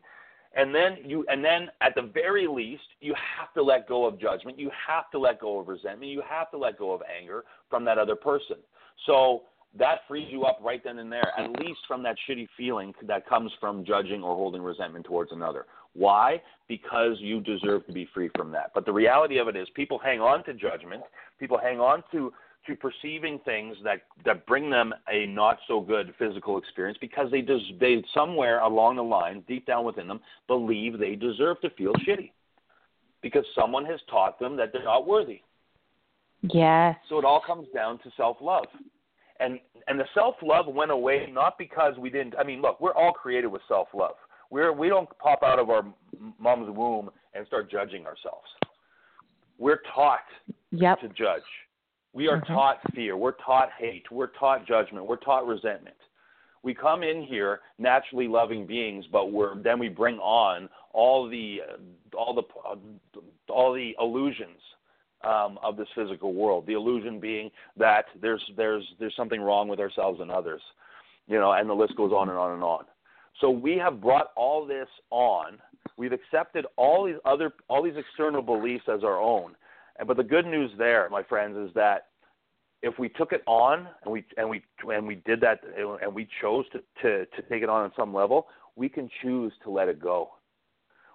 and 0.55 0.73
then 0.73 0.97
you 1.05 1.25
and 1.29 1.43
then 1.43 1.69
at 1.81 1.95
the 1.95 2.01
very 2.13 2.47
least 2.47 2.83
you 2.99 3.13
have 3.37 3.53
to 3.53 3.63
let 3.63 3.87
go 3.87 4.05
of 4.05 4.19
judgment. 4.19 4.59
You 4.59 4.71
have 4.87 5.09
to 5.11 5.19
let 5.19 5.39
go 5.39 5.59
of 5.59 5.67
resentment. 5.67 6.11
You 6.11 6.23
have 6.27 6.51
to 6.51 6.57
let 6.57 6.77
go 6.77 6.91
of 6.91 7.01
anger 7.19 7.43
from 7.69 7.85
that 7.85 7.97
other 7.97 8.15
person. 8.15 8.57
So 9.05 9.43
that 9.77 9.99
frees 10.07 10.27
you 10.31 10.43
up 10.43 10.59
right 10.63 10.83
then 10.83 10.99
and 10.99 11.11
there 11.11 11.31
at 11.37 11.51
least 11.59 11.79
from 11.87 12.01
that 12.03 12.15
shitty 12.27 12.47
feeling 12.57 12.93
that 13.03 13.27
comes 13.27 13.51
from 13.59 13.85
judging 13.85 14.23
or 14.23 14.35
holding 14.35 14.61
resentment 14.61 15.05
towards 15.05 15.31
another 15.31 15.67
why 15.95 16.41
because 16.67 17.17
you 17.19 17.41
deserve 17.41 17.85
to 17.85 17.93
be 17.93 18.07
free 18.13 18.29
from 18.35 18.51
that 18.51 18.71
but 18.73 18.85
the 18.85 18.93
reality 18.93 19.37
of 19.37 19.47
it 19.47 19.55
is 19.55 19.67
people 19.75 19.99
hang 19.99 20.19
on 20.19 20.43
to 20.43 20.53
judgment 20.53 21.01
people 21.39 21.57
hang 21.57 21.79
on 21.79 22.03
to 22.11 22.31
to 22.67 22.75
perceiving 22.75 23.39
things 23.45 23.75
that 23.83 24.01
that 24.25 24.45
bring 24.45 24.69
them 24.69 24.93
a 25.11 25.25
not 25.25 25.57
so 25.67 25.81
good 25.81 26.13
physical 26.19 26.57
experience 26.57 26.97
because 26.99 27.31
they 27.31 27.41
des- 27.41 27.77
they 27.79 28.03
somewhere 28.13 28.59
along 28.59 28.95
the 28.97 29.03
line 29.03 29.43
deep 29.47 29.65
down 29.65 29.85
within 29.85 30.07
them 30.07 30.19
believe 30.47 30.99
they 30.99 31.15
deserve 31.15 31.59
to 31.61 31.69
feel 31.71 31.93
shitty 32.07 32.31
because 33.21 33.45
someone 33.55 33.85
has 33.85 33.99
taught 34.09 34.39
them 34.39 34.55
that 34.55 34.71
they're 34.71 34.83
not 34.83 35.07
worthy. 35.07 35.41
Yes. 36.41 36.95
So 37.09 37.17
it 37.17 37.25
all 37.25 37.41
comes 37.45 37.67
down 37.73 37.99
to 37.99 38.11
self-love. 38.15 38.65
And 39.39 39.59
and 39.87 39.99
the 39.99 40.05
self-love 40.13 40.67
went 40.67 40.91
away 40.91 41.29
not 41.31 41.57
because 41.57 41.97
we 41.97 42.09
didn't 42.09 42.35
I 42.37 42.43
mean 42.43 42.61
look, 42.61 42.79
we're 42.81 42.93
all 42.93 43.13
created 43.13 43.47
with 43.47 43.61
self-love. 43.67 44.15
We're 44.49 44.73
we 44.73 44.89
don't 44.89 45.09
pop 45.19 45.43
out 45.43 45.59
of 45.59 45.69
our 45.69 45.85
mom's 46.39 46.75
womb 46.75 47.09
and 47.33 47.45
start 47.47 47.69
judging 47.69 48.05
ourselves. 48.05 48.47
We're 49.57 49.81
taught 49.93 50.19
yep. 50.71 51.01
to 51.01 51.09
judge. 51.09 51.43
We 52.13 52.27
are 52.27 52.41
mm-hmm. 52.41 52.53
taught 52.53 52.77
fear. 52.95 53.17
We're 53.17 53.33
taught 53.33 53.69
hate. 53.77 54.05
We're 54.11 54.31
taught 54.39 54.65
judgment. 54.65 55.05
We're 55.05 55.17
taught 55.17 55.45
resentment. 55.45 55.95
We 56.63 56.73
come 56.73 57.03
in 57.03 57.23
here 57.23 57.61
naturally 57.77 58.27
loving 58.27 58.65
beings, 58.65 59.05
but 59.11 59.31
we're 59.31 59.61
then 59.61 59.79
we 59.79 59.89
bring 59.89 60.17
on 60.17 60.69
all 60.91 61.29
the 61.29 61.59
all 62.17 62.33
the 62.33 63.51
all 63.51 63.73
the 63.73 63.95
illusions 63.99 64.59
um, 65.23 65.59
of 65.63 65.77
this 65.77 65.87
physical 65.95 66.33
world. 66.33 66.65
The 66.67 66.73
illusion 66.73 67.19
being 67.19 67.49
that 67.77 68.05
there's 68.21 68.43
there's 68.57 68.83
there's 68.99 69.15
something 69.15 69.41
wrong 69.41 69.67
with 69.67 69.79
ourselves 69.79 70.19
and 70.21 70.31
others, 70.31 70.61
you 71.27 71.39
know, 71.39 71.53
and 71.53 71.69
the 71.69 71.73
list 71.73 71.95
goes 71.95 72.11
on 72.11 72.29
and 72.29 72.37
on 72.37 72.53
and 72.53 72.63
on. 72.63 72.85
So 73.39 73.49
we 73.49 73.77
have 73.77 74.01
brought 74.01 74.31
all 74.35 74.65
this 74.65 74.87
on. 75.11 75.57
We've 75.97 76.11
accepted 76.11 76.65
all 76.75 77.05
these 77.05 77.15
other 77.25 77.53
all 77.67 77.83
these 77.83 77.97
external 77.97 78.41
beliefs 78.41 78.85
as 78.93 79.03
our 79.03 79.19
own, 79.19 79.55
but 80.05 80.17
the 80.17 80.23
good 80.23 80.45
news 80.45 80.71
there, 80.77 81.07
my 81.09 81.23
friends, 81.23 81.57
is 81.57 81.73
that 81.75 82.07
if 82.81 82.97
we 82.97 83.09
took 83.09 83.33
it 83.33 83.43
on 83.45 83.87
and 84.03 84.11
we 84.11 84.23
and 84.37 84.49
we 84.49 84.61
and 84.93 85.05
we 85.05 85.15
did 85.25 85.41
that 85.41 85.61
and 86.01 86.13
we 86.13 86.27
chose 86.41 86.65
to 86.71 86.79
to, 87.01 87.25
to 87.25 87.41
take 87.49 87.63
it 87.63 87.69
on 87.69 87.83
on 87.83 87.91
some 87.95 88.13
level, 88.13 88.47
we 88.75 88.87
can 88.89 89.09
choose 89.21 89.51
to 89.63 89.69
let 89.69 89.87
it 89.87 89.99
go. 89.99 90.31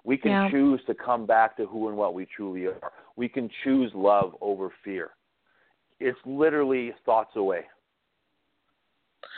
We 0.04 0.18
can 0.18 0.32
yeah. 0.32 0.50
choose 0.50 0.80
to 0.86 0.94
come 0.94 1.24
back 1.26 1.56
to 1.56 1.66
who 1.66 1.88
and 1.88 1.96
what 1.96 2.12
we 2.12 2.26
truly 2.36 2.66
are. 2.66 2.78
We 3.16 3.28
can 3.28 3.48
choose 3.64 3.90
love 3.94 4.34
over 4.42 4.70
fear. 4.84 5.10
It's 5.98 6.18
literally 6.26 6.92
thoughts 7.06 7.36
away. 7.36 7.62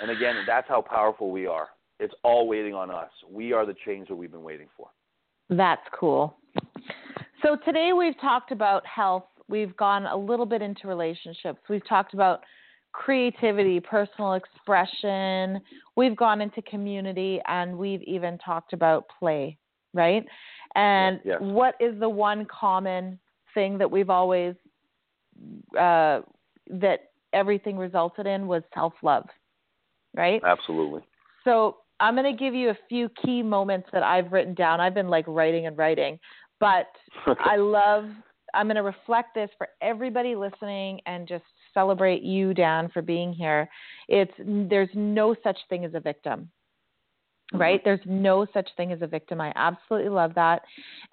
And 0.03 0.11
again, 0.11 0.35
that's 0.47 0.69
how 0.69 0.83
powerful 0.83 1.31
we 1.31 1.47
are. 1.47 1.69
It's 1.99 2.15
all 2.23 2.47
waiting 2.47 2.75
on 2.75 2.91
us. 2.91 3.11
We 3.31 3.53
are 3.53 3.65
the 3.65 3.75
change 3.87 4.09
that 4.09 4.15
we've 4.15 4.31
been 4.31 4.43
waiting 4.43 4.69
for. 4.77 4.89
That's 5.49 5.83
cool. 5.99 6.37
So 7.43 7.57
today 7.65 7.93
we've 7.97 8.19
talked 8.21 8.51
about 8.51 8.85
health 8.87 9.25
We've 9.49 9.77
gone 9.77 10.07
a 10.07 10.17
little 10.17 10.47
bit 10.47 10.63
into 10.63 10.89
relationships. 10.89 11.61
We've 11.69 11.87
talked 11.89 12.15
about 12.15 12.41
creativity, 12.93 13.79
personal 13.79 14.35
expression. 14.35 15.61
We've 15.97 16.17
gone 16.17 16.41
into 16.41 16.63
community 16.63 17.41
and 17.47 17.77
we've 17.77 18.03
even 18.03 18.39
talked 18.39 18.73
about 18.73 19.07
play, 19.19 19.57
right? 19.95 20.25
And 20.75 21.21
yes. 21.25 21.39
what 21.41 21.75
is 21.81 21.99
the 22.01 22.09
one 22.09 22.47
common 22.47 23.19
thing 23.55 23.79
that 23.79 23.91
we've 23.91 24.11
always 24.11 24.55
uh, 25.79 26.21
that 26.71 27.11
everything 27.33 27.77
resulted 27.77 28.27
in 28.27 28.47
was 28.47 28.63
self 28.75 28.95
love, 29.03 29.27
right? 30.15 30.41
Absolutely. 30.45 31.03
So 31.45 31.77
I'm 32.01 32.15
going 32.15 32.31
to 32.31 32.39
give 32.39 32.55
you 32.55 32.71
a 32.71 32.79
few 32.89 33.09
key 33.25 33.43
moments 33.43 33.89
that 33.93 34.03
I've 34.03 34.33
written 34.33 34.55
down. 34.55 34.81
I've 34.81 34.95
been 34.95 35.09
like 35.09 35.25
writing 35.27 35.67
and 35.67 35.77
writing, 35.79 36.19
but 36.61 36.89
I 37.41 37.57
love 37.57 38.05
I'm 38.55 38.67
going 38.67 38.77
to 38.77 38.83
reflect 38.83 39.35
this 39.35 39.51
for 39.59 39.69
everybody 39.83 40.35
listening 40.35 41.01
and 41.07 41.29
just 41.29 41.45
celebrate 41.75 42.23
you, 42.23 42.55
Dan, 42.55 42.89
for 42.93 43.03
being 43.03 43.33
here. 43.33 43.69
It's 44.09 44.33
there's 44.39 44.89
no 44.95 45.35
such 45.43 45.59
thing 45.69 45.85
as 45.85 45.95
a 45.95 46.01
victim. 46.01 46.51
Mm-hmm. 47.53 47.59
Right? 47.59 47.81
There's 47.85 48.01
no 48.07 48.47
such 48.53 48.69
thing 48.77 48.93
as 48.93 49.03
a 49.03 49.07
victim. 49.07 49.41
I 49.41 49.53
absolutely 49.55 50.11
love 50.11 50.35
that. 50.35 50.63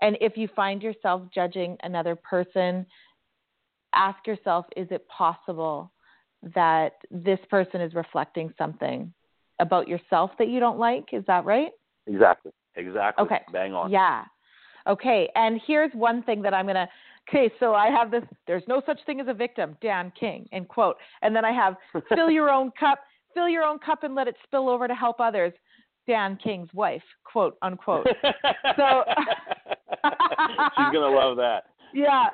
And 0.02 0.18
if 0.22 0.38
you 0.38 0.48
find 0.56 0.82
yourself 0.82 1.24
judging 1.34 1.78
another 1.84 2.16
person, 2.16 2.86
ask 3.94 4.26
yourself 4.26 4.66
is 4.76 4.88
it 4.90 5.08
possible 5.08 5.92
that 6.56 6.94
this 7.12 7.40
person 7.50 7.82
is 7.82 7.94
reflecting 7.94 8.54
something 8.58 9.14
about 9.60 9.88
yourself 9.88 10.32
that 10.40 10.50
you 10.50 10.60
don't 10.60 10.80
like? 10.80 11.06
Is 11.14 11.24
that 11.28 11.46
right? 11.46 11.72
Exactly. 12.08 12.52
Exactly. 12.76 13.26
Okay. 13.26 13.42
Bang 13.52 13.74
on. 13.74 13.92
Yeah. 13.92 14.24
Okay. 14.88 15.30
And 15.36 15.62
here's 15.66 15.92
one 15.94 16.24
thing 16.24 16.42
that 16.42 16.54
I'm 16.54 16.66
going 16.66 16.76
to 16.76 16.88
Okay, 17.30 17.52
so 17.60 17.74
I 17.74 17.88
have 17.88 18.12
this 18.12 18.24
there's 18.48 18.64
no 18.68 18.82
such 18.86 19.00
thing 19.06 19.20
as 19.20 19.28
a 19.28 19.34
victim, 19.34 19.78
Dan 19.82 20.12
King, 20.20 20.48
end 20.52 20.68
quote. 20.68 20.98
And 21.22 21.36
then 21.36 21.46
I 21.46 21.52
have 21.52 21.76
fill 22.16 22.30
your 22.30 22.50
own 22.50 22.72
cup, 22.80 23.00
fill 23.34 23.48
your 23.48 23.64
own 23.64 23.80
cup 23.80 24.04
and 24.04 24.14
let 24.14 24.28
it 24.28 24.36
spill 24.44 24.70
over 24.70 24.88
to 24.88 24.96
help 24.96 25.20
others. 25.20 25.54
Dan 26.06 26.38
King's 26.44 26.68
wife, 26.74 27.02
quote 27.24 27.58
unquote. 27.62 28.08
So 28.76 29.04
She's 30.06 30.92
gonna 30.92 31.16
love 31.16 31.38
that. 31.38 31.64
Yeah. 31.94 32.26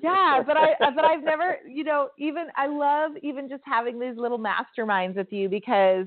Yeah. 0.00 0.42
But 0.44 0.56
I 0.56 0.74
but 0.94 1.04
I've 1.04 1.22
never 1.22 1.58
you 1.68 1.84
know, 1.84 2.08
even 2.18 2.48
I 2.56 2.66
love 2.66 3.12
even 3.22 3.48
just 3.48 3.62
having 3.64 4.00
these 4.00 4.16
little 4.16 4.40
masterminds 4.40 5.14
with 5.14 5.32
you 5.32 5.48
because 5.48 6.06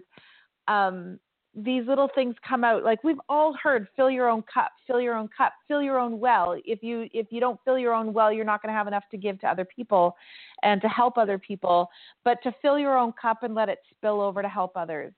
um 0.67 1.19
these 1.55 1.87
little 1.87 2.09
things 2.13 2.35
come 2.47 2.65
out 2.65 2.83
like 2.83 3.01
we've 3.03 3.19
all 3.29 3.55
heard 3.61 3.87
fill 3.95 4.09
your 4.09 4.27
own 4.27 4.43
cup 4.53 4.71
fill 4.85 4.99
your 4.99 5.15
own 5.15 5.29
cup 5.35 5.53
fill 5.67 5.81
your 5.81 5.97
own 5.97 6.19
well. 6.19 6.57
If 6.65 6.83
you 6.83 7.07
if 7.13 7.27
you 7.29 7.39
don't 7.39 7.59
fill 7.63 7.79
your 7.79 7.93
own 7.93 8.11
well 8.11 8.31
you're 8.31 8.43
not 8.43 8.61
going 8.61 8.73
to 8.73 8.77
have 8.77 8.87
enough 8.87 9.05
to 9.11 9.17
give 9.17 9.39
to 9.39 9.47
other 9.47 9.65
people 9.65 10.15
and 10.63 10.81
to 10.81 10.87
help 10.89 11.17
other 11.17 11.39
people 11.39 11.89
but 12.25 12.39
to 12.43 12.53
fill 12.61 12.77
your 12.77 12.97
own 12.97 13.13
cup 13.19 13.43
and 13.43 13.55
let 13.55 13.69
it 13.69 13.79
spill 13.95 14.21
over 14.21 14.41
to 14.41 14.49
help 14.49 14.73
others. 14.75 15.13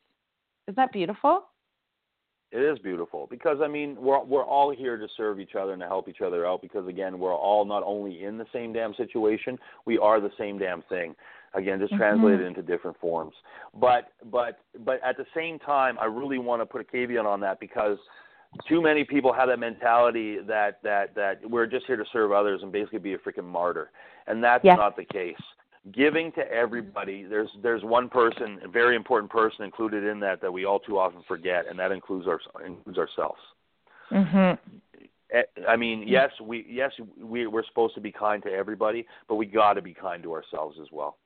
Isn't 0.68 0.76
that 0.76 0.92
beautiful? 0.92 1.46
It 2.52 2.60
is 2.60 2.80
beautiful 2.80 3.28
because 3.30 3.58
I 3.62 3.68
mean 3.68 3.98
we're 4.00 4.24
we're 4.24 4.46
all 4.46 4.72
here 4.72 4.96
to 4.96 5.08
serve 5.18 5.40
each 5.40 5.56
other 5.56 5.74
and 5.74 5.82
to 5.82 5.88
help 5.88 6.08
each 6.08 6.22
other 6.22 6.46
out 6.46 6.62
because 6.62 6.88
again 6.88 7.20
we're 7.20 7.36
all 7.36 7.66
not 7.66 7.84
only 7.84 8.24
in 8.24 8.38
the 8.38 8.46
same 8.54 8.72
damn 8.72 8.94
situation 8.94 9.58
we 9.86 9.98
are 9.98 10.22
the 10.22 10.32
same 10.38 10.58
damn 10.58 10.82
thing 10.84 11.14
again 11.54 11.80
just 11.80 11.92
mm-hmm. 11.94 12.02
translated 12.02 12.46
into 12.46 12.62
different 12.62 12.98
forms. 13.00 13.34
But 13.80 14.12
but 14.32 14.60
but 14.86 15.00
at 15.04 15.18
the 15.18 15.26
same 15.36 15.60
time 15.60 15.98
i 16.00 16.06
really 16.06 16.38
want 16.38 16.62
to 16.62 16.66
put 16.66 16.82
a 16.82 16.84
caveat 16.84 17.26
on 17.26 17.40
that 17.42 17.60
because 17.60 17.98
too 18.68 18.82
many 18.82 19.04
people 19.04 19.34
have 19.34 19.50
that 19.50 19.60
mentality 19.60 20.38
that 20.48 20.82
that 20.84 21.14
that 21.16 21.40
we're 21.50 21.66
just 21.66 21.86
here 21.86 21.98
to 21.98 22.06
serve 22.12 22.32
others 22.32 22.62
and 22.64 22.72
basically 22.72 23.00
be 23.00 23.14
a 23.14 23.18
freaking 23.18 23.44
martyr. 23.46 23.92
And 24.28 24.44
that's 24.44 24.64
yes. 24.64 24.78
not 24.78 24.96
the 24.96 25.06
case. 25.06 25.36
Giving 25.94 26.32
to 26.34 26.52
everybody 26.52 27.24
there's 27.24 27.50
there's 27.62 27.84
one 27.84 28.10
person 28.10 28.60
a 28.64 28.68
very 28.68 28.96
important 28.96 29.32
person 29.32 29.64
included 29.64 30.04
in 30.04 30.20
that 30.22 30.42
that 30.42 30.52
we 30.52 30.66
all 30.66 30.80
too 30.80 30.98
often 30.98 31.22
forget 31.28 31.66
and 31.70 31.78
that 31.80 31.92
includes 31.92 32.28
our 32.28 32.40
includes 32.66 32.98
ourselves. 32.98 33.40
Mhm 34.12 34.58
I 35.68 35.76
mean, 35.76 36.06
yes, 36.08 36.32
we 36.42 36.66
yes 36.70 36.92
we 37.22 37.48
we're 37.48 37.66
supposed 37.66 37.96
to 37.96 38.02
be 38.02 38.12
kind 38.12 38.42
to 38.44 38.50
everybody, 38.50 39.06
but 39.28 39.36
we 39.36 39.46
got 39.46 39.74
to 39.74 39.82
be 39.82 39.94
kind 39.94 40.24
to 40.24 40.32
ourselves 40.32 40.78
as 40.82 40.88
well 40.92 41.18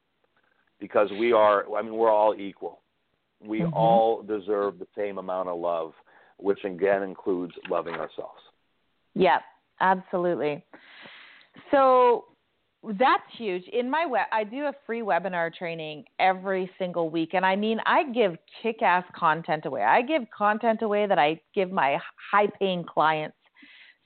because 0.81 1.09
we 1.17 1.31
are 1.31 1.63
I 1.73 1.81
mean 1.81 1.95
we're 1.95 2.11
all 2.11 2.35
equal. 2.35 2.81
We 3.41 3.61
mm-hmm. 3.61 3.73
all 3.73 4.21
deserve 4.23 4.79
the 4.79 4.87
same 4.97 5.17
amount 5.17 5.47
of 5.47 5.57
love, 5.57 5.93
which 6.37 6.59
again 6.65 7.03
includes 7.03 7.53
loving 7.69 7.93
ourselves. 7.93 8.41
Yeah, 9.13 9.39
absolutely. 9.79 10.65
So 11.71 12.25
that's 12.83 13.23
huge. 13.37 13.63
In 13.71 13.89
my 13.89 14.05
web, 14.05 14.25
I 14.31 14.43
do 14.43 14.65
a 14.65 14.73
free 14.85 15.01
webinar 15.01 15.53
training 15.53 16.03
every 16.19 16.69
single 16.79 17.09
week, 17.09 17.33
and 17.33 17.45
I 17.45 17.55
mean, 17.55 17.79
I 17.85 18.11
give 18.11 18.37
kick-ass 18.61 19.03
content 19.15 19.65
away. 19.65 19.83
I 19.83 20.01
give 20.01 20.23
content 20.35 20.81
away 20.81 21.05
that 21.05 21.19
I 21.19 21.39
give 21.53 21.71
my 21.71 21.99
high-paying 22.31 22.85
clients. 22.85 23.35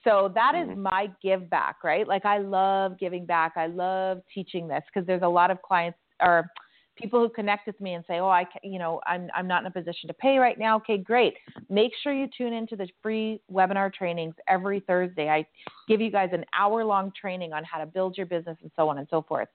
So 0.03 0.31
that 0.35 0.53
is 0.55 0.67
mm-hmm. 0.67 0.83
my 0.83 1.09
give 1.23 1.49
back, 1.49 1.77
right? 1.83 2.07
Like 2.07 2.25
I 2.25 2.37
love 2.37 2.99
giving 2.99 3.25
back. 3.25 3.53
I 3.55 3.67
love 3.67 4.21
teaching 4.33 4.67
this 4.67 4.83
because 4.93 5.07
there's 5.07 5.23
a 5.23 5.27
lot 5.27 5.51
of 5.51 5.61
clients 5.61 5.97
or 6.21 6.49
people 6.95 7.19
who 7.19 7.29
connect 7.29 7.67
with 7.67 7.79
me 7.79 7.93
and 7.93 8.03
say, 8.07 8.19
"Oh, 8.19 8.29
I, 8.29 8.45
you 8.63 8.79
know, 8.79 9.01
I'm 9.05 9.29
I'm 9.35 9.47
not 9.47 9.61
in 9.61 9.67
a 9.67 9.71
position 9.71 10.07
to 10.07 10.13
pay 10.13 10.37
right 10.37 10.57
now." 10.57 10.77
Okay, 10.77 10.97
great. 10.97 11.35
Make 11.69 11.91
sure 12.01 12.13
you 12.13 12.27
tune 12.37 12.53
into 12.53 12.75
the 12.75 12.87
free 13.01 13.41
webinar 13.51 13.93
trainings 13.93 14.35
every 14.47 14.79
Thursday. 14.81 15.29
I 15.29 15.45
give 15.87 16.01
you 16.01 16.11
guys 16.11 16.29
an 16.33 16.45
hour-long 16.57 17.11
training 17.19 17.53
on 17.53 17.63
how 17.63 17.79
to 17.79 17.85
build 17.85 18.17
your 18.17 18.25
business 18.25 18.57
and 18.61 18.71
so 18.75 18.89
on 18.89 18.97
and 18.97 19.07
so 19.09 19.21
forth. 19.21 19.49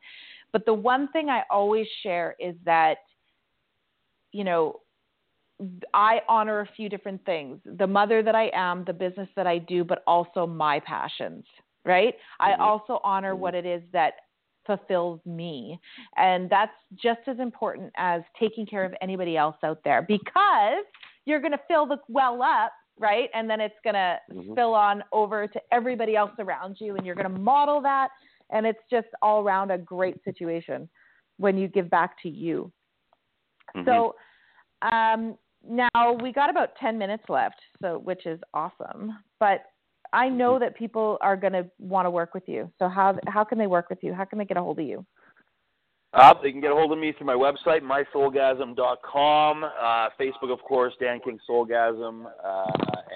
But 0.53 0.67
the 0.67 0.75
one 0.75 1.09
thing 1.09 1.29
I 1.29 1.43
always 1.51 1.87
share 2.03 2.35
is 2.41 2.55
that, 2.65 2.99
you 4.33 4.45
know, 4.45 4.81
I 5.95 6.21
honor 6.29 6.61
a 6.61 6.69
few 6.77 6.89
different 6.89 7.25
things 7.25 7.59
the 7.65 7.87
mother 7.87 8.23
that 8.23 8.35
I 8.35 8.51
am, 8.55 8.85
the 8.85 8.93
business 8.93 9.29
that 9.37 9.47
I 9.47 9.59
do, 9.59 9.85
but 9.85 10.03
also 10.07 10.47
my 10.47 10.81
passions, 10.81 11.45
right? 11.85 12.15
Mm-hmm. 12.15 12.61
I 12.61 12.65
also 12.65 13.01
honor 13.05 13.33
mm-hmm. 13.33 13.43
what 13.43 13.55
it 13.55 13.67
is 13.67 13.83
that 13.93 14.15
fulfills 14.67 15.21
me. 15.27 15.79
And 16.17 16.49
that's 16.51 16.73
just 16.95 17.21
as 17.27 17.39
important 17.39 17.93
as 17.97 18.23
taking 18.39 18.67
care 18.67 18.85
of 18.85 18.93
anybody 19.01 19.37
else 19.37 19.57
out 19.65 19.81
there 19.85 20.03
because 20.03 20.85
you're 21.25 21.41
going 21.41 21.53
to 21.53 21.61
fill 21.69 21.87
the 21.87 21.99
well 22.09 22.43
up, 22.43 22.73
right? 22.99 23.29
And 23.35 23.49
then 23.49 23.61
it's 23.61 23.75
going 23.85 23.95
to 23.95 24.19
mm-hmm. 24.31 24.53
spill 24.53 24.75
on 24.75 25.03
over 25.13 25.47
to 25.47 25.61
everybody 25.73 26.17
else 26.17 26.33
around 26.39 26.77
you 26.81 26.97
and 26.97 27.07
you're 27.07 27.15
going 27.15 27.33
to 27.33 27.41
model 27.41 27.81
that. 27.83 28.09
And 28.51 28.67
it's 28.67 28.81
just 28.91 29.09
all 29.23 29.43
around 29.43 29.71
a 29.71 29.79
great 29.79 30.23
situation. 30.25 30.89
when 31.39 31.57
you 31.57 31.69
give 31.69 31.89
back 31.89 32.21
to 32.23 32.29
you. 32.29 32.71
Mhm. 33.75 33.87
So 33.87 34.15
um, 34.83 35.39
now 35.67 36.13
we 36.21 36.33
got 36.33 36.51
about 36.51 36.77
10 36.77 36.99
minutes 36.99 37.25
left, 37.29 37.61
so 37.81 37.99
which 37.99 38.27
is 38.27 38.39
awesome. 38.55 39.17
But 39.39 39.65
I 40.13 40.29
know 40.29 40.53
Mm-hmm. 40.55 40.61
that 40.65 40.77
people 40.77 41.19
are 41.21 41.37
going 41.37 41.53
to 41.53 41.67
want 41.79 42.07
to 42.07 42.11
work 42.11 42.35
with 42.35 42.49
you. 42.49 42.71
So 42.79 42.89
how 42.89 43.19
how 43.27 43.45
can 43.45 43.59
they 43.59 43.67
work 43.67 43.89
with 43.91 44.03
you? 44.03 44.13
How 44.15 44.25
can 44.25 44.39
they 44.39 44.45
get 44.45 44.57
a 44.57 44.63
hold 44.63 44.79
of 44.79 44.85
you? 44.87 45.05
Uh, 46.13 46.35
they 46.43 46.51
can 46.51 46.61
get 46.61 46.73
a 46.73 46.75
hold 46.75 46.91
of 46.93 46.99
me 46.99 47.13
through 47.13 47.27
my 47.29 47.35
website, 47.35 47.83
mysoulgasm.com. 47.83 49.65
Uh, 49.65 50.09
Facebook, 50.19 50.53
of 50.53 50.61
course, 50.63 50.93
Dan 51.01 51.21
King 51.25 51.39
Soulgasm, 51.49 52.27
uh, 52.27 52.67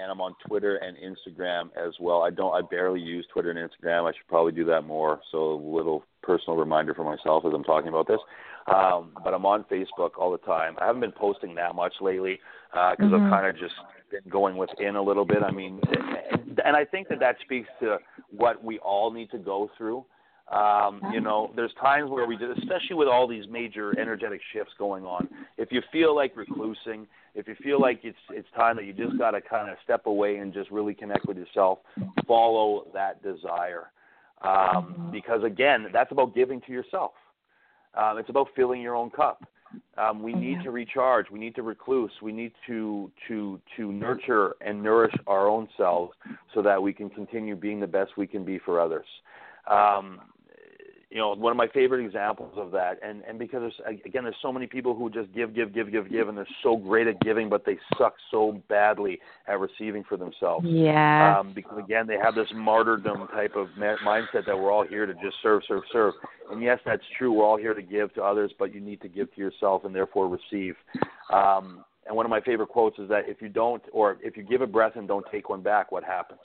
and 0.01 0.09
I'm 0.09 0.21
on 0.21 0.33
Twitter 0.47 0.77
and 0.77 0.95
Instagram 0.97 1.69
as 1.75 1.93
well. 1.99 2.21
I 2.21 2.29
don't, 2.29 2.53
I 2.53 2.61
barely 2.69 3.01
use 3.01 3.25
Twitter 3.33 3.51
and 3.51 3.59
Instagram. 3.59 4.07
I 4.09 4.13
should 4.13 4.27
probably 4.29 4.53
do 4.53 4.63
that 4.65 4.83
more. 4.83 5.19
So 5.31 5.37
a 5.55 5.61
little 5.75 6.03
personal 6.23 6.55
reminder 6.57 6.93
for 6.93 7.03
myself 7.03 7.43
as 7.45 7.51
I'm 7.53 7.65
talking 7.65 7.89
about 7.89 8.07
this. 8.07 8.19
Um, 8.73 9.11
but 9.23 9.33
I'm 9.33 9.45
on 9.45 9.65
Facebook 9.65 10.11
all 10.17 10.31
the 10.31 10.37
time. 10.39 10.75
I 10.79 10.85
haven't 10.85 11.01
been 11.01 11.11
posting 11.11 11.53
that 11.55 11.75
much 11.75 11.93
lately 12.01 12.39
because 12.71 13.11
Mhm. 13.11 13.25
I've 13.25 13.29
kind 13.29 13.45
of 13.47 13.57
just 13.57 13.75
been 14.09 14.23
going 14.29 14.55
within 14.57 14.95
a 14.95 15.01
little 15.01 15.25
bit. 15.25 15.43
I 15.43 15.51
mean, 15.51 15.81
and 16.63 16.75
I 16.75 16.85
think 16.85 17.07
that 17.09 17.19
that 17.19 17.35
speaks 17.43 17.67
to 17.81 17.97
what 18.31 18.63
we 18.63 18.79
all 18.79 19.11
need 19.11 19.31
to 19.31 19.37
go 19.37 19.69
through. 19.77 20.05
Um, 20.51 21.01
you 21.11 21.21
know, 21.21 21.51
there's 21.55 21.73
times 21.81 22.11
where 22.11 22.27
we, 22.27 22.37
do, 22.37 22.51
especially 22.51 22.95
with 22.95 23.07
all 23.07 23.27
these 23.27 23.45
major 23.49 23.97
energetic 23.99 24.41
shifts 24.53 24.73
going 24.77 25.03
on. 25.03 25.27
If 25.57 25.71
you 25.71 25.81
feel 25.91 26.15
like 26.15 26.35
reclusing, 26.35 27.07
if 27.33 27.47
you 27.47 27.55
feel 27.63 27.81
like 27.81 28.01
it's 28.03 28.17
it's 28.29 28.47
time 28.55 28.75
that 28.75 28.85
you 28.85 28.93
just 28.93 29.17
got 29.17 29.31
to 29.31 29.41
kind 29.41 29.71
of 29.71 29.77
step 29.83 30.05
away 30.05 30.37
and 30.37 30.53
just 30.53 30.69
really 30.69 30.93
connect 30.93 31.25
with 31.25 31.37
yourself, 31.37 31.79
follow 32.27 32.85
that 32.93 33.23
desire, 33.23 33.91
um, 34.43 35.09
because 35.11 35.43
again, 35.43 35.87
that's 35.91 36.11
about 36.11 36.35
giving 36.35 36.61
to 36.61 36.71
yourself. 36.71 37.13
Um, 37.95 38.19
it's 38.19 38.29
about 38.29 38.47
filling 38.55 38.81
your 38.81 38.95
own 38.95 39.09
cup. 39.09 39.43
Um, 39.97 40.21
we 40.21 40.33
need 40.33 40.61
to 40.63 40.71
recharge. 40.71 41.29
We 41.31 41.39
need 41.39 41.55
to 41.55 41.63
recluse. 41.63 42.11
We 42.21 42.31
need 42.31 42.51
to 42.67 43.11
to 43.27 43.59
to 43.77 43.91
nurture 43.91 44.55
and 44.61 44.81
nourish 44.81 45.13
our 45.27 45.47
own 45.47 45.67
selves 45.77 46.13
so 46.53 46.61
that 46.61 46.81
we 46.81 46.93
can 46.93 47.09
continue 47.09 47.55
being 47.55 47.79
the 47.79 47.87
best 47.87 48.11
we 48.17 48.27
can 48.27 48.43
be 48.43 48.59
for 48.59 48.79
others. 48.79 49.05
Um, 49.69 50.21
you 51.15 51.21
know, 51.21 51.33
one 51.33 51.51
of 51.51 51.55
my 51.55 51.69
favorite 51.69 52.05
examples 52.05 52.51
of 52.57 52.71
that, 52.71 52.99
and 53.01 53.23
and 53.23 53.39
because 53.39 53.61
there's 53.61 53.99
again, 54.05 54.23
there's 54.23 54.35
so 54.41 54.51
many 54.51 54.67
people 54.67 54.93
who 54.93 55.09
just 55.09 55.33
give, 55.33 55.55
give, 55.55 55.73
give, 55.73 55.89
give, 55.89 56.11
give, 56.11 56.27
and 56.27 56.37
they're 56.37 56.45
so 56.61 56.75
great 56.75 57.07
at 57.07 57.21
giving, 57.21 57.47
but 57.47 57.65
they 57.65 57.77
suck 57.97 58.15
so 58.29 58.61
badly 58.67 59.21
at 59.47 59.57
receiving 59.57 60.03
for 60.03 60.17
themselves. 60.17 60.65
Yeah. 60.67 61.39
Um, 61.39 61.53
because 61.55 61.79
again, 61.79 62.05
they 62.05 62.17
have 62.21 62.35
this 62.35 62.49
martyrdom 62.53 63.29
type 63.29 63.55
of 63.55 63.69
ma- 63.77 63.95
mindset 64.05 64.45
that 64.45 64.57
we're 64.57 64.69
all 64.69 64.85
here 64.85 65.05
to 65.05 65.13
just 65.13 65.37
serve, 65.41 65.61
serve, 65.69 65.83
serve. 65.93 66.15
And 66.51 66.61
yes, 66.61 66.79
that's 66.85 67.03
true. 67.17 67.31
We're 67.31 67.45
all 67.45 67.57
here 67.57 67.73
to 67.73 67.81
give 67.81 68.13
to 68.15 68.21
others, 68.21 68.51
but 68.59 68.75
you 68.75 68.81
need 68.81 68.99
to 68.99 69.07
give 69.07 69.33
to 69.35 69.39
yourself 69.39 69.85
and 69.85 69.95
therefore 69.95 70.27
receive. 70.27 70.75
Um, 71.33 71.85
and 72.07 72.13
one 72.13 72.25
of 72.25 72.29
my 72.29 72.41
favorite 72.41 72.67
quotes 72.67 72.99
is 72.99 73.07
that 73.07 73.29
if 73.29 73.41
you 73.41 73.47
don't, 73.47 73.81
or 73.93 74.17
if 74.21 74.35
you 74.35 74.43
give 74.43 74.59
a 74.59 74.67
breath 74.67 74.97
and 74.97 75.07
don't 75.07 75.25
take 75.31 75.47
one 75.49 75.61
back, 75.61 75.93
what 75.93 76.03
happens? 76.03 76.41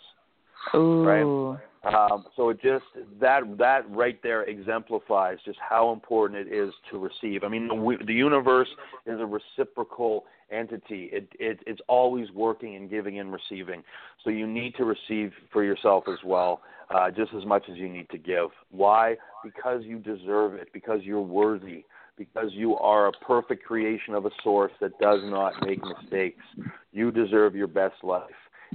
Ooh. 0.74 1.04
right? 1.04 1.60
Um, 1.82 2.26
so 2.36 2.50
it 2.50 2.60
just 2.60 2.84
that 3.20 3.42
that 3.56 3.90
right 3.90 4.22
there 4.22 4.42
exemplifies 4.42 5.38
just 5.46 5.58
how 5.66 5.92
important 5.92 6.46
it 6.46 6.52
is 6.52 6.74
to 6.90 6.98
receive. 6.98 7.42
I 7.42 7.48
mean, 7.48 7.68
the, 7.68 7.96
the 8.06 8.12
universe 8.12 8.68
is 9.06 9.18
a 9.18 9.26
reciprocal 9.26 10.24
entity. 10.50 11.08
It, 11.10 11.28
it 11.38 11.60
it's 11.66 11.80
always 11.88 12.30
working 12.32 12.76
and 12.76 12.90
giving 12.90 13.18
and 13.18 13.32
receiving. 13.32 13.82
So 14.24 14.30
you 14.30 14.46
need 14.46 14.74
to 14.76 14.84
receive 14.84 15.32
for 15.50 15.64
yourself 15.64 16.04
as 16.06 16.18
well, 16.22 16.60
uh, 16.94 17.10
just 17.10 17.32
as 17.34 17.46
much 17.46 17.64
as 17.70 17.78
you 17.78 17.88
need 17.88 18.10
to 18.10 18.18
give. 18.18 18.50
Why? 18.70 19.16
Because 19.42 19.82
you 19.84 19.98
deserve 19.98 20.54
it. 20.54 20.68
Because 20.74 21.00
you're 21.02 21.22
worthy. 21.22 21.84
Because 22.18 22.50
you 22.52 22.76
are 22.76 23.06
a 23.06 23.12
perfect 23.12 23.64
creation 23.64 24.14
of 24.14 24.26
a 24.26 24.30
source 24.44 24.72
that 24.82 24.98
does 24.98 25.20
not 25.24 25.54
make 25.64 25.80
mistakes. 25.82 26.44
You 26.92 27.10
deserve 27.10 27.54
your 27.54 27.68
best 27.68 27.94
life. 28.02 28.28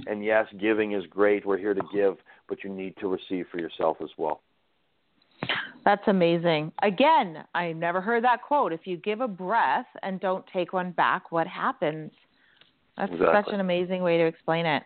And 0.06 0.24
yes, 0.24 0.46
giving 0.60 0.92
is 0.92 1.04
great. 1.08 1.46
We're 1.46 1.58
here 1.58 1.74
to 1.74 1.82
give, 1.92 2.16
but 2.48 2.62
you 2.62 2.70
need 2.70 2.94
to 2.98 3.08
receive 3.08 3.46
for 3.50 3.58
yourself 3.58 3.96
as 4.02 4.10
well. 4.18 4.42
That's 5.84 6.02
amazing. 6.08 6.72
Again, 6.82 7.44
I 7.54 7.72
never 7.72 8.00
heard 8.00 8.24
that 8.24 8.42
quote. 8.42 8.72
If 8.72 8.86
you 8.86 8.96
give 8.96 9.20
a 9.20 9.28
breath 9.28 9.86
and 10.02 10.20
don't 10.20 10.44
take 10.52 10.72
one 10.72 10.90
back, 10.92 11.30
what 11.30 11.46
happens? 11.46 12.10
That's 12.96 13.12
such 13.12 13.52
an 13.52 13.60
amazing 13.60 14.02
way 14.02 14.16
to 14.18 14.24
explain 14.26 14.66
it. 14.66 14.82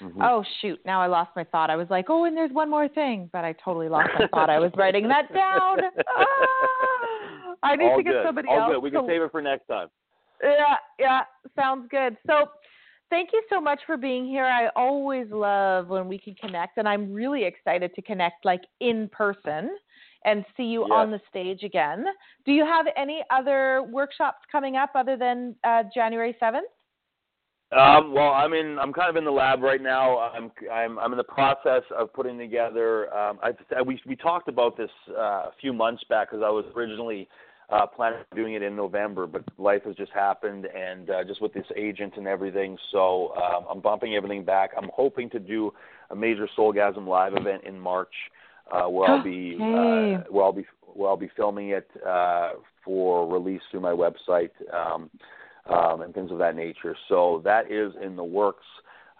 Mhm. 0.00 0.18
Oh 0.20 0.44
shoot! 0.60 0.78
Now 0.84 1.00
I 1.00 1.06
lost 1.06 1.30
my 1.34 1.44
thought. 1.44 1.70
I 1.70 1.76
was 1.76 1.88
like, 1.88 2.06
oh, 2.10 2.24
and 2.24 2.36
there's 2.36 2.52
one 2.52 2.68
more 2.68 2.86
thing, 2.86 3.30
but 3.32 3.44
I 3.44 3.52
totally 3.64 3.88
lost 3.88 4.10
my 4.18 4.26
thought. 4.28 4.50
I 4.50 4.58
was 4.60 4.70
writing 4.76 5.08
that 5.08 5.32
down. 5.32 5.78
Ah! 6.08 7.54
I 7.62 7.74
need 7.76 7.88
All 7.90 7.96
to 7.96 8.02
get 8.02 8.12
good. 8.12 8.26
somebody 8.26 8.48
All 8.48 8.60
else. 8.60 8.72
good. 8.74 8.82
We 8.82 8.90
can 8.90 9.06
save 9.06 9.22
it 9.22 9.32
for 9.32 9.40
next 9.40 9.66
time. 9.66 9.88
Yeah, 10.42 10.76
yeah, 10.98 11.22
sounds 11.56 11.88
good. 11.90 12.16
So, 12.26 12.50
thank 13.10 13.30
you 13.32 13.42
so 13.50 13.60
much 13.60 13.80
for 13.86 13.96
being 13.96 14.26
here. 14.26 14.44
I 14.44 14.68
always 14.76 15.26
love 15.30 15.88
when 15.88 16.08
we 16.08 16.18
can 16.18 16.34
connect, 16.34 16.78
and 16.78 16.88
I'm 16.88 17.12
really 17.12 17.44
excited 17.44 17.94
to 17.94 18.02
connect 18.02 18.44
like 18.44 18.62
in 18.80 19.08
person 19.10 19.76
and 20.24 20.44
see 20.56 20.64
you 20.64 20.82
Yes. 20.82 20.90
on 20.92 21.10
the 21.10 21.20
stage 21.28 21.62
again. 21.62 22.04
Do 22.44 22.52
you 22.52 22.64
have 22.64 22.86
any 22.96 23.22
other 23.30 23.82
workshops 23.82 24.38
coming 24.50 24.76
up 24.76 24.90
other 24.94 25.16
than 25.16 25.54
uh, 25.64 25.84
January 25.94 26.36
7th? 26.42 26.62
Um, 27.72 28.12
well, 28.12 28.30
I'm 28.32 28.52
in. 28.52 28.78
I'm 28.78 28.92
kind 28.92 29.10
of 29.10 29.16
in 29.16 29.24
the 29.24 29.30
lab 29.32 29.60
right 29.60 29.82
now. 29.82 30.18
I'm. 30.18 30.52
I'm. 30.72 31.00
I'm 31.00 31.12
in 31.12 31.16
the 31.16 31.24
process 31.24 31.82
of 31.98 32.12
putting 32.12 32.38
together. 32.38 33.12
Um, 33.12 33.40
I, 33.42 33.82
we 33.82 34.00
we 34.06 34.14
talked 34.14 34.48
about 34.48 34.76
this 34.76 34.90
uh, 35.10 35.48
a 35.48 35.52
few 35.60 35.72
months 35.72 36.04
back 36.08 36.30
because 36.30 36.44
I 36.46 36.48
was 36.48 36.64
originally 36.76 37.28
uh, 37.70 37.86
planning 37.86 38.18
on 38.18 38.36
doing 38.36 38.54
it 38.54 38.62
in 38.62 38.76
November, 38.76 39.26
but 39.26 39.42
life 39.58 39.82
has 39.84 39.96
just 39.96 40.12
happened, 40.12 40.66
and 40.66 41.10
uh, 41.10 41.24
just 41.24 41.42
with 41.42 41.52
this 41.52 41.66
agent 41.76 42.14
and 42.16 42.26
everything, 42.26 42.78
so 42.92 43.34
um, 43.36 43.64
I'm 43.70 43.80
bumping 43.80 44.14
everything 44.14 44.44
back. 44.44 44.70
I'm 44.76 44.90
hoping 44.94 45.28
to 45.30 45.38
do 45.38 45.72
a 46.10 46.16
major 46.16 46.48
Soulgasm 46.56 47.06
live 47.06 47.34
event 47.34 47.64
in 47.64 47.78
March, 47.78 48.12
uh, 48.70 48.84
where 48.84 49.10
I'll 49.10 49.24
be 49.24 49.56
Okay. 49.60 50.14
uh, 50.14 50.30
where 50.30 50.44
I'll 50.44 50.52
be 50.52 50.66
where 50.94 51.10
I'll 51.10 51.16
be 51.16 51.30
filming 51.36 51.70
it 51.70 51.90
uh, 52.06 52.52
for 52.84 53.28
release 53.28 53.60
through 53.70 53.80
my 53.80 53.92
website. 53.92 54.50
Um, 54.72 55.10
um, 55.68 56.02
and 56.02 56.14
things 56.14 56.30
of 56.30 56.38
that 56.38 56.54
nature. 56.54 56.96
So 57.08 57.42
that 57.44 57.70
is 57.70 57.92
in 58.02 58.16
the 58.16 58.24
works. 58.24 58.64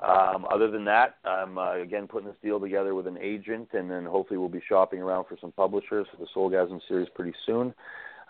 Um, 0.00 0.46
other 0.52 0.70
than 0.70 0.84
that, 0.84 1.16
I'm 1.24 1.56
uh, 1.56 1.76
again 1.76 2.06
putting 2.06 2.28
this 2.28 2.36
deal 2.42 2.60
together 2.60 2.94
with 2.94 3.06
an 3.06 3.16
agent, 3.20 3.68
and 3.72 3.90
then 3.90 4.04
hopefully 4.04 4.38
we'll 4.38 4.48
be 4.48 4.62
shopping 4.68 5.00
around 5.00 5.24
for 5.24 5.38
some 5.40 5.52
publishers 5.52 6.06
for 6.10 6.18
the 6.18 6.26
Soulgasm 6.34 6.80
series 6.86 7.08
pretty 7.14 7.32
soon. 7.46 7.74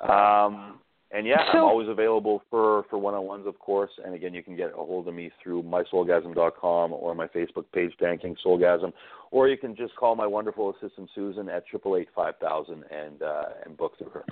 Um, 0.02 0.81
and 1.12 1.27
yeah, 1.27 1.36
I'm 1.52 1.60
always 1.62 1.89
available 1.89 2.43
for 2.51 2.85
for 2.90 2.98
one-on-ones, 2.98 3.47
of 3.47 3.59
course. 3.59 3.90
And 4.05 4.14
again, 4.14 4.35
you 4.35 4.43
can 4.43 4.56
get 4.56 4.70
a 4.70 4.77
hold 4.77 5.06
of 5.06 5.14
me 5.14 5.31
through 5.43 5.62
mysoulgasm.com 5.62 6.93
or 6.93 7.14
my 7.14 7.28
Facebook 7.28 7.64
page, 7.73 7.93
Dan 8.01 8.18
King 8.18 8.36
Soulgasm, 8.44 8.93
or 9.31 9.48
you 9.48 9.56
can 9.56 9.77
just 9.77 9.94
call 9.97 10.16
my 10.16 10.27
wonderful 10.27 10.74
assistant 10.74 11.09
Susan 11.14 11.48
at 11.48 11.66
triple 11.66 11.97
eight 11.97 12.09
five 12.14 12.35
thousand 12.40 12.85
and 12.90 13.23
uh, 13.23 13.44
and 13.64 13.77
book 13.77 13.97
through 13.98 14.10
her. 14.10 14.24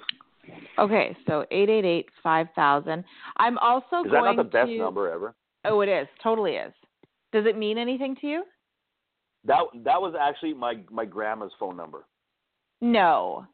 Okay, 0.79 1.17
so 1.27 1.47
eight 1.51 1.71
eight 1.71 1.85
eight 1.85 2.07
five 2.23 2.49
thousand. 2.57 3.05
I'm 3.37 3.57
also 3.59 4.05
Is 4.05 4.11
that 4.11 4.25
not 4.25 4.37
the 4.37 4.45
best 4.45 4.69
to. 4.69 4.79
number 4.79 5.11
ever? 5.11 5.35
Oh, 5.65 5.81
it 5.81 5.89
is. 5.89 6.07
Totally 6.23 6.53
is. 6.53 6.73
Does 7.33 7.47
it 7.47 7.57
mean 7.57 7.79
anything 7.79 8.17
to 8.21 8.27
you? 8.27 8.45
That 9.45 9.63
that 9.85 10.01
was 10.01 10.15
actually 10.21 10.55
my 10.55 10.75
my 10.91 11.05
grandma's 11.05 11.53
phone 11.59 11.77
number. 11.77 12.05
No. 12.81 13.47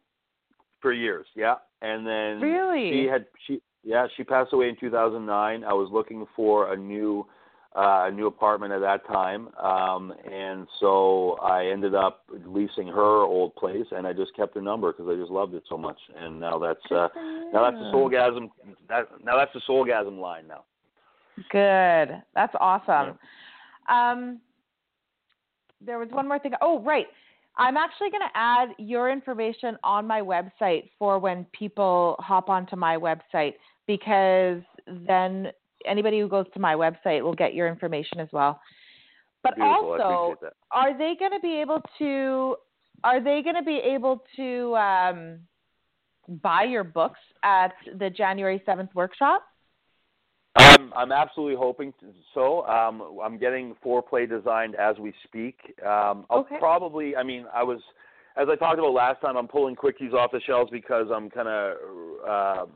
For 0.81 0.93
years. 0.93 1.27
Yeah, 1.35 1.57
and 1.82 2.07
then 2.07 2.40
Really? 2.40 2.90
she 2.90 3.07
had 3.07 3.27
she 3.47 3.62
yeah 3.82 4.07
she 4.16 4.24
passed 4.24 4.52
away 4.52 4.69
in 4.69 4.77
2009. 4.78 5.65
I 5.65 5.73
was 5.73 5.89
looking 5.93 6.27
for 6.36 6.73
a 6.73 6.77
new 6.77 7.27
uh, 7.77 8.07
a 8.09 8.11
new 8.11 8.27
apartment 8.27 8.73
at 8.73 8.81
that 8.81 9.07
time, 9.07 9.48
um, 9.55 10.12
and 10.31 10.66
so 10.81 11.39
I 11.40 11.66
ended 11.66 11.94
up 11.94 12.24
leasing 12.44 12.89
her 12.89 13.23
old 13.23 13.55
place, 13.55 13.86
and 13.93 14.09
I 14.09 14.12
just 14.12 14.35
kept 14.35 14.57
her 14.57 14.61
number 14.61 14.93
because 14.93 15.07
I 15.09 15.15
just 15.16 15.31
loved 15.31 15.55
it 15.55 15.62
so 15.69 15.78
much. 15.78 15.98
And 16.16 16.40
now 16.40 16.59
that's 16.59 16.85
uh, 16.90 17.09
now 17.52 17.62
that's 17.70 17.77
the 17.77 17.93
soulgasm 17.94 18.51
that 18.89 19.07
now 19.24 19.36
that's 19.36 19.52
the 19.55 19.61
soulgasm 19.69 20.19
line 20.20 20.48
now. 20.48 20.65
Good. 21.51 22.20
That's 22.35 22.55
awesome. 22.61 23.19
Um, 23.89 24.40
there 25.81 25.98
was 25.98 26.09
one 26.11 26.28
more 26.28 26.39
thing. 26.39 26.52
Oh, 26.61 26.81
right. 26.81 27.07
I'm 27.60 27.76
actually 27.76 28.10
going 28.10 28.22
to 28.22 28.38
add 28.38 28.70
your 28.78 29.10
information 29.10 29.76
on 29.84 30.06
my 30.06 30.22
website 30.22 30.90
for 30.98 31.18
when 31.18 31.44
people 31.52 32.16
hop 32.18 32.48
onto 32.48 32.74
my 32.74 32.96
website 32.96 33.54
because 33.86 34.62
then 35.06 35.48
anybody 35.86 36.20
who 36.20 36.26
goes 36.26 36.46
to 36.54 36.60
my 36.60 36.74
website 36.74 37.22
will 37.22 37.34
get 37.34 37.52
your 37.52 37.68
information 37.68 38.18
as 38.18 38.28
well. 38.32 38.58
But 39.42 39.56
Beautiful. 39.56 40.00
Also, 40.00 40.36
are 40.70 40.96
they 40.96 41.14
going 41.18 41.32
to 41.32 41.40
be 41.40 41.60
able 41.60 41.82
to 41.98 42.56
are 43.04 43.22
they 43.22 43.42
going 43.42 43.56
to 43.56 43.62
be 43.62 43.80
able 43.84 44.22
to 44.36 44.76
um, 44.76 45.38
buy 46.42 46.64
your 46.64 46.84
books 46.84 47.20
at 47.44 47.72
the 47.98 48.10
January 48.10 48.62
7th 48.66 48.94
workshop? 48.94 49.42
I'm 50.56 50.93
I'm 50.94 51.12
absolutely 51.12 51.56
hoping 51.56 51.93
to, 52.01 52.06
so. 52.35 52.66
Um, 52.66 53.18
I'm 53.22 53.39
getting 53.39 53.77
foreplay 53.85 54.28
designed 54.28 54.74
as 54.74 54.98
we 54.98 55.12
speak. 55.24 55.56
Um, 55.82 56.27
I'll 56.31 56.40
Okay. 56.40 56.56
probably. 56.59 57.16
I 57.16 57.22
mean, 57.22 57.47
I 57.55 57.62
was 57.62 57.81
as 58.36 58.48
I 58.51 58.56
talked 58.56 58.78
about 58.78 58.93
last 58.93 59.20
time, 59.20 59.36
I'm 59.36 59.48
pulling 59.48 59.77
quickies 59.77 60.12
off 60.12 60.31
the 60.32 60.40
shelves 60.40 60.70
because 60.70 61.06
I'm 61.12 61.31
kind 61.31 61.48
of 61.48 61.77
uh, 62.27 62.66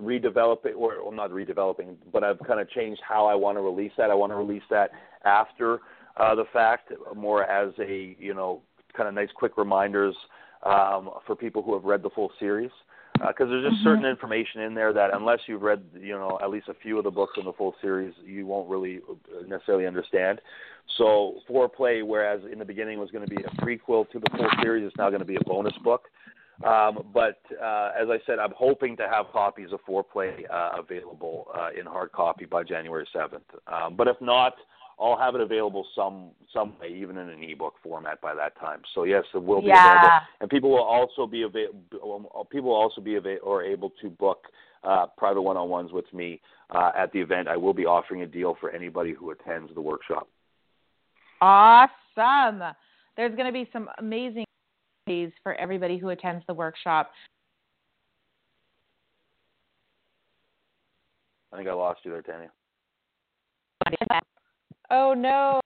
redeveloping, 0.00 0.76
or 0.76 1.02
well, 1.02 1.12
not 1.12 1.30
redeveloping, 1.30 1.96
but 2.12 2.24
I've 2.24 2.38
kind 2.46 2.60
of 2.60 2.70
changed 2.70 3.00
how 3.06 3.26
I 3.26 3.34
want 3.34 3.56
to 3.58 3.62
release 3.62 3.92
that. 3.98 4.10
I 4.10 4.14
want 4.14 4.32
to 4.32 4.36
release 4.36 4.62
that 4.70 4.90
after 5.24 5.80
uh, 6.16 6.34
the 6.34 6.44
fact, 6.52 6.92
more 7.14 7.44
as 7.44 7.72
a 7.78 8.16
you 8.18 8.34
know 8.34 8.62
kind 8.96 9.08
of 9.08 9.14
nice 9.14 9.28
quick 9.34 9.56
reminders 9.56 10.14
um, 10.62 11.10
for 11.26 11.36
people 11.36 11.62
who 11.62 11.74
have 11.74 11.84
read 11.84 12.02
the 12.02 12.10
full 12.10 12.30
series. 12.38 12.70
Because 13.18 13.46
uh, 13.46 13.46
there's 13.46 13.64
just 13.64 13.76
mm-hmm. 13.76 13.84
certain 13.84 14.04
information 14.04 14.62
in 14.62 14.74
there 14.74 14.92
that 14.92 15.14
unless 15.14 15.40
you've 15.46 15.62
read, 15.62 15.82
you 15.98 16.12
know, 16.12 16.38
at 16.42 16.50
least 16.50 16.68
a 16.68 16.74
few 16.74 16.98
of 16.98 17.04
the 17.04 17.10
books 17.10 17.34
in 17.38 17.44
the 17.44 17.52
full 17.52 17.74
series, 17.80 18.14
you 18.24 18.46
won't 18.46 18.68
really 18.68 19.00
necessarily 19.46 19.86
understand. 19.86 20.40
So 20.98 21.40
foreplay, 21.48 22.06
whereas 22.06 22.40
in 22.50 22.58
the 22.58 22.64
beginning 22.64 22.98
was 22.98 23.10
going 23.10 23.26
to 23.26 23.34
be 23.34 23.42
a 23.42 23.50
prequel 23.62 24.08
to 24.10 24.18
the 24.18 24.30
full 24.36 24.48
series, 24.62 24.86
it's 24.86 24.96
now 24.96 25.08
going 25.08 25.20
to 25.20 25.26
be 25.26 25.36
a 25.36 25.44
bonus 25.44 25.74
book. 25.82 26.04
Um, 26.64 27.08
but 27.12 27.40
uh, 27.62 27.90
as 28.00 28.08
I 28.08 28.18
said, 28.24 28.38
I'm 28.38 28.52
hoping 28.56 28.96
to 28.96 29.08
have 29.08 29.26
copies 29.32 29.72
of 29.72 29.80
foreplay 29.86 30.44
uh, 30.50 30.80
available 30.80 31.48
uh, 31.54 31.68
in 31.78 31.84
hard 31.84 32.12
copy 32.12 32.46
by 32.46 32.62
January 32.62 33.06
7th. 33.14 33.40
Um, 33.66 33.94
but 33.96 34.08
if 34.08 34.16
not, 34.20 34.54
I'll 34.98 35.18
have 35.18 35.34
it 35.34 35.40
available 35.42 35.86
some 35.94 36.30
some 36.52 36.74
way, 36.80 36.88
even 36.88 37.18
in 37.18 37.28
an 37.28 37.42
ebook 37.42 37.74
format 37.82 38.20
by 38.20 38.34
that 38.34 38.58
time. 38.58 38.80
So 38.94 39.04
yes, 39.04 39.24
it 39.34 39.42
will 39.42 39.60
be 39.60 39.68
yeah. 39.68 39.86
available, 39.86 40.10
and 40.40 40.50
people 40.50 40.70
will 40.70 40.82
also 40.82 41.26
be 41.26 41.42
available. 41.42 42.46
People 42.50 42.70
will 42.70 42.76
also 42.76 43.00
be 43.00 43.16
ava- 43.16 43.38
or 43.42 43.62
able 43.62 43.92
to 44.00 44.08
book 44.08 44.46
uh, 44.84 45.06
private 45.18 45.42
one-on-ones 45.42 45.92
with 45.92 46.10
me 46.14 46.40
uh, 46.70 46.92
at 46.96 47.12
the 47.12 47.20
event. 47.20 47.48
I 47.48 47.56
will 47.56 47.74
be 47.74 47.84
offering 47.84 48.22
a 48.22 48.26
deal 48.26 48.56
for 48.58 48.70
anybody 48.70 49.12
who 49.12 49.30
attends 49.30 49.74
the 49.74 49.80
workshop. 49.80 50.28
Awesome. 51.42 52.62
There's 53.16 53.34
going 53.34 53.46
to 53.46 53.52
be 53.52 53.68
some 53.72 53.90
amazing 53.98 54.44
days 55.06 55.30
for 55.42 55.54
everybody 55.54 55.98
who 55.98 56.08
attends 56.10 56.44
the 56.46 56.54
workshop. 56.54 57.10
I 61.52 61.56
think 61.56 61.68
I 61.68 61.72
lost 61.72 62.00
you 62.04 62.12
there, 62.12 62.22
Tanya. 62.22 62.50
Oh 64.90 65.14
no. 65.14 65.60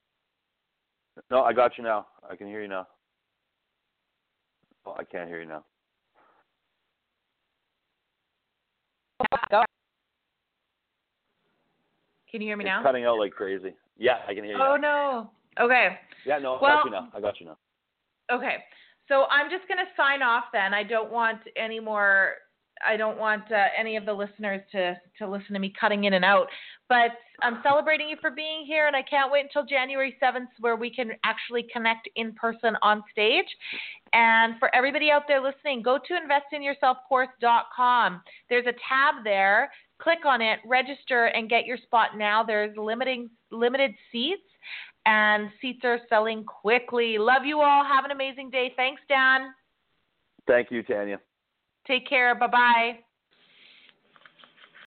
No, 1.30 1.42
I 1.42 1.52
got 1.52 1.76
you 1.76 1.84
now. 1.84 2.06
I 2.28 2.36
can 2.36 2.46
hear 2.46 2.62
you 2.62 2.68
now. 2.68 2.86
Oh, 4.86 4.94
I 4.98 5.04
can't 5.04 5.28
hear 5.28 5.40
you 5.40 5.48
now. 5.48 5.64
Can 12.30 12.40
you 12.40 12.48
hear 12.48 12.56
me 12.56 12.64
it's 12.64 12.68
now? 12.68 12.82
Cutting 12.82 13.04
out 13.04 13.18
like 13.18 13.32
crazy. 13.32 13.74
Yeah, 13.98 14.18
I 14.28 14.34
can 14.34 14.44
hear 14.44 14.56
you. 14.56 14.62
Oh 14.62 14.76
now. 14.76 15.30
no. 15.58 15.64
Okay. 15.64 15.98
Yeah, 16.24 16.38
no, 16.38 16.54
I 16.54 16.62
well, 16.62 16.76
got 16.76 16.84
you 16.84 16.90
now. 16.92 17.08
I 17.14 17.20
got 17.20 17.40
you 17.40 17.46
now. 17.46 17.56
Okay. 18.30 18.56
So 19.08 19.24
I'm 19.30 19.50
just 19.50 19.66
going 19.66 19.78
to 19.78 19.90
sign 19.96 20.22
off 20.22 20.44
then. 20.52 20.72
I 20.72 20.84
don't 20.84 21.10
want 21.10 21.40
any 21.56 21.80
more 21.80 22.34
I 22.86 22.96
don't 22.96 23.18
want 23.18 23.50
uh, 23.52 23.64
any 23.78 23.96
of 23.96 24.06
the 24.06 24.12
listeners 24.12 24.62
to 24.72 24.96
to 25.18 25.28
listen 25.28 25.52
to 25.54 25.58
me 25.58 25.72
cutting 25.78 26.04
in 26.04 26.14
and 26.14 26.24
out. 26.24 26.46
But 26.88 27.12
I'm 27.42 27.58
celebrating 27.62 28.08
you 28.08 28.16
for 28.20 28.30
being 28.30 28.64
here, 28.66 28.86
and 28.86 28.96
I 28.96 29.02
can't 29.02 29.30
wait 29.30 29.44
until 29.44 29.64
January 29.64 30.16
7th, 30.22 30.48
where 30.58 30.76
we 30.76 30.92
can 30.92 31.12
actually 31.24 31.66
connect 31.72 32.08
in 32.16 32.32
person 32.34 32.76
on 32.82 33.02
stage. 33.12 33.46
And 34.12 34.58
for 34.58 34.74
everybody 34.74 35.10
out 35.10 35.22
there 35.28 35.40
listening, 35.40 35.82
go 35.82 35.98
to 35.98 36.14
investinyourselfcourse.com. 36.14 38.22
There's 38.48 38.66
a 38.66 38.74
tab 38.88 39.24
there. 39.24 39.70
Click 40.00 40.20
on 40.26 40.40
it, 40.40 40.60
register, 40.66 41.26
and 41.26 41.48
get 41.48 41.66
your 41.66 41.76
spot 41.76 42.16
now. 42.16 42.42
There's 42.42 42.76
limiting 42.76 43.30
limited 43.50 43.92
seats, 44.10 44.42
and 45.06 45.50
seats 45.60 45.80
are 45.84 46.00
selling 46.08 46.44
quickly. 46.44 47.18
Love 47.18 47.44
you 47.44 47.60
all. 47.60 47.84
Have 47.84 48.04
an 48.04 48.10
amazing 48.10 48.50
day. 48.50 48.72
Thanks, 48.76 49.02
Dan. 49.08 49.52
Thank 50.46 50.70
you, 50.70 50.82
Tanya. 50.82 51.20
Take 51.90 52.06
care. 52.06 52.34
Bye 52.36 52.46
bye. 52.46 53.04